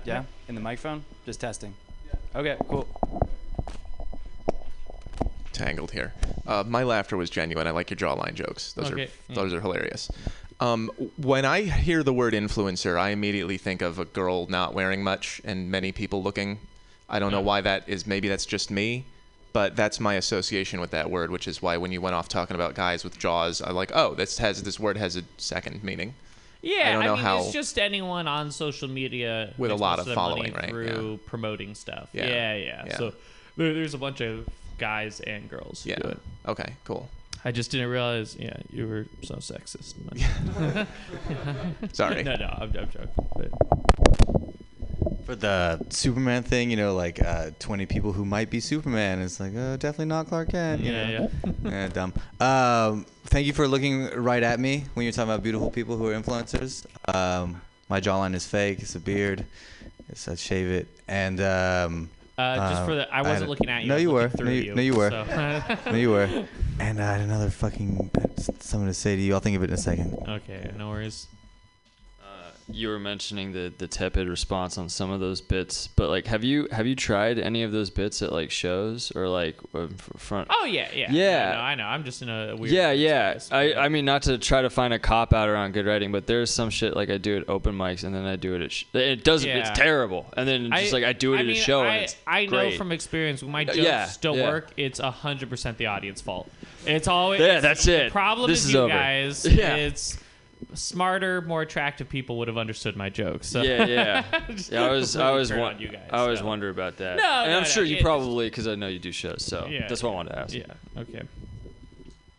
Yeah. 0.04 0.24
In 0.48 0.56
the 0.56 0.60
microphone? 0.60 1.04
Just 1.24 1.40
testing. 1.40 1.72
Okay. 2.34 2.56
Cool. 2.66 2.88
Tangled 5.52 5.92
here. 5.92 6.14
Uh, 6.48 6.64
my 6.66 6.82
laughter 6.82 7.16
was 7.16 7.30
genuine. 7.30 7.68
I 7.68 7.70
like 7.70 7.90
your 7.90 7.96
jawline 7.96 8.34
jokes. 8.34 8.72
Those 8.72 8.90
Okay, 8.90 9.04
are 9.04 9.34
those 9.36 9.54
are 9.54 9.60
hilarious. 9.60 10.10
Um, 10.60 10.90
when 11.16 11.44
I 11.44 11.62
hear 11.62 12.02
the 12.02 12.12
word 12.12 12.34
influencer, 12.34 12.98
I 12.98 13.10
immediately 13.10 13.56
think 13.56 13.80
of 13.80 13.98
a 13.98 14.04
girl 14.04 14.46
not 14.46 14.74
wearing 14.74 15.02
much 15.02 15.40
and 15.44 15.70
many 15.70 15.90
people 15.90 16.22
looking. 16.22 16.58
I 17.08 17.18
don't 17.18 17.32
know 17.32 17.40
why 17.40 17.62
that 17.62 17.88
is. 17.88 18.06
Maybe 18.06 18.28
that's 18.28 18.46
just 18.46 18.70
me, 18.70 19.04
but 19.52 19.74
that's 19.74 19.98
my 19.98 20.14
association 20.14 20.80
with 20.80 20.90
that 20.90 21.10
word, 21.10 21.30
which 21.30 21.48
is 21.48 21.60
why 21.62 21.76
when 21.78 21.92
you 21.92 22.00
went 22.00 22.14
off 22.14 22.28
talking 22.28 22.54
about 22.54 22.74
guys 22.74 23.02
with 23.04 23.18
jaws, 23.18 23.62
I 23.62 23.70
like, 23.70 23.90
oh, 23.94 24.14
this 24.14 24.38
has 24.38 24.62
this 24.62 24.78
word 24.78 24.96
has 24.98 25.16
a 25.16 25.22
second 25.38 25.82
meaning. 25.82 26.14
Yeah, 26.62 26.90
I 26.90 26.92
don't 26.92 27.04
know 27.04 27.14
mean, 27.16 27.24
how. 27.24 27.38
it's 27.38 27.52
just 27.52 27.78
anyone 27.78 28.28
on 28.28 28.52
social 28.52 28.86
media 28.86 29.54
With 29.56 29.70
a 29.70 29.76
lot 29.76 29.98
of 29.98 30.06
following, 30.12 30.52
right? 30.52 30.68
Through 30.68 31.20
promoting 31.24 31.74
stuff. 31.74 32.10
Yeah. 32.12 32.26
Yeah, 32.26 32.54
yeah. 32.54 32.84
Yeah. 32.86 32.98
So 32.98 33.12
there, 33.56 33.72
there's 33.72 33.94
a 33.94 33.98
bunch 33.98 34.20
of 34.20 34.46
guys 34.76 35.20
and 35.20 35.48
girls 35.48 35.84
who 35.84 35.90
Yeah. 35.90 35.96
do 36.02 36.08
it. 36.08 36.20
Okay, 36.46 36.74
cool. 36.84 37.08
I 37.44 37.52
just 37.52 37.70
didn't 37.70 37.88
realize. 37.88 38.36
Yeah, 38.38 38.56
you 38.70 38.86
were 38.86 39.06
so 39.22 39.36
sexist. 39.36 39.94
Sorry. 41.92 42.22
no, 42.22 42.34
no, 42.36 42.46
I'm, 42.46 42.62
I'm 42.62 42.72
joking. 42.72 43.08
But 43.36 43.50
For 45.24 45.34
the 45.36 45.80
Superman 45.90 46.42
thing, 46.42 46.70
you 46.70 46.76
know, 46.76 46.94
like 46.94 47.22
uh, 47.22 47.50
20 47.58 47.86
people 47.86 48.12
who 48.12 48.24
might 48.24 48.50
be 48.50 48.60
Superman. 48.60 49.20
It's 49.22 49.40
like, 49.40 49.54
uh, 49.56 49.76
definitely 49.76 50.06
not 50.06 50.26
Clark 50.28 50.50
Kent. 50.50 50.82
You 50.82 50.92
Yeah, 50.92 51.18
know? 51.18 51.30
yeah. 51.64 51.88
dumb. 51.88 52.12
Um, 52.40 53.06
thank 53.26 53.46
you 53.46 53.52
for 53.52 53.66
looking 53.68 54.06
right 54.14 54.42
at 54.42 54.60
me 54.60 54.84
when 54.94 55.04
you're 55.04 55.12
talking 55.12 55.30
about 55.30 55.42
beautiful 55.42 55.70
people 55.70 55.96
who 55.96 56.08
are 56.08 56.14
influencers. 56.14 56.84
Um, 57.14 57.60
my 57.88 58.00
jawline 58.00 58.34
is 58.34 58.46
fake. 58.46 58.80
It's 58.80 58.94
a 58.94 59.00
beard. 59.00 59.44
It's 60.08 60.28
I 60.28 60.34
shave 60.34 60.68
it. 60.68 60.88
And 61.08 61.40
um, 61.40 62.10
Uh, 62.40 62.70
just 62.70 62.84
for 62.84 62.94
the- 62.94 63.14
I 63.14 63.22
wasn't 63.22 63.46
a- 63.46 63.50
looking 63.50 63.68
at 63.68 63.82
you, 63.82 63.88
No, 63.88 63.96
you 63.96 64.10
were. 64.10 64.30
no, 64.38 64.50
you, 64.50 64.62
you, 64.62 64.74
no, 64.74 64.82
you 64.82 64.94
were. 64.96 65.10
so- 65.10 65.90
no, 65.90 65.96
you 65.96 66.10
were. 66.10 66.28
And 66.80 66.98
I 66.98 67.12
had 67.12 67.20
another 67.20 67.50
fucking 67.50 68.10
something 68.58 68.86
to 68.86 68.94
say 68.94 69.14
to 69.14 69.20
you. 69.20 69.34
I'll 69.34 69.40
think 69.40 69.54
of 69.54 69.62
it 69.62 69.68
in 69.68 69.74
a 69.74 69.76
second. 69.76 70.16
okay, 70.26 70.70
no 70.78 70.88
worries. 70.88 71.26
You 72.72 72.88
were 72.88 72.98
mentioning 72.98 73.52
the 73.52 73.72
the 73.76 73.86
tepid 73.86 74.28
response 74.28 74.78
on 74.78 74.88
some 74.88 75.10
of 75.10 75.20
those 75.20 75.40
bits, 75.40 75.86
but 75.88 76.08
like, 76.10 76.26
have 76.26 76.44
you 76.44 76.68
have 76.72 76.86
you 76.86 76.94
tried 76.94 77.38
any 77.38 77.62
of 77.62 77.72
those 77.72 77.90
bits 77.90 78.22
at 78.22 78.32
like 78.32 78.50
shows 78.50 79.12
or 79.14 79.28
like 79.28 79.56
front? 80.16 80.48
Oh 80.50 80.64
yeah, 80.64 80.88
yeah. 80.94 81.10
Yeah. 81.10 81.52
No, 81.52 81.60
I 81.60 81.74
know. 81.74 81.84
I'm 81.84 82.04
just 82.04 82.22
in 82.22 82.28
a 82.28 82.56
weird. 82.56 82.72
Yeah, 82.72 82.92
yeah. 82.92 83.38
I, 83.50 83.74
I 83.74 83.88
mean, 83.88 84.04
not 84.04 84.22
to 84.22 84.38
try 84.38 84.62
to 84.62 84.70
find 84.70 84.92
a 84.94 84.98
cop 84.98 85.32
out 85.32 85.48
around 85.48 85.72
good 85.72 85.86
writing, 85.86 86.12
but 86.12 86.26
there's 86.26 86.50
some 86.50 86.70
shit 86.70 86.94
like 86.96 87.10
I 87.10 87.18
do 87.18 87.36
at 87.38 87.48
open 87.48 87.74
mics 87.76 88.04
and 88.04 88.14
then 88.14 88.24
I 88.24 88.36
do 88.36 88.54
it 88.54 88.62
at. 88.62 88.72
Sh- 88.72 88.84
it 88.92 89.24
doesn't. 89.24 89.48
Yeah. 89.48 89.58
It's 89.58 89.78
terrible. 89.78 90.26
And 90.36 90.48
then 90.48 90.70
just 90.70 90.92
like 90.92 91.04
I 91.04 91.12
do 91.12 91.34
it 91.34 91.38
I 91.38 91.40
at 91.40 91.46
mean, 91.46 91.56
a 91.56 91.58
show 91.60 91.82
I, 91.82 91.86
and 91.94 92.04
it's 92.04 92.16
I 92.26 92.46
know 92.46 92.70
from 92.72 92.92
experience 92.92 93.42
when 93.42 93.52
my 93.52 93.64
jokes 93.64 93.78
yeah, 93.78 94.10
don't 94.20 94.38
yeah. 94.38 94.48
work, 94.50 94.70
it's 94.76 95.00
hundred 95.00 95.50
percent 95.50 95.78
the 95.78 95.86
audience 95.86 96.20
fault. 96.20 96.50
It's 96.86 97.08
always 97.08 97.40
Yeah, 97.40 97.60
that's 97.60 97.84
The 97.84 98.06
it. 98.06 98.12
problem 98.12 98.50
This 98.50 98.60
is, 98.60 98.66
is 98.66 98.72
you 98.74 98.80
over. 98.80 98.88
guys. 98.88 99.46
Yeah. 99.50 99.74
It's 99.76 100.18
smarter, 100.74 101.40
more 101.42 101.62
attractive 101.62 102.08
people 102.08 102.38
would 102.38 102.48
have 102.48 102.58
understood 102.58 102.96
my 102.96 103.08
jokes. 103.08 103.48
So. 103.48 103.62
Yeah, 103.62 103.84
yeah. 103.86 104.24
Yeah 104.70 104.84
I 104.84 104.90
was, 104.92 105.16
I 105.16 105.30
was, 105.32 105.48
turn 105.48 105.60
won- 105.60 105.74
on 105.74 105.80
you 105.80 105.88
guys. 105.88 106.08
I 106.10 106.18
always 106.18 106.40
so. 106.40 106.46
wonder 106.46 106.68
about 106.68 106.96
that. 106.98 107.16
No, 107.16 107.22
and 107.24 107.50
no, 107.50 107.56
I'm 107.58 107.62
no, 107.62 107.68
sure 107.68 107.84
you 107.84 107.96
it- 107.96 108.02
probably 108.02 108.48
because 108.50 108.66
I 108.68 108.74
know 108.74 108.88
you 108.88 108.98
do 108.98 109.12
shows. 109.12 109.44
So 109.44 109.66
Yeah, 109.66 109.86
that's 109.88 110.02
what 110.02 110.10
I 110.10 110.14
wanted 110.14 110.30
to 110.30 110.38
ask. 110.38 110.54
Yeah. 110.54 110.64
Okay. 110.98 111.22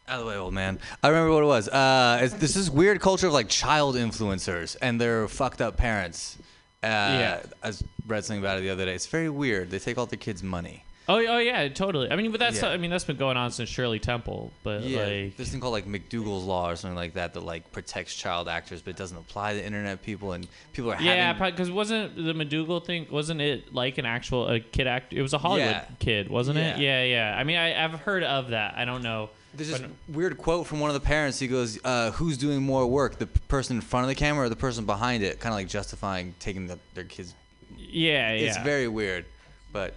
Out 0.07 0.19
of 0.19 0.25
the 0.25 0.29
way, 0.29 0.35
old 0.37 0.53
man. 0.53 0.79
I 1.03 1.07
remember 1.07 1.33
what 1.33 1.43
it 1.43 1.47
was. 1.47 1.69
Uh, 1.69 2.19
it's, 2.21 2.33
this 2.33 2.55
is 2.57 2.69
weird 2.69 2.99
culture 2.99 3.27
of 3.27 3.33
like 3.33 3.47
child 3.49 3.95
influencers 3.95 4.75
and 4.81 4.99
their 4.99 5.27
fucked 5.27 5.61
up 5.61 5.77
parents. 5.77 6.37
Uh, 6.83 6.87
Yeah. 6.87 7.43
I 7.63 7.67
was 7.67 7.83
read 8.07 8.25
something 8.25 8.41
about 8.43 8.57
it 8.57 8.61
the 8.61 8.69
other 8.71 8.85
day. 8.85 8.93
It's 8.93 9.07
very 9.07 9.29
weird. 9.29 9.69
They 9.71 9.79
take 9.79 9.97
all 9.97 10.05
their 10.07 10.17
kids' 10.17 10.43
money. 10.43 10.83
Oh, 11.09 11.15
oh 11.17 11.37
yeah, 11.39 11.67
totally. 11.69 12.09
I 12.11 12.15
mean, 12.15 12.31
but 12.31 12.39
that's 12.39 12.61
Yeah. 12.61 12.69
I 12.69 12.77
mean 12.77 12.91
that's 12.91 13.03
been 13.03 13.17
going 13.17 13.35
on 13.35 13.51
since 13.51 13.67
Shirley 13.69 13.99
Temple. 13.99 14.51
But 14.63 14.83
Yeah, 14.83 15.05
like, 15.05 15.35
this 15.37 15.49
thing 15.49 15.59
called 15.59 15.73
like 15.73 15.85
McDougal's 15.87 16.45
law 16.45 16.69
or 16.69 16.75
something 16.75 16.95
like 16.95 17.15
that 17.15 17.33
that 17.33 17.41
like 17.41 17.71
protects 17.71 18.15
child 18.15 18.47
actors, 18.47 18.81
but 18.81 18.91
it 18.91 18.97
doesn't 18.97 19.17
apply 19.17 19.53
to 19.53 19.65
internet 19.65 20.03
people 20.03 20.33
and 20.33 20.47
people 20.73 20.91
are 20.93 21.01
yeah, 21.01 21.33
having. 21.33 21.51
because 21.51 21.71
wasn't 21.71 22.15
the 22.15 22.33
McDougal 22.33 22.85
thing? 22.85 23.07
Wasn't 23.09 23.41
it 23.41 23.73
like 23.73 23.97
an 23.97 24.05
actual 24.05 24.47
a 24.47 24.59
kid 24.59 24.87
act? 24.87 25.11
It 25.11 25.21
was 25.21 25.33
a 25.33 25.37
Hollywood 25.39 25.71
Yeah. 25.71 25.85
kid, 25.99 26.29
wasn't 26.29 26.59
it? 26.59 26.77
Yeah. 26.77 27.03
Yeah, 27.03 27.31
yeah. 27.33 27.37
I 27.37 27.43
mean, 27.43 27.57
I, 27.57 27.83
I've 27.83 27.99
heard 27.99 28.23
of 28.23 28.49
that. 28.49 28.75
I 28.77 28.85
don't 28.85 29.01
know. 29.03 29.31
There's 29.53 29.69
this 29.71 29.81
But- 29.81 29.89
weird 30.07 30.37
quote 30.37 30.65
from 30.67 30.79
one 30.79 30.91
of 30.91 30.93
the 30.93 31.05
parents. 31.05 31.39
He 31.39 31.47
goes, 31.47 31.77
uh, 31.83 32.11
"Who's 32.11 32.37
doing 32.37 32.61
more 32.61 32.87
work, 32.87 33.17
the 33.17 33.27
p- 33.27 33.39
person 33.49 33.75
in 33.75 33.81
front 33.81 34.05
of 34.05 34.07
the 34.07 34.15
camera 34.15 34.45
or 34.45 34.49
the 34.49 34.55
person 34.55 34.85
behind 34.85 35.23
it?" 35.23 35.41
Kind 35.41 35.51
of 35.51 35.57
like 35.57 35.67
justifying 35.67 36.35
taking 36.39 36.67
the, 36.67 36.79
their 36.93 37.03
kids. 37.03 37.33
Yeah, 37.75 38.31
yeah. 38.33 38.47
It's 38.47 38.57
very 38.59 38.87
weird, 38.87 39.25
but 39.73 39.93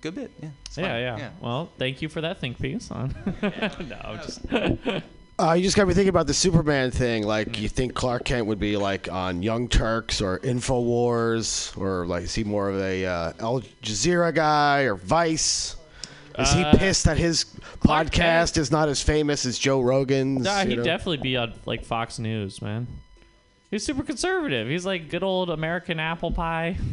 good 0.00 0.14
bit. 0.14 0.30
Yeah. 0.42 0.48
it's 0.66 0.78
Yeah, 0.78 0.98
yeah, 0.98 1.30
Well, 1.40 1.70
thank 1.78 2.02
you 2.02 2.08
for 2.08 2.20
that 2.20 2.40
think 2.40 2.58
piece. 2.60 2.90
On 2.90 3.14
no, 3.42 4.18
just. 4.24 4.40
Uh, 5.38 5.54
you 5.54 5.62
just 5.62 5.74
got 5.76 5.88
me 5.88 5.94
thinking 5.94 6.10
about 6.10 6.26
the 6.26 6.34
Superman 6.34 6.90
thing. 6.90 7.26
Like, 7.26 7.58
you 7.58 7.68
think 7.68 7.94
Clark 7.94 8.24
Kent 8.24 8.46
would 8.46 8.58
be 8.58 8.76
like 8.76 9.10
on 9.10 9.42
Young 9.42 9.68
Turks 9.68 10.20
or 10.20 10.38
Infowars, 10.40 11.76
or 11.78 12.06
like 12.06 12.24
is 12.24 12.34
he 12.34 12.44
more 12.44 12.68
of 12.68 12.76
a 12.78 13.06
uh, 13.06 13.32
Al 13.40 13.60
Jazeera 13.82 14.34
guy 14.34 14.82
or 14.82 14.96
Vice? 14.96 15.76
Is 16.38 16.52
he 16.52 16.62
Uh, 16.62 16.76
pissed 16.76 17.04
that 17.06 17.16
his 17.18 17.44
podcast 17.80 18.56
is 18.56 18.70
not 18.70 18.88
as 18.88 19.02
famous 19.02 19.44
as 19.46 19.58
Joe 19.58 19.80
Rogan's? 19.80 20.44
Nah, 20.44 20.64
he'd 20.64 20.76
know? 20.76 20.84
definitely 20.84 21.18
be 21.18 21.36
on 21.36 21.54
like 21.66 21.84
Fox 21.84 22.18
News, 22.18 22.60
man. 22.62 22.86
He's 23.70 23.84
super 23.84 24.02
conservative. 24.02 24.68
He's 24.68 24.84
like 24.86 25.08
good 25.08 25.22
old 25.22 25.48
American 25.50 25.98
apple 26.00 26.30
pie. 26.32 26.76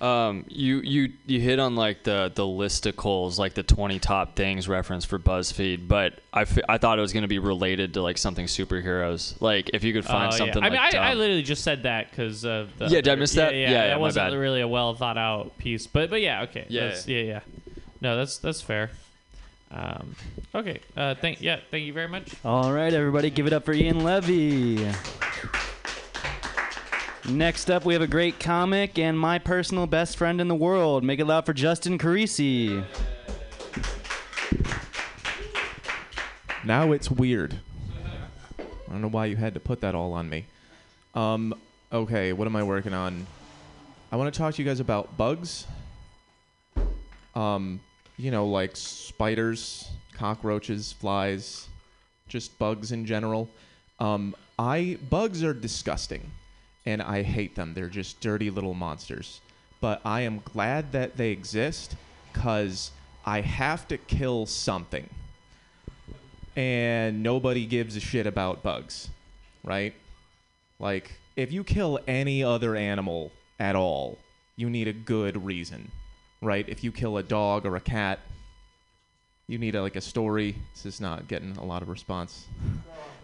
Um, 0.00 0.46
you 0.48 0.80
you 0.80 1.12
you 1.26 1.40
hit 1.40 1.58
on 1.58 1.76
like 1.76 2.04
the 2.04 2.32
the 2.34 2.42
listicles, 2.44 3.36
like 3.38 3.52
the 3.52 3.62
twenty 3.62 3.98
top 3.98 4.34
things 4.34 4.66
reference 4.66 5.04
for 5.04 5.18
BuzzFeed, 5.18 5.86
but 5.88 6.20
I, 6.32 6.42
f- 6.42 6.58
I 6.70 6.78
thought 6.78 6.98
it 6.98 7.02
was 7.02 7.12
gonna 7.12 7.28
be 7.28 7.38
related 7.38 7.92
to 7.94 8.02
like 8.02 8.16
something 8.16 8.46
superheroes. 8.46 9.38
Like 9.42 9.68
if 9.74 9.84
you 9.84 9.92
could 9.92 10.06
find 10.06 10.32
Oh, 10.32 10.36
something 10.36 10.62
yeah. 10.62 10.66
I 10.68 10.70
mean, 10.70 10.78
like 10.80 10.94
I, 10.94 11.10
I 11.10 11.14
dumb. 11.14 11.22
lliterally 11.22 11.44
just 11.44 11.62
said 11.62 11.82
that 11.82 12.10
because 12.10 12.46
of 12.46 12.70
the. 12.78 12.86
Yeah, 12.86 13.02
did 13.02 13.08
I 13.08 13.14
miss 13.16 13.34
that? 13.34 13.52
Yeah, 13.52 13.60
Yeah, 13.60 13.70
yeah, 13.70 13.86
that 13.88 13.94
my 13.96 14.00
wasn't 14.00 14.30
bad. 14.32 14.38
really 14.38 14.62
a 14.62 14.68
well 14.68 14.94
thought 14.94 15.18
out 15.18 15.58
piece, 15.58 15.86
but 15.86 16.08
but 16.08 16.22
yeah, 16.22 16.42
okay. 16.44 16.64
Yeah, 16.70 16.88
that's, 16.88 17.06
yeah, 17.06 17.20
yeah. 17.20 17.40
No, 18.00 18.16
that's 18.16 18.38
that's 18.38 18.62
fair. 18.62 18.90
Um, 19.70 20.16
okay. 20.54 20.80
Uh, 20.96 21.14
thank 21.14 21.42
yeah, 21.42 21.60
thank 21.70 21.84
you 21.84 21.92
very 21.92 22.08
much. 22.08 22.32
All 22.42 22.72
right, 22.72 22.92
everybody, 22.94 23.28
give 23.28 23.46
it 23.46 23.52
up 23.52 23.66
for 23.66 23.74
Ian 23.74 24.02
Levy. 24.02 24.88
Next 27.28 27.70
up, 27.70 27.84
we 27.84 27.92
have 27.92 28.02
a 28.02 28.06
great 28.08 28.40
comic 28.40 28.98
and 28.98 29.18
my 29.18 29.38
personal 29.38 29.86
best 29.86 30.16
friend 30.16 30.40
in 30.40 30.48
the 30.48 30.54
world. 30.54 31.04
Make 31.04 31.20
it 31.20 31.26
loud 31.26 31.46
for 31.46 31.52
Justin 31.52 31.98
Carisi. 31.98 32.84
Now 36.64 36.92
it's 36.92 37.10
weird. 37.10 37.58
I 38.58 38.92
don't 38.92 39.02
know 39.02 39.08
why 39.08 39.26
you 39.26 39.36
had 39.36 39.54
to 39.54 39.60
put 39.60 39.80
that 39.82 39.94
all 39.94 40.12
on 40.12 40.28
me. 40.28 40.46
Um, 41.14 41.54
okay, 41.92 42.32
what 42.32 42.46
am 42.46 42.56
I 42.56 42.62
working 42.62 42.94
on? 42.94 43.26
I 44.10 44.16
want 44.16 44.32
to 44.32 44.38
talk 44.38 44.54
to 44.54 44.62
you 44.62 44.68
guys 44.68 44.80
about 44.80 45.16
bugs. 45.16 45.66
Um, 47.34 47.80
you 48.16 48.30
know, 48.30 48.46
like 48.46 48.76
spiders, 48.76 49.88
cockroaches, 50.14 50.92
flies, 50.92 51.68
just 52.28 52.58
bugs 52.58 52.92
in 52.92 53.06
general. 53.06 53.48
Um, 54.00 54.34
I 54.58 54.98
bugs 55.08 55.44
are 55.44 55.54
disgusting, 55.54 56.30
and 56.86 57.02
I 57.02 57.22
hate 57.22 57.56
them. 57.56 57.74
They're 57.74 57.88
just 57.88 58.20
dirty 58.20 58.50
little 58.50 58.74
monsters. 58.74 59.40
But 59.80 60.00
I 60.04 60.22
am 60.22 60.40
glad 60.44 60.92
that 60.92 61.16
they 61.16 61.30
exist, 61.30 61.96
cause 62.32 62.90
I 63.24 63.40
have 63.40 63.88
to 63.88 63.96
kill 63.96 64.46
something 64.46 65.08
and 66.56 67.22
nobody 67.22 67.64
gives 67.64 67.96
a 67.96 68.00
shit 68.00 68.26
about 68.26 68.62
bugs, 68.62 69.08
right? 69.64 69.94
Like, 70.78 71.12
if 71.36 71.52
you 71.52 71.64
kill 71.64 72.00
any 72.06 72.42
other 72.42 72.76
animal 72.76 73.32
at 73.58 73.76
all, 73.76 74.18
you 74.56 74.68
need 74.68 74.88
a 74.88 74.92
good 74.92 75.42
reason, 75.44 75.90
right? 76.42 76.68
If 76.68 76.82
you 76.84 76.92
kill 76.92 77.16
a 77.18 77.22
dog 77.22 77.66
or 77.66 77.76
a 77.76 77.80
cat, 77.80 78.18
you 79.46 79.58
need 79.58 79.74
a, 79.74 79.82
like 79.82 79.96
a 79.96 80.00
story. 80.00 80.56
This 80.74 80.86
is 80.86 81.00
not 81.00 81.28
getting 81.28 81.56
a 81.56 81.64
lot 81.64 81.82
of 81.82 81.88
response. 81.88 82.46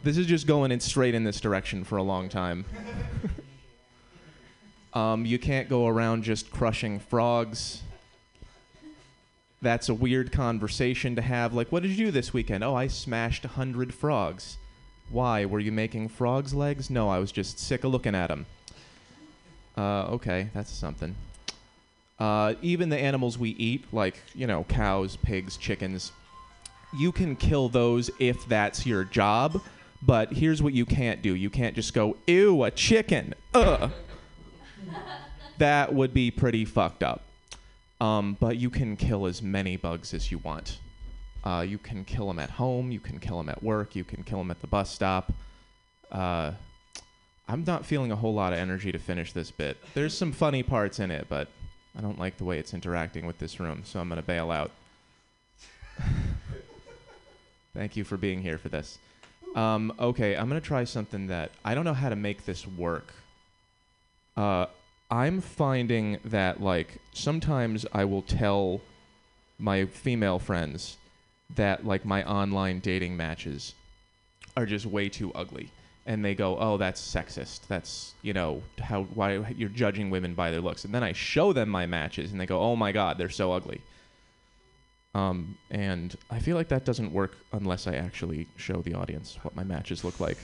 This 0.03 0.17
is 0.17 0.27
just 0.27 0.47
going 0.47 0.73
in 0.73 0.81
straight 0.81 1.15
in 1.15 1.25
this 1.25 1.41
direction 1.41 1.85
for 1.85 1.99
a 1.99 2.03
long 2.03 2.29
time. 2.29 2.65
um, 4.97 5.27
you 5.27 5.39
can't 5.39 5.69
go 5.69 5.87
around 5.87 6.25
just 6.25 6.51
crushing 6.51 6.99
frogs 6.99 7.83
that's 9.63 9.89
a 9.89 9.95
weird 9.95 10.33
conversation 10.33 11.17
to 11.17 11.23
have. 11.23 11.55
Like, 11.55 11.73
what 11.73 11.83
did 11.83 11.93
you 11.93 12.07
do 12.07 12.11
this 12.11 12.33
weekend? 12.33 12.63
Oh, 12.63 12.75
I 12.75 12.87
smashed 12.87 13.45
a 13.45 13.49
hundred 13.49 13.95
frogs. 13.95 14.59
Why? 15.11 15.45
Were 15.45 15.61
you 15.61 15.73
making 15.73 16.09
frogs' 16.09 16.55
legs? 16.55 16.91
No, 16.91 17.09
I 17.09 17.19
was 17.19 17.33
just 17.33 17.59
sick 17.59 17.85
of 17.85 17.91
looking 17.91 18.15
at 18.15 18.29
them. 18.29 18.47
Uh, 19.77 20.05
okay, 20.13 20.51
that's 20.55 20.71
something. 20.71 21.15
Uh, 22.19 22.55
even 22.63 22.89
the 22.89 22.99
animals 22.99 23.39
we 23.39 23.51
eat, 23.51 23.85
like, 23.93 24.21
you 24.35 24.47
know, 24.47 24.65
cows, 24.65 25.17
pigs, 25.17 25.57
chickens, 25.57 26.13
you 26.97 27.13
can 27.13 27.37
kill 27.37 27.69
those 27.69 28.11
if 28.19 28.47
that's 28.49 28.87
your 28.87 29.05
job. 29.05 29.61
But 30.03 30.33
here's 30.33 30.63
what 30.63 30.73
you 30.73 30.87
can't 30.87 31.23
do 31.23 31.35
you 31.35 31.51
can't 31.51 31.75
just 31.75 31.95
go, 31.95 32.17
ew, 32.27 32.63
a 32.65 32.71
chicken. 32.71 33.35
Ugh. 33.55 33.91
That 35.59 35.95
would 35.95 36.13
be 36.13 36.31
pretty 36.31 36.65
fucked 36.65 37.03
up. 37.03 37.23
Um, 38.01 38.37
but 38.39 38.57
you 38.59 38.69
can 38.71 38.97
kill 38.97 39.27
as 39.27 39.43
many 39.43 39.77
bugs 39.77 40.13
as 40.13 40.31
you 40.31 40.39
want. 40.39 40.79
Uh, 41.45 41.65
you 41.67 41.79
can 41.79 42.05
kill 42.05 42.27
them 42.27 42.39
at 42.39 42.51
home. 42.51 42.91
You 42.91 43.01
can 43.01 43.19
kill 43.19 43.39
them 43.39 43.49
at 43.49 43.63
work. 43.63 43.95
You 43.95 44.05
can 44.05 44.23
kill 44.25 44.39
them 44.39 44.51
at 44.51 44.61
the 44.61 44.67
bus 44.67 44.91
stop. 44.91 45.33
Uh, 46.11 46.53
I'm 47.49 47.65
not 47.65 47.87
feeling 47.87 48.11
a 48.11 48.17
whole 48.17 48.35
lot 48.35 48.53
of 48.53 48.59
energy 48.59 48.91
to 48.93 48.99
finish 48.99 49.33
this 49.33 49.51
bit. 49.51 49.77
There's 49.95 50.17
some 50.17 50.33
funny 50.33 50.63
parts 50.63 50.99
in 50.99 51.11
it, 51.11 51.27
but 51.29 51.49
I 51.97 52.01
don't 52.01 52.19
like 52.19 52.37
the 52.37 52.45
way 52.45 52.59
it's 52.59 52.75
interacting 52.75 53.27
with 53.27 53.39
this 53.39 53.61
room, 53.61 53.83
so 53.85 54.01
I'm 54.01 54.09
going 54.09 54.21
to 54.21 54.27
bail 54.27 54.51
out. 54.51 54.73
Thank 57.75 57.97
you 57.97 58.05
for 58.05 58.17
being 58.17 58.43
here 58.43 58.59
for 58.59 58.69
this. 58.69 58.99
Um, 59.55 59.93
okay, 59.99 60.37
I'm 60.37 60.49
going 60.49 60.61
to 60.61 60.67
try 60.67 60.85
something 60.85 61.29
that 61.29 61.53
I 61.65 61.75
don't 61.75 61.85
know 61.85 61.95
how 61.95 62.09
to 62.09 62.17
make 62.17 62.45
this 62.45 62.67
work. 62.67 63.15
Uh, 64.37 64.67
I'm 65.11 65.41
finding 65.41 66.19
that 66.25 66.61
like 66.61 66.99
sometimes 67.13 67.87
I 67.93 68.05
will 68.05 68.23
tell 68.23 68.81
my 69.59 69.87
female 69.87 70.39
friends 70.39 70.97
that 71.55 71.87
like 71.87 72.05
my 72.05 72.25
online 72.25 72.81
dating 72.81 73.17
matches 73.17 73.75
are 74.57 74.67
just 74.67 74.87
way 74.87 75.09
too 75.09 75.33
ugly. 75.35 75.71
And 76.07 76.25
they 76.25 76.35
go 76.35 76.57
oh 76.59 76.77
that's 76.77 77.01
sexist. 77.01 77.67
That's 77.69 78.15
you 78.23 78.33
know 78.33 78.63
how 78.79 79.05
why 79.15 79.55
you're 79.57 79.69
judging 79.69 80.11
women 80.11 80.35
by 80.35 80.51
their 80.51 80.61
looks. 80.61 80.85
And 80.85 80.95
then 80.95 81.03
I 81.03 81.13
show 81.13 81.53
them 81.53 81.69
my 81.69 81.87
matches 81.87 82.33
and 82.33 82.41
they 82.41 82.47
go 82.47 82.61
oh 82.61 82.77
my 82.77 82.93
god 82.93 83.19
they're 83.19 83.29
so 83.29 83.53
ugly. 83.53 83.81
Um, 85.15 85.57
and 85.71 86.15
I 86.31 86.41
feel 86.41 86.57
like 86.57 86.69
that 86.69 86.85
doesn't 86.85 87.11
work 87.11 87.37
unless 87.53 87.87
I 87.87 87.95
actually 87.95 88.47
show 88.57 88.83
the 88.83 88.93
audience 88.93 89.39
what 89.41 89.57
my 89.57 89.65
matches 89.65 90.05
look 90.05 90.21
like 90.21 90.37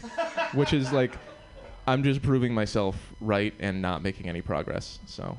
which 0.55 0.73
is 0.73 0.93
like 0.93 1.13
I'm 1.87 2.05
just 2.05 2.23
proving 2.23 2.55
myself 2.55 2.97
right 3.21 3.53
and 3.59 3.83
not 3.83 4.03
making 4.03 4.29
any 4.29 4.41
progress. 4.41 5.01
So, 5.07 5.37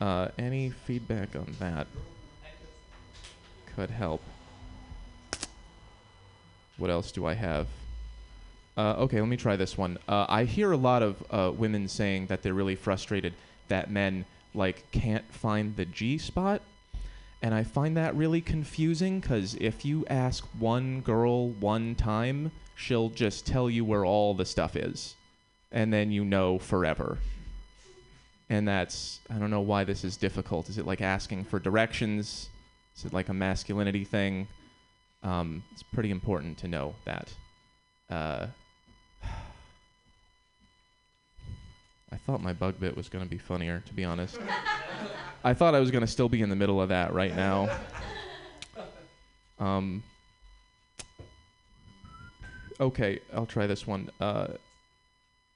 uh, 0.00 0.28
any 0.38 0.70
feedback 0.70 1.34
on 1.34 1.56
that 1.58 1.88
could 3.74 3.90
help. 3.90 4.22
What 6.76 6.90
else 6.90 7.10
do 7.10 7.26
I 7.26 7.34
have? 7.34 7.66
Uh, 8.76 8.94
okay, 8.98 9.20
let 9.20 9.28
me 9.28 9.36
try 9.36 9.56
this 9.56 9.76
one. 9.76 9.98
Uh, 10.06 10.26
I 10.28 10.44
hear 10.44 10.70
a 10.70 10.76
lot 10.76 11.02
of 11.02 11.24
uh, 11.30 11.50
women 11.52 11.88
saying 11.88 12.26
that 12.26 12.42
they're 12.42 12.54
really 12.54 12.76
frustrated 12.76 13.34
that 13.66 13.90
men 13.90 14.24
like 14.54 14.88
can't 14.92 15.24
find 15.34 15.74
the 15.74 15.84
G 15.84 16.18
spot, 16.18 16.62
and 17.42 17.52
I 17.52 17.64
find 17.64 17.96
that 17.96 18.14
really 18.14 18.40
confusing 18.40 19.18
because 19.18 19.56
if 19.56 19.84
you 19.84 20.06
ask 20.08 20.44
one 20.56 21.00
girl 21.00 21.48
one 21.48 21.96
time, 21.96 22.52
she'll 22.76 23.10
just 23.10 23.44
tell 23.44 23.68
you 23.68 23.84
where 23.84 24.04
all 24.04 24.34
the 24.34 24.44
stuff 24.44 24.76
is 24.76 25.16
and 25.72 25.92
then 25.92 26.10
you 26.10 26.24
know 26.24 26.58
forever. 26.58 27.18
And 28.50 28.66
that's 28.66 29.20
I 29.30 29.34
don't 29.34 29.50
know 29.50 29.60
why 29.60 29.84
this 29.84 30.04
is 30.04 30.16
difficult. 30.16 30.68
Is 30.68 30.78
it 30.78 30.86
like 30.86 31.00
asking 31.00 31.44
for 31.44 31.58
directions? 31.58 32.48
Is 32.96 33.04
it 33.04 33.12
like 33.12 33.28
a 33.28 33.34
masculinity 33.34 34.04
thing? 34.04 34.48
Um, 35.22 35.62
it's 35.72 35.82
pretty 35.82 36.10
important 36.10 36.58
to 36.58 36.68
know 36.68 36.94
that. 37.04 37.32
Uh, 38.10 38.46
I 42.10 42.16
thought 42.16 42.42
my 42.42 42.54
bug 42.54 42.80
bit 42.80 42.96
was 42.96 43.08
going 43.08 43.22
to 43.24 43.30
be 43.30 43.38
funnier, 43.38 43.82
to 43.86 43.92
be 43.92 44.04
honest. 44.04 44.38
I 45.44 45.54
thought 45.54 45.74
I 45.74 45.80
was 45.80 45.90
going 45.90 46.00
to 46.00 46.06
still 46.06 46.28
be 46.28 46.40
in 46.40 46.48
the 46.48 46.56
middle 46.56 46.80
of 46.80 46.88
that 46.88 47.12
right 47.12 47.34
now. 47.36 47.68
Um, 49.60 50.02
okay, 52.80 53.20
I'll 53.34 53.46
try 53.46 53.66
this 53.66 53.86
one. 53.86 54.10
Uh, 54.20 54.48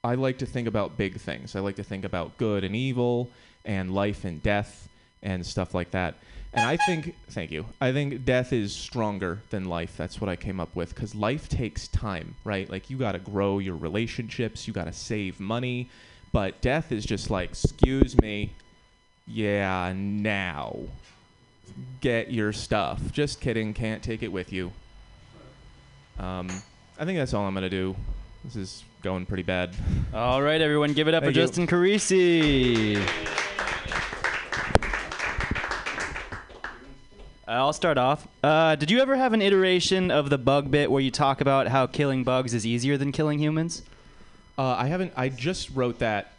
I 0.03 0.15
like 0.15 0.39
to 0.39 0.45
think 0.45 0.67
about 0.67 0.97
big 0.97 1.19
things. 1.19 1.55
I 1.55 1.61
like 1.61 1.77
to 1.77 1.83
think 1.83 2.03
about 2.03 2.37
good 2.37 2.63
and 2.63 2.75
evil 2.75 3.29
and 3.63 3.93
life 3.93 4.25
and 4.25 4.43
death 4.43 4.89
and 5.21 5.45
stuff 5.45 5.73
like 5.73 5.91
that. 5.91 6.15
And 6.53 6.65
I 6.65 6.77
think, 6.77 7.15
thank 7.29 7.51
you. 7.51 7.65
I 7.81 7.91
think 7.93 8.25
death 8.25 8.53
is 8.53 8.75
stronger 8.75 9.41
than 9.49 9.65
life. 9.65 9.95
That's 9.97 10.21
what 10.21 10.29
I 10.29 10.35
came 10.35 10.59
up 10.59 10.75
with 10.75 10.93
because 10.93 11.15
life 11.15 11.49
takes 11.49 11.87
time, 11.87 12.35
right? 12.43 12.69
Like 12.69 12.89
you 12.89 12.97
got 12.97 13.13
to 13.13 13.19
grow 13.19 13.59
your 13.59 13.75
relationships, 13.75 14.67
you 14.67 14.73
got 14.73 14.85
to 14.85 14.93
save 14.93 15.39
money, 15.39 15.89
but 16.31 16.61
death 16.61 16.91
is 16.91 17.05
just 17.05 17.29
like, 17.29 17.49
excuse 17.49 18.19
me, 18.21 18.51
yeah, 19.25 19.93
now 19.95 20.77
get 22.01 22.31
your 22.31 22.51
stuff. 22.51 23.01
Just 23.11 23.39
kidding, 23.41 23.73
can't 23.73 24.03
take 24.03 24.21
it 24.21 24.31
with 24.31 24.51
you. 24.51 24.71
Um, 26.19 26.49
I 26.99 27.05
think 27.05 27.17
that's 27.17 27.33
all 27.33 27.45
I'm 27.45 27.53
gonna 27.53 27.69
do. 27.69 27.95
This 28.43 28.55
is 28.55 28.83
going 29.03 29.25
pretty 29.25 29.43
bad. 29.43 29.75
All 30.13 30.41
right, 30.41 30.59
everyone, 30.61 30.93
give 30.93 31.07
it 31.07 31.13
up 31.13 31.23
Thank 31.23 31.35
for 31.35 31.39
you. 31.39 31.45
Justin 31.45 31.67
Carisi. 31.67 32.99
I'll 37.45 37.73
start 37.73 37.97
off. 37.97 38.25
Uh, 38.41 38.75
did 38.75 38.89
you 38.89 38.99
ever 39.01 39.17
have 39.17 39.33
an 39.33 39.41
iteration 39.41 40.09
of 40.09 40.29
the 40.29 40.37
bug 40.37 40.71
bit 40.71 40.89
where 40.89 41.01
you 41.01 41.11
talk 41.11 41.41
about 41.41 41.67
how 41.67 41.85
killing 41.85 42.23
bugs 42.23 42.53
is 42.53 42.65
easier 42.65 42.97
than 42.97 43.11
killing 43.11 43.37
humans? 43.37 43.83
Uh, 44.57 44.63
I 44.79 44.87
haven't. 44.87 45.11
I 45.17 45.27
just 45.29 45.69
wrote 45.71 45.99
that, 45.99 46.31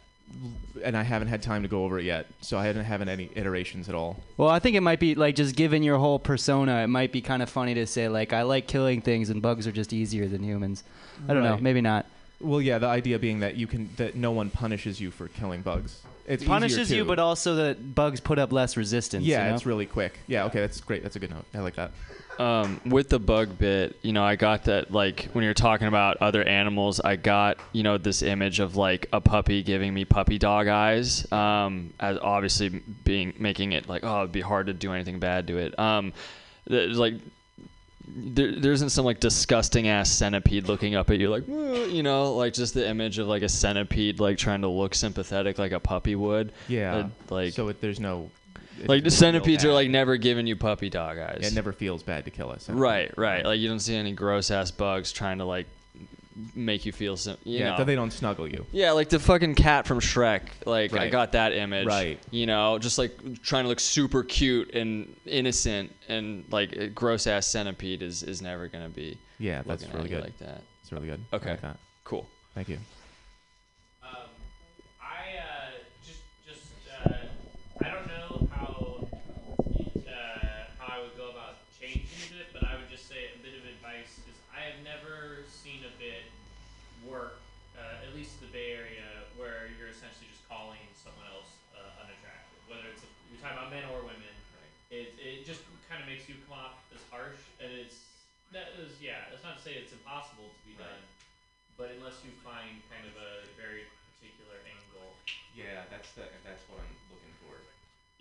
and 0.83 0.97
I 0.97 1.03
haven't 1.03 1.27
had 1.27 1.43
time 1.43 1.61
to 1.61 1.67
go 1.69 1.83
over 1.85 1.99
it 1.99 2.05
yet. 2.05 2.25
So 2.41 2.57
I 2.57 2.65
haven't 2.65 2.85
haven't 2.85 3.09
any 3.09 3.29
iterations 3.35 3.87
at 3.87 3.93
all. 3.93 4.17
Well, 4.37 4.49
I 4.49 4.57
think 4.57 4.75
it 4.75 4.81
might 4.81 4.99
be 4.99 5.13
like 5.13 5.35
just 5.35 5.55
given 5.55 5.83
your 5.83 5.97
whole 5.99 6.17
persona, 6.17 6.83
it 6.83 6.87
might 6.87 7.11
be 7.11 7.21
kind 7.21 7.43
of 7.43 7.49
funny 7.49 7.75
to 7.75 7.85
say 7.85 8.09
like 8.09 8.33
I 8.33 8.41
like 8.41 8.67
killing 8.67 9.01
things 9.01 9.29
and 9.29 9.41
bugs 9.41 9.67
are 9.67 9.71
just 9.71 9.93
easier 9.93 10.27
than 10.27 10.41
humans. 10.43 10.83
I 11.29 11.33
don't 11.35 11.43
know, 11.43 11.51
Right. 11.51 11.61
maybe 11.61 11.81
not. 11.81 12.07
Well, 12.45 12.61
yeah. 12.61 12.77
The 12.77 12.87
idea 12.87 13.19
being 13.19 13.39
that 13.39 13.55
you 13.55 13.67
can 13.67 13.89
that 13.97 14.15
no 14.15 14.31
one 14.31 14.49
punishes 14.49 15.01
you 15.01 15.11
for 15.11 15.27
killing 15.27 15.61
bugs. 15.61 16.01
It's 16.27 16.41
easier 16.41 16.53
punishes 16.53 16.91
you, 16.91 17.03
too. 17.03 17.07
but 17.07 17.19
also 17.19 17.55
that 17.55 17.93
bugs 17.93 18.19
put 18.19 18.39
up 18.39 18.51
less 18.51 18.77
resistance. 18.77 19.25
yeah, 19.25 19.43
you 19.43 19.49
know? 19.49 19.55
it's 19.55 19.65
really 19.65 19.85
quick. 19.85 20.19
Yeah. 20.27 20.45
Okay, 20.45 20.59
that's 20.59 20.81
great. 20.81 21.03
That's 21.03 21.15
a 21.15 21.19
good 21.19 21.29
note. 21.29 21.45
I 21.53 21.59
like 21.59 21.75
that. 21.75 21.91
Um, 22.39 22.81
with 22.85 23.09
the 23.09 23.19
bug 23.19 23.57
bit, 23.57 23.97
you 24.01 24.11
know, 24.11 24.23
I 24.23 24.35
got 24.35 24.65
that 24.65 24.91
like 24.91 25.29
when 25.33 25.43
you're 25.43 25.53
talking 25.53 25.87
about 25.87 26.17
other 26.17 26.43
animals, 26.43 26.99
I 26.99 27.15
got 27.15 27.57
you 27.71 27.83
know 27.83 27.97
this 27.97 28.21
image 28.21 28.59
of 28.59 28.75
like 28.75 29.07
a 29.13 29.21
puppy 29.21 29.63
giving 29.63 29.93
me 29.93 30.05
puppy 30.05 30.37
dog 30.37 30.67
eyes, 30.67 31.31
um, 31.31 31.93
as 31.99 32.17
obviously 32.17 32.81
being 33.03 33.33
making 33.39 33.71
it 33.71 33.87
like 33.87 34.03
oh 34.03 34.19
it'd 34.19 34.31
be 34.31 34.41
hard 34.41 34.67
to 34.67 34.73
do 34.73 34.93
anything 34.93 35.19
bad 35.19 35.47
to 35.47 35.57
it. 35.57 35.77
Um, 35.79 36.13
th- 36.67 36.95
like 36.95 37.15
there, 38.07 38.51
there 38.51 38.71
isn't 38.71 38.89
some 38.89 39.05
like 39.05 39.19
disgusting 39.19 39.87
ass 39.87 40.09
centipede 40.09 40.67
looking 40.67 40.95
up 40.95 41.09
at 41.09 41.19
you 41.19 41.29
like 41.29 41.47
you 41.47 42.03
know 42.03 42.33
like 42.33 42.53
just 42.53 42.73
the 42.73 42.87
image 42.87 43.19
of 43.19 43.27
like 43.27 43.41
a 43.41 43.49
centipede 43.49 44.19
like 44.19 44.37
trying 44.37 44.61
to 44.61 44.67
look 44.67 44.93
sympathetic 44.93 45.57
like 45.57 45.71
a 45.71 45.79
puppy 45.79 46.15
would. 46.15 46.51
Yeah. 46.67 46.95
Uh, 46.95 47.09
like 47.29 47.53
so 47.53 47.67
it, 47.69 47.81
there's 47.81 47.99
no. 47.99 48.29
like 48.85 49.03
the 49.03 49.11
centipedes 49.11 49.65
are 49.65 49.73
like 49.73 49.89
never 49.89 50.17
giving 50.17 50.47
you 50.47 50.55
puppy 50.55 50.89
dog 50.89 51.17
eyes. 51.17 51.39
Yeah, 51.41 51.47
it 51.47 51.53
never 51.53 51.73
feels 51.73 52.03
bad 52.03 52.25
to 52.25 52.31
kill 52.31 52.51
us. 52.51 52.69
Right, 52.69 53.15
right. 53.17 53.45
Like 53.45 53.59
you 53.59 53.67
don't 53.67 53.79
see 53.79 53.95
any 53.95 54.11
gross 54.11 54.51
ass 54.51 54.71
bugs 54.71 55.11
trying 55.11 55.39
to 55.39 55.45
like 55.45 55.67
make 56.53 56.85
you 56.85 56.91
feel 56.91 57.17
some. 57.17 57.37
You 57.43 57.59
Yeah, 57.59 57.71
know. 57.71 57.77
that 57.77 57.87
they 57.87 57.95
don't 57.95 58.11
snuggle 58.11 58.47
you. 58.47 58.65
Yeah, 58.71 58.91
like 58.91 59.09
the 59.09 59.19
fucking 59.19 59.55
cat 59.55 59.87
from 59.87 59.99
Shrek. 59.99 60.41
Like 60.65 60.93
I 60.93 61.09
got 61.09 61.31
that 61.33 61.53
image. 61.53 61.87
Right. 61.87 62.19
You 62.31 62.45
know, 62.45 62.77
just 62.79 62.97
like 62.97 63.41
trying 63.41 63.63
to 63.63 63.69
look 63.69 63.79
super 63.79 64.23
cute 64.23 64.73
and 64.73 65.15
innocent, 65.25 65.91
and 66.07 66.43
like 66.51 66.73
a 66.73 66.87
gross 66.87 67.27
ass 67.27 67.47
centipede 67.47 68.01
is 68.01 68.23
is 68.23 68.41
never 68.41 68.67
gonna 68.67 68.89
be. 68.89 69.17
Yeah, 69.39 69.61
that's 69.65 69.87
really 69.93 70.09
good. 70.09 70.23
Like 70.23 70.37
that. 70.39 70.61
It's 70.81 70.91
really 70.91 71.07
good. 71.07 71.23
Okay. 71.33 71.57
like. 71.61 71.75
Cool. 72.03 72.27
Thank 72.53 72.69
you. 72.69 72.77
Say 99.65 99.81
it's 99.81 99.97
impossible 99.97 100.45
to 100.45 100.61
be 100.61 100.77
done, 100.77 101.01
but 101.73 101.89
unless 101.97 102.21
you 102.21 102.29
find 102.45 102.85
kind 102.93 103.01
of 103.09 103.17
a 103.17 103.49
very 103.57 103.89
particular 104.13 104.61
angle. 104.61 105.09
Yeah, 105.57 105.89
that's 105.89 106.13
the 106.13 106.29
that's 106.45 106.61
what 106.69 106.85
I'm 106.85 106.93
looking 107.09 107.33
for. 107.41 107.57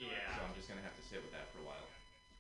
Yeah. 0.01 0.25
So 0.33 0.41
I'm 0.41 0.57
just 0.57 0.73
gonna 0.73 0.81
have 0.81 0.97
to 0.97 1.05
sit 1.05 1.21
with 1.21 1.37
that 1.37 1.53
for 1.53 1.61
a 1.61 1.66
while. 1.69 1.85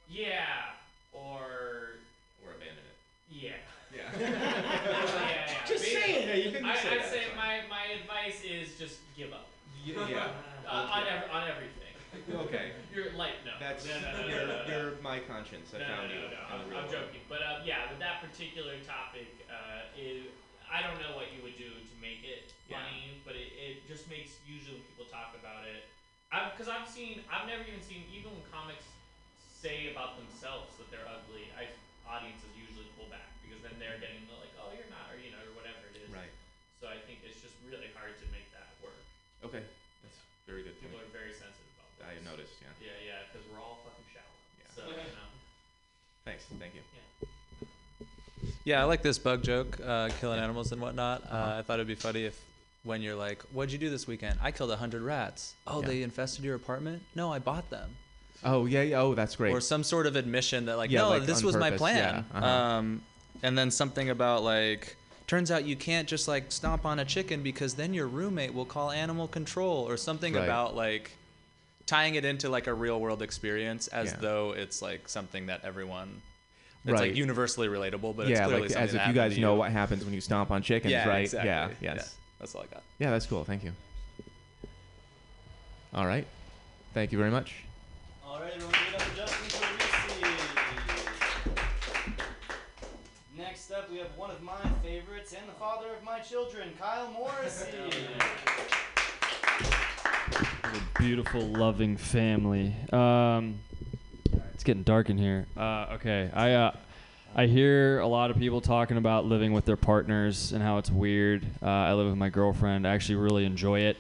Yeah, 0.08 0.72
or 1.12 2.00
or 2.40 2.56
abandon 2.56 2.80
it. 2.80 2.96
Yeah. 3.28 3.60
Yeah. 3.92 4.08
yeah, 4.16 5.52
yeah. 5.52 5.68
Just 5.68 5.84
Maybe- 5.84 6.00
say 6.00 6.08
it. 6.16 6.22
Yeah, 6.24 6.40
you 6.40 6.50
can 6.56 6.64
I, 6.64 6.72
just 6.72 6.82
say 6.88 6.96
I'd 6.96 7.04
that, 7.04 7.12
say 7.12 7.20
it's 7.28 7.36
my, 7.36 7.60
my 7.68 7.84
advice 8.00 8.40
is 8.42 8.74
just 8.80 9.04
give 9.16 9.32
up. 9.36 9.52
Y- 9.84 9.92
yeah. 10.08 10.32
Uh, 10.64 10.88
on, 10.96 11.04
ev- 11.04 11.28
on 11.30 11.44
everything. 11.44 11.83
Okay. 12.48 12.72
You're 12.94 13.12
like 13.18 13.42
no. 13.44 13.54
That's 13.58 13.84
no, 13.86 13.98
no, 13.98 14.10
no, 14.14 14.26
you're, 14.26 14.46
no, 14.46 14.56
no. 14.62 14.70
you're 14.70 14.92
my 15.02 15.18
conscience. 15.18 15.74
I 15.74 15.82
no, 15.82 15.86
found 15.86 16.08
no, 16.08 16.14
no, 16.14 16.20
you. 16.20 16.26
No. 16.30 16.42
I'm 16.50 16.62
I'm 16.84 16.88
joking, 16.90 17.22
but 17.28 17.42
uh, 17.42 17.66
yeah, 17.66 17.90
with 17.90 17.98
that 17.98 18.22
particular 18.22 18.78
topic, 18.86 19.30
uh, 19.50 19.90
is 19.98 20.30
I 20.70 20.82
don't 20.82 20.98
know 20.98 21.14
what 21.14 21.30
you 21.30 21.42
would 21.46 21.58
do 21.58 21.70
to 21.70 21.94
make 22.02 22.26
it 22.26 22.50
Yeah. 22.66 22.82
funny, 22.82 23.20
but 23.22 23.38
it, 23.38 23.54
it 23.54 23.74
just 23.86 24.10
makes 24.10 24.40
usually 24.42 24.80
when 24.80 24.86
people 24.90 25.06
talk 25.06 25.36
about 25.38 25.68
it. 25.68 25.86
Because 26.50 26.66
I've 26.66 26.90
seen, 26.90 27.22
I've 27.30 27.46
never 27.46 27.62
even 27.62 27.78
seen, 27.78 28.02
even 28.10 28.34
when 28.34 28.42
comics 28.50 28.90
say 29.38 29.94
about 29.94 30.18
themselves 30.18 30.74
that 30.82 30.90
they're 30.90 31.06
ugly, 31.06 31.46
I 31.54 31.70
audiences 32.10 32.50
usually 32.58 32.90
pull 32.98 33.06
back 33.06 33.30
because 33.40 33.62
then 33.62 33.78
they're 33.78 33.96
getting 34.02 34.26
the, 34.26 34.36
like, 34.42 34.50
oh, 34.58 34.74
you're 34.74 34.90
not, 34.90 35.08
or 35.14 35.16
you 35.16 35.30
know, 35.30 35.40
or 35.40 35.54
whatever 35.54 35.86
it 35.88 35.96
is. 36.02 36.10
Right. 36.10 36.32
So 36.82 36.90
I 36.90 36.98
think 37.06 37.22
it's 37.22 37.38
just 37.38 37.54
really 37.64 37.88
hard 37.94 38.18
to 38.18 38.26
make 38.34 38.50
that 38.52 38.68
work. 38.82 38.98
Okay, 39.46 39.62
So 44.84 44.90
you 44.90 44.96
know. 44.96 45.02
Thanks. 46.24 46.44
Thank 46.58 46.74
you. 46.74 46.80
Yeah, 48.64 48.80
I 48.80 48.84
like 48.84 49.02
this 49.02 49.18
bug 49.18 49.42
joke, 49.42 49.78
uh, 49.84 50.08
killing 50.20 50.40
animals 50.40 50.72
and 50.72 50.80
whatnot. 50.80 51.22
Uh, 51.30 51.56
I 51.58 51.62
thought 51.62 51.74
it'd 51.74 51.86
be 51.86 51.94
funny 51.94 52.24
if 52.24 52.40
when 52.82 53.02
you're 53.02 53.14
like, 53.14 53.42
"What'd 53.52 53.72
you 53.72 53.78
do 53.78 53.90
this 53.90 54.06
weekend?" 54.06 54.38
I 54.42 54.50
killed 54.52 54.70
a 54.70 54.76
hundred 54.76 55.02
rats. 55.02 55.54
Oh, 55.66 55.80
Yeah. 55.82 55.88
they 55.88 56.02
infested 56.02 56.44
your 56.44 56.54
apartment? 56.54 57.02
No, 57.14 57.32
I 57.32 57.38
bought 57.38 57.68
them. 57.70 57.96
Oh 58.42 58.66
yeah, 58.66 58.82
yeah. 58.82 59.00
Oh, 59.00 59.14
that's 59.14 59.36
great. 59.36 59.52
Or 59.52 59.60
some 59.60 59.82
sort 59.84 60.06
of 60.06 60.16
admission 60.16 60.66
that 60.66 60.76
like, 60.76 60.90
Yeah, 60.90 61.00
no, 61.02 61.08
like 61.10 61.24
this 61.26 61.42
was 61.42 61.56
my 61.56 61.70
plan. 61.70 62.24
yeah, 62.32 62.38
uh-huh. 62.38 62.46
Um, 62.46 63.02
and 63.42 63.56
then 63.56 63.70
something 63.70 64.10
about 64.10 64.42
like, 64.42 64.96
turns 65.26 65.50
out 65.50 65.64
you 65.64 65.76
can't 65.76 66.06
just 66.08 66.28
like 66.28 66.50
stomp 66.52 66.84
on 66.84 66.98
a 66.98 67.04
chicken 67.04 67.42
because 67.42 67.74
then 67.74 67.94
your 67.94 68.06
roommate 68.06 68.52
will 68.52 68.66
call 68.66 68.90
animal 68.90 69.28
control 69.28 69.88
or 69.88 69.96
something 69.96 70.34
Right. 70.34 70.44
about 70.44 70.74
like 70.76 71.12
tying 71.86 72.14
it 72.14 72.24
into 72.24 72.48
like 72.48 72.66
a 72.66 72.74
real 72.74 73.00
world 73.00 73.22
experience 73.22 73.88
as 73.88 74.10
Yeah. 74.12 74.16
though 74.20 74.52
it's 74.52 74.80
like 74.82 75.08
something 75.08 75.46
that 75.46 75.64
everyone. 75.64 76.22
It's 76.84 76.92
Right. 76.92 77.08
like 77.08 77.16
universally 77.16 77.68
relatable, 77.68 78.14
but 78.14 78.28
it's 78.28 78.38
yeah, 78.38 78.44
clearly 78.44 78.62
like 78.62 78.70
something 78.72 78.84
as 78.84 78.92
that 78.92 79.02
if 79.02 79.08
you 79.08 79.14
guys 79.14 79.38
know 79.38 79.52
you. 79.54 79.58
what 79.58 79.70
happens 79.72 80.04
when 80.04 80.12
you 80.12 80.20
stomp 80.20 80.50
on 80.50 80.60
chickens, 80.62 80.92
Yeah, 80.92 81.08
right? 81.08 81.20
exactly. 81.22 81.48
Yeah. 81.48 81.70
Yeah, 81.80 81.94
Yes. 81.94 82.14
that's 82.38 82.54
all 82.54 82.62
I 82.62 82.66
got. 82.66 82.82
Yeah, 82.98 83.10
that's 83.10 83.24
cool. 83.24 83.42
Thank 83.44 83.64
you. 83.64 83.72
All 85.94 86.06
right. 86.06 86.26
Thank 86.92 87.10
you 87.12 87.16
very 87.18 87.30
much. 87.30 87.54
All 88.26 88.38
right, 88.40 88.52
everyone, 88.52 88.74
give 88.74 88.94
it 88.94 89.00
up 89.00 89.00
for 89.02 89.16
Justin 89.16 89.60
Parisi. 89.60 90.74
Next 93.36 93.70
up, 93.72 93.90
we 93.90 93.96
have 93.98 94.14
one 94.16 94.30
of 94.30 94.42
my 94.42 94.60
favorites 94.82 95.32
and 95.38 95.48
the 95.48 95.54
father 95.54 95.86
of 95.96 96.02
my 96.04 96.20
children, 96.20 96.74
Kyle 96.78 97.10
Morrissey. 97.10 97.68
a 100.74 100.98
beautiful, 100.98 101.40
loving 101.40 101.96
family. 101.96 102.74
Um, 102.92 103.60
it's 104.52 104.64
getting 104.64 104.82
dark 104.82 105.10
in 105.10 105.18
here. 105.18 105.46
Uh, 105.56 105.86
okay, 105.92 106.30
I 106.34 106.52
uh, 106.52 106.76
I 107.34 107.46
hear 107.46 108.00
a 108.00 108.06
lot 108.06 108.30
of 108.30 108.38
people 108.38 108.60
talking 108.60 108.96
about 108.96 109.24
living 109.24 109.52
with 109.52 109.64
their 109.64 109.76
partners 109.76 110.52
and 110.52 110.62
how 110.62 110.78
it's 110.78 110.90
weird. 110.90 111.46
Uh, 111.62 111.66
I 111.66 111.92
live 111.94 112.06
with 112.06 112.16
my 112.16 112.28
girlfriend. 112.28 112.86
I 112.86 112.94
actually 112.94 113.16
really 113.16 113.44
enjoy 113.44 113.80
it. 113.80 113.96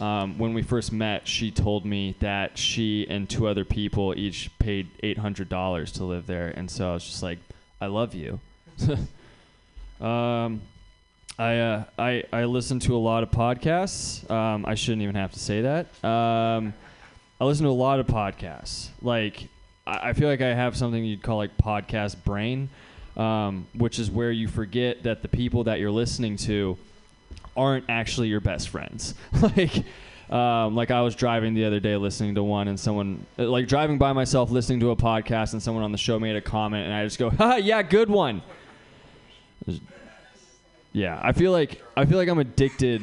Um, 0.00 0.38
when 0.38 0.54
we 0.54 0.62
first 0.62 0.92
met, 0.92 1.28
she 1.28 1.50
told 1.50 1.84
me 1.84 2.16
that 2.20 2.58
she 2.58 3.06
and 3.08 3.28
two 3.28 3.46
other 3.46 3.64
people 3.64 4.14
each 4.16 4.50
paid 4.58 4.88
eight 5.02 5.18
hundred 5.18 5.48
dollars 5.48 5.92
to 5.92 6.04
live 6.04 6.26
there, 6.26 6.48
and 6.48 6.70
so 6.70 6.90
I 6.90 6.94
was 6.94 7.04
just 7.04 7.22
like, 7.22 7.38
"I 7.80 7.86
love 7.86 8.14
you." 8.14 8.40
um, 10.04 10.62
I, 11.38 11.58
uh, 11.58 11.84
I 11.98 12.24
I 12.32 12.44
listen 12.44 12.78
to 12.80 12.94
a 12.94 12.98
lot 12.98 13.22
of 13.22 13.30
podcasts. 13.30 14.28
Um, 14.30 14.64
I 14.66 14.74
shouldn't 14.74 15.02
even 15.02 15.16
have 15.16 15.32
to 15.32 15.38
say 15.38 15.62
that. 15.62 15.86
Um, 16.04 16.74
I 17.40 17.44
listen 17.44 17.64
to 17.64 17.70
a 17.70 17.72
lot 17.72 17.98
of 17.98 18.06
podcasts. 18.06 18.88
Like 19.02 19.48
I, 19.86 20.10
I 20.10 20.12
feel 20.12 20.28
like 20.28 20.40
I 20.40 20.54
have 20.54 20.76
something 20.76 21.04
you'd 21.04 21.22
call 21.22 21.38
like 21.38 21.56
podcast 21.58 22.22
brain, 22.24 22.68
um, 23.16 23.66
which 23.74 23.98
is 23.98 24.10
where 24.10 24.30
you 24.30 24.46
forget 24.46 25.02
that 25.02 25.22
the 25.22 25.28
people 25.28 25.64
that 25.64 25.80
you're 25.80 25.90
listening 25.90 26.36
to 26.38 26.78
aren't 27.56 27.84
actually 27.88 28.28
your 28.28 28.40
best 28.40 28.68
friends. 28.68 29.14
like. 29.42 29.84
Um, 30.30 30.74
like 30.74 30.90
I 30.90 31.02
was 31.02 31.14
driving 31.14 31.52
the 31.52 31.66
other 31.66 31.80
day 31.80 31.96
listening 31.96 32.34
to 32.36 32.42
one 32.42 32.66
and 32.68 32.80
someone 32.80 33.26
uh, 33.38 33.44
like 33.44 33.68
driving 33.68 33.98
by 33.98 34.14
myself 34.14 34.50
listening 34.50 34.80
to 34.80 34.90
a 34.90 34.96
podcast 34.96 35.52
and 35.52 35.62
someone 35.62 35.84
on 35.84 35.92
the 35.92 35.98
show 35.98 36.18
made 36.18 36.34
a 36.34 36.40
comment 36.40 36.86
and 36.86 36.94
I 36.94 37.04
just 37.04 37.18
go, 37.18 37.28
"Ha, 37.38 37.56
yeah, 37.56 37.82
good 37.82 38.08
one." 38.08 38.40
Yeah, 40.94 41.20
I 41.22 41.32
feel 41.32 41.52
like 41.52 41.82
I 41.96 42.06
feel 42.06 42.16
like 42.16 42.28
I'm 42.28 42.38
addicted 42.38 43.02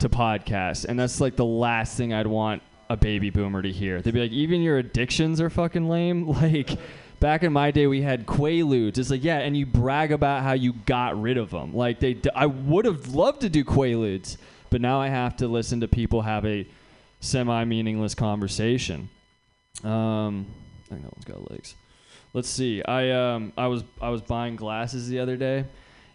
to 0.00 0.08
podcasts, 0.08 0.84
and 0.86 0.98
that's 0.98 1.20
like 1.20 1.36
the 1.36 1.44
last 1.44 1.96
thing 1.96 2.12
I'd 2.12 2.26
want 2.26 2.62
a 2.88 2.96
baby 2.96 3.30
boomer 3.30 3.62
to 3.62 3.70
hear. 3.70 4.00
They'd 4.02 4.14
be 4.14 4.20
like, 4.20 4.32
even 4.32 4.62
your 4.62 4.78
addictions 4.78 5.40
are 5.40 5.50
fucking 5.50 5.88
lame. 5.88 6.26
Like 6.40 6.70
back 7.20 7.42
in 7.42 7.52
my 7.52 7.70
day, 7.70 7.86
we 7.86 8.00
had 8.00 8.26
Quaaludes. 8.26 8.96
It's 8.96 9.10
like, 9.10 9.22
yeah, 9.22 9.38
and 9.40 9.54
you 9.54 9.66
brag 9.66 10.10
about 10.10 10.42
how 10.42 10.54
you 10.54 10.72
got 10.86 11.20
rid 11.20 11.36
of 11.36 11.50
them. 11.50 11.74
Like 11.74 12.00
they, 12.00 12.18
I 12.34 12.46
would 12.46 12.86
have 12.86 13.08
loved 13.14 13.42
to 13.42 13.50
do 13.50 13.62
Quaaludes, 13.62 14.38
but 14.70 14.80
now 14.80 14.98
I 15.00 15.08
have 15.08 15.36
to 15.36 15.46
listen 15.46 15.80
to 15.82 15.88
people 15.88 16.22
have 16.22 16.46
a 16.46 16.66
semi-meaningless 17.20 18.14
conversation. 18.14 19.10
Um, 19.84 20.46
I 20.86 20.88
think 20.88 21.02
that 21.02 21.12
one's 21.14 21.24
got 21.26 21.50
legs. 21.50 21.74
let's 22.32 22.48
see. 22.48 22.82
I 22.82 23.10
um 23.10 23.52
I 23.58 23.66
was 23.66 23.84
I 24.00 24.08
was 24.08 24.22
buying 24.22 24.56
glasses 24.56 25.08
the 25.08 25.18
other 25.20 25.36
day, 25.36 25.66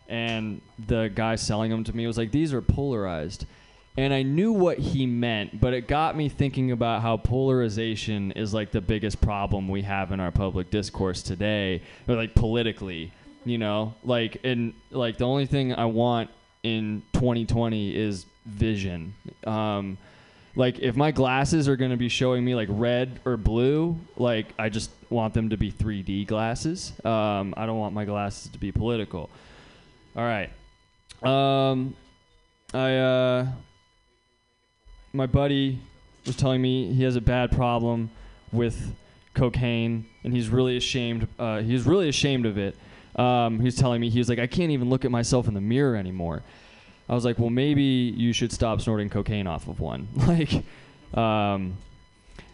and 0.08 0.62
the 0.88 1.12
guy 1.14 1.36
selling 1.36 1.72
them 1.72 1.84
to 1.86 1.96
me 1.96 2.08
was 2.08 2.18
like, 2.18 2.32
"These 2.32 2.54
are 2.54 2.62
polarized." 2.62 3.46
And 3.98 4.14
I 4.14 4.24
knew 4.24 4.52
what 4.52 4.78
he 4.78 5.06
meant, 5.06 5.62
but 5.62 5.74
it 5.74 5.88
got 5.88 6.18
me 6.18 6.28
thinking 6.28 6.72
about 6.72 7.02
how 7.02 7.16
polarization 7.16 8.32
is 8.34 8.54
like 8.54 8.72
the 8.72 8.82
biggest 8.82 9.22
problem 9.22 9.70
we 9.70 9.84
have 9.84 10.12
in 10.12 10.20
our 10.20 10.32
public 10.32 10.70
discourse 10.70 11.24
today, 11.24 11.82
or 12.08 12.16
like 12.16 12.36
politically, 12.36 13.14
you 13.46 13.58
know? 13.58 13.94
Like 14.04 14.38
and 14.44 14.74
like 14.92 15.18
the 15.18 15.26
only 15.26 15.46
thing 15.46 15.74
I 15.74 15.86
want 15.86 16.30
in 16.64 17.04
2020 17.14 17.96
is 17.96 18.26
vision. 18.46 19.14
Um 19.48 19.98
like 20.58 20.80
if 20.80 20.96
my 20.98 21.12
glasses 21.12 21.68
are 21.68 21.76
going 21.76 21.92
to 21.92 21.98
be 21.98 22.08
showing 22.10 22.44
me 22.44 22.56
like 22.56 22.70
red 22.72 23.20
or 23.26 23.38
blue, 23.38 23.98
like 24.18 24.48
I 24.58 24.70
just 24.70 24.90
want 25.10 25.34
them 25.34 25.50
to 25.50 25.58
be 25.58 25.72
3D 25.72 26.28
glasses. 26.28 26.92
Um 27.06 27.54
I 27.56 27.66
don't 27.66 27.80
want 27.80 27.94
my 27.94 28.04
glasses 28.04 28.52
to 28.52 28.60
be 28.60 28.74
political. 28.74 29.30
All 30.16 30.24
right. 30.24 30.50
Um 31.24 31.96
I 32.74 32.96
uh 32.96 33.48
my 35.12 35.26
buddy 35.26 35.80
was 36.26 36.36
telling 36.36 36.62
me 36.62 36.94
he 36.94 37.04
has 37.04 37.16
a 37.16 37.22
bad 37.22 37.52
problem 37.52 38.10
with 38.52 38.94
cocaine 39.34 40.06
and 40.24 40.34
he's 40.34 40.50
really 40.50 40.78
ashamed 40.78 41.28
uh, 41.38 41.62
he's 41.62 41.86
really 41.86 42.08
ashamed 42.10 42.46
of 42.46 42.58
it. 42.58 42.78
Um, 43.18 43.60
he 43.60 43.66
was 43.66 43.76
telling 43.76 44.02
me 44.02 44.10
he 44.10 44.20
was 44.20 44.28
like 44.28 44.40
i 44.40 44.48
can't 44.48 44.72
even 44.72 44.90
look 44.90 45.06
at 45.06 45.12
myself 45.12 45.48
in 45.48 45.54
the 45.54 45.62
mirror 45.62 45.96
anymore. 45.96 46.44
I 47.10 47.14
was 47.14 47.26
like 47.26 47.38
well 47.38 47.50
maybe 47.50 47.84
you 47.84 48.32
should 48.32 48.52
stop 48.54 48.82
snorting 48.82 49.10
cocaine 49.10 49.48
off 49.48 49.68
of 49.68 49.80
one. 49.80 50.08
Like 50.28 50.64
um, 51.14 51.78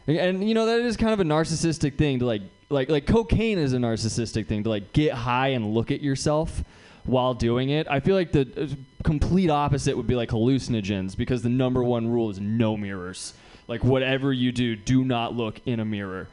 and, 0.07 0.17
and 0.17 0.47
you 0.47 0.55
know 0.55 0.65
that 0.65 0.79
is 0.81 0.97
kind 0.97 1.13
of 1.13 1.19
a 1.19 1.23
narcissistic 1.23 1.95
thing 1.97 2.19
to 2.19 2.25
like 2.25 2.41
like 2.69 2.89
like 2.89 3.05
cocaine 3.05 3.59
is 3.59 3.73
a 3.73 3.77
narcissistic 3.77 4.47
thing 4.47 4.63
to 4.63 4.69
like 4.69 4.93
get 4.93 5.13
high 5.13 5.49
and 5.49 5.73
look 5.73 5.91
at 5.91 6.01
yourself 6.01 6.63
while 7.03 7.33
doing 7.33 7.69
it. 7.69 7.87
I 7.89 7.99
feel 7.99 8.15
like 8.15 8.31
the 8.31 8.47
uh, 8.57 9.03
complete 9.03 9.49
opposite 9.49 9.95
would 9.97 10.07
be 10.07 10.15
like 10.15 10.29
hallucinogens 10.29 11.15
because 11.17 11.41
the 11.41 11.49
number 11.49 11.83
one 11.83 12.09
rule 12.09 12.29
is 12.29 12.39
no 12.39 12.77
mirrors. 12.77 13.33
Like 13.67 13.83
whatever 13.83 14.33
you 14.33 14.51
do, 14.51 14.75
do 14.75 15.03
not 15.03 15.35
look 15.35 15.61
in 15.65 15.79
a 15.79 15.85
mirror. 15.85 16.27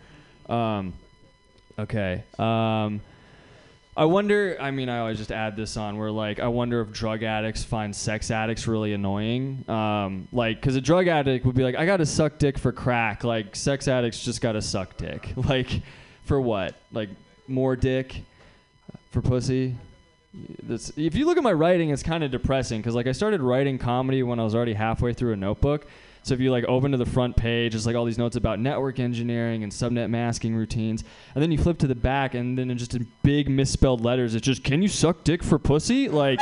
Um, 0.49 0.95
okay. 1.79 2.25
Um, 2.39 3.01
I 3.99 4.05
wonder. 4.05 4.57
I 4.61 4.71
mean, 4.71 4.89
I 4.89 5.01
always 5.01 5.19
just 5.19 5.33
add 5.33 5.57
this 5.57 5.77
on. 5.77 5.99
Where 5.99 6.11
like, 6.11 6.39
I 6.39 6.47
wonder 6.47 6.81
if 6.81 6.93
drug 6.93 7.25
addicts 7.25 7.65
find 7.65 7.95
sex 7.95 8.31
addicts 8.31 8.69
really 8.69 8.93
annoying. 8.93 9.69
Um, 9.69 10.29
like, 10.33 10.61
because 10.61 10.77
a 10.77 10.81
drug 10.81 11.09
addict 11.09 11.45
would 11.45 11.57
be 11.57 11.65
like, 11.65 11.75
I 11.75 11.85
got 11.85 11.97
to 11.97 12.07
suck 12.07 12.39
dick 12.39 12.59
for 12.59 12.71
crack. 12.71 13.25
Like, 13.25 13.57
sex 13.57 13.89
addicts 13.89 14.23
just 14.25 14.41
got 14.41 14.53
to 14.53 14.63
suck 14.63 14.97
dick. 14.97 15.33
Like, 15.49 15.83
for 16.25 16.41
what? 16.41 16.77
Like, 16.93 17.09
more 17.49 17.75
dick 17.75 18.23
for 19.11 19.21
pussy. 19.21 19.75
That's, 20.63 20.93
if 20.97 21.15
you 21.15 21.27
look 21.27 21.37
at 21.37 21.43
my 21.43 21.53
writing, 21.53 21.91
it's 21.91 22.03
kind 22.03 22.23
of 22.25 22.31
depressing 22.31 22.81
because 22.81 22.95
like 22.95 23.07
I 23.07 23.13
started 23.13 23.41
writing 23.41 23.79
comedy 23.79 24.23
when 24.23 24.39
I 24.39 24.45
was 24.45 24.55
already 24.55 24.75
halfway 24.75 25.13
through 25.13 25.33
a 25.33 25.37
notebook. 25.37 25.87
So 26.23 26.35
if 26.35 26.41
you 26.41 26.51
like 26.51 26.65
open 26.65 26.93
to 26.93 26.99
the 26.99 27.07
front 27.07 27.37
page, 27.37 27.75
it's 27.75 27.87
like 27.87 27.97
all 27.97 28.05
these 28.05 28.19
notes 28.19 28.37
about 28.37 28.59
network 28.59 28.99
engineering 28.99 29.63
and 29.63 29.73
subnet 29.73 30.11
masking 30.11 30.55
routines, 30.55 31.05
and 31.35 31.43
then 31.43 31.51
you 31.51 31.57
flip 31.57 31.79
to 31.79 31.87
the 31.87 31.95
back, 31.95 32.35
and 32.35 32.59
then 32.59 32.77
just 32.77 32.95
in 32.95 33.11
big 33.23 33.49
misspelled 33.49 34.05
letters, 34.05 34.35
it's 34.35 34.45
just 34.45 34.63
"Can 34.63 34.83
you 34.83 34.89
suck 34.89 35.25
dick 35.25 35.43
for 35.43 35.59
pussy?" 35.59 36.09
Like, 36.09 36.41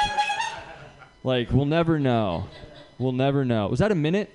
like 1.22 1.52
we'll 1.52 1.66
never 1.66 2.00
know. 2.00 2.48
We'll 2.98 3.12
never 3.12 3.44
know. 3.44 3.68
Was 3.68 3.78
that 3.78 3.92
a 3.92 3.94
minute, 3.94 4.30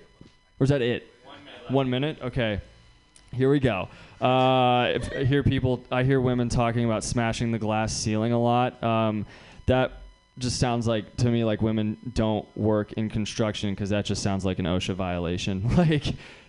or 0.60 0.64
is 0.64 0.70
that 0.70 0.82
it? 0.82 1.12
One 1.26 1.44
minute. 1.44 1.72
One 1.72 1.90
minute. 1.90 2.18
Okay. 2.22 2.62
Here 3.34 3.50
we 3.50 3.60
go. 3.60 3.88
Uh, 4.20 4.92
if 4.94 5.12
I 5.12 5.24
hear 5.24 5.42
people, 5.42 5.84
I 5.92 6.04
hear 6.04 6.22
women 6.22 6.50
talking 6.50 6.86
about 6.86 7.04
smashing 7.04 7.52
the 7.52 7.60
glass 7.60 7.94
ceiling 7.94 8.34
a 8.34 8.40
lot. 8.40 8.82
Um, 8.84 9.26
that 9.68 10.02
just 10.38 10.60
sounds 10.60 10.88
like 10.88 11.18
to 11.18 11.30
me 11.30 11.44
like 11.44 11.62
women 11.62 11.98
don't 12.14 12.46
work 12.58 12.94
in 12.94 13.10
construction 13.10 13.72
because 13.72 13.90
that 13.90 14.06
just 14.06 14.24
sounds 14.24 14.46
like 14.46 14.60
an 14.60 14.66
OSHA 14.66 14.96
violation. 14.96 15.76
like, 15.78 16.08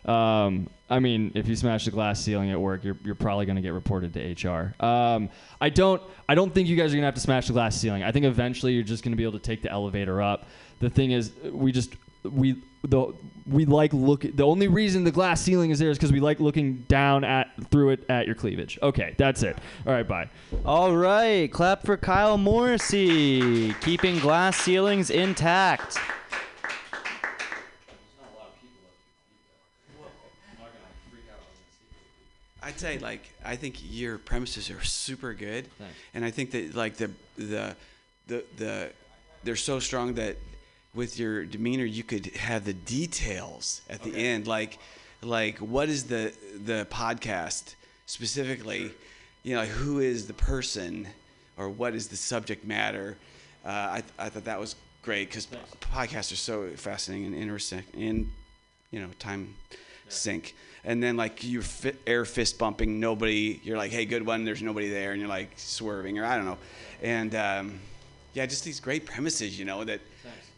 um, 0.08 0.68
I 0.88 0.98
mean, 0.98 1.32
if 1.34 1.48
you 1.48 1.56
smash 1.56 1.84
the 1.84 1.90
glass 1.90 2.20
ceiling 2.20 2.50
at 2.50 2.60
work, 2.60 2.84
you're, 2.84 2.96
you're 3.04 3.14
probably 3.14 3.46
going 3.46 3.56
to 3.56 3.62
get 3.62 3.72
reported 3.72 4.14
to 4.14 4.48
HR. 4.48 4.74
Um, 4.84 5.30
I 5.60 5.68
don't 5.68 6.02
I 6.28 6.34
don't 6.34 6.52
think 6.52 6.68
you 6.68 6.76
guys 6.76 6.92
are 6.92 6.96
going 6.96 7.02
to 7.02 7.06
have 7.06 7.14
to 7.14 7.20
smash 7.20 7.46
the 7.46 7.52
glass 7.52 7.76
ceiling. 7.76 8.02
I 8.02 8.12
think 8.12 8.24
eventually 8.24 8.72
you're 8.72 8.82
just 8.82 9.02
going 9.02 9.12
to 9.12 9.16
be 9.16 9.24
able 9.24 9.38
to 9.38 9.44
take 9.44 9.62
the 9.62 9.70
elevator 9.70 10.22
up. 10.22 10.46
The 10.80 10.90
thing 10.90 11.12
is, 11.12 11.32
we 11.44 11.72
just 11.72 11.94
we 12.24 12.62
the 12.84 13.12
we 13.46 13.64
like 13.64 13.92
look 13.92 14.24
the 14.34 14.44
only 14.44 14.68
reason 14.68 15.04
the 15.04 15.10
glass 15.10 15.40
ceiling 15.40 15.70
is 15.70 15.78
there 15.78 15.90
is 15.90 15.98
because 15.98 16.12
we 16.12 16.20
like 16.20 16.38
looking 16.40 16.84
down 16.88 17.24
at 17.24 17.48
through 17.70 17.90
it 17.90 18.04
at 18.08 18.26
your 18.26 18.34
cleavage 18.36 18.78
okay 18.82 19.14
that's 19.18 19.42
it 19.42 19.56
all 19.86 19.92
right 19.92 20.06
bye 20.06 20.28
All 20.64 20.94
right, 20.96 21.50
clap 21.52 21.84
for 21.84 21.96
Kyle 21.96 22.38
Morrissey, 22.38 23.72
keeping 23.80 24.18
glass 24.20 24.56
ceilings 24.56 25.10
intact. 25.10 25.98
I'd 32.62 32.78
say 32.78 32.98
like 32.98 33.32
I 33.44 33.56
think 33.56 33.76
your 33.90 34.18
premises 34.18 34.70
are 34.70 34.82
super 34.84 35.34
good, 35.34 35.66
Thanks. 35.78 35.94
and 36.14 36.24
I 36.24 36.30
think 36.30 36.52
that 36.52 36.74
like 36.74 36.96
the 36.96 37.10
the 37.36 37.76
the 38.28 38.44
the 38.56 38.92
they're 39.42 39.56
so 39.56 39.80
strong 39.80 40.14
that 40.14 40.36
with 40.94 41.18
your 41.18 41.44
demeanor 41.44 41.84
you 41.84 42.02
could 42.02 42.26
have 42.36 42.64
the 42.64 42.74
details 42.74 43.80
at 43.88 44.02
the 44.02 44.14
end, 44.14 44.46
like 44.46 44.78
like 45.22 45.58
what 45.58 45.88
is 45.88 46.04
the 46.04 46.34
the 46.64 46.86
podcast 46.90 47.74
specifically, 48.06 48.90
you 49.42 49.54
know, 49.54 49.64
who 49.64 50.00
is 50.00 50.26
the 50.26 50.34
person 50.34 51.06
or 51.56 51.68
what 51.68 51.94
is 51.94 52.08
the 52.08 52.16
subject 52.16 52.64
matter. 52.64 53.16
Uh, 53.64 53.68
I 53.68 54.02
I 54.18 54.28
thought 54.28 54.44
that 54.44 54.60
was 54.60 54.76
great 55.02 55.28
because 55.28 55.48
podcasts 55.80 56.32
are 56.32 56.36
so 56.36 56.68
fascinating 56.76 57.26
and 57.26 57.34
interesting 57.34 57.82
and 57.96 58.30
you 58.90 59.00
know 59.00 59.08
time 59.18 59.54
sink. 60.08 60.54
And 60.84 61.00
then 61.00 61.16
like 61.16 61.44
you're 61.44 61.62
fi- 61.62 61.94
air 62.06 62.24
fist 62.24 62.58
bumping 62.58 63.00
nobody 63.00 63.60
you're 63.64 63.78
like 63.78 63.92
hey 63.92 64.04
good 64.04 64.26
one 64.26 64.44
there's 64.44 64.62
nobody 64.62 64.90
there 64.90 65.12
and 65.12 65.20
you're 65.20 65.28
like 65.28 65.52
swerving 65.56 66.18
or 66.18 66.24
i 66.24 66.36
don't 66.36 66.44
know. 66.44 66.58
And 67.02 67.34
um, 67.34 67.80
yeah 68.34 68.46
just 68.46 68.64
these 68.64 68.80
great 68.80 69.06
premises 69.06 69.58
you 69.58 69.64
know 69.64 69.84
that 69.84 70.00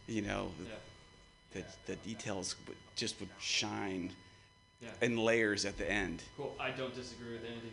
you 0.07 0.21
know 0.21 0.49
the, 1.53 1.63
the 1.85 1.95
details 1.97 2.55
would, 2.67 2.77
just 2.95 3.19
would 3.19 3.29
shine 3.39 4.11
Yeah. 4.81 4.89
in 5.01 5.17
layers 5.17 5.65
at 5.65 5.77
the 5.77 5.89
end 5.89 6.21
cool 6.37 6.53
i 6.59 6.69
don't 6.71 6.93
disagree 6.93 7.33
with 7.33 7.43
anything 7.45 7.71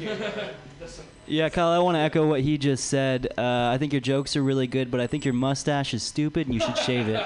you 0.00 0.08
Okay. 0.16 0.54
Yeah, 1.26 1.48
Kyle, 1.48 1.68
I 1.68 1.78
want 1.78 1.94
to 1.96 2.00
echo 2.00 2.26
what 2.28 2.40
he 2.42 2.58
just 2.58 2.84
said. 2.88 3.32
Uh, 3.38 3.70
I 3.72 3.78
think 3.78 3.92
your 3.94 4.00
jokes 4.00 4.36
are 4.36 4.42
really 4.42 4.66
good, 4.66 4.90
but 4.90 5.00
I 5.00 5.06
think 5.06 5.24
your 5.24 5.32
mustache 5.32 5.94
is 5.94 6.02
stupid 6.02 6.46
and 6.46 6.54
you 6.54 6.60
should 6.60 6.76
shave 6.76 7.08
it. 7.08 7.24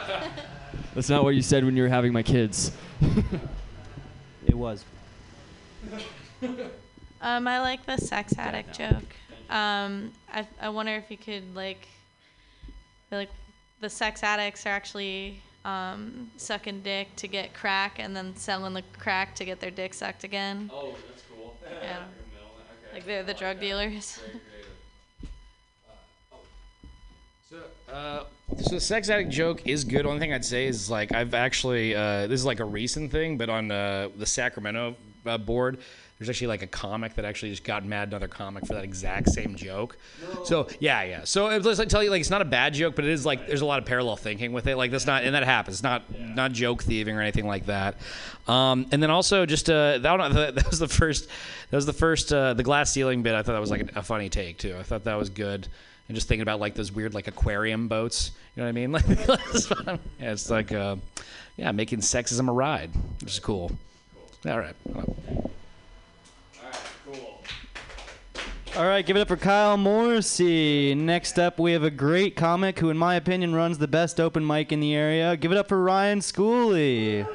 that's 0.94 1.08
not 1.08 1.24
what 1.24 1.34
you 1.34 1.42
said 1.42 1.64
when 1.64 1.76
you 1.76 1.82
were 1.82 1.88
having 1.88 2.12
my 2.12 2.22
kids 2.22 2.70
It 4.46 4.54
was. 4.54 4.84
Um, 7.20 7.48
I 7.48 7.60
like 7.60 7.84
the 7.86 7.96
sex 7.98 8.34
addict 8.38 8.76
joke. 8.76 9.02
Um, 9.50 10.12
I 10.32 10.46
I 10.60 10.68
wonder 10.68 10.94
if 10.94 11.10
you 11.10 11.16
could 11.16 11.54
like, 11.54 11.88
like, 13.10 13.30
the 13.80 13.88
sex 13.90 14.22
addicts 14.22 14.66
are 14.66 14.70
actually 14.70 15.40
um, 15.64 16.30
sucking 16.36 16.80
dick 16.82 17.14
to 17.16 17.28
get 17.28 17.54
crack 17.54 17.98
and 17.98 18.16
then 18.16 18.34
selling 18.36 18.74
the 18.74 18.82
crack 18.98 19.34
to 19.36 19.44
get 19.44 19.60
their 19.60 19.70
dick 19.70 19.94
sucked 19.94 20.24
again. 20.24 20.70
oh 20.72 20.94
that's 21.08 21.22
cool 21.32 21.56
Yeah. 21.82 22.04
Like 22.92 23.04
they're 23.06 23.22
the 23.22 23.34
drug 23.34 23.60
dealers. 23.60 24.20
So, 27.50 27.56
uh, 27.90 28.24
so 28.62 28.74
the 28.74 28.80
sex 28.80 29.08
addict 29.08 29.30
joke 29.30 29.66
is 29.66 29.82
good. 29.82 30.04
Only 30.04 30.20
thing 30.20 30.34
I'd 30.34 30.44
say 30.44 30.66
is 30.66 30.90
like 30.90 31.12
I've 31.14 31.32
actually 31.32 31.94
uh, 31.94 32.26
this 32.26 32.40
is 32.40 32.44
like 32.44 32.60
a 32.60 32.64
recent 32.66 33.10
thing, 33.10 33.38
but 33.38 33.48
on 33.48 33.70
uh, 33.70 34.10
the 34.18 34.26
Sacramento 34.26 34.94
uh, 35.24 35.38
board, 35.38 35.78
there's 36.18 36.28
actually 36.28 36.48
like 36.48 36.62
a 36.62 36.66
comic 36.66 37.14
that 37.14 37.24
actually 37.24 37.50
just 37.50 37.62
got 37.62 37.84
mad 37.84 38.02
at 38.02 38.08
another 38.08 38.26
comic 38.26 38.66
for 38.66 38.74
that 38.74 38.82
exact 38.82 39.30
same 39.30 39.54
joke. 39.54 39.96
So 40.44 40.68
yeah, 40.80 41.04
yeah. 41.04 41.20
So 41.24 41.48
it 41.48 41.62
was 41.62 41.78
like 41.78 41.88
tell 41.88 42.02
you 42.02 42.10
like 42.10 42.20
it's 42.20 42.30
not 42.30 42.42
a 42.42 42.46
bad 42.46 42.74
joke, 42.74 42.96
but 42.96 43.04
it 43.04 43.12
is 43.12 43.24
like 43.24 43.46
there's 43.46 43.60
a 43.60 43.66
lot 43.66 43.78
of 43.78 43.84
parallel 43.84 44.16
thinking 44.16 44.52
with 44.52 44.66
it. 44.66 44.76
Like 44.76 44.90
that's 44.90 45.06
not 45.06 45.22
and 45.22 45.34
that 45.36 45.44
happens. 45.44 45.76
It's 45.76 45.82
not 45.82 46.02
not 46.18 46.50
joke 46.52 46.82
thieving 46.82 47.16
or 47.16 47.20
anything 47.20 47.46
like 47.46 47.66
that. 47.66 47.96
Um, 48.48 48.86
and 48.90 49.00
then 49.00 49.10
also 49.10 49.46
just 49.46 49.70
uh, 49.70 49.98
that, 49.98 50.18
one, 50.18 50.34
that 50.54 50.66
was 50.68 50.80
the 50.80 50.88
first 50.88 51.28
that 51.70 51.76
was 51.76 51.86
the 51.86 51.92
first 51.92 52.32
uh, 52.32 52.54
the 52.54 52.64
glass 52.64 52.90
ceiling 52.90 53.22
bit. 53.22 53.34
I 53.34 53.42
thought 53.42 53.52
that 53.52 53.60
was 53.60 53.70
like 53.70 53.92
a, 53.94 54.00
a 54.00 54.02
funny 54.02 54.28
take 54.28 54.58
too. 54.58 54.76
I 54.76 54.82
thought 54.82 55.04
that 55.04 55.16
was 55.16 55.30
good. 55.30 55.68
And 56.08 56.14
just 56.14 56.26
thinking 56.26 56.42
about 56.42 56.58
like 56.58 56.74
those 56.74 56.90
weird 56.90 57.14
like 57.14 57.28
aquarium 57.28 57.86
boats. 57.86 58.32
You 58.56 58.62
know 58.62 58.66
what 58.66 58.70
I 58.70 58.72
mean? 58.72 58.92
Like 58.92 59.04
it's 59.08 59.70
yeah, 59.70 59.96
it's 60.32 60.50
like 60.50 60.72
uh, 60.72 60.96
yeah, 61.56 61.70
making 61.70 62.00
sexism 62.00 62.48
a 62.48 62.52
ride, 62.52 62.90
which 63.20 63.34
is 63.34 63.40
cool. 63.40 63.70
All 64.46 64.58
right. 64.58 64.74
All 68.78 68.86
right, 68.86 69.04
give 69.04 69.16
it 69.16 69.20
up 69.20 69.26
for 69.26 69.36
Kyle 69.36 69.76
Morrissey. 69.76 70.94
Next 70.94 71.36
up, 71.36 71.58
we 71.58 71.72
have 71.72 71.82
a 71.82 71.90
great 71.90 72.36
comic 72.36 72.78
who, 72.78 72.90
in 72.90 72.96
my 72.96 73.16
opinion, 73.16 73.52
runs 73.52 73.78
the 73.78 73.88
best 73.88 74.20
open 74.20 74.46
mic 74.46 74.70
in 74.70 74.78
the 74.78 74.94
area. 74.94 75.36
Give 75.36 75.50
it 75.50 75.58
up 75.58 75.68
for 75.68 75.82
Ryan 75.82 76.20
Schooley. 76.20 77.26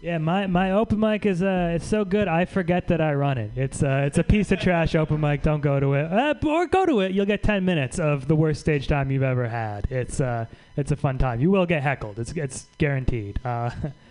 Yeah, 0.00 0.16
my, 0.16 0.46
my 0.46 0.72
open 0.72 0.98
mic 0.98 1.26
is 1.26 1.42
uh 1.42 1.72
it's 1.74 1.86
so 1.86 2.06
good 2.06 2.26
I 2.28 2.46
forget 2.46 2.88
that 2.88 3.02
I 3.02 3.12
run 3.12 3.36
it. 3.36 3.50
It's 3.54 3.82
uh 3.82 4.04
it's 4.06 4.16
a 4.16 4.24
piece 4.24 4.50
of 4.52 4.58
trash 4.58 4.94
open 4.94 5.20
mic. 5.20 5.42
Don't 5.42 5.60
go 5.60 5.78
to 5.78 5.92
it. 5.92 6.10
Uh, 6.10 6.34
or 6.46 6.66
go 6.66 6.86
to 6.86 7.00
it. 7.00 7.12
You'll 7.12 7.26
get 7.26 7.42
10 7.42 7.62
minutes 7.66 7.98
of 7.98 8.26
the 8.26 8.34
worst 8.34 8.60
stage 8.60 8.88
time 8.88 9.10
you've 9.10 9.22
ever 9.22 9.46
had. 9.46 9.86
It's 9.90 10.18
uh 10.18 10.46
it's 10.78 10.92
a 10.92 10.96
fun 10.96 11.18
time. 11.18 11.40
You 11.40 11.50
will 11.50 11.66
get 11.66 11.82
heckled. 11.82 12.18
It's 12.18 12.32
it's 12.32 12.68
guaranteed. 12.78 13.38
Uh 13.44 13.68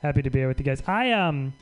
happy 0.00 0.22
to 0.22 0.30
be 0.30 0.40
here 0.40 0.48
with 0.48 0.58
you 0.58 0.64
guys. 0.64 0.82
I 0.86 1.12
um 1.12 1.52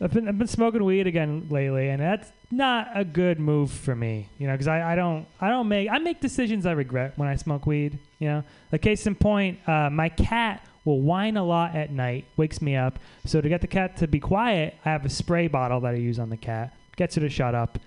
I've 0.00 0.12
been 0.12 0.28
I've 0.28 0.38
been 0.38 0.48
smoking 0.48 0.84
weed 0.84 1.06
again 1.06 1.46
lately 1.50 1.88
and 1.88 2.00
that's 2.00 2.32
not 2.50 2.88
a 2.94 3.04
good 3.04 3.38
move 3.38 3.70
for 3.70 3.94
me. 3.94 4.28
You 4.38 4.46
know, 4.46 4.56
cuz 4.56 4.66
I 4.66 4.92
I 4.92 4.96
don't 4.96 5.26
I 5.40 5.48
don't 5.48 5.68
make 5.68 5.88
I 5.90 5.98
make 5.98 6.20
decisions 6.20 6.66
I 6.66 6.72
regret 6.72 7.12
when 7.16 7.28
I 7.28 7.36
smoke 7.36 7.66
weed, 7.66 7.98
you 8.18 8.28
know. 8.28 8.44
Like 8.70 8.82
case 8.82 9.06
in 9.06 9.14
point, 9.14 9.58
uh 9.68 9.90
my 9.90 10.08
cat 10.08 10.66
will 10.84 11.00
whine 11.00 11.36
a 11.36 11.44
lot 11.44 11.76
at 11.76 11.92
night, 11.92 12.24
wakes 12.36 12.60
me 12.60 12.74
up. 12.74 12.98
So 13.24 13.40
to 13.40 13.48
get 13.48 13.60
the 13.60 13.68
cat 13.68 13.96
to 13.98 14.08
be 14.08 14.18
quiet, 14.18 14.74
I 14.84 14.90
have 14.90 15.04
a 15.04 15.10
spray 15.10 15.46
bottle 15.46 15.80
that 15.80 15.94
I 15.94 15.98
use 15.98 16.18
on 16.18 16.30
the 16.30 16.36
cat. 16.36 16.74
Gets 16.96 17.14
her 17.14 17.20
to 17.20 17.28
shut 17.28 17.54
up. 17.54 17.78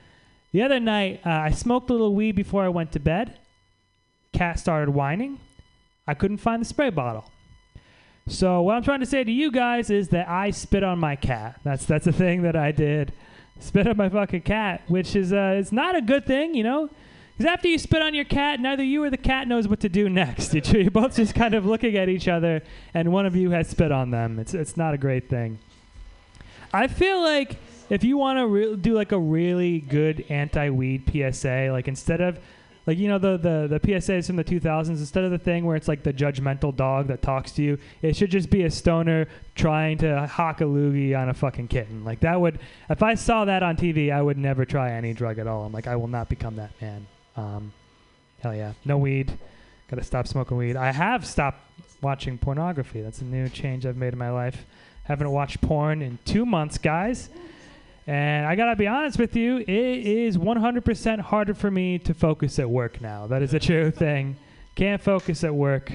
The 0.53 0.61
other 0.61 0.79
night, 0.79 1.19
uh, 1.25 1.29
I 1.29 1.51
smoked 1.51 1.89
a 1.89 1.93
little 1.93 2.15
weed 2.15 2.33
before 2.33 2.63
I 2.63 2.69
went 2.69 2.93
to 2.93 2.99
bed. 2.99 3.37
Cat 4.31 4.57
started 4.57 4.89
whining. 4.89 5.39
I 6.07 6.13
couldn't 6.13 6.37
find 6.37 6.61
the 6.61 6.65
spray 6.65 6.89
bottle. 6.89 7.25
So 8.27 8.61
what 8.63 8.75
I'm 8.75 8.83
trying 8.83 9.01
to 9.01 9.05
say 9.05 9.23
to 9.23 9.31
you 9.31 9.51
guys 9.51 9.89
is 9.91 10.09
that 10.09 10.27
I 10.27 10.49
spit 10.49 10.83
on 10.83 10.97
my 10.97 11.15
cat. 11.15 11.59
That's 11.63 11.85
that's 11.85 12.07
a 12.07 12.11
thing 12.11 12.41
that 12.41 12.55
I 12.55 12.71
did. 12.71 13.13
Spit 13.59 13.87
on 13.87 13.97
my 13.97 14.09
fucking 14.09 14.41
cat, 14.41 14.81
which 14.87 15.15
is 15.15 15.31
uh, 15.31 15.55
it's 15.59 15.71
not 15.71 15.95
a 15.95 16.01
good 16.01 16.25
thing, 16.25 16.55
you 16.55 16.63
know. 16.63 16.89
Because 17.37 17.51
after 17.53 17.67
you 17.67 17.77
spit 17.77 18.01
on 18.01 18.13
your 18.15 18.25
cat, 18.25 18.59
neither 18.59 18.83
you 18.83 19.03
or 19.03 19.09
the 19.09 19.17
cat 19.17 19.47
knows 19.47 19.67
what 19.67 19.79
to 19.81 19.89
do 19.89 20.09
next. 20.09 20.53
You- 20.55 20.61
You're 20.81 20.89
both 20.91 21.15
just 21.17 21.35
kind 21.35 21.53
of 21.53 21.65
looking 21.67 21.97
at 21.97 22.09
each 22.09 22.27
other, 22.27 22.63
and 22.95 23.11
one 23.11 23.25
of 23.27 23.35
you 23.35 23.51
has 23.51 23.67
spit 23.69 23.91
on 23.91 24.09
them. 24.09 24.39
It's 24.39 24.55
it's 24.55 24.75
not 24.75 24.93
a 24.95 24.97
great 24.97 25.29
thing. 25.29 25.59
I 26.73 26.87
feel 26.87 27.21
like 27.21 27.57
if 27.91 28.03
you 28.03 28.17
want 28.17 28.39
to 28.39 28.47
re- 28.47 28.75
do 28.75 28.95
like 28.95 29.11
a 29.11 29.19
really 29.19 29.79
good 29.81 30.25
anti-weed 30.29 31.03
PSA, 31.11 31.69
like 31.71 31.87
instead 31.87 32.21
of 32.21 32.39
like 32.87 32.97
you 32.97 33.07
know 33.07 33.17
the, 33.17 33.37
the 33.37 33.67
the 33.67 33.79
PSAs 33.79 34.27
from 34.27 34.35
the 34.35 34.43
2000s, 34.43 34.89
instead 34.89 35.23
of 35.23 35.31
the 35.31 35.37
thing 35.37 35.65
where 35.65 35.75
it's 35.75 35.87
like 35.87 36.03
the 36.03 36.13
judgmental 36.13 36.75
dog 36.75 37.07
that 37.07 37.21
talks 37.21 37.51
to 37.53 37.63
you, 37.63 37.77
it 38.01 38.15
should 38.15 38.31
just 38.31 38.49
be 38.49 38.63
a 38.63 38.71
stoner 38.71 39.27
trying 39.55 39.97
to 39.99 40.27
hock 40.27 40.61
a 40.61 40.65
loogie 40.65 41.17
on 41.17 41.29
a 41.29 41.33
fucking 41.33 41.67
kitten. 41.67 42.03
Like 42.03 42.19
that 42.19 42.39
would, 42.39 42.59
if 42.89 43.01
I 43.01 43.15
saw 43.15 43.45
that 43.45 43.63
on 43.63 43.75
TV, 43.75 44.11
I 44.11 44.21
would 44.21 44.37
never 44.37 44.65
try 44.65 44.91
any 44.91 45.13
drug 45.13 45.39
at 45.39 45.47
all. 45.47 45.65
I'm 45.65 45.71
like, 45.71 45.87
I 45.87 45.95
will 45.95 46.07
not 46.07 46.29
become 46.29 46.57
that 46.57 46.71
man. 46.81 47.07
Um, 47.35 47.73
hell 48.41 48.55
yeah, 48.55 48.73
no 48.85 48.97
weed. 48.97 49.37
Got 49.89 49.97
to 49.97 50.03
stop 50.03 50.27
smoking 50.27 50.57
weed. 50.57 50.75
I 50.75 50.91
have 50.91 51.25
stopped 51.25 51.59
watching 52.01 52.37
pornography. 52.37 53.01
That's 53.01 53.21
a 53.21 53.25
new 53.25 53.49
change 53.49 53.85
I've 53.85 53.97
made 53.97 54.13
in 54.13 54.19
my 54.19 54.31
life. 54.31 54.65
Haven't 55.03 55.29
watched 55.29 55.61
porn 55.61 56.01
in 56.01 56.17
two 56.25 56.45
months, 56.45 56.77
guys. 56.77 57.29
And 58.07 58.45
I 58.45 58.55
gotta 58.55 58.75
be 58.75 58.87
honest 58.87 59.17
with 59.17 59.35
you, 59.35 59.57
it 59.57 59.69
is 59.69 60.37
100% 60.37 61.19
harder 61.19 61.53
for 61.53 61.71
me 61.71 61.97
to 61.99 62.13
focus 62.13 62.59
at 62.59 62.69
work 62.69 63.01
now. 63.01 63.27
That 63.27 63.41
is 63.41 63.53
a 63.53 63.59
true 63.59 63.91
thing. 64.05 64.37
Can't 64.75 65.01
focus 65.01 65.43
at 65.43 65.55
work 65.55 65.91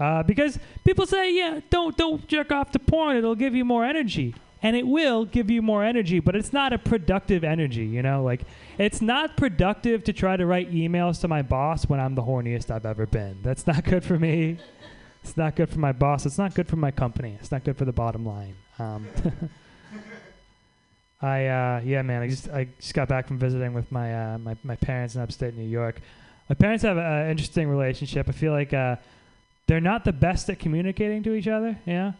uh, 0.00 0.22
because 0.22 0.58
people 0.84 1.06
say, 1.06 1.36
"Yeah, 1.36 1.60
don't 1.68 1.96
don't 1.96 2.26
jerk 2.26 2.50
off 2.50 2.72
to 2.72 2.78
porn. 2.78 3.16
It'll 3.16 3.34
give 3.34 3.54
you 3.54 3.64
more 3.64 3.84
energy." 3.84 4.34
And 4.62 4.76
it 4.76 4.86
will 4.86 5.24
give 5.24 5.50
you 5.50 5.62
more 5.62 5.82
energy, 5.82 6.20
but 6.20 6.36
it's 6.36 6.52
not 6.52 6.74
a 6.74 6.78
productive 6.78 7.44
energy, 7.44 7.86
you 7.86 8.02
know? 8.02 8.22
Like, 8.22 8.42
it's 8.76 9.00
not 9.00 9.34
productive 9.34 10.04
to 10.04 10.12
try 10.12 10.36
to 10.36 10.44
write 10.44 10.70
emails 10.70 11.18
to 11.22 11.28
my 11.28 11.40
boss 11.40 11.88
when 11.88 11.98
I'm 11.98 12.14
the 12.14 12.22
horniest 12.22 12.70
I've 12.70 12.84
ever 12.84 13.06
been. 13.06 13.38
That's 13.40 13.66
not 13.66 13.84
good 13.84 14.04
for 14.04 14.18
me. 14.18 14.58
It's 15.24 15.34
not 15.34 15.56
good 15.56 15.70
for 15.70 15.78
my 15.78 15.92
boss. 15.92 16.26
It's 16.26 16.36
not 16.36 16.54
good 16.54 16.68
for 16.68 16.76
my 16.76 16.90
company. 16.90 17.38
It's 17.40 17.50
not 17.50 17.64
good 17.64 17.78
for 17.78 17.86
the 17.86 17.92
bottom 17.92 18.26
line. 18.26 18.54
Um, 18.78 19.06
I 21.22 21.46
uh, 21.46 21.80
yeah, 21.84 22.02
man. 22.02 22.22
I 22.22 22.28
just 22.28 22.48
I 22.48 22.68
just 22.78 22.94
got 22.94 23.08
back 23.08 23.28
from 23.28 23.38
visiting 23.38 23.74
with 23.74 23.90
my 23.92 24.34
uh, 24.34 24.38
my 24.38 24.56
my 24.62 24.76
parents 24.76 25.14
in 25.14 25.20
upstate 25.20 25.54
New 25.54 25.68
York. 25.68 26.00
My 26.48 26.54
parents 26.54 26.82
have 26.82 26.96
an 26.96 27.30
interesting 27.30 27.68
relationship. 27.68 28.28
I 28.28 28.32
feel 28.32 28.52
like 28.52 28.72
uh, 28.72 28.96
they're 29.66 29.80
not 29.80 30.04
the 30.04 30.12
best 30.12 30.48
at 30.48 30.58
communicating 30.58 31.22
to 31.24 31.34
each 31.34 31.46
other. 31.46 31.78
Yeah, 31.84 32.12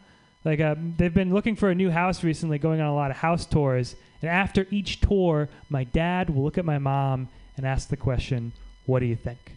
like 0.45 0.61
uh, 0.61 0.75
they've 0.99 1.15
been 1.15 1.33
looking 1.33 1.57
for 1.57 1.71
a 1.71 1.75
new 1.75 1.91
house 1.91 2.23
recently, 2.23 2.59
going 2.59 2.81
on 2.81 2.89
a 2.89 2.95
lot 2.95 3.11
of 3.11 3.17
house 3.17 3.47
tours. 3.47 3.97
And 4.21 4.31
after 4.31 4.67
each 4.71 5.01
tour, 5.01 5.49
my 5.71 5.85
dad 5.85 6.29
will 6.29 6.43
look 6.43 6.59
at 6.59 6.67
my 6.67 6.79
mom 6.79 7.31
and 7.57 7.67
ask 7.67 7.89
the 7.89 7.97
question, 7.97 8.53
"What 8.85 9.01
do 9.01 9.07
you 9.07 9.17
think?" 9.17 9.57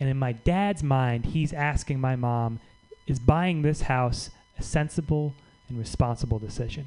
And 0.00 0.08
in 0.08 0.16
my 0.16 0.32
dad's 0.32 0.82
mind, 0.82 1.26
he's 1.26 1.52
asking 1.52 2.00
my 2.00 2.16
mom, 2.16 2.58
"Is 3.06 3.20
buying 3.20 3.62
this 3.62 3.82
house 3.82 4.30
a 4.58 4.62
sensible 4.64 5.34
and 5.68 5.78
responsible 5.78 6.40
decision?" 6.40 6.86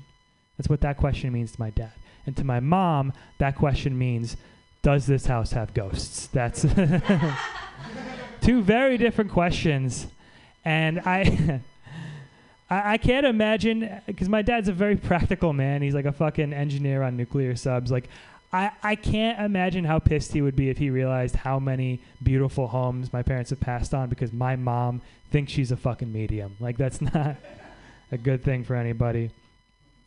That's 0.58 0.70
what 0.70 0.82
that 0.82 0.98
question 0.98 1.32
means 1.34 1.54
to 1.54 1.60
my 1.60 1.70
dad. 1.70 1.94
And 2.26 2.38
to 2.38 2.44
my 2.44 2.60
mom, 2.60 3.14
that 3.40 3.56
question 3.56 3.98
means, 3.98 4.38
does 4.84 5.06
this 5.06 5.26
house 5.26 5.52
have 5.52 5.74
ghosts? 5.74 6.28
That's 6.28 6.62
two 8.42 8.62
very 8.62 8.98
different 8.98 9.32
questions. 9.32 10.08
And 10.64 11.00
I 11.00 11.62
I, 12.72 12.98
can't 12.98 13.26
imagine 13.26 14.02
because 14.06 14.30
my 14.30 14.42
dad's 14.42 14.70
a 14.70 14.74
very 14.74 14.96
practical 14.96 15.52
man. 15.52 15.82
He's 15.82 15.94
like 15.94 16.06
a 16.06 16.14
fucking 16.14 16.54
engineer 16.54 17.04
on 17.04 17.18
nuclear 17.18 17.54
subs. 17.56 17.92
Like 17.92 18.08
I, 18.54 18.72
I 18.82 18.96
can't 18.96 19.42
imagine 19.42 19.84
how 19.84 20.00
pissed 20.00 20.32
he 20.32 20.42
would 20.42 20.56
be 20.56 20.70
if 20.70 20.78
he 20.78 20.90
realized 20.90 21.36
how 21.36 21.60
many 21.60 22.00
beautiful 22.24 22.68
homes 22.68 23.12
my 23.12 23.24
parents 23.24 23.50
have 23.50 23.60
passed 23.60 23.94
on 23.94 24.08
because 24.08 24.32
my 24.32 24.56
mom 24.56 25.02
thinks 25.32 25.52
she's 25.52 25.72
a 25.72 25.78
fucking 25.78 26.12
medium. 26.12 26.56
Like 26.62 26.78
that's 26.78 27.02
not 27.14 27.36
a 28.10 28.18
good 28.18 28.42
thing 28.42 28.64
for 28.64 28.76
anybody. 28.76 29.32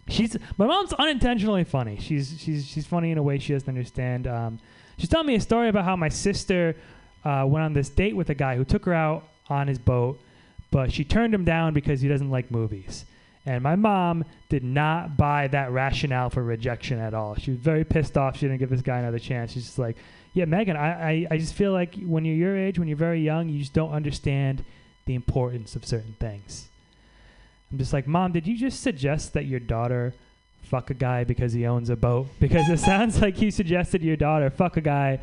She's 0.09 0.37
my 0.59 0.67
mom's 0.67 0.93
unintentionally 0.93 1.65
funny. 1.65 1.99
She's 1.99 2.37
she's 2.39 2.67
she's 2.67 2.87
funny 2.87 3.11
in 3.11 3.19
a 3.19 3.23
way 3.23 3.39
she 3.39 3.53
doesn't 3.53 3.69
understand. 3.69 4.27
Um, 4.27 4.59
she's 4.99 5.09
telling 5.09 5.27
me 5.27 5.35
a 5.35 5.41
story 5.41 5.69
about 5.69 5.85
how 5.85 5.97
my 5.97 6.11
sister 6.11 6.77
uh, 7.25 7.45
went 7.49 7.65
on 7.65 7.73
this 7.73 7.89
date 7.89 8.15
with 8.15 8.29
a 8.31 8.35
guy 8.35 8.57
who 8.57 8.65
took 8.65 8.85
her 8.85 8.95
out 8.95 9.29
on 9.49 9.67
his 9.67 9.79
boat, 9.79 10.21
but 10.71 10.93
she 10.93 11.05
turned 11.05 11.35
him 11.35 11.45
down 11.45 11.73
because 11.73 12.01
he 12.01 12.09
doesn't 12.09 12.31
like 12.31 12.51
movies. 12.51 13.05
And 13.47 13.63
my 13.63 13.77
mom 13.77 14.25
did 14.49 14.65
not 14.65 15.17
buy 15.17 15.49
that 15.49 15.71
rationale 15.71 16.31
for 16.31 16.43
rejection 16.43 16.99
at 16.99 17.13
all. 17.13 17.35
She 17.35 17.51
was 17.51 17.61
very 17.61 17.85
pissed 17.85 18.17
off. 18.17 18.37
She 18.37 18.47
didn't 18.47 18.59
give 18.59 18.71
this 18.71 18.81
guy 18.81 18.99
another 18.99 19.19
chance. 19.19 19.53
She's 19.53 19.67
just 19.67 19.79
like, 19.79 19.97
yeah, 20.33 20.47
Megan, 20.47 20.77
I, 20.77 21.11
I, 21.11 21.27
I 21.33 21.39
just 21.39 21.55
feel 21.55 21.73
like 21.73 21.95
when 21.97 22.25
you're 22.25 22.35
your 22.35 22.57
age, 22.57 22.79
when 22.79 22.89
you're 22.89 22.97
very 22.97 23.21
young, 23.21 23.49
you 23.49 23.59
just 23.59 23.75
don't 23.75 23.93
understand 23.93 24.65
the 25.05 25.15
importance 25.15 25.77
of 25.77 25.85
certain 25.85 26.17
things. 26.19 26.69
I'm 27.75 27.79
just 27.79 27.93
like, 27.93 28.07
Mom, 28.07 28.31
did 28.31 28.47
you 28.47 28.57
just 28.57 28.85
suggest 28.85 29.33
that 29.33 29.47
your 29.47 29.59
daughter 29.59 30.15
fuck 30.63 30.91
a 30.91 30.95
guy 30.95 31.25
because 31.25 31.53
he 31.53 31.67
owns 31.67 31.91
a 31.91 31.97
boat? 31.97 32.29
Because 32.39 32.69
it 32.69 32.79
sounds 32.79 33.21
like 33.21 33.43
you 33.43 33.51
suggested 33.51 34.01
your 34.01 34.15
daughter 34.15 34.49
fuck 34.49 34.77
a 34.77 34.81
guy 34.81 35.19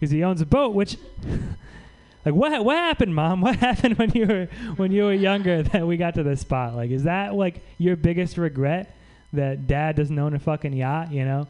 because 0.00 0.10
he 0.10 0.24
owns 0.24 0.40
a 0.40 0.46
boat, 0.46 0.74
which 0.74 0.96
like 2.24 2.34
what 2.34 2.64
what 2.64 2.76
happened, 2.76 3.14
Mom? 3.14 3.40
What 3.40 3.54
happened 3.68 3.98
when 3.98 4.10
you 4.16 4.26
were 4.26 4.48
when 4.74 4.90
you 4.90 5.04
were 5.04 5.12
younger 5.12 5.62
that 5.62 5.86
we 5.86 5.96
got 5.96 6.14
to 6.14 6.24
this 6.24 6.40
spot? 6.40 6.74
Like 6.74 6.90
is 6.90 7.04
that 7.04 7.36
like 7.36 7.62
your 7.78 7.94
biggest 7.94 8.36
regret 8.36 8.96
that 9.32 9.68
dad 9.68 9.94
doesn't 9.94 10.18
own 10.18 10.34
a 10.34 10.40
fucking 10.40 10.72
yacht, 10.72 11.12
you 11.12 11.24
know? 11.24 11.46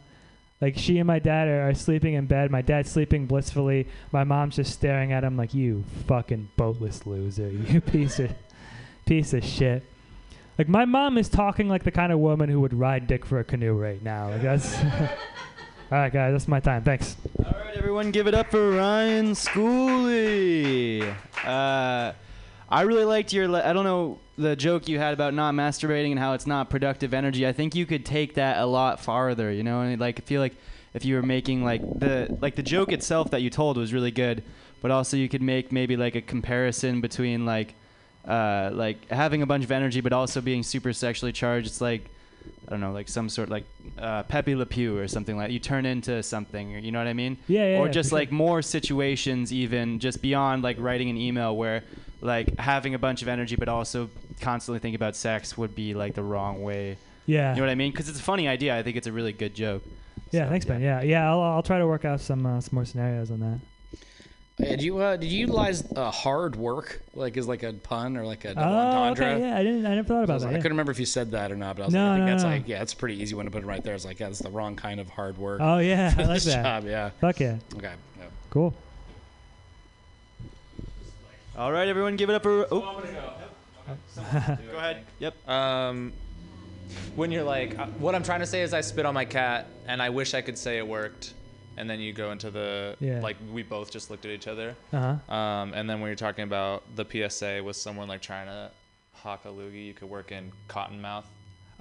Like 0.61 0.77
she 0.77 0.99
and 0.99 1.07
my 1.07 1.19
dad 1.19 1.49
are, 1.49 1.71
are 1.71 1.75
sleeping 1.75 2.13
in 2.13 2.27
bed. 2.27 2.51
My 2.51 2.61
dad's 2.61 2.91
sleeping 2.91 3.25
blissfully. 3.25 3.89
My 4.13 4.25
mom's 4.25 4.57
just 4.57 4.75
staring 4.75 5.15
at 5.15 5.25
him 5.25 5.39
like 5.39 5.55
you 5.55 5.85
fucking 6.07 6.51
boatless 6.59 7.07
loser, 7.07 7.49
you 7.49 7.81
piece 7.81 8.19
of 8.19 8.33
piece 9.07 9.33
of 9.33 9.43
shit. 9.43 9.83
Like 10.59 10.69
my 10.69 10.85
mom 10.85 11.17
is 11.17 11.29
talking 11.29 11.69
like 11.69 11.85
the 11.85 11.91
kind 11.91 12.13
of 12.13 12.19
woman 12.19 12.49
who 12.49 12.61
would 12.61 12.75
ride 12.75 13.07
dick 13.07 13.25
for 13.25 13.39
a 13.39 13.45
canoe 13.45 13.73
right 13.75 14.03
now. 14.03 14.31
Like 14.31 14.43
that's 14.43 14.77
all 14.85 14.89
right, 15.91 16.13
guys. 16.13 16.33
That's 16.33 16.49
my 16.49 16.61
time. 16.61 16.83
Thanks. 16.83 17.17
All 17.39 17.53
right, 17.53 17.77
everyone, 17.77 18.11
give 18.11 18.27
it 18.27 18.35
up 18.35 18.51
for 18.51 18.73
Ryan 18.73 19.33
Schooley. 19.33 21.15
Uh, 21.45 22.13
I 22.69 22.83
really 22.83 23.05
liked 23.05 23.33
your. 23.33 23.49
le- 23.49 23.67
I 23.67 23.73
don't 23.73 23.85
know 23.85 24.19
the 24.37 24.57
joke 24.57 24.89
you 24.89 24.99
had 24.99 25.15
about 25.15 25.35
not 25.35 25.55
masturbating 25.55 26.11
and 26.11 26.19
how 26.19 26.35
it's 26.35 26.47
not 26.47 26.71
productive 26.71 27.15
energy. 27.15 27.47
I 27.47 27.53
think 27.53 27.75
you 27.75 27.87
could 27.87 28.05
take 28.05 28.35
that 28.35 28.59
a 28.59 28.67
lot 28.67 29.01
farther. 29.01 29.51
You 29.51 29.63
know, 29.63 29.81
and 29.81 29.99
like 30.01 30.21
I 30.21 30.23
feel 30.23 30.41
like 30.41 30.55
if 30.95 31.05
you 31.05 31.15
were 31.17 31.23
making 31.23 31.65
like 31.65 31.81
the 31.99 32.37
like 32.41 32.57
the 32.57 32.63
joke 32.63 32.93
itself 32.93 33.31
that 33.31 33.41
you 33.41 33.49
told 33.51 33.79
was 33.79 33.93
really 33.95 34.11
good, 34.11 34.43
but 34.83 34.91
also 34.91 35.17
you 35.17 35.29
could 35.29 35.43
make 35.43 35.73
maybe 35.73 35.97
like 35.97 36.15
a 36.15 36.23
comparison 36.23 37.01
between 37.01 37.47
like 37.47 37.75
uh, 38.27 38.71
like 38.73 39.09
having 39.11 39.43
a 39.43 39.47
bunch 39.47 39.65
of 39.65 39.73
energy 39.73 40.01
but 40.01 40.13
also 40.13 40.41
being 40.41 40.63
super 40.63 40.93
sexually 40.93 41.33
charged. 41.33 41.67
It's 41.67 41.81
like 41.81 42.09
I 42.67 42.71
don't 42.71 42.81
know, 42.81 42.93
like 42.93 43.09
some 43.09 43.29
sort 43.29 43.49
like 43.49 43.65
uh, 43.99 44.23
Pepe 44.25 44.55
Le 44.55 44.67
Pew 44.67 44.99
or 44.99 45.09
something 45.09 45.37
like. 45.37 45.51
You 45.51 45.59
turn 45.59 45.87
into 45.87 46.23
something, 46.23 46.83
you 46.83 46.91
know 46.93 46.99
what 46.99 47.09
I 47.09 47.13
mean? 47.13 47.37
Yeah, 47.49 47.73
yeah, 47.73 47.79
Or 47.79 47.89
just 47.89 48.11
for 48.11 48.17
like 48.17 48.33
more 48.33 48.63
situations, 48.63 49.53
even 49.53 49.99
just 49.99 50.23
beyond 50.23 50.63
like 50.63 50.77
writing 50.79 51.11
an 51.11 51.17
email, 51.17 51.57
where 51.57 51.85
like 52.21 52.57
having 52.59 52.95
a 52.95 52.99
bunch 52.99 53.23
of 53.23 53.29
energy 53.29 53.57
but 53.57 53.69
also 53.69 54.09
constantly 54.41 54.79
thinking 54.79 54.97
about 54.97 55.17
sex 55.17 55.59
would 55.59 55.75
be 55.75 55.95
like 55.95 56.15
the 56.15 56.23
wrong 56.23 56.63
way. 56.63 56.97
Yeah. 57.27 57.51
You 57.51 57.57
know 57.57 57.63
what 57.63 57.71
I 57.71 57.75
mean? 57.75 57.91
Because 57.93 58.09
it's 58.09 58.19
a 58.19 58.23
funny 58.23 58.49
idea. 58.49 58.77
I 58.77 58.83
think 58.83 58.97
it's 58.97 59.07
a 59.07 59.13
really 59.13 59.33
good 59.33 59.55
joke. 59.55 59.83
Yeah, 60.31 60.49
thanks, 60.49 60.65
Ben. 60.65 60.81
Yeah, 60.81 61.03
yeah. 61.03 61.31
I'll, 61.31 61.41
I'll 61.41 61.63
try 61.63 61.79
to 61.79 61.87
work 61.87 62.05
out 62.05 62.21
some 62.21 62.47
uh, 62.47 62.61
some 62.61 62.75
more 62.77 62.85
scenarios 62.85 63.31
on 63.31 63.41
that. 63.41 63.61
Did 64.63 64.81
you 64.83 64.99
uh, 64.99 65.17
did 65.17 65.27
you 65.31 65.41
utilize 65.41 65.83
uh, 65.97 66.11
hard 66.11 66.55
work 66.57 67.01
like 67.15 67.37
as 67.37 67.49
like 67.49 67.63
a 67.65 67.73
pun 67.73 68.17
or 68.17 68.25
like 68.25 68.45
a 68.45 68.55
double 68.55 68.63
Oh, 68.73 68.77
entendre? 69.03 69.27
okay, 69.35 69.41
yeah, 69.49 69.59
I 69.59 69.63
didn't, 69.63 69.85
I 69.87 69.95
never 69.97 70.07
thought 70.09 70.15
So 70.15 70.21
I, 70.21 70.25
about 70.25 70.35
was 70.35 70.43
that. 70.45 70.49
like- 70.51 70.57
I 70.57 70.59
couldn't 70.61 70.73
remember 70.73 70.93
if 70.93 70.99
you 71.01 71.07
said 71.07 71.31
that 71.33 71.51
or 71.51 71.57
not, 71.57 71.77
but 71.77 71.83
I 71.83 71.87
was 71.87 71.95
No, 71.95 72.05
like, 72.05 72.11
I 72.13 72.15
think 72.17 72.27
no, 72.27 72.31
that's 72.33 72.43
no. 72.45 72.49
like, 72.51 72.69
yeah, 72.69 72.79
that's 72.79 72.93
a 72.93 72.97
pretty 72.97 73.21
easy 73.23 73.35
one 73.35 73.45
to 73.47 73.51
put 73.51 73.63
it 73.63 73.67
right 73.67 73.83
there. 73.83 73.95
It's 73.95 74.05
like, 74.05 74.21
yeah, 74.21 74.27
that's 74.29 74.39
the 74.39 74.51
wrong 74.51 74.77
kind 74.77 75.01
of 75.01 75.09
hard 75.09 75.37
work. 75.39 75.61
Oh 75.63 75.79
yeah, 75.79 76.11
for 76.11 76.23
I 76.23 76.25
like 76.27 76.43
that. 76.45 76.63
Job, 76.63 76.85
yeah. 76.87 77.11
Fuck 77.21 77.41
yeah. 77.41 77.59
Okay. 77.77 77.93
Yeah. 78.19 78.25
Cool. 78.51 78.75
All 81.57 81.73
right, 81.73 81.89
everyone, 81.89 82.17
give 82.17 82.31
it 82.31 82.35
up 82.35 82.43
for. 82.43 82.67
Oh. 82.71 83.03
Go 84.17 84.77
ahead. 84.79 85.05
Yep. 85.19 85.49
Um, 85.49 86.13
when 87.17 87.31
you're 87.33 87.43
like, 87.43 87.79
uh, 87.79 87.87
what 87.99 88.15
I'm 88.15 88.23
trying 88.23 88.41
to 88.41 88.47
say 88.47 88.63
is, 88.63 88.73
I 88.73 88.81
spit 88.81 89.05
on 89.07 89.13
my 89.15 89.25
cat, 89.25 89.67
and 89.87 90.01
I 90.01 90.11
wish 90.11 90.35
I 90.35 90.41
could 90.41 90.57
say 90.57 90.79
it 90.79 90.87
worked, 90.87 91.35
and 91.83 91.91
then 91.91 91.99
you 92.01 92.13
go 92.13 92.31
into 92.31 92.49
the 92.51 92.97
Yeah. 93.01 93.21
like 93.21 93.37
we 93.53 93.65
both 93.65 93.91
just 93.91 94.09
looked 94.09 94.25
at 94.25 94.31
each 94.31 94.47
other. 94.47 94.77
Uh-huh. 94.93 95.35
Um, 95.35 95.75
and 95.75 95.91
then 95.91 96.01
when 96.01 96.09
you're 96.09 96.15
talking 96.17 96.45
about 96.45 96.85
the 96.95 97.05
PSA 97.05 97.61
with 97.63 97.75
someone 97.77 98.07
like 98.09 98.23
trying 98.23 98.47
to 98.47 98.71
hawk 99.15 99.45
a 99.45 99.49
loogie, 99.49 99.85
you 99.87 99.93
could 99.95 100.09
work 100.09 100.31
in 100.31 100.53
cottonmouth. 100.69 101.25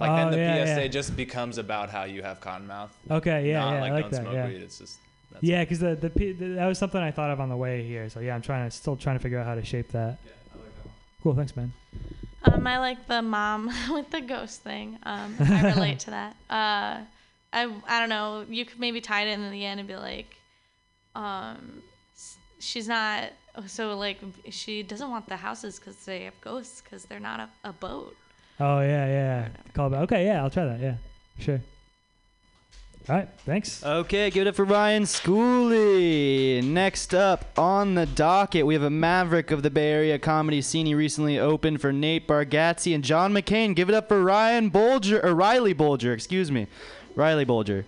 Like 0.00 0.10
Oh, 0.10 0.16
then 0.16 0.30
the 0.32 0.38
yeah, 0.38 0.64
PSA 0.74 0.82
yeah. 0.82 0.88
just 0.88 1.14
becomes 1.16 1.56
about 1.58 1.88
how 1.90 2.02
you 2.02 2.22
have 2.22 2.40
cottonmouth. 2.40 2.88
Okay, 3.08 3.48
yeah, 3.48 3.60
not 3.60 3.74
yeah, 3.74 3.80
like, 3.80 3.90
I 3.90 3.94
like 3.94 4.02
don't 4.04 4.10
that. 4.12 4.20
smoke 4.22 4.34
yeah. 4.34 4.48
weed. 4.48 4.60
It's 4.62 4.78
just 4.78 4.98
that's 5.30 5.44
yeah, 5.44 5.62
because 5.62 5.78
the, 5.78 5.94
the 5.94 6.10
P- 6.10 6.32
the 6.32 6.46
that 6.56 6.66
was 6.66 6.78
something 6.78 7.00
I 7.00 7.12
thought 7.12 7.30
of 7.30 7.38
on 7.40 7.48
the 7.48 7.56
way 7.56 7.86
here. 7.86 8.10
So 8.10 8.18
yeah, 8.18 8.34
I'm 8.34 8.42
trying 8.42 8.68
to 8.68 8.76
still 8.76 8.96
trying 8.96 9.16
to 9.18 9.22
figure 9.22 9.38
out 9.38 9.46
how 9.46 9.54
to 9.54 9.64
shape 9.64 9.88
that. 9.92 10.18
Yeah, 10.26 10.32
I 10.52 10.56
like 10.58 10.74
that. 10.76 10.84
One. 10.86 10.94
Cool, 11.22 11.34
thanks, 11.36 11.56
man. 11.56 11.72
Um, 12.44 12.66
I 12.66 12.78
like 12.78 13.06
the 13.06 13.22
mom 13.22 13.70
with 13.90 14.10
the 14.10 14.20
ghost 14.20 14.62
thing. 14.62 14.98
Um, 15.04 15.36
I 15.38 15.72
relate 15.74 16.00
to 16.00 16.10
that. 16.10 16.36
Uh, 16.50 17.04
I 17.52 17.72
I 17.86 18.00
don't 18.00 18.08
know. 18.08 18.44
You 18.48 18.64
could 18.64 18.80
maybe 18.80 19.00
tie 19.00 19.22
it 19.22 19.28
in 19.32 19.50
the 19.50 19.64
end 19.64 19.80
and 19.80 19.88
be 19.88 19.96
like, 19.96 20.34
um, 21.14 21.82
she's 22.58 22.88
not. 22.88 23.32
So 23.66 23.96
like 23.96 24.18
she 24.50 24.82
doesn't 24.82 25.10
want 25.10 25.28
the 25.28 25.36
houses 25.36 25.78
because 25.78 25.96
they 26.04 26.24
have 26.24 26.40
ghosts 26.40 26.80
because 26.80 27.04
they're 27.04 27.20
not 27.20 27.40
a, 27.40 27.48
a 27.68 27.72
boat. 27.72 28.16
Oh 28.58 28.80
yeah, 28.80 29.06
yeah. 29.06 29.48
Call 29.74 29.90
back. 29.90 30.00
Okay, 30.02 30.24
yeah, 30.24 30.42
I'll 30.42 30.50
try 30.50 30.64
that. 30.64 30.80
Yeah, 30.80 30.94
sure. 31.38 31.60
All 33.08 33.16
right, 33.16 33.28
thanks. 33.44 33.84
Okay, 33.84 34.30
give 34.30 34.46
it 34.46 34.50
up 34.50 34.54
for 34.54 34.64
Ryan 34.64 35.02
Schooley. 35.02 36.62
Next 36.62 37.12
up 37.12 37.58
on 37.58 37.96
the 37.96 38.06
docket, 38.06 38.64
we 38.64 38.74
have 38.74 38.84
a 38.84 38.90
maverick 38.90 39.50
of 39.50 39.64
the 39.64 39.70
Bay 39.70 39.90
Area 39.90 40.20
comedy 40.20 40.62
scene. 40.62 40.86
He 40.86 40.94
recently 40.94 41.36
opened 41.36 41.80
for 41.80 41.92
Nate 41.92 42.28
Bargatze 42.28 42.94
and 42.94 43.02
John 43.02 43.32
McCain. 43.32 43.74
Give 43.74 43.88
it 43.88 43.94
up 43.96 44.06
for 44.06 44.22
Ryan 44.22 44.70
Bolger, 44.70 45.22
or 45.24 45.34
Riley 45.34 45.74
Bolger, 45.74 46.14
excuse 46.14 46.52
me. 46.52 46.68
Riley 47.14 47.44
Bolger. 47.44 47.84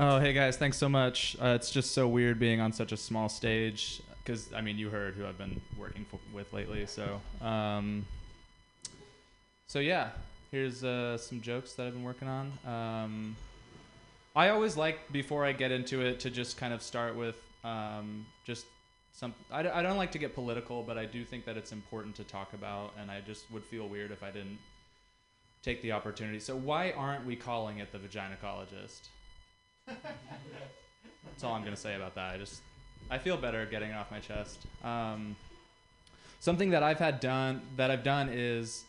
Oh, 0.00 0.20
hey 0.20 0.32
guys, 0.32 0.56
thanks 0.56 0.76
so 0.76 0.88
much. 0.88 1.36
Uh, 1.42 1.48
it's 1.48 1.72
just 1.72 1.90
so 1.90 2.06
weird 2.06 2.38
being 2.38 2.60
on 2.60 2.72
such 2.72 2.92
a 2.92 2.96
small 2.96 3.28
stage 3.28 4.00
because 4.22 4.52
I 4.52 4.60
mean, 4.60 4.78
you 4.78 4.90
heard 4.90 5.14
who 5.14 5.26
I've 5.26 5.38
been 5.38 5.60
working 5.76 6.06
with 6.32 6.52
lately. 6.52 6.86
So, 6.86 7.20
um, 7.40 8.06
so 9.66 9.80
yeah, 9.80 10.10
here's 10.52 10.84
uh, 10.84 11.18
some 11.18 11.40
jokes 11.40 11.72
that 11.74 11.86
I've 11.86 11.94
been 11.94 12.04
working 12.04 12.28
on. 12.28 12.52
Um, 12.64 13.36
I 14.36 14.50
always 14.50 14.76
like 14.76 15.10
before 15.10 15.44
I 15.44 15.50
get 15.52 15.72
into 15.72 16.00
it 16.00 16.20
to 16.20 16.30
just 16.30 16.56
kind 16.56 16.72
of 16.72 16.80
start 16.80 17.16
with 17.16 17.36
um, 17.64 18.24
just 18.44 18.66
some. 19.18 19.34
I, 19.50 19.60
I 19.68 19.82
don't 19.82 19.96
like 19.96 20.12
to 20.12 20.18
get 20.18 20.32
political, 20.32 20.84
but 20.84 20.96
I 20.96 21.04
do 21.04 21.24
think 21.24 21.44
that 21.46 21.56
it's 21.56 21.72
important 21.72 22.14
to 22.16 22.24
talk 22.24 22.52
about, 22.52 22.92
and 23.00 23.10
I 23.10 23.20
just 23.20 23.50
would 23.50 23.64
feel 23.64 23.88
weird 23.88 24.12
if 24.12 24.22
I 24.22 24.30
didn't 24.30 24.58
take 25.60 25.82
the 25.82 25.90
opportunity. 25.90 26.38
So 26.38 26.54
why 26.54 26.92
aren't 26.92 27.26
we 27.26 27.34
calling 27.34 27.78
it 27.78 27.90
the 27.90 27.98
vaginacologist? 27.98 29.08
That's 29.86 31.42
all 31.42 31.54
I'm 31.54 31.64
gonna 31.64 31.76
say 31.76 31.96
about 31.96 32.14
that. 32.14 32.34
I 32.34 32.38
just 32.38 32.62
I 33.10 33.18
feel 33.18 33.36
better 33.36 33.66
getting 33.66 33.90
it 33.90 33.94
off 33.94 34.08
my 34.12 34.20
chest. 34.20 34.60
Um, 34.84 35.34
something 36.38 36.70
that 36.70 36.84
I've 36.84 37.00
had 37.00 37.18
done 37.18 37.62
that 37.76 37.90
I've 37.90 38.04
done 38.04 38.28
is 38.30 38.84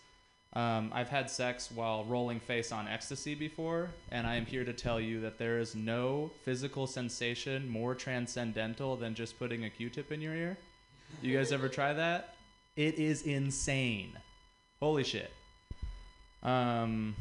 um, 0.54 0.92
I've 0.94 1.10
had 1.10 1.30
sex 1.30 1.70
while 1.74 2.06
rolling 2.06 2.40
face 2.40 2.72
on 2.72 2.88
ecstasy 2.88 3.36
before, 3.36 3.92
and 4.12 4.26
I 4.26 4.36
am 4.36 4.46
here 4.46 4.64
to 4.64 4.74
tell 4.74 5.00
you 5.00 5.22
that 5.22 5.38
there 5.38 5.60
is 5.60 5.76
no 5.76 6.32
physical 6.44 6.88
sensation 6.88 7.70
more 7.70 7.94
transcendental 7.94 8.96
than 8.96 9.14
just 9.14 9.38
putting 9.38 9.66
a 9.66 9.70
Q-tip 9.70 10.12
in 10.12 10.22
your 10.22 10.36
ear. 10.36 10.58
You 11.22 11.38
guys 11.38 11.52
ever 11.52 11.70
try 11.70 11.94
that? 11.94 12.36
It 12.76 12.96
is 12.96 13.24
insane. 13.24 14.18
Holy 14.80 15.04
shit. 15.04 15.32
Um, 16.42 17.16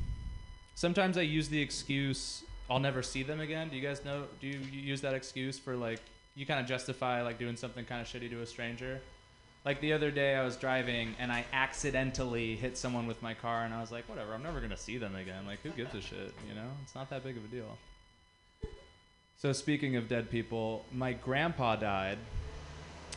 sometimes 0.74 1.18
I 1.18 1.22
use 1.22 1.48
the 1.48 1.60
excuse 1.60 2.44
I'll 2.70 2.78
never 2.78 3.02
see 3.02 3.22
them 3.22 3.40
again. 3.40 3.68
Do 3.68 3.76
you 3.76 3.82
guys 3.82 4.04
know? 4.04 4.24
Do 4.40 4.46
you 4.46 4.58
use 4.70 5.00
that 5.00 5.14
excuse 5.14 5.58
for 5.58 5.74
like 5.74 6.00
you 6.34 6.44
kind 6.44 6.60
of 6.60 6.66
justify 6.66 7.22
like 7.22 7.38
doing 7.38 7.56
something 7.56 7.84
kind 7.84 8.00
of 8.00 8.06
shitty 8.06 8.30
to 8.30 8.42
a 8.42 8.46
stranger? 8.46 9.00
Like 9.68 9.82
the 9.82 9.92
other 9.92 10.10
day, 10.10 10.34
I 10.34 10.46
was 10.46 10.56
driving 10.56 11.14
and 11.18 11.30
I 11.30 11.44
accidentally 11.52 12.56
hit 12.56 12.78
someone 12.78 13.06
with 13.06 13.20
my 13.20 13.34
car, 13.34 13.64
and 13.64 13.74
I 13.74 13.82
was 13.82 13.92
like, 13.92 14.08
whatever, 14.08 14.32
I'm 14.32 14.42
never 14.42 14.62
gonna 14.62 14.78
see 14.78 14.96
them 14.96 15.14
again. 15.14 15.44
Like, 15.46 15.60
who 15.60 15.68
gives 15.68 15.94
a 15.94 16.00
shit? 16.00 16.32
You 16.48 16.54
know, 16.54 16.70
it's 16.82 16.94
not 16.94 17.10
that 17.10 17.22
big 17.22 17.36
of 17.36 17.44
a 17.44 17.48
deal. 17.48 17.76
So 19.36 19.52
speaking 19.52 19.96
of 19.96 20.08
dead 20.08 20.30
people, 20.30 20.86
my 20.90 21.12
grandpa 21.12 21.76
died. 21.76 22.16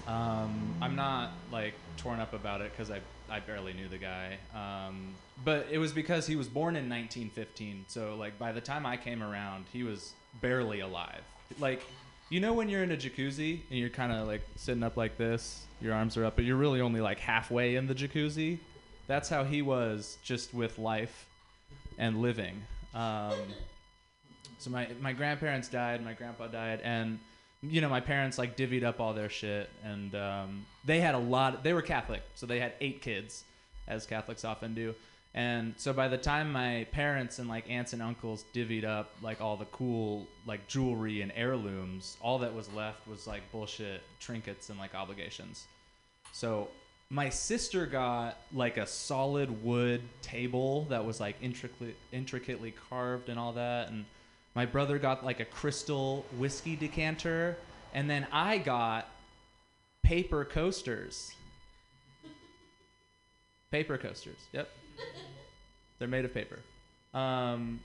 Um, 0.08 0.76
I'm 0.82 0.98
not 0.98 1.32
like 1.54 1.74
torn 1.96 2.20
up 2.20 2.34
about 2.34 2.60
it 2.60 2.72
because 2.72 2.92
I 2.92 3.00
I 3.30 3.40
barely 3.40 3.72
knew 3.72 3.88
the 3.88 3.98
guy. 3.98 4.38
Um, 4.54 5.16
but 5.46 5.68
it 5.72 5.78
was 5.78 5.94
because 5.94 6.28
he 6.28 6.36
was 6.36 6.50
born 6.50 6.76
in 6.76 6.90
1915. 6.90 7.86
So 7.88 8.18
like 8.18 8.38
by 8.38 8.52
the 8.52 8.60
time 8.60 8.86
I 8.86 8.98
came 8.98 9.24
around, 9.24 9.68
he 9.72 9.84
was 9.84 10.12
barely 10.42 10.82
alive. 10.82 11.24
Like 11.60 11.82
you 12.32 12.40
know 12.40 12.54
when 12.54 12.70
you're 12.70 12.82
in 12.82 12.92
a 12.92 12.98
jacuzzi 12.98 13.60
and 13.70 13.78
you're 13.78 13.90
kind 13.90 14.12
of 14.12 14.26
like 14.26 14.42
sitting 14.56 14.84
up 14.84 14.96
like 14.96 15.18
this, 15.18 15.66
your 15.82 15.94
arms 15.94 16.16
are 16.16 16.24
up, 16.24 16.38
but 16.38 16.46
you're 16.46 16.56
really 16.56 16.80
only 16.80 17.02
like 17.02 17.20
halfway 17.20 17.76
in 17.76 17.88
the 17.88 17.94
jacuzzi. 17.94 18.58
That's 19.06 19.28
how 19.28 19.44
he 19.44 19.62
was 19.62 20.18
just 20.24 20.54
with 20.54 20.80
life 20.80 21.28
and 21.98 22.22
living. 22.22 22.64
Um, 22.96 23.34
so 24.60 24.70
my 24.70 24.88
my 25.02 25.12
grandparents 25.12 25.68
died, 25.68 26.04
my 26.06 26.14
grandpa 26.14 26.48
died, 26.48 26.80
and 26.86 27.20
you 27.62 27.82
know 27.82 27.90
my 27.90 28.00
parents 28.00 28.38
like 28.38 28.56
divvied 28.56 28.86
up 28.86 29.02
all 29.02 29.14
their 29.14 29.30
shit, 29.30 29.70
and 29.84 30.16
um, 30.16 30.66
they 30.86 31.02
had 31.02 31.16
a 31.16 31.20
lot. 31.20 31.66
They 31.66 31.74
were 31.74 31.82
Catholic, 31.82 32.22
so 32.36 32.46
they 32.46 32.62
had 32.62 32.74
eight 32.80 33.02
kids, 33.02 33.44
as 33.90 34.06
Catholics 34.06 34.46
often 34.46 34.74
do. 34.74 34.96
And 35.34 35.74
so 35.78 35.94
by 35.94 36.10
the 36.10 36.18
time 36.18 36.52
my 36.52 36.86
parents 36.92 37.40
and 37.40 37.48
like 37.48 37.70
aunts 37.70 37.94
and 37.94 38.02
uncles 38.02 38.44
divvied 38.54 38.84
up 38.84 39.14
like 39.22 39.40
all 39.40 39.56
the 39.56 39.66
cool 39.66 40.28
like 40.46 40.68
jewelry 40.68 41.22
and 41.22 41.32
heirlooms, 41.36 42.18
all 42.22 42.40
that 42.40 42.54
was 42.54 42.72
left 42.74 43.08
was 43.08 43.28
like 43.28 43.50
bullshit 43.52 44.02
trinkets 44.20 44.70
and 44.70 44.78
like 44.78 44.94
obligations. 44.94 45.68
So 46.34 46.68
my 47.10 47.30
sister 47.30 47.86
got 47.86 48.38
like 48.54 48.78
a 48.78 48.86
solid 48.86 49.64
wood 49.64 50.02
table 50.22 50.86
that 50.90 51.06
was 51.06 51.20
like 51.20 51.36
intricately 51.42 51.96
intricately 52.12 52.74
carved 52.90 53.30
and 53.30 53.40
all 53.40 53.54
that 53.54 53.90
and 53.90 54.06
my 54.54 54.66
brother 54.66 54.98
got 55.00 55.24
like 55.24 55.40
a 55.40 55.46
crystal 55.46 56.26
whiskey 56.38 56.76
decanter 56.76 57.58
and 57.94 58.10
then 58.10 58.28
I 58.32 58.58
got 58.58 59.10
paper 60.04 60.46
coasters. 60.46 61.34
Paper 63.72 63.98
coasters. 63.98 64.38
Yep. 64.52 64.70
They're 66.00 66.08
made 66.08 66.26
of 66.26 66.34
paper. 66.34 66.60
Um, 67.14 67.80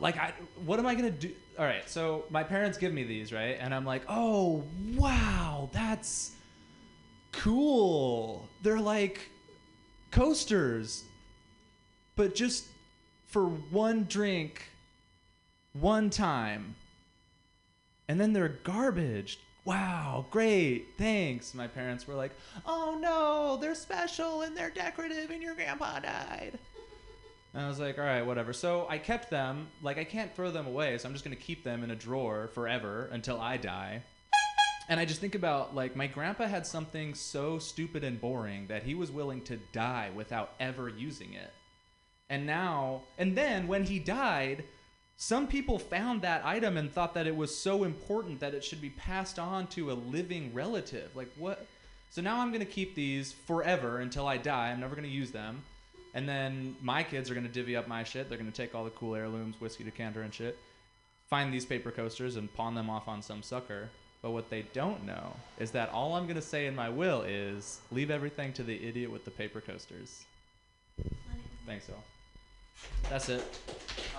like 0.00 0.16
I 0.16 0.34
what 0.64 0.78
am 0.78 0.86
I 0.86 0.94
to 1.12 1.28
do? 1.28 1.32
All 1.58 1.64
right, 1.64 1.88
so 1.88 2.24
my 2.30 2.42
parents 2.42 2.78
give 2.78 2.92
me 2.92 3.04
these, 3.04 3.32
right? 3.32 3.56
And 3.58 3.74
I'm 3.74 3.84
like, 3.84 4.02
"Oh, 4.08 4.64
wow, 4.96 5.70
that's 5.72 6.32
cool. 7.32 8.48
They're 8.62 8.80
like 8.80 9.30
coasters, 10.10 11.04
but 12.16 12.34
just 12.34 12.66
for 13.26 13.46
one 13.46 14.04
drink, 14.08 14.70
one 15.72 16.10
time. 16.10 16.74
And 18.08 18.20
then 18.20 18.32
they're 18.32 18.56
garbage. 18.64 19.38
Wow, 19.68 20.24
great, 20.30 20.94
thanks. 20.96 21.52
My 21.52 21.66
parents 21.66 22.08
were 22.08 22.14
like, 22.14 22.32
oh 22.64 22.96
no, 22.98 23.58
they're 23.60 23.74
special 23.74 24.40
and 24.40 24.56
they're 24.56 24.70
decorative 24.70 25.30
and 25.30 25.42
your 25.42 25.54
grandpa 25.54 25.98
died. 25.98 26.58
And 27.52 27.66
I 27.66 27.68
was 27.68 27.78
like, 27.78 27.98
all 27.98 28.04
right, 28.04 28.24
whatever. 28.24 28.54
So 28.54 28.86
I 28.88 28.96
kept 28.96 29.28
them. 29.28 29.68
Like, 29.82 29.98
I 29.98 30.04
can't 30.04 30.34
throw 30.34 30.50
them 30.50 30.66
away, 30.66 30.96
so 30.96 31.06
I'm 31.06 31.12
just 31.12 31.22
going 31.22 31.36
to 31.36 31.42
keep 31.42 31.64
them 31.64 31.84
in 31.84 31.90
a 31.90 31.94
drawer 31.94 32.48
forever 32.54 33.10
until 33.12 33.38
I 33.38 33.58
die. 33.58 34.02
And 34.88 34.98
I 34.98 35.04
just 35.04 35.20
think 35.20 35.34
about 35.34 35.74
like 35.74 35.94
my 35.94 36.06
grandpa 36.06 36.46
had 36.46 36.66
something 36.66 37.14
so 37.14 37.58
stupid 37.58 38.04
and 38.04 38.18
boring 38.18 38.68
that 38.68 38.84
he 38.84 38.94
was 38.94 39.10
willing 39.10 39.42
to 39.42 39.58
die 39.72 40.08
without 40.14 40.54
ever 40.60 40.88
using 40.88 41.34
it. 41.34 41.52
And 42.30 42.46
now, 42.46 43.02
and 43.18 43.36
then 43.36 43.68
when 43.68 43.84
he 43.84 43.98
died, 43.98 44.64
some 45.18 45.46
people 45.46 45.78
found 45.78 46.22
that 46.22 46.46
item 46.46 46.78
and 46.78 46.90
thought 46.90 47.12
that 47.14 47.26
it 47.26 47.36
was 47.36 47.54
so 47.54 47.84
important 47.84 48.40
that 48.40 48.54
it 48.54 48.64
should 48.64 48.80
be 48.80 48.90
passed 48.90 49.38
on 49.38 49.66
to 49.66 49.90
a 49.90 49.92
living 49.92 50.54
relative. 50.54 51.14
Like 51.14 51.30
what? 51.36 51.66
So 52.08 52.22
now 52.22 52.40
I'm 52.40 52.48
going 52.48 52.64
to 52.64 52.66
keep 52.66 52.94
these 52.94 53.32
forever 53.32 53.98
until 53.98 54.26
I 54.26 54.38
die. 54.38 54.70
I'm 54.70 54.80
never 54.80 54.94
going 54.94 55.08
to 55.08 55.14
use 55.14 55.30
them. 55.30 55.62
And 56.14 56.28
then 56.28 56.74
my 56.82 57.02
kids 57.02 57.30
are 57.30 57.34
gonna 57.34 57.48
divvy 57.48 57.76
up 57.76 57.86
my 57.86 58.02
shit. 58.02 58.28
They're 58.28 58.38
gonna 58.38 58.50
take 58.50 58.74
all 58.74 58.84
the 58.84 58.90
cool 58.90 59.14
heirlooms, 59.14 59.60
whiskey 59.60 59.84
decanter 59.84 60.22
and 60.22 60.32
shit, 60.32 60.58
find 61.28 61.52
these 61.52 61.66
paper 61.66 61.90
coasters 61.90 62.36
and 62.36 62.52
pawn 62.54 62.74
them 62.74 62.90
off 62.90 63.08
on 63.08 63.22
some 63.22 63.42
sucker. 63.42 63.88
But 64.22 64.32
what 64.32 64.50
they 64.50 64.62
don't 64.72 65.06
know 65.06 65.36
is 65.58 65.70
that 65.72 65.90
all 65.90 66.14
I'm 66.14 66.26
gonna 66.26 66.42
say 66.42 66.66
in 66.66 66.74
my 66.74 66.88
will 66.88 67.22
is 67.22 67.80
leave 67.92 68.10
everything 68.10 68.52
to 68.54 68.62
the 68.62 68.84
idiot 68.84 69.10
with 69.12 69.24
the 69.24 69.30
paper 69.30 69.60
coasters. 69.60 70.24
Thanks, 71.66 71.88
all. 71.88 72.02
That's 73.10 73.28
it. 73.28 73.42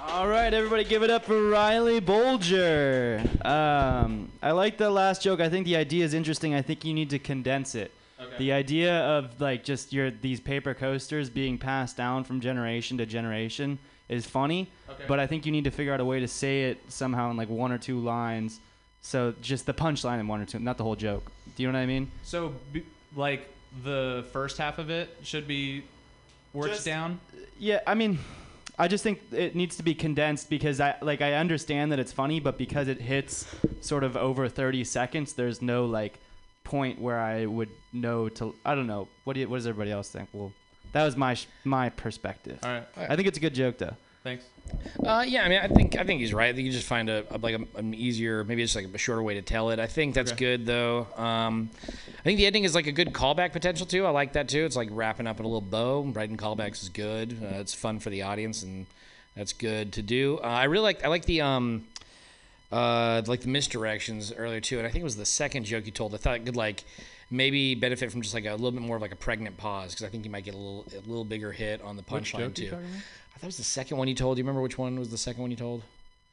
All 0.08 0.28
right, 0.28 0.52
everybody, 0.54 0.84
give 0.84 1.04
it 1.04 1.10
up 1.12 1.26
for 1.26 1.50
Riley 1.50 2.02
Bolger. 2.02 3.46
Um, 3.46 4.32
I 4.42 4.52
like 4.52 4.78
the 4.78 4.90
last 4.90 5.22
joke. 5.22 5.40
I 5.40 5.50
think 5.50 5.66
the 5.66 5.76
idea 5.76 6.04
is 6.06 6.14
interesting. 6.14 6.56
I 6.56 6.62
think 6.62 6.84
you 6.86 6.94
need 6.94 7.10
to 7.12 7.20
condense 7.20 7.76
it. 7.76 7.92
Okay. 8.20 8.38
The 8.38 8.52
idea 8.54 9.00
of 9.02 9.40
like 9.40 9.64
just 9.64 9.94
your 9.94 10.10
these 10.12 10.40
paper 10.40 10.74
coasters 10.74 11.30
being 11.30 11.58
passed 11.58 11.96
down 11.96 12.24
from 12.24 12.42
generation 12.42 12.98
to 12.98 13.06
generation 13.06 13.78
is 14.10 14.26
funny, 14.26 14.70
Okay. 14.90 15.04
but 15.08 15.20
I 15.20 15.28
think 15.28 15.46
you 15.46 15.52
need 15.52 15.66
to 15.66 15.72
figure 15.72 15.94
out 15.94 16.00
a 16.00 16.06
way 16.06 16.20
to 16.20 16.28
say 16.28 16.64
it 16.64 16.80
somehow 16.92 17.30
in 17.32 17.38
like 17.38 17.50
one 17.50 17.72
or 17.72 17.78
two 17.78 18.00
lines. 18.00 18.60
So 19.02 19.34
just 19.42 19.66
the 19.66 19.74
punchline 19.74 20.20
in 20.20 20.28
one 20.28 20.42
or 20.42 20.46
two, 20.46 20.60
not 20.60 20.78
the 20.78 20.84
whole 20.84 20.96
joke. 20.96 21.32
Do 21.56 21.64
you 21.64 21.72
know 21.72 21.78
what 21.78 21.84
I 21.84 21.86
mean? 21.86 22.12
So, 22.24 22.54
like 23.16 23.48
the 23.84 24.26
first 24.34 24.58
half 24.58 24.80
of 24.80 24.90
it 24.90 25.16
should 25.24 25.48
be 25.48 25.84
worked 26.54 26.74
Just- 26.74 26.86
down. 26.86 27.20
Yeah, 27.58 27.82
I 27.86 27.94
mean, 27.94 28.20
I 28.80 28.88
just 28.88 29.04
think 29.04 29.22
it 29.34 29.56
needs 29.56 29.76
to 29.76 29.84
be 29.84 29.94
condensed 29.94 30.50
because 30.50 30.80
I 30.80 30.96
like 31.02 31.22
I 31.22 31.34
understand 31.34 31.92
that 31.92 32.00
it's 32.00 32.14
funny, 32.14 32.40
but 32.40 32.58
because 32.58 32.88
it 32.88 33.02
hits 33.02 33.46
sort 33.82 34.06
of 34.06 34.16
over 34.16 34.48
30 34.48 34.86
seconds, 34.86 35.34
there's 35.34 35.62
no 35.62 35.86
like 35.86 36.18
point 36.64 37.00
where 37.02 37.20
I 37.20 37.46
would 37.46 37.70
know 37.92 38.30
to. 38.30 38.56
I 38.66 38.76
don't 38.76 38.88
know. 38.88 39.10
What 39.26 39.34
do 39.34 39.42
you, 39.42 39.50
what 39.50 39.58
does 39.58 39.68
everybody 39.68 39.92
else 39.92 40.10
think? 40.10 40.30
Well, 40.32 40.54
that 40.94 41.04
was 41.04 41.18
my 41.18 41.34
sh- 41.34 41.48
my 41.66 41.90
perspective. 41.90 42.60
All 42.64 42.70
right. 42.72 42.88
I 42.96 43.16
think 43.18 43.28
it's 43.28 43.38
a 43.38 43.42
good 43.42 43.54
joke 43.54 43.78
though. 43.78 43.96
Uh, 45.04 45.26
yeah, 45.28 45.44
I 45.44 45.50
mean, 45.50 45.60
I 45.64 45.68
think 45.68 45.98
I 45.98 46.04
think 46.04 46.20
he's 46.22 46.34
right. 46.34 46.50
I 46.50 46.54
think 46.54 46.66
you 46.68 46.72
just 46.72 46.86
find 46.88 47.10
a, 47.10 47.26
a 47.32 47.38
like 47.40 47.56
a, 47.56 47.80
an 47.80 47.94
easier, 47.96 48.44
maybe 48.44 48.62
it's 48.62 48.76
like 48.76 48.86
a 48.94 48.98
shorter 49.00 49.24
way 49.24 49.34
to 49.34 49.42
tell 49.42 49.72
it. 49.72 49.80
I 49.80 49.88
think 49.88 50.14
that's 50.14 50.32
Okay. 50.34 50.46
good 50.46 50.66
though. 50.68 51.08
Um, 51.16 51.72
I 52.20 52.22
think 52.22 52.38
the 52.38 52.46
ending 52.46 52.66
is 52.66 52.76
like 52.76 52.86
a 52.86 52.92
good 52.92 53.12
callback 53.12 53.52
potential 53.52 53.88
too. 53.88 54.06
I 54.06 54.12
like 54.12 54.34
that 54.34 54.48
too. 54.48 54.66
It's 54.66 54.76
like 54.76 54.90
wrapping 54.92 55.26
up 55.26 55.40
in 55.40 55.46
a 55.46 55.48
little 55.48 55.62
bow. 55.62 56.02
Writing 56.14 56.38
callbacks 56.38 56.84
is 56.84 56.90
good. 56.90 57.40
Uh, 57.42 57.56
it's 57.60 57.74
fun 57.74 58.00
for 58.00 58.12
the 58.12 58.22
audience, 58.22 58.62
and 58.62 58.86
that's 59.36 59.54
good 59.54 59.94
to 59.94 60.04
do. 60.04 60.38
Uh, 60.44 60.48
I 60.48 60.66
really 60.66 60.84
like 60.84 61.04
I 61.04 61.08
like 61.08 61.26
the 61.26 61.42
um, 61.42 61.86
uh, 62.72 63.22
like 63.26 63.42
the 63.42 63.48
misdirections 63.50 64.34
earlier 64.38 64.60
too, 64.60 64.78
and 64.78 64.86
I 64.86 64.92
think 64.92 65.02
it 65.02 65.06
was 65.06 65.16
the 65.16 65.26
second 65.26 65.64
joke 65.66 65.86
you 65.88 65.92
told. 65.92 66.14
I 66.14 66.18
thought 66.18 66.36
it 66.36 66.46
could 66.46 66.56
like 66.56 66.84
maybe 67.32 67.76
benefit 67.76 68.12
from 68.12 68.22
just 68.22 68.34
like 68.34 68.46
a 68.46 68.52
little 68.52 68.72
bit 68.72 68.82
more 68.82 68.96
of 68.96 69.02
like 69.02 69.12
a 69.12 69.16
pregnant 69.16 69.56
pause 69.58 69.92
because 69.94 70.04
I 70.06 70.10
think 70.10 70.26
you 70.26 70.32
might 70.32 70.44
get 70.46 70.54
a 70.54 70.58
little 70.58 70.86
a 70.94 71.02
little 71.08 71.26
bigger 71.26 71.52
hit 71.52 71.82
on 71.82 71.96
the 71.98 72.04
punchline 72.04 72.54
too. 72.54 72.76
Talking 73.40 73.46
about? 73.46 73.46
I 73.46 73.46
thought 73.46 73.46
it 73.46 73.48
was 73.48 73.58
the 73.58 73.64
second 73.64 73.98
one 73.98 74.08
you 74.08 74.16
told. 74.16 74.36
Do 74.36 74.40
you 74.40 74.44
remember 74.44 74.62
which 74.62 74.78
one 74.78 75.00
was 75.00 75.10
the 75.10 75.18
second 75.18 75.42
one 75.42 75.52
you 75.52 75.58
told? 75.58 75.82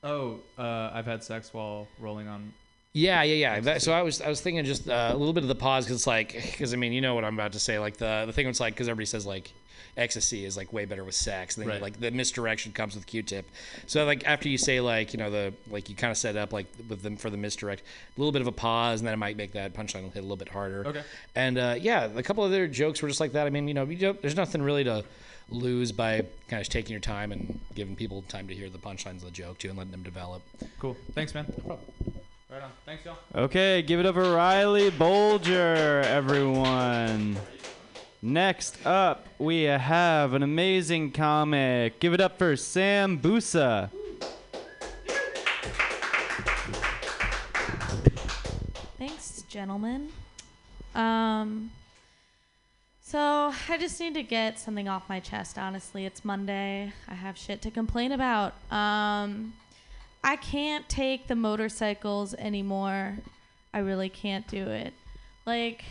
Oh, 0.02 0.38
uh, 0.58 0.90
I've 0.92 1.06
had 1.06 1.24
sex 1.24 1.52
while 1.52 1.88
rolling 2.00 2.28
on. 2.28 2.52
Yeah, 2.92 3.22
yeah, 3.24 3.34
yeah. 3.34 3.60
That, 3.60 3.82
so 3.82 3.92
I 3.92 4.02
was, 4.02 4.22
I 4.22 4.28
was 4.28 4.40
thinking 4.40 4.64
just 4.64 4.88
uh, 4.88 5.10
a 5.12 5.16
little 5.16 5.34
bit 5.34 5.42
of 5.42 5.48
the 5.48 5.54
pause 5.54 5.84
because 5.84 5.98
it's 5.98 6.06
like, 6.06 6.32
because 6.32 6.72
I 6.72 6.76
mean, 6.76 6.92
you 6.92 7.02
know 7.02 7.14
what 7.14 7.24
I'm 7.24 7.34
about 7.34 7.52
to 7.52 7.58
say. 7.58 7.78
Like 7.78 7.98
the 7.98 8.24
the 8.26 8.32
thing 8.32 8.46
was 8.46 8.58
like, 8.60 8.74
because 8.74 8.88
everybody 8.88 9.06
says 9.06 9.26
like, 9.26 9.52
ecstasy 9.98 10.44
is 10.44 10.56
like 10.56 10.72
way 10.72 10.86
better 10.86 11.04
with 11.04 11.14
sex. 11.14 11.56
And 11.56 11.64
then 11.64 11.72
Right. 11.74 11.82
like 11.82 12.00
the 12.00 12.10
misdirection 12.10 12.72
comes 12.72 12.94
with 12.94 13.06
Q-tip. 13.06 13.46
So 13.86 14.04
like 14.06 14.26
after 14.26 14.48
you 14.48 14.56
say 14.56 14.80
like, 14.80 15.12
you 15.12 15.18
know, 15.18 15.30
the 15.30 15.52
like 15.70 15.90
you 15.90 15.94
kind 15.96 16.10
of 16.10 16.16
set 16.16 16.36
up 16.36 16.54
like 16.54 16.66
with 16.88 17.02
them 17.02 17.16
for 17.16 17.28
the 17.28 17.36
misdirect, 17.36 17.82
a 17.82 18.20
little 18.20 18.32
bit 18.32 18.40
of 18.42 18.48
a 18.48 18.52
pause, 18.52 19.00
and 19.00 19.06
then 19.06 19.12
it 19.14 19.18
might 19.18 19.36
make 19.36 19.52
that 19.52 19.74
punchline 19.74 20.04
hit 20.12 20.20
a 20.20 20.22
little 20.22 20.36
bit 20.36 20.48
harder. 20.48 20.86
Okay. 20.86 21.02
And 21.34 21.58
uh, 21.58 21.74
yeah, 21.78 22.08
a 22.14 22.22
couple 22.22 22.44
of 22.44 22.50
other 22.50 22.66
jokes 22.66 23.02
were 23.02 23.08
just 23.08 23.20
like 23.20 23.32
that. 23.32 23.46
I 23.46 23.50
mean, 23.50 23.68
you 23.68 23.74
know, 23.74 23.84
you 23.84 23.96
don't, 23.96 24.22
there's 24.22 24.36
nothing 24.36 24.62
really 24.62 24.84
to 24.84 25.04
lose 25.48 25.92
by 25.92 26.24
kind 26.48 26.60
of 26.60 26.68
taking 26.68 26.92
your 26.92 27.00
time 27.00 27.32
and 27.32 27.60
giving 27.74 27.96
people 27.96 28.22
time 28.28 28.48
to 28.48 28.54
hear 28.54 28.68
the 28.68 28.78
punchlines 28.78 29.16
of 29.16 29.24
the 29.24 29.30
joke 29.30 29.58
too 29.58 29.68
and 29.68 29.78
letting 29.78 29.92
them 29.92 30.02
develop. 30.02 30.42
Cool. 30.78 30.96
Thanks, 31.12 31.34
man. 31.34 31.46
No 31.58 31.64
problem. 31.64 31.86
Right 32.50 32.62
on. 32.62 32.70
Thanks, 32.84 33.04
y'all. 33.04 33.16
Okay, 33.34 33.82
give 33.82 34.00
it 34.00 34.06
up 34.06 34.14
for 34.14 34.32
Riley 34.32 34.90
Bolger, 34.90 36.04
everyone. 36.04 37.36
Next 38.22 38.84
up, 38.86 39.26
we 39.38 39.62
have 39.62 40.32
an 40.32 40.42
amazing 40.42 41.12
comic. 41.12 42.00
Give 42.00 42.14
it 42.14 42.20
up 42.20 42.38
for 42.38 42.56
Sam 42.56 43.18
Busa. 43.18 43.90
Thanks, 48.98 49.42
gentlemen. 49.48 50.10
Um, 50.94 51.70
so 53.06 53.52
I 53.68 53.78
just 53.78 54.00
need 54.00 54.14
to 54.14 54.24
get 54.24 54.58
something 54.58 54.88
off 54.88 55.08
my 55.08 55.20
chest. 55.20 55.58
Honestly, 55.58 56.06
it's 56.06 56.24
Monday. 56.24 56.92
I 57.06 57.14
have 57.14 57.38
shit 57.38 57.62
to 57.62 57.70
complain 57.70 58.10
about. 58.10 58.54
Um, 58.72 59.54
I 60.24 60.34
can't 60.34 60.88
take 60.88 61.28
the 61.28 61.36
motorcycles 61.36 62.34
anymore. 62.34 63.18
I 63.72 63.78
really 63.78 64.08
can't 64.08 64.48
do 64.48 64.66
it. 64.66 64.92
Like, 65.46 65.84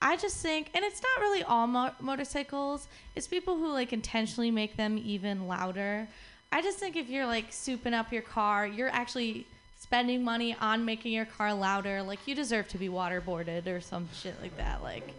I 0.00 0.16
just 0.16 0.36
think, 0.36 0.70
and 0.74 0.84
it's 0.84 1.02
not 1.02 1.22
really 1.22 1.42
all 1.42 1.66
mo- 1.66 1.94
motorcycles. 1.98 2.86
It's 3.16 3.26
people 3.26 3.56
who 3.56 3.72
like 3.72 3.92
intentionally 3.92 4.52
make 4.52 4.76
them 4.76 4.96
even 5.04 5.48
louder. 5.48 6.06
I 6.52 6.62
just 6.62 6.78
think 6.78 6.94
if 6.94 7.08
you're 7.08 7.26
like 7.26 7.50
souping 7.50 7.94
up 7.94 8.12
your 8.12 8.22
car, 8.22 8.64
you're 8.64 8.90
actually 8.90 9.44
spending 9.80 10.22
money 10.22 10.56
on 10.60 10.84
making 10.84 11.14
your 11.14 11.24
car 11.24 11.52
louder. 11.52 12.00
Like 12.00 12.28
you 12.28 12.36
deserve 12.36 12.68
to 12.68 12.78
be 12.78 12.88
waterboarded 12.88 13.66
or 13.66 13.80
some 13.80 14.08
shit 14.14 14.40
like 14.40 14.56
that. 14.56 14.84
Like, 14.84 15.14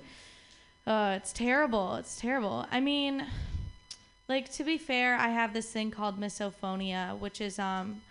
uh, 0.88 1.16
it's 1.18 1.34
terrible. 1.34 1.96
It's 1.96 2.20
terrible. 2.20 2.66
I 2.72 2.80
mean, 2.80 3.26
like 4.28 4.52
to 4.54 4.64
be 4.64 4.78
fair, 4.78 5.16
I 5.16 5.30
have 5.30 5.54
this 5.54 5.72
thing 5.72 5.92
called 5.92 6.20
misophonia, 6.20 7.18
which 7.18 7.42
is 7.42 7.58
um, 7.58 8.02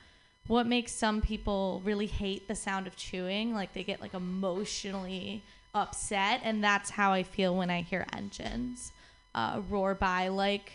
what 0.47 0.67
makes 0.67 0.93
some 0.93 1.21
people 1.21 1.83
really 1.85 2.07
hate 2.07 2.49
the 2.49 2.55
sound 2.55 2.87
of 2.87 2.97
chewing. 2.97 3.55
Like 3.55 3.73
they 3.75 3.85
get 3.85 4.01
like 4.01 4.15
emotionally 4.15 5.43
upset, 5.75 6.41
and 6.43 6.63
that's 6.63 6.91
how 6.91 7.13
I 7.13 7.23
feel 7.23 7.57
when 7.57 7.71
I 7.71 7.83
hear 7.83 8.07
engines 8.13 8.93
uh, 9.35 9.61
roar 9.69 9.95
by. 9.95 10.29
Like 10.29 10.73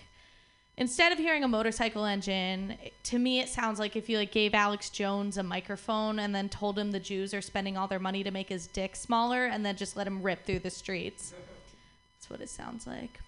instead 0.77 1.11
of 1.11 1.17
hearing 1.17 1.43
a 1.43 1.49
motorcycle 1.49 2.05
engine, 2.05 2.75
to 3.03 3.19
me 3.19 3.41
it 3.41 3.49
sounds 3.49 3.77
like 3.77 3.97
if 3.97 4.07
you 4.07 4.17
like 4.17 4.31
gave 4.31 4.53
Alex 4.53 4.89
Jones 4.89 5.37
a 5.37 5.43
microphone 5.43 6.19
and 6.19 6.33
then 6.33 6.47
told 6.47 6.79
him 6.79 6.91
the 6.91 6.99
Jews 6.99 7.33
are 7.33 7.41
spending 7.41 7.75
all 7.75 7.87
their 7.87 7.99
money 7.99 8.23
to 8.23 8.31
make 8.31 8.47
his 8.47 8.67
dick 8.67 8.95
smaller, 8.95 9.45
and 9.45 9.65
then 9.65 9.75
just 9.75 9.97
let 9.97 10.07
him 10.07 10.21
rip 10.21 10.45
through 10.45 10.59
the 10.59 10.69
streets. 10.69 11.33
What 12.29 12.41
it 12.41 12.49
sounds 12.49 12.87
like. 12.87 13.19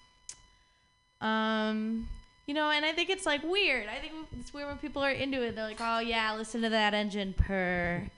Um, 1.21 2.07
you 2.47 2.53
know, 2.53 2.69
and 2.71 2.85
I 2.85 2.91
think 2.91 3.09
it's 3.09 3.25
like 3.25 3.43
weird. 3.43 3.87
I 3.87 3.99
think 3.99 4.13
it's 4.39 4.53
weird 4.53 4.67
when 4.67 4.77
people 4.77 5.03
are 5.03 5.11
into 5.11 5.41
it. 5.41 5.55
They're 5.55 5.67
like, 5.67 5.79
"Oh 5.79 5.99
yeah, 5.99 6.35
listen 6.35 6.61
to 6.61 6.69
that 6.69 6.93
engine 6.93 7.33
purr." 7.37 8.09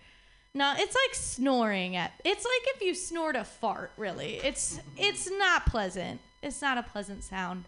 No, 0.53 0.73
it's 0.77 0.95
like 0.95 1.15
snoring 1.15 1.95
at. 1.95 2.13
It's 2.23 2.45
like 2.45 2.75
if 2.75 2.81
you 2.81 2.93
snort 2.93 3.35
a 3.35 3.43
fart. 3.43 3.91
Really, 3.97 4.35
it's 4.35 4.79
it's 4.97 5.29
not 5.29 5.65
pleasant. 5.65 6.21
It's 6.41 6.61
not 6.61 6.77
a 6.77 6.83
pleasant 6.83 7.23
sound. 7.23 7.65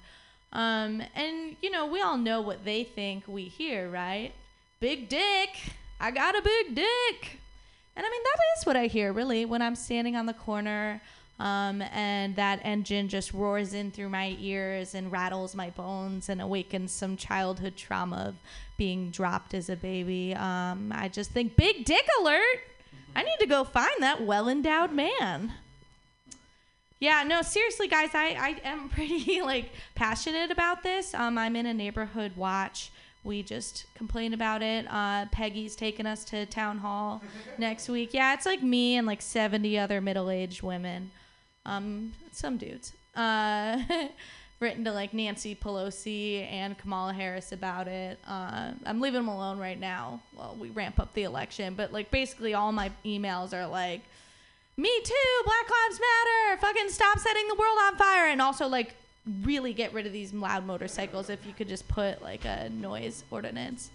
Um, 0.54 1.04
and 1.16 1.56
you 1.62 1.70
know, 1.72 1.86
we 1.86 2.02
all 2.02 2.18
know 2.18 2.42
what 2.42 2.64
they 2.64 2.84
think 2.84 3.28
we 3.28 3.44
hear, 3.44 3.90
right? 3.90 4.32
Big 4.80 5.10
dick. 5.10 5.50
I 6.00 6.12
got 6.12 6.38
a 6.38 6.42
big 6.42 6.76
dick. 6.76 7.40
And 7.96 8.06
I 8.06 8.10
mean, 8.10 8.22
that 8.24 8.40
is 8.58 8.66
what 8.66 8.76
I 8.76 8.88
hear 8.88 9.14
really 9.14 9.46
when 9.46 9.62
I'm 9.62 9.76
standing 9.76 10.16
on 10.16 10.26
the 10.26 10.34
corner 10.34 11.02
um, 11.40 11.82
and 11.82 12.36
that 12.36 12.62
engine 12.64 13.10
just 13.10 13.34
roars 13.34 13.74
in 13.74 13.92
through 13.92 14.10
my 14.10 14.38
ears 14.40 14.96
and 14.96 15.12
rattles 15.12 15.54
my 15.56 15.70
bones 15.70 16.30
and 16.30 16.42
awakens 16.42 16.92
some 16.92 17.18
childhood 17.18 17.76
trauma 17.76 18.28
of 18.28 18.36
being 18.78 19.10
dropped 19.10 19.54
as 19.54 19.70
a 19.70 19.76
baby. 19.76 20.34
Um, 20.34 20.92
I 20.96 21.10
just 21.10 21.32
think, 21.32 21.56
big 21.56 21.86
dick 21.86 22.08
alert! 22.22 22.60
I 23.16 23.24
need 23.24 23.38
to 23.40 23.48
go 23.48 23.64
find 23.64 24.02
that 24.02 24.26
well 24.26 24.50
endowed 24.50 24.92
man. 24.92 25.54
Yeah, 27.00 27.24
no, 27.24 27.42
seriously, 27.42 27.88
guys, 27.88 28.10
I, 28.14 28.30
I 28.64 28.68
am 28.68 28.90
pretty 28.96 29.42
like 29.42 29.72
passionate 29.96 30.52
about 30.52 30.84
this. 30.84 31.14
Um, 31.14 31.38
I'm 31.38 31.56
in 31.56 31.66
a 31.66 31.74
neighborhood 31.74 32.34
watch. 32.36 32.92
We 33.24 33.42
just 33.42 33.86
complain 33.96 34.34
about 34.34 34.62
it. 34.62 34.86
Uh, 34.90 35.26
Peggy's 35.32 35.76
taking 35.76 36.06
us 36.06 36.24
to 36.26 36.46
town 36.46 36.78
hall 36.78 37.22
next 37.58 37.90
week. 37.90 38.14
Yeah, 38.14 38.34
it's 38.34 38.46
like 38.46 38.62
me 38.62 38.98
and 38.98 39.08
like 39.08 39.22
70 39.22 39.80
other 39.80 40.00
middle-aged 40.00 40.62
women, 40.62 41.12
um, 41.66 42.14
some 42.32 42.58
dudes. 42.58 42.94
Uh, 43.16 43.82
written 44.60 44.86
to 44.86 44.92
like 44.92 45.14
Nancy 45.14 45.56
Pelosi 45.56 46.50
and 46.50 46.78
Kamala 46.78 47.14
Harris 47.14 47.52
about 47.52 47.88
it. 47.88 48.20
Uh, 48.28 48.72
I'm 48.86 49.02
leaving 49.02 49.22
them 49.22 49.28
alone 49.28 49.60
right 49.60 49.80
now 49.80 50.22
while 50.34 50.56
we 50.60 50.70
ramp 50.70 51.00
up 51.00 51.14
the 51.14 51.24
election. 51.24 51.76
But 51.76 51.92
like 51.92 52.12
basically, 52.12 52.54
all 52.54 52.72
my 52.72 52.92
emails 53.06 53.54
are 53.54 53.68
like, 53.68 54.02
"Me 54.78 54.92
too, 55.04 55.44
Black 55.44 55.70
Lives 55.70 56.00
Matter, 56.00 56.62
fucking 56.62 56.90
stop 56.90 57.20
setting 57.20 57.48
the 57.48 57.56
world 57.56 57.78
on 57.84 57.96
fire," 57.96 58.28
and 58.28 58.42
also 58.42 58.68
like 58.68 58.96
really 59.42 59.74
get 59.74 59.92
rid 59.94 60.06
of 60.06 60.14
these 60.14 60.34
loud 60.34 60.66
motorcycles 60.66 61.30
if 61.30 61.46
you 61.46 61.54
could 61.54 61.68
just 61.68 61.88
put 61.88 62.22
like 62.22 62.46
a 62.46 62.70
noise 62.70 63.24
ordinance. 63.32 63.90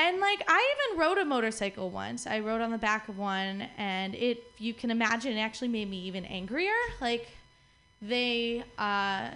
And 0.00 0.18
like 0.18 0.42
I 0.48 0.74
even 0.88 0.98
rode 0.98 1.18
a 1.18 1.26
motorcycle 1.26 1.90
once. 1.90 2.26
I 2.26 2.40
rode 2.40 2.62
on 2.62 2.70
the 2.70 2.78
back 2.78 3.10
of 3.10 3.18
one 3.18 3.68
and 3.76 4.14
it 4.14 4.42
you 4.56 4.72
can 4.72 4.90
imagine 4.90 5.36
it 5.36 5.40
actually 5.40 5.68
made 5.68 5.90
me 5.90 5.98
even 6.04 6.24
angrier. 6.24 6.72
Like 7.02 7.28
they 8.00 8.64
uh 8.78 9.28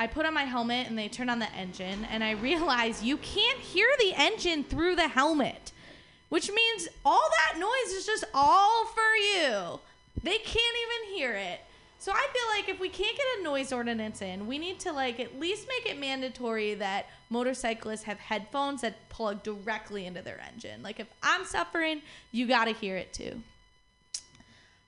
I 0.00 0.06
put 0.06 0.24
on 0.24 0.32
my 0.32 0.44
helmet 0.44 0.86
and 0.86 0.96
they 0.96 1.08
turned 1.08 1.28
on 1.28 1.40
the 1.40 1.52
engine, 1.54 2.06
and 2.12 2.22
I 2.22 2.30
realized 2.30 3.02
you 3.02 3.16
can't 3.16 3.58
hear 3.58 3.88
the 3.98 4.14
engine 4.14 4.62
through 4.62 4.94
the 4.94 5.08
helmet, 5.08 5.72
which 6.28 6.52
means 6.52 6.88
all 7.04 7.28
that 7.30 7.58
noise 7.58 7.92
is 7.96 8.06
just 8.06 8.24
all 8.32 8.86
for 8.86 9.16
you. 9.16 9.80
They 10.22 10.38
can't 10.38 10.76
even 10.84 11.16
hear 11.16 11.32
it. 11.34 11.60
So 12.00 12.12
I 12.12 12.26
feel 12.32 12.56
like 12.56 12.68
if 12.68 12.80
we 12.80 12.88
can't 12.88 13.16
get 13.16 13.26
a 13.40 13.42
noise 13.42 13.72
ordinance 13.72 14.22
in, 14.22 14.46
we 14.46 14.58
need 14.58 14.78
to 14.80 14.92
like 14.92 15.18
at 15.18 15.38
least 15.40 15.66
make 15.68 15.92
it 15.92 15.98
mandatory 15.98 16.74
that 16.74 17.06
motorcyclists 17.28 18.04
have 18.04 18.18
headphones 18.18 18.82
that 18.82 19.08
plug 19.08 19.42
directly 19.42 20.06
into 20.06 20.22
their 20.22 20.40
engine. 20.52 20.82
Like 20.82 21.00
if 21.00 21.08
I'm 21.22 21.44
suffering, 21.44 22.02
you 22.30 22.46
got 22.46 22.66
to 22.66 22.72
hear 22.72 22.96
it 22.96 23.12
too. 23.12 23.42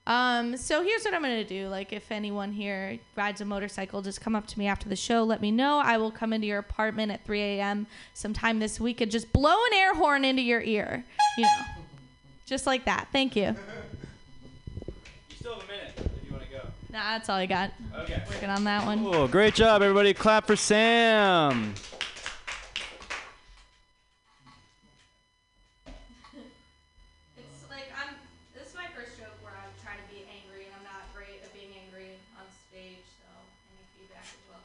Um, 0.06 0.56
so 0.56 0.82
here's 0.82 1.04
what 1.04 1.14
I'm 1.14 1.22
gonna 1.22 1.44
do. 1.44 1.68
Like, 1.68 1.92
if 1.92 2.10
anyone 2.10 2.52
here 2.52 2.98
rides 3.16 3.40
a 3.40 3.44
motorcycle, 3.44 4.02
just 4.02 4.20
come 4.20 4.34
up 4.34 4.46
to 4.48 4.58
me 4.58 4.66
after 4.66 4.88
the 4.88 4.96
show. 4.96 5.22
Let 5.22 5.40
me 5.40 5.52
know. 5.52 5.78
I 5.78 5.98
will 5.98 6.10
come 6.10 6.32
into 6.32 6.46
your 6.48 6.58
apartment 6.58 7.12
at 7.12 7.24
3 7.24 7.40
a.m. 7.40 7.86
sometime 8.14 8.58
this 8.58 8.80
week 8.80 9.00
and 9.00 9.10
just 9.10 9.32
blow 9.32 9.54
an 9.54 9.72
air 9.74 9.94
horn 9.94 10.24
into 10.24 10.42
your 10.42 10.62
ear. 10.62 11.04
You 11.36 11.44
know, 11.44 11.64
just 12.46 12.66
like 12.66 12.86
that. 12.86 13.08
Thank 13.12 13.36
you. 13.36 13.54
You 15.28 15.36
still 15.38 15.54
have 15.54 15.62
a 15.62 15.66
minute 15.66 15.92
if 15.96 16.26
you 16.26 16.32
want 16.32 16.44
to 16.44 16.50
go. 16.50 16.58
Nah, 16.58 16.70
that's 16.90 17.28
all 17.28 17.36
I 17.36 17.46
got. 17.46 17.72
Okay. 18.00 18.22
Working 18.28 18.50
on 18.50 18.64
that 18.64 18.84
one. 18.84 18.98
Cool. 19.02 19.28
Great 19.28 19.54
job, 19.54 19.82
everybody. 19.82 20.12
Clap 20.14 20.46
for 20.46 20.56
Sam. 20.56 21.74
It's 27.36 27.70
like 27.70 27.86
I'm. 27.96 28.14
This 28.54 28.68
is 28.68 28.74
my 28.74 28.86
first 28.94 29.18
joke 29.18 29.28
where 29.42 29.52
I'm 29.52 29.72
trying 29.82 29.98
to 29.98 30.14
be 30.14 30.24
angry, 30.28 30.66
and 30.66 30.74
I'm 30.78 30.84
not 30.84 31.02
great 31.14 31.40
at 31.42 31.52
being 31.54 31.72
angry 31.86 32.10
on 32.38 32.44
stage. 32.70 33.04
So 33.18 33.26
any 33.72 33.84
feedback 33.98 34.24
is 34.24 34.40
welcome. 34.48 34.64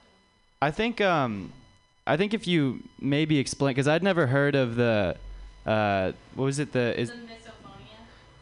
I 0.62 0.72
think 0.72 1.02
um, 1.02 1.54
I 2.08 2.18
think 2.18 2.34
if 2.34 2.48
you 2.48 2.82
maybe 3.00 3.38
explain, 3.40 3.72
because 3.72 3.88
I'd 3.88 4.04
never 4.04 4.28
heard 4.28 4.56
of 4.56 4.76
the, 4.76 5.16
uh, 5.66 6.12
what 6.36 6.46
was 6.46 6.60
it 6.60 6.72
the 6.72 7.00
is. 7.00 7.12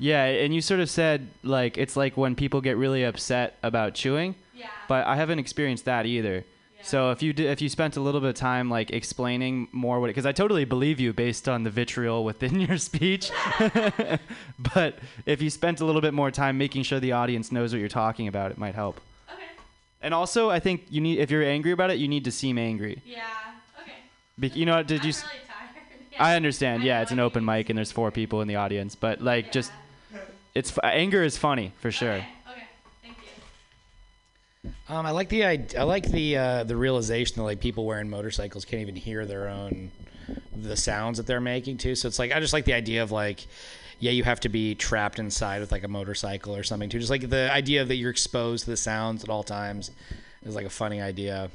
Yeah, 0.04 0.26
and 0.26 0.54
you 0.54 0.60
sort 0.60 0.82
of 0.82 0.90
said 0.90 1.30
like 1.44 1.78
it's 1.78 1.96
like 1.96 2.18
when 2.18 2.36
people 2.36 2.60
get 2.60 2.76
really 2.76 3.04
upset 3.06 3.56
about 3.64 3.94
chewing. 3.94 4.36
Yeah. 4.54 4.68
But 4.90 5.08
I 5.08 5.16
haven't 5.16 5.40
experienced 5.40 5.86
that 5.86 6.06
either. 6.06 6.44
Yeah. 6.78 6.84
So 6.84 7.12
if 7.12 7.22
you 7.24 7.32
d- 7.32 7.48
if 7.48 7.62
you 7.62 7.70
spent 7.70 7.96
a 7.96 8.02
little 8.02 8.20
bit 8.20 8.32
of 8.32 8.36
time 8.36 8.70
like 8.70 8.92
explaining 8.92 9.70
more 9.72 10.02
what 10.02 10.08
because 10.08 10.26
I 10.26 10.34
totally 10.34 10.66
believe 10.66 11.00
you 11.00 11.14
based 11.14 11.48
on 11.48 11.64
the 11.64 11.70
vitriol 11.70 12.26
within 12.26 12.60
your 12.68 12.78
speech, 12.78 13.32
but 14.76 15.00
if 15.26 15.42
you 15.42 15.50
spent 15.50 15.80
a 15.80 15.86
little 15.86 16.02
bit 16.02 16.14
more 16.14 16.32
time 16.32 16.58
making 16.58 16.84
sure 16.84 17.00
the 17.00 17.14
audience 17.14 17.52
knows 17.52 17.72
what 17.72 17.80
you're 17.80 17.88
talking 17.88 18.28
about, 18.28 18.52
it 18.52 18.58
might 18.58 18.76
help. 18.76 19.00
Okay. 19.32 19.44
And 20.02 20.14
also, 20.14 20.50
I 20.50 20.60
think 20.60 20.84
you 20.90 21.00
need 21.00 21.20
if 21.20 21.32
you're 21.32 21.44
angry 21.44 21.72
about 21.72 21.92
it, 21.92 21.98
you 21.98 22.10
need 22.10 22.26
to 22.26 22.32
seem 22.32 22.58
angry. 22.58 23.02
Yeah. 23.06 23.24
Okay. 23.82 23.94
Be- 24.38 24.60
you 24.60 24.66
know, 24.66 24.76
what, 24.78 24.88
did 24.88 25.04
you? 25.06 25.12
s- 25.12 25.24
I 26.20 26.36
understand. 26.36 26.84
Yeah, 26.84 27.02
it's 27.02 27.12
an 27.12 27.20
open 27.20 27.44
mic 27.46 27.70
and 27.70 27.78
there's 27.78 27.92
four 27.94 28.12
people 28.12 28.42
in 28.42 28.48
the 28.50 28.58
audience, 28.58 28.96
but 28.96 29.22
like 29.22 29.52
just 29.54 29.72
it's 30.56 30.78
anger 30.84 31.24
is 31.24 31.38
funny 31.38 31.72
for 31.80 31.92
sure. 31.92 32.14
Okay. 32.14 32.28
okay. 32.50 32.64
Thank 33.02 33.18
you. 34.64 34.72
Um, 34.90 35.06
I 35.06 35.12
like 35.12 35.30
the 35.30 35.44
id- 35.44 35.76
I 35.76 35.84
like 35.84 36.06
the 36.06 36.38
uh, 36.38 36.64
the 36.64 36.76
realization 36.76 37.38
that 37.38 37.44
like 37.44 37.60
people 37.60 37.86
wearing 37.86 38.10
motorcycles 38.10 38.66
can't 38.66 38.82
even 38.82 38.96
hear 38.96 39.26
their 39.26 39.48
own 39.50 39.92
the 40.56 40.76
sounds 40.78 41.18
that 41.18 41.28
they're 41.28 41.42
making 41.42 41.78
too. 41.78 41.96
So 41.96 42.08
it's 42.08 42.20
like 42.20 42.32
I 42.32 42.40
just 42.40 42.54
like 42.54 42.66
the 42.66 42.74
idea 42.74 43.04
of 43.04 43.12
like 43.12 43.46
yeah, 44.00 44.12
you 44.12 44.24
have 44.24 44.42
to 44.42 44.50
be 44.50 44.76
trapped 44.76 45.20
inside 45.20 45.62
with 45.62 45.72
like 45.72 45.84
a 45.84 45.88
motorcycle 45.88 46.56
or 46.56 46.64
something 46.64 46.90
too. 46.90 47.00
Just 47.00 47.10
like 47.10 47.30
the 47.30 47.52
idea 47.52 47.86
that 47.86 47.96
you're 47.96 48.12
exposed 48.12 48.66
to 48.66 48.72
the 48.72 48.78
sounds 48.78 49.24
at 49.24 49.30
all 49.30 49.44
times 49.44 49.92
is 50.44 50.56
like 50.56 50.66
a 50.66 50.70
funny 50.70 51.02
idea. 51.02 51.50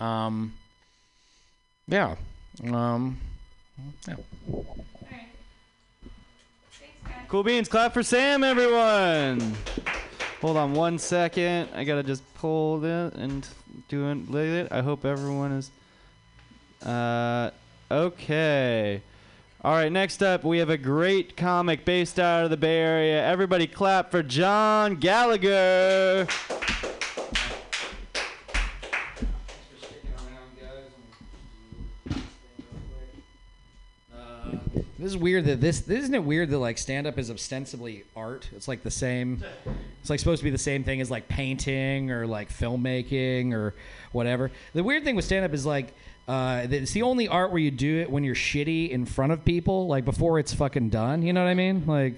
Um, 0.00 0.54
yeah. 1.86 2.16
Um, 2.64 3.18
yeah. 4.08 4.16
Cool 7.32 7.44
beans. 7.44 7.66
Clap 7.66 7.94
for 7.94 8.02
Sam, 8.02 8.44
everyone. 8.44 9.54
Hold 10.42 10.58
on 10.58 10.74
one 10.74 10.98
second. 10.98 11.70
I 11.74 11.82
gotta 11.82 12.02
just 12.02 12.22
pull 12.34 12.84
it 12.84 13.14
and 13.14 13.48
do 13.88 14.10
it. 14.10 14.34
It. 14.34 14.68
I 14.70 14.82
hope 14.82 15.06
everyone 15.06 15.52
is. 15.52 15.70
Uh, 16.86 17.50
okay. 17.90 19.00
All 19.64 19.72
right. 19.72 19.90
Next 19.90 20.22
up, 20.22 20.44
we 20.44 20.58
have 20.58 20.68
a 20.68 20.76
great 20.76 21.34
comic 21.34 21.86
based 21.86 22.20
out 22.20 22.44
of 22.44 22.50
the 22.50 22.58
Bay 22.58 22.76
Area. 22.76 23.26
Everybody, 23.26 23.66
clap 23.66 24.10
for 24.10 24.22
John 24.22 24.96
Gallagher. 24.96 26.28
This 34.74 34.86
is 34.98 35.16
weird 35.16 35.44
that 35.46 35.60
this 35.60 35.88
isn't 35.88 36.14
it 36.14 36.24
weird 36.24 36.50
that 36.50 36.58
like 36.58 36.78
stand 36.78 37.06
up 37.06 37.18
is 37.18 37.30
ostensibly 37.30 38.04
art. 38.16 38.48
It's 38.54 38.68
like 38.68 38.82
the 38.82 38.90
same. 38.90 39.42
It's 40.00 40.10
like 40.10 40.18
supposed 40.18 40.40
to 40.40 40.44
be 40.44 40.50
the 40.50 40.58
same 40.58 40.84
thing 40.84 41.00
as 41.00 41.10
like 41.10 41.28
painting 41.28 42.10
or 42.10 42.26
like 42.26 42.50
filmmaking 42.50 43.52
or 43.52 43.74
whatever. 44.12 44.50
The 44.74 44.82
weird 44.82 45.04
thing 45.04 45.16
with 45.16 45.24
stand 45.24 45.44
up 45.44 45.52
is 45.52 45.66
like. 45.66 45.94
Uh, 46.28 46.68
it's 46.70 46.92
the 46.92 47.02
only 47.02 47.26
art 47.26 47.50
where 47.50 47.58
you 47.58 47.72
do 47.72 47.98
it 47.98 48.08
when 48.08 48.22
you're 48.22 48.34
shitty 48.34 48.90
in 48.90 49.04
front 49.04 49.32
of 49.32 49.44
people, 49.44 49.88
like 49.88 50.04
before 50.04 50.38
it's 50.38 50.54
fucking 50.54 50.88
done. 50.88 51.20
You 51.20 51.32
know 51.32 51.42
what 51.42 51.50
I 51.50 51.54
mean? 51.54 51.84
Like, 51.84 52.14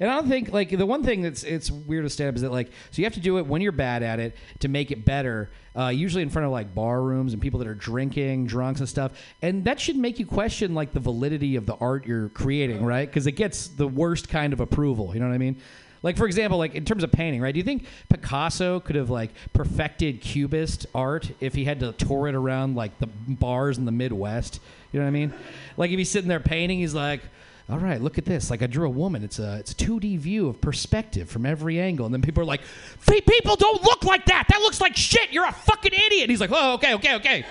and 0.00 0.10
I 0.10 0.16
don't 0.16 0.28
think 0.28 0.52
like 0.52 0.70
the 0.70 0.86
one 0.86 1.02
thing 1.02 1.22
that's 1.22 1.42
it's 1.42 1.70
weird 1.70 2.04
with 2.04 2.12
stand 2.12 2.30
up 2.30 2.36
is 2.36 2.42
that 2.42 2.52
like 2.52 2.68
so 2.90 3.00
you 3.00 3.04
have 3.04 3.14
to 3.14 3.20
do 3.20 3.38
it 3.38 3.46
when 3.46 3.62
you're 3.62 3.72
bad 3.72 4.02
at 4.02 4.20
it 4.20 4.36
to 4.60 4.68
make 4.68 4.90
it 4.90 5.04
better. 5.04 5.50
Uh, 5.76 5.88
usually 5.88 6.22
in 6.22 6.30
front 6.30 6.46
of 6.46 6.52
like 6.52 6.72
bar 6.72 7.02
rooms 7.02 7.32
and 7.32 7.42
people 7.42 7.58
that 7.58 7.66
are 7.66 7.74
drinking, 7.74 8.46
drunks 8.46 8.78
and 8.78 8.88
stuff, 8.88 9.12
and 9.42 9.64
that 9.64 9.80
should 9.80 9.96
make 9.96 10.20
you 10.20 10.26
question 10.26 10.72
like 10.72 10.92
the 10.92 11.00
validity 11.00 11.56
of 11.56 11.66
the 11.66 11.74
art 11.74 12.06
you're 12.06 12.28
creating, 12.28 12.84
right? 12.84 13.08
Because 13.08 13.26
it 13.26 13.32
gets 13.32 13.66
the 13.66 13.88
worst 13.88 14.28
kind 14.28 14.52
of 14.52 14.60
approval. 14.60 15.12
You 15.14 15.20
know 15.20 15.26
what 15.26 15.34
I 15.34 15.38
mean? 15.38 15.56
Like 16.04 16.18
for 16.18 16.26
example, 16.26 16.58
like 16.58 16.74
in 16.74 16.84
terms 16.84 17.02
of 17.02 17.10
painting, 17.10 17.40
right? 17.40 17.52
Do 17.52 17.58
you 17.58 17.64
think 17.64 17.86
Picasso 18.10 18.78
could 18.78 18.94
have 18.94 19.08
like 19.08 19.30
perfected 19.54 20.20
cubist 20.20 20.86
art 20.94 21.30
if 21.40 21.54
he 21.54 21.64
had 21.64 21.80
to 21.80 21.92
tour 21.92 22.28
it 22.28 22.34
around 22.34 22.76
like 22.76 22.96
the 22.98 23.06
bars 23.06 23.78
in 23.78 23.86
the 23.86 23.92
Midwest? 23.92 24.60
You 24.92 25.00
know 25.00 25.06
what 25.06 25.08
I 25.08 25.12
mean? 25.12 25.32
Like 25.78 25.90
if 25.90 25.98
he's 25.98 26.10
sitting 26.10 26.28
there 26.28 26.40
painting, 26.40 26.78
he's 26.78 26.94
like, 26.94 27.22
"All 27.68 27.78
right, 27.78 28.00
look 28.00 28.18
at 28.18 28.24
this. 28.24 28.50
Like 28.50 28.62
I 28.62 28.66
drew 28.66 28.86
a 28.86 28.90
woman. 28.90 29.22
It's 29.24 29.38
a 29.38 29.58
it's 29.58 29.72
a 29.72 29.74
2D 29.74 30.18
view 30.18 30.48
of 30.48 30.60
perspective 30.60 31.28
from 31.30 31.46
every 31.46 31.80
angle." 31.80 32.06
And 32.06 32.14
then 32.14 32.22
people 32.22 32.42
are 32.42 32.46
like, 32.46 32.62
"People 33.06 33.56
don't 33.56 33.82
look 33.82 34.04
like 34.04 34.26
that. 34.26 34.46
That 34.48 34.60
looks 34.60 34.80
like 34.80 34.96
shit. 34.96 35.32
You're 35.32 35.46
a 35.46 35.52
fucking 35.52 35.92
idiot." 35.92 36.30
He's 36.30 36.40
like, 36.40 36.50
"Oh, 36.52 36.74
okay, 36.74 36.94
okay, 36.94 37.14
okay." 37.16 37.44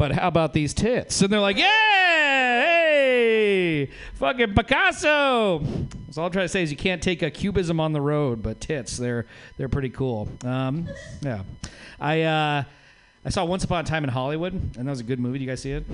But 0.00 0.12
how 0.12 0.28
about 0.28 0.54
these 0.54 0.72
tits? 0.72 1.20
And 1.20 1.30
they're 1.30 1.40
like, 1.40 1.58
yeah, 1.58 2.62
hey, 2.62 3.90
fucking 4.14 4.54
Picasso. 4.54 5.62
So 6.10 6.22
all 6.22 6.26
I'm 6.26 6.32
trying 6.32 6.46
to 6.46 6.48
say 6.48 6.62
is 6.62 6.70
you 6.70 6.78
can't 6.78 7.02
take 7.02 7.20
a 7.20 7.30
cubism 7.30 7.78
on 7.78 7.92
the 7.92 8.00
road, 8.00 8.42
but 8.42 8.62
tits, 8.62 8.96
they're 8.96 9.26
they're 9.58 9.68
pretty 9.68 9.90
cool. 9.90 10.26
Um, 10.42 10.88
yeah, 11.20 11.42
I 12.00 12.22
uh, 12.22 12.64
I 13.26 13.28
saw 13.28 13.44
Once 13.44 13.62
Upon 13.64 13.84
a 13.84 13.86
Time 13.86 14.02
in 14.02 14.08
Hollywood, 14.08 14.54
and 14.54 14.86
that 14.86 14.90
was 14.90 15.00
a 15.00 15.04
good 15.04 15.20
movie. 15.20 15.38
Do 15.38 15.44
you 15.44 15.50
guys 15.50 15.60
see 15.60 15.72
it? 15.72 15.84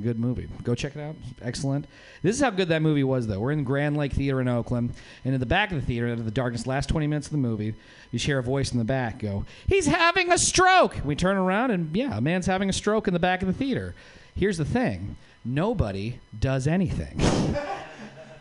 Good 0.00 0.18
movie. 0.18 0.48
Go 0.64 0.74
check 0.74 0.96
it 0.96 1.00
out. 1.00 1.14
Excellent. 1.40 1.86
This 2.22 2.34
is 2.34 2.42
how 2.42 2.50
good 2.50 2.68
that 2.68 2.82
movie 2.82 3.04
was, 3.04 3.28
though. 3.28 3.38
We're 3.38 3.52
in 3.52 3.62
Grand 3.62 3.96
Lake 3.96 4.12
Theater 4.12 4.40
in 4.40 4.48
Oakland, 4.48 4.92
and 5.24 5.34
in 5.34 5.38
the 5.38 5.46
back 5.46 5.70
of 5.70 5.80
the 5.80 5.86
theater, 5.86 6.08
into 6.08 6.24
the 6.24 6.32
darkness, 6.32 6.66
last 6.66 6.88
20 6.88 7.06
minutes 7.06 7.28
of 7.28 7.32
the 7.32 7.38
movie, 7.38 7.74
you 8.10 8.18
hear 8.18 8.38
a 8.40 8.42
voice 8.42 8.72
in 8.72 8.78
the 8.78 8.84
back 8.84 9.20
go, 9.20 9.44
"He's 9.68 9.86
having 9.86 10.32
a 10.32 10.38
stroke." 10.38 10.96
We 11.04 11.14
turn 11.14 11.36
around, 11.36 11.70
and 11.70 11.94
yeah, 11.96 12.16
a 12.16 12.20
man's 12.20 12.46
having 12.46 12.68
a 12.68 12.72
stroke 12.72 13.06
in 13.06 13.14
the 13.14 13.20
back 13.20 13.40
of 13.42 13.46
the 13.46 13.54
theater. 13.54 13.94
Here's 14.34 14.58
the 14.58 14.64
thing: 14.64 15.14
nobody 15.44 16.18
does 16.38 16.66
anything. 16.66 17.20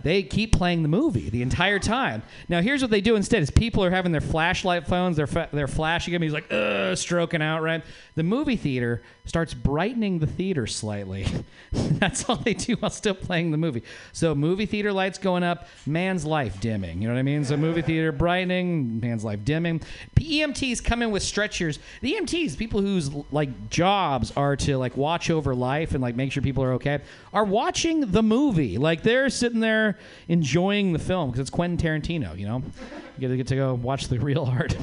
They 0.04 0.22
keep 0.22 0.52
playing 0.52 0.82
the 0.82 0.90
movie 0.90 1.30
the 1.30 1.42
entire 1.42 1.80
time. 1.80 2.24
Now, 2.50 2.62
here's 2.62 2.82
what 2.82 2.92
they 2.92 3.00
do 3.00 3.16
instead: 3.16 3.42
is 3.42 3.50
people 3.50 3.84
are 3.86 3.90
having 3.90 4.12
their 4.12 4.20
flashlight 4.22 4.86
phones, 4.86 5.16
they're 5.16 5.28
fa- 5.28 5.48
they're 5.54 5.68
flashing 5.68 6.14
him. 6.14 6.22
He's 6.22 6.34
like, 6.34 6.52
Ugh, 6.52 6.96
stroking 6.98 7.42
out, 7.42 7.62
right? 7.62 7.82
The 8.16 8.24
movie 8.24 8.58
theater 8.58 9.02
starts 9.26 9.54
brightening 9.54 10.20
the 10.20 10.28
theater 10.28 10.68
slightly. 10.68 11.26
That's 11.72 12.28
all 12.30 12.36
they 12.36 12.54
do 12.54 12.76
while 12.76 12.92
still 12.92 13.14
playing 13.14 13.52
the 13.52 13.58
movie. 13.58 13.84
So, 14.12 14.36
movie 14.36 14.66
theater 14.66 14.92
lights 14.92 15.18
going 15.18 15.44
up, 15.44 15.68
man's 15.86 16.26
life 16.26 16.60
dimming. 16.60 17.02
You 17.02 17.08
know 17.08 17.14
what 17.14 17.20
I 17.20 17.24
mean? 17.24 17.46
So, 17.46 17.56
movie 17.56 17.82
theater 17.82 18.12
brightening, 18.12 19.00
man's 19.00 19.24
life 19.24 19.46
dimming. 19.46 19.82
EMTs 20.34 20.84
come 20.84 21.02
in 21.02 21.12
with 21.12 21.24
stretchers. 21.24 21.80
The 22.02 22.14
EMTs, 22.14 22.58
people 22.58 22.82
whose 22.82 23.12
like 23.32 23.70
jobs 23.70 24.32
are 24.36 24.56
to 24.58 24.78
like 24.78 24.98
watch 24.98 25.30
over 25.30 25.54
life 25.56 25.94
and 25.94 26.02
like 26.02 26.16
make 26.16 26.32
sure 26.32 26.42
people 26.44 26.64
are 26.64 26.74
okay, 26.74 27.00
are 27.34 27.46
watching 27.46 28.12
the 28.12 28.24
movie. 28.24 28.78
Like 28.78 29.04
they're 29.04 29.30
sitting 29.30 29.60
there 29.60 30.00
enjoying 30.28 30.94
the 30.94 31.00
film 31.00 31.30
because 31.30 31.42
it's 31.42 31.50
Quentin 31.50 31.78
Tarantino. 31.78 32.38
You 32.38 32.48
know, 32.48 32.64
you 33.18 33.22
get 33.22 33.28
to 33.30 33.38
get 33.38 33.48
to 33.48 33.56
go 33.56 33.74
watch 33.74 34.08
the 34.08 34.20
real 34.20 34.46
art. 34.58 34.76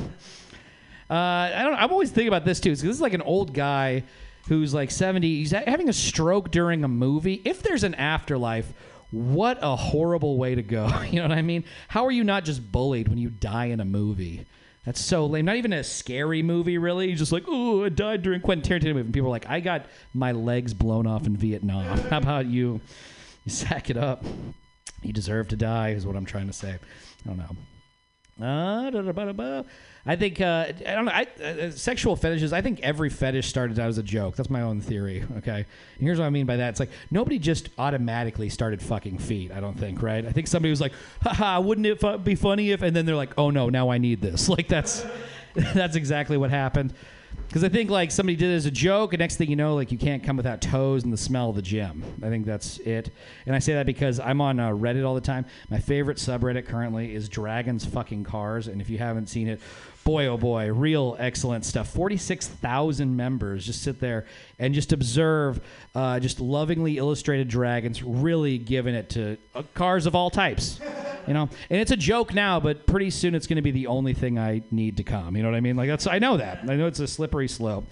Uh, 1.11 1.15
I 1.15 1.63
don't. 1.65 1.75
I'm 1.75 1.91
always 1.91 2.11
thinking 2.11 2.29
about 2.29 2.45
this 2.45 2.61
too. 2.61 2.71
Because 2.71 2.83
this 2.83 2.95
is 2.95 3.01
like 3.01 3.15
an 3.15 3.23
old 3.23 3.53
guy 3.53 4.05
who's 4.49 4.75
like 4.75 4.91
70. 4.91 5.27
He's 5.27 5.51
having 5.53 5.89
a 5.89 5.93
stroke 5.93 6.51
during 6.51 6.85
a 6.85 6.89
movie. 6.89 7.41
If 7.45 7.63
there's 7.63 7.85
an 7.85 7.95
afterlife, 7.95 8.73
what 9.11 9.59
a 9.63 9.77
horrible 9.77 10.39
way 10.39 10.55
to 10.55 10.63
go. 10.63 10.89
You 11.11 11.17
know 11.21 11.29
what 11.29 11.39
I 11.39 11.43
mean? 11.43 11.65
How 11.89 12.07
are 12.07 12.11
you 12.11 12.25
not 12.25 12.45
just 12.45 12.71
bullied 12.71 13.09
when 13.09 13.19
you 13.19 13.31
die 13.31 13.67
in 13.67 13.81
a 13.81 13.85
movie? 13.85 14.47
That's 14.85 15.01
so 15.01 15.27
lame. 15.27 15.45
Not 15.45 15.57
even 15.57 15.73
a 15.73 15.85
scary 15.85 16.43
movie, 16.43 16.79
really. 16.79 17.13
Just 17.15 17.33
like, 17.33 17.45
oh, 17.47 17.85
I 17.85 17.91
died 17.91 18.23
during 18.23 18.41
Quentin 18.41 18.81
Tarantino 18.81 18.95
movie. 18.95 19.01
And 19.01 19.13
people 19.13 19.29
are 19.29 19.33
like, 19.33 19.49
I 19.49 19.61
got 19.61 19.87
my 20.15 20.33
legs 20.33 20.73
blown 20.73 21.07
off 21.07 21.27
in 21.27 21.37
Vietnam. 21.37 21.99
How 22.11 22.19
about 22.19 22.47
you? 22.47 22.81
You 23.45 23.53
sack 23.53 23.91
it 23.91 23.97
up. 23.97 24.25
You 25.03 25.13
deserve 25.13 25.49
to 25.49 25.57
die, 25.57 25.91
is 25.91 26.07
what 26.07 26.17
I'm 26.17 26.27
trying 26.27 26.47
to 26.47 26.53
say. 26.53 26.73
I 26.73 27.29
don't 27.29 27.39
know. 27.39 27.57
Uh. 28.43 29.63
I 30.07 30.17
think 30.17 30.41
uh, 30.41 30.67
I 30.87 30.95
don't 30.95 31.05
know. 31.05 31.13
I, 31.13 31.27
uh, 31.43 31.71
sexual 31.71 32.17
fetishes. 32.17 32.53
I 32.53 32.63
think 32.63 32.81
every 32.81 33.11
fetish 33.11 33.49
started 33.49 33.79
out 33.79 33.89
as 33.89 33.99
a 33.99 34.03
joke. 34.03 34.35
That's 34.35 34.49
my 34.49 34.63
own 34.63 34.81
theory. 34.81 35.25
Okay, 35.39 35.57
and 35.59 35.67
here's 36.01 36.19
what 36.19 36.25
I 36.25 36.31
mean 36.31 36.47
by 36.47 36.57
that. 36.57 36.71
It's 36.71 36.81
like 36.81 36.91
nobody 37.11 37.39
just 37.39 37.69
automatically 37.79 38.49
started 38.49 38.83
fucking 38.83 39.19
feet. 39.19 39.53
I 39.53 39.61
don't 39.61 39.79
think. 39.79 40.03
Right. 40.03 40.25
I 40.25 40.33
think 40.33 40.47
somebody 40.47 40.71
was 40.71 40.81
like, 40.81 40.93
"Haha, 41.23 41.61
wouldn't 41.61 41.87
it 41.87 42.01
fu- 42.01 42.19
be 42.19 42.35
funny 42.35 42.71
if?" 42.71 42.81
And 42.83 42.97
then 42.97 43.05
they're 43.05 43.15
like, 43.15 43.35
"Oh 43.37 43.51
no, 43.51 43.69
now 43.69 43.91
I 43.91 43.99
need 43.99 44.21
this." 44.21 44.49
Like 44.61 44.69
that's 44.69 45.05
that's 45.55 45.97
exactly 45.97 46.37
what 46.37 46.51
happened. 46.51 46.95
Because 47.51 47.65
I 47.65 47.69
think 47.69 47.91
like 47.91 48.13
somebody 48.13 48.37
did 48.37 48.53
it 48.53 48.55
as 48.55 48.67
a 48.67 48.71
joke, 48.71 49.13
and 49.13 49.19
next 49.19 49.35
thing 49.35 49.51
you 49.51 49.57
know, 49.57 49.75
like 49.75 49.91
you 49.91 49.99
can't 49.99 50.23
come 50.23 50.37
without 50.37 50.61
toes 50.61 51.03
and 51.03 51.13
the 51.13 51.17
smell 51.17 51.51
of 51.51 51.57
the 51.57 51.63
gym. 51.63 52.05
I 52.23 52.29
think 52.29 52.47
that's 52.47 52.79
it. 52.79 53.11
And 53.45 53.57
I 53.57 53.59
say 53.59 53.73
that 53.73 53.87
because 53.87 54.21
I'm 54.21 54.41
on 54.41 54.61
uh, 54.61 54.71
Reddit 54.71 55.05
all 55.05 55.17
the 55.17 55.21
time. 55.21 55.45
My 55.69 55.81
favorite 55.81 56.19
subreddit 56.19 56.67
currently 56.67 57.13
is 57.13 57.29
Dragons 57.29 57.85
Fucking 57.85 58.23
Cars, 58.23 58.69
and 58.69 58.81
if 58.81 58.89
you 58.89 58.99
haven't 58.99 59.27
seen 59.27 59.49
it, 59.49 59.61
boy 60.05 60.27
oh 60.27 60.37
boy, 60.37 60.73
real 60.73 61.17
excellent 61.19 61.65
stuff. 61.65 61.89
Forty-six 61.91 62.49
thousand 62.49 63.17
members 63.17 63.67
just 63.67 63.83
sit 63.83 64.01
there 64.01 64.27
and 64.59 64.75
just 64.75 64.93
observe, 64.93 65.61
uh, 65.95 66.21
just 66.21 66.41
lovingly 66.41 66.99
illustrated 66.99 67.49
dragons, 67.49 68.03
really 68.03 68.59
giving 68.59 68.95
it 68.95 69.09
to 69.11 69.37
uh, 69.55 69.63
cars 69.75 70.07
of 70.07 70.15
all 70.15 70.31
types. 70.31 70.81
You 71.27 71.35
know, 71.35 71.49
and 71.69 71.81
it's 71.81 71.91
a 71.91 71.97
joke 71.97 72.33
now, 72.33 72.61
but 72.61 72.87
pretty 72.87 73.11
soon 73.11 73.35
it's 73.35 73.47
going 73.47 73.57
to 73.57 73.63
be 73.63 73.71
the 73.71 73.87
only 73.89 74.15
thing 74.15 74.39
I 74.39 74.63
need 74.71 74.97
to 74.97 75.05
come. 75.05 75.37
You 75.37 75.43
know 75.43 75.51
what 75.51 75.57
I 75.57 75.61
mean? 75.61 75.77
Like 75.77 75.89
that's 75.89 76.07
I 76.07 76.19
know 76.19 76.39
that. 76.39 76.61
I 76.69 76.77
know 76.77 76.87
it's 76.87 77.01
a 77.01 77.07
slippery 77.07 77.49
slope. 77.49 77.85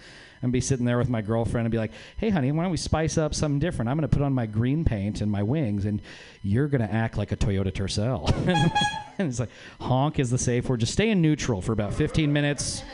And 0.43 0.53
be 0.53 0.61
sitting 0.61 0.85
there 0.85 0.99
with 0.99 1.09
my 1.09 1.21
girlfriend 1.21 1.67
and 1.67 1.73
be 1.73 1.79
like, 1.79 1.93
"Hey, 2.17 2.31
honey, 2.31 2.53
why 2.53 2.63
don't 2.63 2.71
we 2.71 2.77
spice 2.77 3.19
up 3.19 3.35
something 3.35 3.59
different? 3.59 3.89
I'm 3.89 3.97
going 3.97 4.09
to 4.09 4.17
put 4.17 4.23
on 4.23 4.33
my 4.33 4.47
green 4.47 4.85
paint 4.85 5.21
and 5.21 5.31
my 5.31 5.43
wings, 5.43 5.85
and 5.85 6.01
you're 6.43 6.69
going 6.69 6.81
to 6.81 6.93
act 6.93 7.17
like 7.17 7.33
a 7.33 7.37
Toyota 7.37 7.73
Tercel." 7.73 8.29
and 9.19 9.29
it's 9.29 9.41
like, 9.41 9.51
honk 9.81 10.19
is 10.19 10.31
the 10.31 10.39
safe 10.39 10.69
word. 10.69 10.81
Just 10.81 10.93
stay 10.93 11.11
in 11.11 11.21
neutral 11.21 11.61
for 11.61 11.73
about 11.73 11.93
15 11.93 12.33
minutes, 12.33 12.85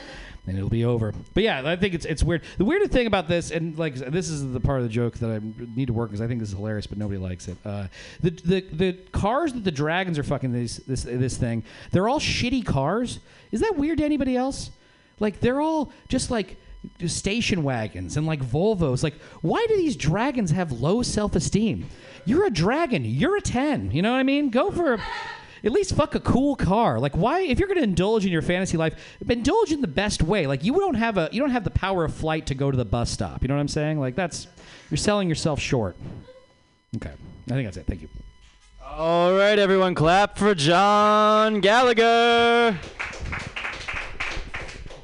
and 0.47 0.57
it'll 0.57 0.69
be 0.69 0.85
over. 0.85 1.13
But 1.33 1.43
yeah, 1.43 1.63
I 1.65 1.77
think 1.77 1.95
it's 1.95 2.05
it's 2.05 2.23
weird. 2.23 2.43
The 2.59 2.65
weirder 2.65 2.89
thing 2.89 3.07
about 3.07 3.29
this, 3.29 3.51
and 3.51 3.79
like 3.79 3.95
this 3.95 4.29
is 4.29 4.53
the 4.53 4.61
part 4.61 4.81
of 4.81 4.85
the 4.85 4.93
joke 4.93 5.19
that 5.19 5.31
I 5.31 5.41
need 5.75 5.87
to 5.87 5.93
work 5.93 6.11
because 6.11 6.21
I 6.21 6.27
think 6.27 6.41
this 6.41 6.51
is 6.51 6.55
hilarious, 6.55 6.87
but 6.87 6.99
nobody 6.99 7.19
likes 7.19 7.49
it. 7.49 7.57
Uh, 7.65 7.89
the 8.21 8.31
the 8.31 8.61
the 8.73 8.93
cars 9.13 9.53
that 9.55 9.65
the 9.65 9.71
dragons 9.71 10.19
are 10.19 10.23
fucking 10.23 10.53
this 10.53 10.77
this 10.79 11.03
this 11.05 11.37
thing, 11.37 11.65
they're 11.93 12.09
all 12.09 12.21
shitty 12.21 12.65
cars. 12.65 13.21
Is 13.53 13.61
that 13.61 13.77
weird 13.77 13.99
to 13.99 14.05
anybody 14.05 14.37
else? 14.37 14.71
Like 15.21 15.41
they're 15.41 15.61
all 15.61 15.93
just 16.09 16.31
like 16.31 16.57
station 17.07 17.63
wagons 17.63 18.17
and 18.17 18.27
like 18.27 18.41
Volvos. 18.41 19.03
Like, 19.03 19.15
why 19.43 19.65
do 19.69 19.77
these 19.77 19.97
dragons 19.97 20.51
have 20.51 20.73
low 20.73 21.03
self 21.03 21.37
esteem? 21.37 21.89
You're 22.25 22.47
a 22.47 22.51
dragon. 22.51 23.05
You're 23.05 23.37
a 23.37 23.41
10. 23.41 23.91
You 23.91 24.03
know 24.03 24.13
what 24.13 24.19
I 24.19 24.23
mean? 24.23 24.51
Go 24.51 24.71
for 24.71 24.99
at 25.65 25.73
least 25.73 25.95
fuck 25.95 26.15
a 26.15 26.21
cool 26.21 26.57
car. 26.57 27.01
Like, 27.01 27.17
why? 27.17 27.41
If 27.41 27.59
you're 27.59 27.69
going 27.69 27.79
to 27.79 27.85
indulge 27.85 28.27
in 28.27 28.33
your 28.33 28.43
fantasy 28.43 28.77
life, 28.77 28.95
indulge 29.27 29.73
in 29.73 29.81
the 29.81 29.87
best 29.87 30.23
way. 30.23 30.47
Like, 30.47 30.63
you 30.63 30.75
don't 30.75 30.95
have 30.95 31.17
a 31.17 31.29
you 31.33 31.41
don't 31.41 31.51
have 31.51 31.65
the 31.65 31.71
power 31.71 32.05
of 32.05 32.15
flight 32.15 32.47
to 32.47 32.55
go 32.55 32.71
to 32.71 32.77
the 32.77 32.85
bus 32.85 33.11
stop. 33.11 33.43
You 33.43 33.49
know 33.49 33.55
what 33.55 33.61
I'm 33.61 33.69
saying? 33.69 33.99
Like, 33.99 34.15
that's 34.15 34.47
you're 34.91 34.99
selling 34.99 35.29
yourself 35.29 35.61
short. 35.61 35.97
Okay, 36.97 37.13
I 37.47 37.51
think 37.51 37.67
that's 37.67 37.79
it. 37.79 37.87
Thank 37.87 38.03
you. 38.03 38.09
All 38.85 39.33
right, 39.33 39.59
everyone, 39.59 39.95
clap 39.95 40.39
for 40.39 40.55
John 40.55 41.61
Gallagher. 41.61 42.79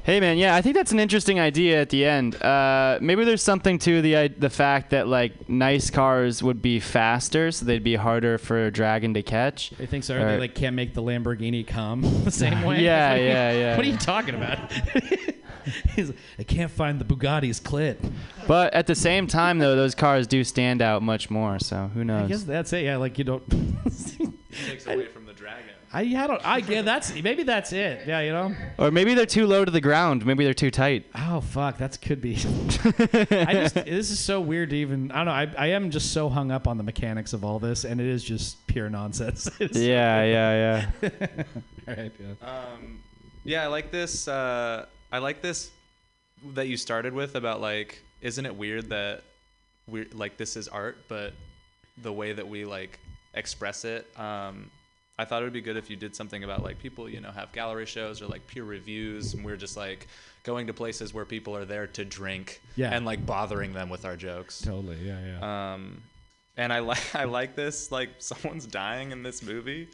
Hey 0.03 0.19
man, 0.19 0.37
yeah, 0.39 0.55
I 0.55 0.63
think 0.63 0.75
that's 0.75 0.91
an 0.91 0.99
interesting 0.99 1.39
idea 1.39 1.79
at 1.79 1.89
the 1.91 2.05
end. 2.05 2.41
Uh, 2.41 2.97
maybe 3.01 3.23
there's 3.23 3.43
something 3.43 3.77
to 3.79 4.01
the 4.01 4.15
uh, 4.15 4.29
the 4.35 4.49
fact 4.49 4.89
that 4.89 5.07
like 5.07 5.47
nice 5.47 5.91
cars 5.91 6.41
would 6.41 6.59
be 6.59 6.79
faster, 6.79 7.51
so 7.51 7.65
they'd 7.65 7.83
be 7.83 7.95
harder 7.95 8.39
for 8.39 8.65
a 8.65 8.71
dragon 8.71 9.13
to 9.13 9.21
catch. 9.21 9.69
They 9.77 9.85
think 9.85 10.03
so. 10.03 10.15
Or- 10.19 10.25
They 10.25 10.39
like 10.39 10.55
can't 10.55 10.75
make 10.75 10.95
the 10.95 11.03
Lamborghini 11.03 11.65
come 11.67 12.01
the 12.23 12.31
same 12.31 12.61
way. 12.65 12.81
Yeah, 12.81 13.11
like, 13.13 13.21
yeah, 13.21 13.51
yeah. 13.51 13.77
What 13.77 13.85
are 13.85 13.89
you 13.89 13.97
talking 13.97 14.33
about? 14.33 14.71
He's 15.95 16.07
like, 16.09 16.17
I 16.39 16.43
can't 16.43 16.71
find 16.71 16.99
the 16.99 17.05
Bugatti's 17.05 17.59
clit. 17.61 17.97
But 18.47 18.73
at 18.73 18.87
the 18.87 18.95
same 18.95 19.27
time, 19.27 19.59
though, 19.59 19.75
those 19.75 19.93
cars 19.93 20.25
do 20.25 20.43
stand 20.43 20.81
out 20.81 21.03
much 21.03 21.29
more. 21.29 21.59
So 21.59 21.91
who 21.93 22.03
knows? 22.03 22.25
I 22.25 22.27
guess 22.27 22.43
that's 22.43 22.73
it. 22.73 22.85
Yeah, 22.85 22.97
like 22.97 23.19
you 23.19 23.23
don't. 23.23 23.47
takes 24.65 24.87
away 24.87 25.05
from 25.05 25.20
the 25.20 25.20
dragon. 25.20 25.20
I, 25.93 26.01
I 26.01 26.27
don't. 26.27 26.45
I 26.45 26.57
yeah, 26.57 26.81
that's 26.83 27.13
maybe 27.21 27.43
that's 27.43 27.73
it. 27.73 28.07
Yeah, 28.07 28.21
you 28.21 28.31
know. 28.31 28.55
Or 28.77 28.91
maybe 28.91 29.13
they're 29.13 29.25
too 29.25 29.45
low 29.45 29.65
to 29.65 29.71
the 29.71 29.81
ground. 29.81 30.25
Maybe 30.25 30.45
they're 30.45 30.53
too 30.53 30.71
tight. 30.71 31.05
Oh 31.15 31.41
fuck, 31.41 31.77
that 31.79 31.99
could 32.01 32.21
be. 32.21 32.35
I 32.35 33.53
just 33.53 33.75
this 33.75 34.09
is 34.09 34.19
so 34.19 34.39
weird 34.39 34.69
to 34.69 34.75
even. 34.77 35.11
I 35.11 35.15
don't 35.17 35.25
know. 35.25 35.31
I, 35.31 35.65
I 35.65 35.67
am 35.71 35.91
just 35.91 36.13
so 36.13 36.29
hung 36.29 36.49
up 36.51 36.67
on 36.67 36.77
the 36.77 36.83
mechanics 36.83 37.33
of 37.33 37.43
all 37.43 37.59
this, 37.59 37.83
and 37.83 37.99
it 37.99 38.07
is 38.07 38.23
just 38.23 38.65
pure 38.67 38.89
nonsense. 38.89 39.49
It's 39.59 39.77
Yeah, 39.77 40.21
weird. 40.21 40.31
yeah, 40.33 40.89
yeah. 41.01 41.43
all 41.87 41.95
right. 41.95 42.11
Yeah. 42.19 42.47
Um, 42.47 42.99
yeah, 43.43 43.63
I 43.63 43.67
like 43.67 43.91
this. 43.91 44.27
Uh, 44.27 44.85
I 45.11 45.17
like 45.17 45.41
this 45.41 45.71
that 46.53 46.67
you 46.67 46.77
started 46.77 47.13
with 47.13 47.35
about 47.35 47.59
like, 47.59 48.01
isn't 48.21 48.45
it 48.45 48.55
weird 48.55 48.89
that 48.91 49.23
we 49.87 50.01
are 50.01 50.05
like 50.13 50.37
this 50.37 50.55
is 50.55 50.67
art, 50.69 50.97
but 51.09 51.33
the 52.01 52.13
way 52.13 52.31
that 52.33 52.47
we 52.47 52.63
like 52.65 52.97
express 53.33 53.83
it. 53.85 54.07
Um, 54.17 54.71
I 55.21 55.25
thought 55.25 55.41
it 55.41 55.45
would 55.45 55.53
be 55.53 55.61
good 55.61 55.77
if 55.77 55.89
you 55.89 55.95
did 55.95 56.15
something 56.15 56.43
about 56.43 56.63
like 56.63 56.79
people, 56.79 57.07
you 57.07 57.21
know, 57.21 57.31
have 57.31 57.51
gallery 57.51 57.85
shows 57.85 58.21
or 58.21 58.27
like 58.27 58.45
peer 58.47 58.63
reviews, 58.63 59.33
and 59.33 59.45
we're 59.45 59.55
just 59.57 59.77
like 59.77 60.07
going 60.43 60.67
to 60.67 60.73
places 60.73 61.13
where 61.13 61.25
people 61.25 61.55
are 61.55 61.65
there 61.65 61.87
to 61.87 62.03
drink, 62.03 62.61
Yeah. 62.75 62.89
and 62.93 63.05
like 63.05 63.25
bothering 63.25 63.73
them 63.73 63.89
with 63.89 64.03
our 64.05 64.15
jokes. 64.17 64.59
Totally. 64.61 64.97
Yeah. 65.03 65.19
Yeah. 65.39 65.73
Um, 65.73 66.01
and 66.57 66.73
I 66.73 66.79
like 66.79 67.15
I 67.15 67.25
like 67.25 67.55
this 67.55 67.91
like 67.91 68.09
someone's 68.19 68.65
dying 68.65 69.11
in 69.11 69.23
this 69.23 69.41
movie. 69.43 69.87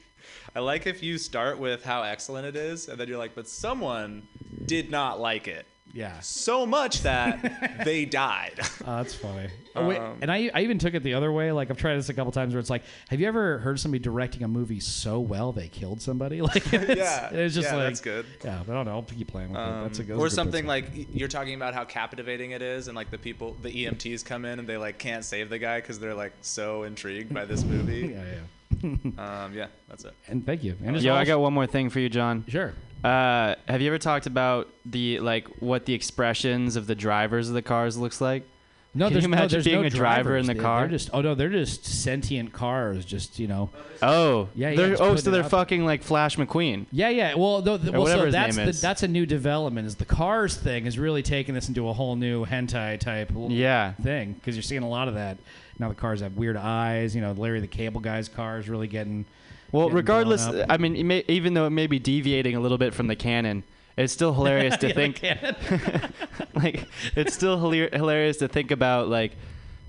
I 0.56 0.60
like 0.60 0.88
if 0.88 1.04
you 1.04 1.18
start 1.18 1.60
with 1.60 1.84
how 1.84 2.02
excellent 2.04 2.48
it 2.48 2.56
is, 2.56 2.88
and 2.90 3.00
then 3.00 3.08
you're 3.08 3.18
like, 3.20 3.36
but 3.36 3.48
someone 3.48 4.28
did 4.66 4.90
not 4.90 5.20
like 5.20 5.48
it. 5.48 5.66
Yeah. 5.94 6.20
So 6.20 6.66
much 6.66 7.02
that 7.04 7.82
they 7.86 8.06
died. 8.06 8.54
Oh, 8.86 8.98
that's 8.98 9.16
funny. 9.16 9.48
Oh, 9.76 9.88
wait, 9.88 9.98
Um, 10.00 10.18
and 10.22 10.32
I, 10.32 10.50
I 10.54 10.62
even 10.62 10.78
took 10.80 10.94
it 10.94 11.02
the 11.04 11.14
other 11.16 11.32
way. 11.32 11.52
Like 11.52 11.70
I've 11.72 11.78
tried 11.78 11.96
this 11.96 12.10
a 12.10 12.14
couple 12.14 12.32
times 12.32 12.54
where 12.54 12.60
it's 12.60 12.70
like, 12.70 12.84
have 13.10 13.20
you 13.20 13.28
ever 13.28 13.60
heard 13.60 13.80
somebody 13.80 14.04
directing 14.04 14.44
a 14.44 14.48
movie 14.48 14.80
so 14.80 15.20
well 15.20 15.52
they 15.52 15.68
killed 15.68 16.02
somebody? 16.02 16.42
Like, 16.48 16.58
it's, 16.74 16.96
Yeah, 16.98 17.30
it's 17.32 17.56
just 17.56 17.70
yeah, 17.70 17.76
like 17.76 17.88
that's 17.88 18.02
good. 18.02 18.26
Yeah, 18.44 18.62
but 18.66 18.74
I 18.74 18.76
don't 18.76 18.86
know. 18.86 18.92
I'll 18.92 19.02
keep 19.04 19.28
playing 19.28 19.50
with 19.52 19.60
it. 19.60 19.64
That's 19.84 20.00
a 20.00 20.02
Um, 20.04 20.08
good. 20.08 20.18
or 20.18 20.30
something 20.30 20.66
like 20.68 20.90
y- 20.96 21.06
you're 21.14 21.28
talking 21.28 21.56
about 21.56 21.74
how 21.74 21.84
captivating 21.86 22.52
it 22.52 22.62
is, 22.62 22.88
and 22.88 22.96
like 22.96 23.10
the 23.12 23.18
people, 23.18 23.56
the 23.62 23.70
EMTs 23.86 24.24
come 24.26 24.46
in 24.46 24.60
and 24.60 24.68
they 24.68 24.78
like 24.78 24.98
can't 25.00 25.24
save 25.26 25.50
the 25.50 25.58
guy 25.60 25.80
because 25.80 26.00
they're 26.00 26.14
like 26.14 26.34
so 26.42 26.84
intrigued 26.84 27.34
by 27.34 27.46
this 27.46 27.64
movie. 27.64 28.14
yeah, 28.16 28.24
yeah. 28.84 29.44
um, 29.46 29.54
yeah, 29.54 29.68
that's 29.90 30.04
it. 30.06 30.14
And 30.28 30.46
thank 30.46 30.64
you. 30.64 30.76
And 30.84 31.02
Yo, 31.02 31.16
I 31.16 31.26
got 31.26 31.40
one 31.40 31.54
more 31.54 31.66
thing 31.68 31.90
for 31.90 32.00
you, 32.00 32.10
John. 32.10 32.46
Sure. 32.48 32.74
Uh, 33.08 33.56
have 33.68 33.82
you 33.82 33.88
ever 33.88 33.98
talked 33.98 34.26
about 34.26 34.68
the 34.86 35.20
like 35.20 35.48
what 35.60 35.86
the 35.86 35.94
expressions 35.94 36.76
of 36.76 36.88
the 36.88 36.96
drivers 36.96 37.48
of 37.48 37.54
the 37.54 37.62
cars 37.62 37.98
looks 37.98 38.20
like? 38.20 38.44
No, 38.94 39.06
Can 39.06 39.14
there's 39.14 39.24
you 39.26 39.30
no, 39.30 39.38
imagine 39.38 39.64
being 39.64 39.82
no 39.82 39.88
a 39.88 39.90
driver 39.92 40.24
drivers. 40.30 40.42
in 40.42 40.48
the 40.48 40.60
They- 40.60 40.66
car? 40.66 40.88
Just 40.88 41.10
oh 41.14 41.22
no, 41.22 41.36
they're 41.36 41.50
just 41.50 41.86
sentient 41.86 42.52
cars. 42.52 43.06
Just 43.06 43.38
you 43.38 43.48
know. 43.48 43.70
Oh, 44.02 44.50
Yeah, 44.56 44.72
yeah. 44.72 44.96
Oh, 45.00 45.16
so 45.16 45.30
they're 45.32 45.44
fucking 45.44 45.86
like 45.86 46.02
Flash 46.04 46.36
McQueen. 46.38 46.86
Yeah, 46.92 47.10
yeah. 47.10 47.36
Well, 47.36 47.62
the, 47.62 47.78
the, 47.78 47.92
well 47.92 48.02
whatever 48.02 48.22
so 48.22 48.26
his 48.26 48.34
that's 48.34 48.58
name 48.58 48.66
the, 48.66 48.70
is. 48.72 48.82
that's 48.82 49.04
a 49.04 49.08
new 49.08 49.26
development. 49.26 49.88
Is 49.88 49.96
the 49.96 50.06
cars 50.06 50.58
thing 50.58 50.86
is 50.88 50.98
really 50.98 51.22
taking 51.22 51.54
this 51.54 51.68
into 51.68 51.88
a 51.90 51.94
whole 51.94 52.16
new 52.16 52.46
hentai 52.46 53.00
type 53.00 53.32
Yeah. 53.50 53.94
thing 53.94 54.34
because 54.34 54.56
you're 54.56 54.64
seeing 54.64 54.84
a 54.84 54.90
lot 54.90 55.08
of 55.08 55.14
that 55.14 55.38
now. 55.80 55.90
The 55.90 55.96
cars 55.96 56.22
have 56.22 56.36
weird 56.36 56.58
eyes. 56.58 57.16
You 57.16 57.22
know, 57.22 57.34
Larry 57.34 57.60
the 57.60 57.68
Cable 57.68 58.02
Guy's 58.02 58.28
car 58.28 58.58
is 58.58 58.68
really 58.68 58.88
getting. 58.88 59.26
Well, 59.72 59.90
regardless. 59.90 60.48
I 60.70 60.78
mean, 60.78 61.08
may, 61.08 61.24
even 61.28 61.54
though 61.54 61.66
it 61.66 61.72
may 61.72 61.88
be 61.88 62.00
deviating 62.00 62.56
a 62.56 62.60
little 62.60 62.78
bit 62.78 62.94
from 62.94 63.08
the 63.08 63.16
canon, 63.16 63.64
it's 63.98 64.14
still 64.14 64.34
hilarious 64.34 64.78
to 64.82 64.88
Yeah, 64.88 64.94
think. 64.94 65.22
like, 66.56 66.88
it's 67.16 67.34
still 67.34 67.58
hilar- 67.60 67.94
hilarious 67.94 68.38
to 68.38 68.48
think 68.48 68.72
about 68.72 69.10
like 69.10 69.34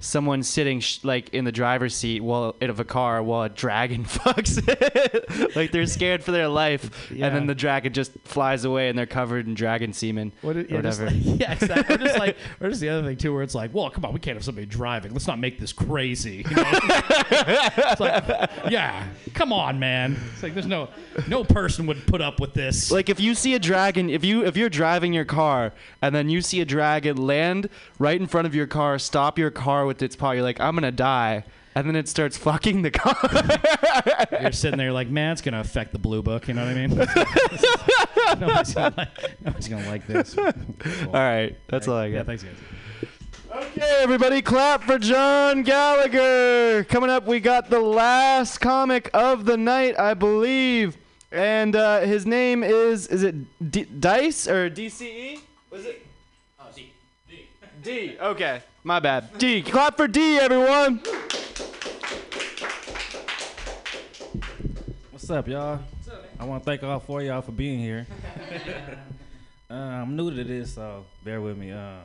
someone 0.00 0.42
sitting 0.42 0.80
sh- 0.80 1.00
like 1.02 1.28
in 1.34 1.44
the 1.44 1.50
driver's 1.52 1.94
seat 1.94 2.20
while 2.20 2.54
of 2.60 2.78
a 2.80 2.84
car 2.84 3.22
while 3.22 3.42
a 3.42 3.48
dragon 3.48 4.04
fucks 4.04 4.62
it. 4.68 5.56
like 5.56 5.72
they're 5.72 5.86
scared 5.86 6.22
for 6.22 6.30
their 6.32 6.48
life, 6.48 7.10
Yeah. 7.12 7.26
and 7.26 7.34
then 7.36 7.46
the 7.46 7.54
dragon 7.54 7.92
just 7.92 8.12
flies 8.24 8.64
away 8.64 8.88
and 8.88 8.98
they're 8.98 9.06
covered 9.06 9.46
in 9.46 9.54
dragon 9.54 9.92
semen 9.92 10.32
What 10.42 10.56
or 10.56 10.60
it- 10.60 10.70
yeah, 10.70 10.76
whatever. 10.76 11.06
like- 11.06 11.14
yeah, 11.40 11.52
exactly. 11.52 11.94
Or 11.96 11.98
just 11.98 12.18
like, 12.20 12.36
or 12.60 12.68
just 12.68 12.80
the 12.80 12.88
other 12.90 13.02
thing 13.06 13.16
too, 13.16 13.32
where 13.34 13.42
it's 13.42 13.54
like, 13.54 13.74
well, 13.74 13.90
come 13.90 14.04
on, 14.04 14.12
we 14.12 14.20
can't 14.20 14.36
have 14.36 14.44
somebody 14.44 14.66
driving. 14.66 15.12
Let's 15.12 15.26
not 15.26 15.38
make 15.38 15.58
this 15.58 15.72
crazy. 15.72 16.44
You 16.48 16.56
know? 16.56 16.70
it's 16.72 18.00
like, 18.00 18.24
yeah, 18.70 19.06
come 19.34 19.52
on, 19.52 19.78
man. 19.78 20.16
It's 20.32 20.42
like 20.42 20.54
there's 20.54 20.66
no, 20.66 20.88
no 21.26 21.44
person 21.44 21.86
would 21.86 22.06
put 22.06 22.20
up 22.20 22.40
with 22.40 22.54
this. 22.54 22.90
Like 22.90 23.08
if 23.08 23.18
you 23.20 23.34
see 23.34 23.54
a 23.54 23.58
dragon, 23.58 24.10
if 24.10 24.24
you 24.24 24.44
if 24.44 24.56
you're 24.56 24.68
driving 24.70 25.12
your 25.12 25.24
car 25.24 25.72
and 26.02 26.14
then 26.14 26.28
you 26.28 26.40
see 26.40 26.60
a 26.60 26.64
dragon 26.64 27.16
land 27.16 27.68
right 27.98 28.20
in 28.20 28.26
front 28.26 28.46
of 28.46 28.54
your 28.54 28.66
car, 28.66 28.98
stop 28.98 29.38
your 29.38 29.50
car 29.50 29.86
with 29.89 30.02
its 30.02 30.15
paw, 30.15 30.31
you're 30.32 30.43
like, 30.44 30.60
I'm 30.60 30.74
gonna 30.74 30.93
die, 30.93 31.43
and 31.74 31.86
then 31.89 31.97
it 31.97 32.09
starts 32.09 32.36
fucking 32.36 32.82
the 32.82 32.90
car. 32.90 33.16
You're 34.43 34.52
sitting 34.52 34.78
there 34.78 34.93
like, 34.93 35.09
man, 35.09 35.32
it's 35.32 35.40
gonna 35.43 35.60
affect 35.60 35.93
the 35.93 35.98
blue 35.98 36.23
book. 36.23 36.47
You 36.48 36.55
know 36.55 36.65
what 36.65 36.77
I 36.77 36.86
mean? 36.86 36.90
nobody's, 38.40 38.74
gonna 38.74 38.94
like, 38.97 39.40
nobody's 39.44 39.69
gonna 39.69 39.89
like 39.89 40.06
this. 40.06 40.35
Cool. 40.35 40.44
All 41.06 41.12
right, 41.12 41.56
that's 41.69 41.89
all 41.89 41.97
I 41.97 42.06
Yeah, 42.06 42.19
got. 42.19 42.27
thanks, 42.27 42.43
guys. 42.44 42.55
Okay, 43.51 43.98
everybody, 44.01 44.43
clap 44.43 44.82
for 44.85 44.98
John 44.98 45.62
Gallagher. 45.62 46.85
Coming 46.85 47.09
up, 47.10 47.27
we 47.27 47.40
got 47.40 47.70
the 47.70 47.81
last 47.81 48.59
comic 48.59 49.09
of 49.15 49.47
the 49.47 49.56
night, 49.56 49.98
I 49.98 50.12
believe, 50.15 50.97
and 51.32 51.74
uh, 51.74 52.01
his 52.01 52.27
name 52.27 52.62
is 52.62 53.06
is 53.06 53.23
it 53.23 53.35
D- 53.70 53.85
Dice 53.85 54.47
or 54.47 54.69
DCE? 54.69 55.40
Was 55.70 55.86
it? 55.86 56.05
Oh, 56.60 56.65
D. 56.77 56.93
D. 57.28 57.47
D. 57.82 58.16
Okay, 58.20 58.60
my 58.89 59.01
bad. 59.01 59.36
D. 59.36 59.60
Clap 59.60 59.98
for 59.98 60.09
D, 60.09 60.39
everyone. 60.39 61.02
What's 65.10 65.28
up, 65.28 65.47
y'all? 65.47 65.81
I 66.40 66.44
want 66.47 66.62
to 66.62 66.65
thank 66.65 66.82
all 66.82 66.98
four 66.98 67.20
of 67.20 67.27
y'all 67.27 67.43
for 67.43 67.52
being 67.52 67.81
here. 67.81 68.06
uh, 69.70 69.74
I'm 69.74 70.16
new 70.16 70.35
to 70.35 70.43
this, 70.43 70.73
so 70.77 71.05
bear 71.23 71.43
with 71.43 71.59
me. 71.59 71.70
Uh, 71.70 71.98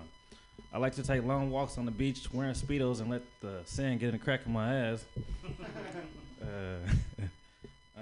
I 0.73 0.77
like 0.77 0.93
to 0.95 1.03
take 1.03 1.23
long 1.23 1.49
walks 1.49 1.77
on 1.77 1.85
the 1.85 1.91
beach 1.91 2.27
wearing 2.33 2.53
speedos 2.53 2.99
and 2.99 3.09
let 3.09 3.21
the 3.39 3.61
sand 3.63 4.01
get 4.01 4.07
in 4.07 4.15
the 4.15 4.19
crack 4.19 4.41
of 4.41 4.49
my 4.51 4.75
ass. 4.75 5.05
uh, 6.41 6.45
uh, 7.97 8.01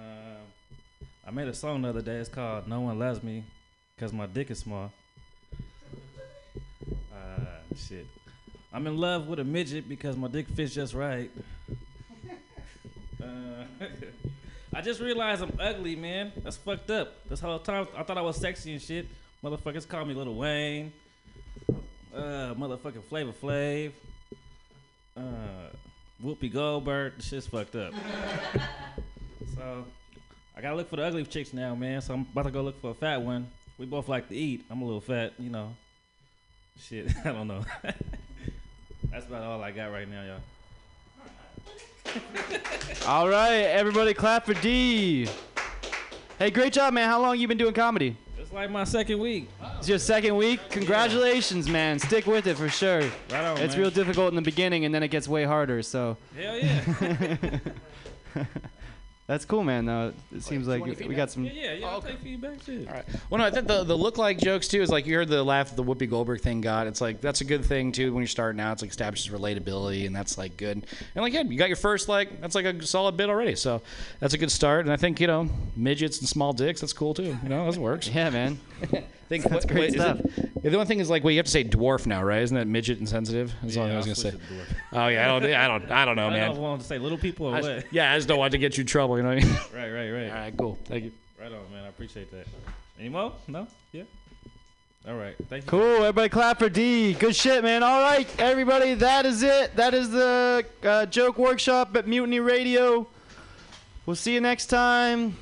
I 1.28 1.30
made 1.30 1.48
a 1.48 1.54
song 1.54 1.84
the 1.84 1.90
other 1.90 2.02
day. 2.02 2.16
It's 2.16 2.30
called 2.30 2.68
"No 2.68 2.82
One 2.82 2.98
Loves 2.98 3.22
Me" 3.22 3.44
because 3.96 4.12
my 4.12 4.26
dick 4.26 4.50
is 4.50 4.58
small. 4.58 4.92
Uh, 7.14 7.76
shit. 7.76 8.08
I'm 8.74 8.88
in 8.88 8.98
love 8.98 9.28
with 9.28 9.40
a 9.40 9.44
midget 9.44 9.90
because 9.90 10.16
my 10.16 10.28
dick 10.28 10.48
fits 10.48 10.74
just 10.74 10.94
right. 10.94 11.30
Uh, 13.22 13.26
I 14.74 14.82
just 14.82 15.02
realized 15.02 15.44
I'm 15.44 15.52
ugly, 15.60 15.96
man. 15.96 16.32
That's 16.38 16.56
fucked 16.56 16.90
up. 16.90 17.28
This 17.28 17.42
whole 17.42 17.60
time 17.60 17.88
I 17.98 18.04
thought 18.04 18.18
I 18.18 18.22
was 18.22 18.38
sexy 18.38 18.72
and 18.72 18.82
shit. 18.82 19.08
Motherfuckers 19.44 19.88
call 19.88 20.06
me 20.06 20.14
Little 20.14 20.36
Wayne. 20.36 20.94
Uh, 22.16 22.54
motherfucking 22.56 23.04
Flavor 23.04 23.34
Flav. 23.34 23.92
Uh, 25.18 25.22
Whoopi 26.24 26.52
Goldberg. 26.52 27.18
The 27.18 27.24
shit's 27.24 27.48
fucked 27.48 27.76
up. 27.76 27.94
so 29.56 29.86
I 30.56 30.62
gotta 30.62 30.76
look 30.76 30.90
for 30.90 30.96
the 30.96 31.04
ugly 31.04 31.26
chicks 31.26 31.54
now, 31.54 31.76
man. 31.76 32.02
So 32.02 32.14
I'm 32.14 32.22
about 32.32 32.44
to 32.44 32.52
go 32.52 32.62
look 32.62 32.80
for 32.80 32.92
a 32.92 32.94
fat 32.94 33.22
one. 33.22 33.48
We 33.78 33.86
both 33.86 34.08
like 34.08 34.30
to 34.30 34.36
eat. 34.36 34.64
I'm 34.70 34.82
a 34.82 34.86
little 34.86 35.02
fat, 35.02 35.34
you 35.40 35.50
know. 35.50 35.76
Shit, 36.80 37.12
I 37.26 37.32
don't 37.32 37.48
know. 37.48 37.66
That's 39.10 39.26
about 39.26 39.44
all 39.44 39.64
I 39.64 39.72
got 39.72 39.92
right 39.92 40.08
now, 40.10 40.24
y'all. 40.24 40.40
All 43.08 43.30
right, 43.30 43.62
everybody, 43.62 44.14
clap 44.14 44.46
for 44.46 44.54
D. 44.54 45.28
Hey, 46.38 46.52
great 46.52 46.74
job, 46.74 46.94
man. 46.94 47.08
How 47.08 47.22
long 47.22 47.38
you 47.38 47.48
been 47.48 47.58
doing 47.58 47.74
comedy? 47.74 48.18
It's 48.38 48.52
like 48.52 48.70
my 48.70 48.84
second 48.84 49.20
week. 49.20 49.48
It's 49.78 49.88
your 49.88 49.98
second 49.98 50.36
week. 50.36 50.60
Congratulations, 50.70 51.70
man. 51.70 52.00
Stick 52.00 52.26
with 52.26 52.48
it 52.48 52.58
for 52.58 52.68
sure. 52.68 53.02
Right 53.32 53.46
on, 53.46 53.58
it's 53.60 53.76
man. 53.76 53.82
real 53.82 53.92
difficult 53.92 54.30
in 54.30 54.36
the 54.36 54.42
beginning, 54.42 54.84
and 54.86 54.94
then 54.94 55.04
it 55.04 55.08
gets 55.08 55.28
way 55.28 55.46
harder. 55.46 55.82
So. 55.82 56.18
Hell 56.38 56.58
yeah. 56.58 57.60
That's 59.32 59.46
cool, 59.46 59.64
man. 59.64 59.86
Though 59.86 60.12
it 60.36 60.44
seems 60.44 60.68
like 60.68 60.82
want 60.82 61.00
any 61.00 61.08
we 61.08 61.16
got 61.16 61.32
some. 61.32 61.46
Yeah, 61.46 61.54
yeah, 61.54 61.74
yeah. 61.76 61.88
I'll 61.88 62.02
take 62.02 62.20
feedback 62.20 62.62
shit. 62.66 62.86
All 62.86 62.96
right. 62.96 63.06
Well, 63.30 63.38
no, 63.38 63.46
I 63.46 63.50
think 63.50 63.66
the, 63.66 63.86
the 63.86 63.98
look 63.98 64.18
like 64.18 64.38
jokes 64.38 64.68
too 64.68 64.82
is 64.82 64.90
like 64.90 65.06
you 65.06 65.16
heard 65.16 65.30
the 65.30 65.42
laugh 65.42 65.74
the 65.74 65.86
Whoopi 65.86 66.10
Goldberg 66.10 66.42
thing 66.42 66.60
got. 66.60 66.86
It's 66.86 67.00
like 67.00 67.22
that's 67.22 67.40
a 67.40 67.46
good 67.46 67.64
thing 67.64 67.94
too 67.94 68.14
when 68.14 68.24
you're 68.24 68.28
starting 68.28 68.60
out. 68.60 68.74
It's 68.74 68.82
like 68.82 68.92
establishes 68.92 69.32
relatability 69.32 70.06
and 70.06 70.14
that's 70.14 70.38
like 70.38 70.58
good. 70.58 70.86
And 71.16 71.24
like 71.24 71.32
yeah, 71.32 71.44
you 71.44 71.58
got 71.58 71.70
your 71.70 71.78
first 71.78 72.10
like 72.10 72.42
that's 72.42 72.56
like 72.56 72.66
a 72.66 72.86
solid 72.86 73.16
bit 73.16 73.30
already. 73.30 73.56
So 73.56 73.82
that's 74.20 74.34
a 74.34 74.38
good 74.38 74.52
start. 74.52 74.84
And 74.84 74.92
I 74.92 74.98
think 74.98 75.22
you 75.22 75.28
know 75.28 75.48
midgets 75.78 76.20
and 76.20 76.28
small 76.28 76.52
dicks 76.52 76.82
that's 76.82 76.92
cool 76.92 77.14
too. 77.14 77.38
You 77.42 77.48
know 77.48 77.72
that 77.72 77.80
works. 77.80 78.10
yeah, 78.14 78.32
man. 78.32 78.60
think 79.32 79.44
That's 79.46 79.66
what- 79.66 79.68
great 79.74 79.80
wait, 79.80 79.96
is 79.96 80.02
stuff. 80.02 80.20
it- 80.20 80.50
yeah, 80.64 80.70
the 80.72 80.78
one 80.78 80.86
thing 80.88 81.00
is 81.00 81.10
like 81.10 81.24
well 81.24 81.32
you 81.32 81.38
have 81.40 81.46
to 81.46 81.52
say 81.52 81.64
dwarf 81.64 82.06
now, 82.06 82.22
right? 82.22 82.42
Isn't 82.44 82.58
that 82.58 82.68
midget 82.68 83.00
insensitive? 83.00 83.54
That's 83.64 83.78
all 83.78 83.86
I 83.86 83.90
Yeah, 83.90 83.98
was 83.98 84.08
I'll 84.08 84.32
gonna 84.32 84.38
say. 84.38 84.54
dwarf. 84.54 84.66
Oh 84.94 85.08
yeah, 85.08 85.24
I 85.24 85.40
don't, 85.40 85.54
I 85.54 85.68
don't, 85.68 85.92
I 85.92 86.06
don't 86.06 86.16
know, 86.18 86.28
I 86.28 86.30
man. 86.32 86.52
don't 86.52 86.60
want 86.62 86.82
to 86.82 86.88
say 86.88 86.98
little 87.00 87.18
people 87.18 87.48
or 87.48 87.56
I 87.56 87.62
what. 87.62 87.82
just- 87.82 87.94
yeah, 87.94 88.12
I 88.12 88.18
just 88.18 88.28
don't 88.28 88.38
want 88.40 88.52
to 88.52 88.58
get 88.58 88.78
you 88.78 88.82
in 88.82 88.88
trouble. 88.88 89.18
You 89.18 89.24
know 89.24 89.30
what 89.34 89.44
I 89.44 89.46
mean? 89.48 89.56
Right, 89.74 89.90
right, 89.92 90.10
right. 90.12 90.30
All 90.30 90.36
right, 90.36 90.58
cool. 90.58 90.78
Thank 90.86 91.06
you. 91.06 91.12
Right 91.40 91.48
on, 91.52 91.72
man. 91.74 91.86
I 91.86 91.88
appreciate 91.88 92.30
that. 92.32 92.46
Any 93.00 93.10
more? 93.10 93.32
No? 93.48 93.66
Yeah? 93.94 94.04
All 95.08 95.16
right. 95.16 95.34
Thank 95.50 95.64
you. 95.64 95.70
Cool. 95.70 95.96
Everybody 96.04 96.30
clap 96.30 96.60
for 96.60 96.70
D. 96.70 97.14
Good 97.14 97.36
shit, 97.36 97.64
man. 97.64 97.82
All 97.82 98.02
right, 98.04 98.28
everybody. 98.40 98.94
That 98.94 99.26
is 99.26 99.42
it. 99.42 99.76
That 99.76 99.96
is 99.96 100.12
the 100.12 100.64
uh, 100.84 101.08
joke 101.08 101.40
workshop 101.40 101.96
at 101.96 102.08
Mutiny 102.08 102.40
Radio. 102.40 103.08
We'll 104.06 104.16
see 104.16 104.34
you 104.36 104.42
next 104.42 104.68
time. 104.68 105.36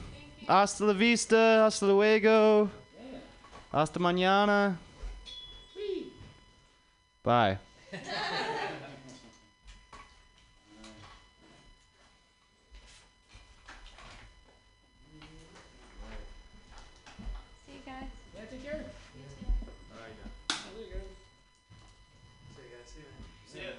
Hasta 0.48 0.86
la 0.86 0.94
vista. 0.94 1.64
Hasta 1.66 1.86
luego. 1.88 2.70
Hasta 3.72 4.00
mañana. 4.00 4.80
Bye. 7.24 7.60
See 7.92 7.98
you 17.68 17.82
guys. 17.86 18.10
Yeah, 18.34 18.46
take 18.50 18.64
care. 18.64 18.74
All 18.74 20.02
right. 20.02 20.18
All 20.50 20.58
good. 20.76 21.06
See 23.46 23.60
ya. 23.60 23.70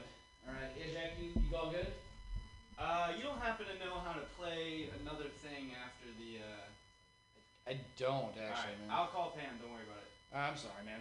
All 0.47 0.55
right. 0.55 0.71
Yeah, 0.79 0.93
Jack, 0.95 1.19
you, 1.19 1.33
you 1.35 1.57
all 1.57 1.71
good? 1.73 1.89
Uh, 2.79 3.09
you 3.17 3.25
don't 3.25 3.41
happen 3.41 3.67
to 3.67 3.85
know 3.85 3.99
how 4.07 4.13
to 4.13 4.23
play 4.39 4.91
another 5.03 5.29
thing 5.43 5.75
after 5.75 6.07
the. 6.21 6.39
Uh... 6.39 6.71
I 7.67 7.77
don't 7.99 8.37
actually, 8.39 8.79
man. 8.87 8.91
I'll 8.91 9.09
call 9.09 9.35
Pam. 9.37 9.50
Uh, 10.33 10.39
I'm 10.39 10.57
sorry, 10.57 10.85
man. 10.87 11.01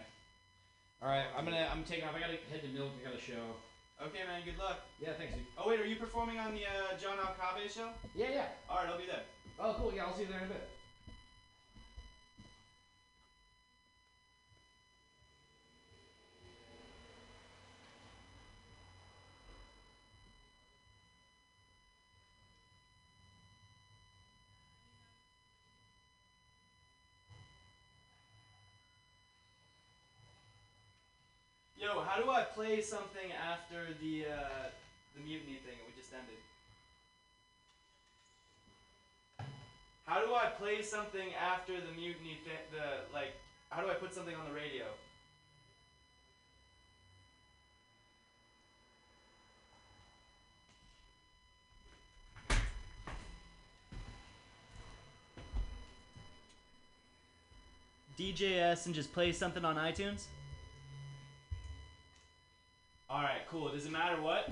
All 1.02 1.08
right, 1.08 1.24
I'm 1.36 1.44
gonna 1.44 1.66
I'm 1.72 1.84
taking 1.84 2.04
off. 2.04 2.14
I 2.14 2.20
gotta 2.20 2.36
head 2.50 2.62
to 2.62 2.68
Milk. 2.68 2.90
I 3.00 3.08
got 3.08 3.16
a 3.16 3.22
show. 3.22 3.56
Okay, 4.02 4.26
man. 4.26 4.42
Good 4.44 4.58
luck. 4.58 4.80
Yeah, 4.98 5.12
thanks. 5.16 5.34
Dude. 5.34 5.46
Oh 5.56 5.68
wait, 5.68 5.80
are 5.80 5.86
you 5.86 5.96
performing 5.96 6.38
on 6.38 6.52
the 6.52 6.66
uh, 6.66 6.98
John 7.00 7.16
Alcabe 7.16 7.70
show? 7.72 7.90
Yeah, 8.14 8.30
yeah. 8.32 8.48
All 8.68 8.82
right, 8.82 8.88
I'll 8.88 8.98
be 8.98 9.06
there. 9.06 9.22
Oh, 9.58 9.74
cool. 9.78 9.92
Yeah, 9.94 10.04
I'll 10.06 10.14
see 10.14 10.22
you 10.22 10.28
there 10.28 10.38
in 10.38 10.44
a 10.44 10.48
bit. 10.48 10.68
Yo, 31.80 32.02
how 32.02 32.20
do 32.20 32.28
I 32.30 32.42
play 32.42 32.82
something 32.82 33.32
after 33.32 33.94
the 34.02 34.26
uh, 34.26 34.68
the 35.16 35.22
mutiny 35.24 35.56
thing 35.64 35.80
we 35.88 35.98
just 35.98 36.12
ended? 36.12 36.36
How 40.04 40.20
do 40.20 40.34
I 40.34 40.50
play 40.60 40.82
something 40.82 41.32
after 41.32 41.80
the 41.80 41.90
mutiny 41.96 42.38
thi- 42.44 42.68
the 42.70 43.14
like 43.14 43.32
how 43.70 43.80
do 43.80 43.88
I 43.88 43.94
put 43.94 44.12
something 44.12 44.34
on 44.36 44.44
the 44.46 44.52
radio? 44.54 44.84
DJS 58.18 58.84
and 58.84 58.94
just 58.94 59.14
play 59.14 59.32
something 59.32 59.64
on 59.64 59.76
iTunes? 59.76 60.26
cool. 63.50 63.68
Doesn't 63.68 63.90
matter 63.90 64.22
what. 64.22 64.48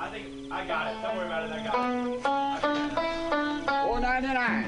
I 0.00 0.10
think 0.10 0.50
I 0.50 0.66
got 0.66 0.88
it. 0.88 1.02
Don't 1.02 1.16
worry 1.16 1.26
about 1.26 1.44
it. 1.44 1.52
It. 1.52 1.60
I 1.60 1.64
got 1.64 1.84
it. 2.06 3.84
499. 3.86 4.67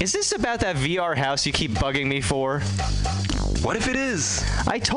Is 0.00 0.12
this 0.12 0.30
about 0.30 0.60
that 0.60 0.76
VR 0.76 1.16
house 1.16 1.44
you 1.44 1.52
keep 1.52 1.72
bugging 1.72 2.06
me 2.06 2.20
for? 2.20 2.60
What 3.62 3.74
if 3.74 3.88
it 3.88 3.96
is? 3.96 4.44
I 4.68 4.78
told 4.78 4.96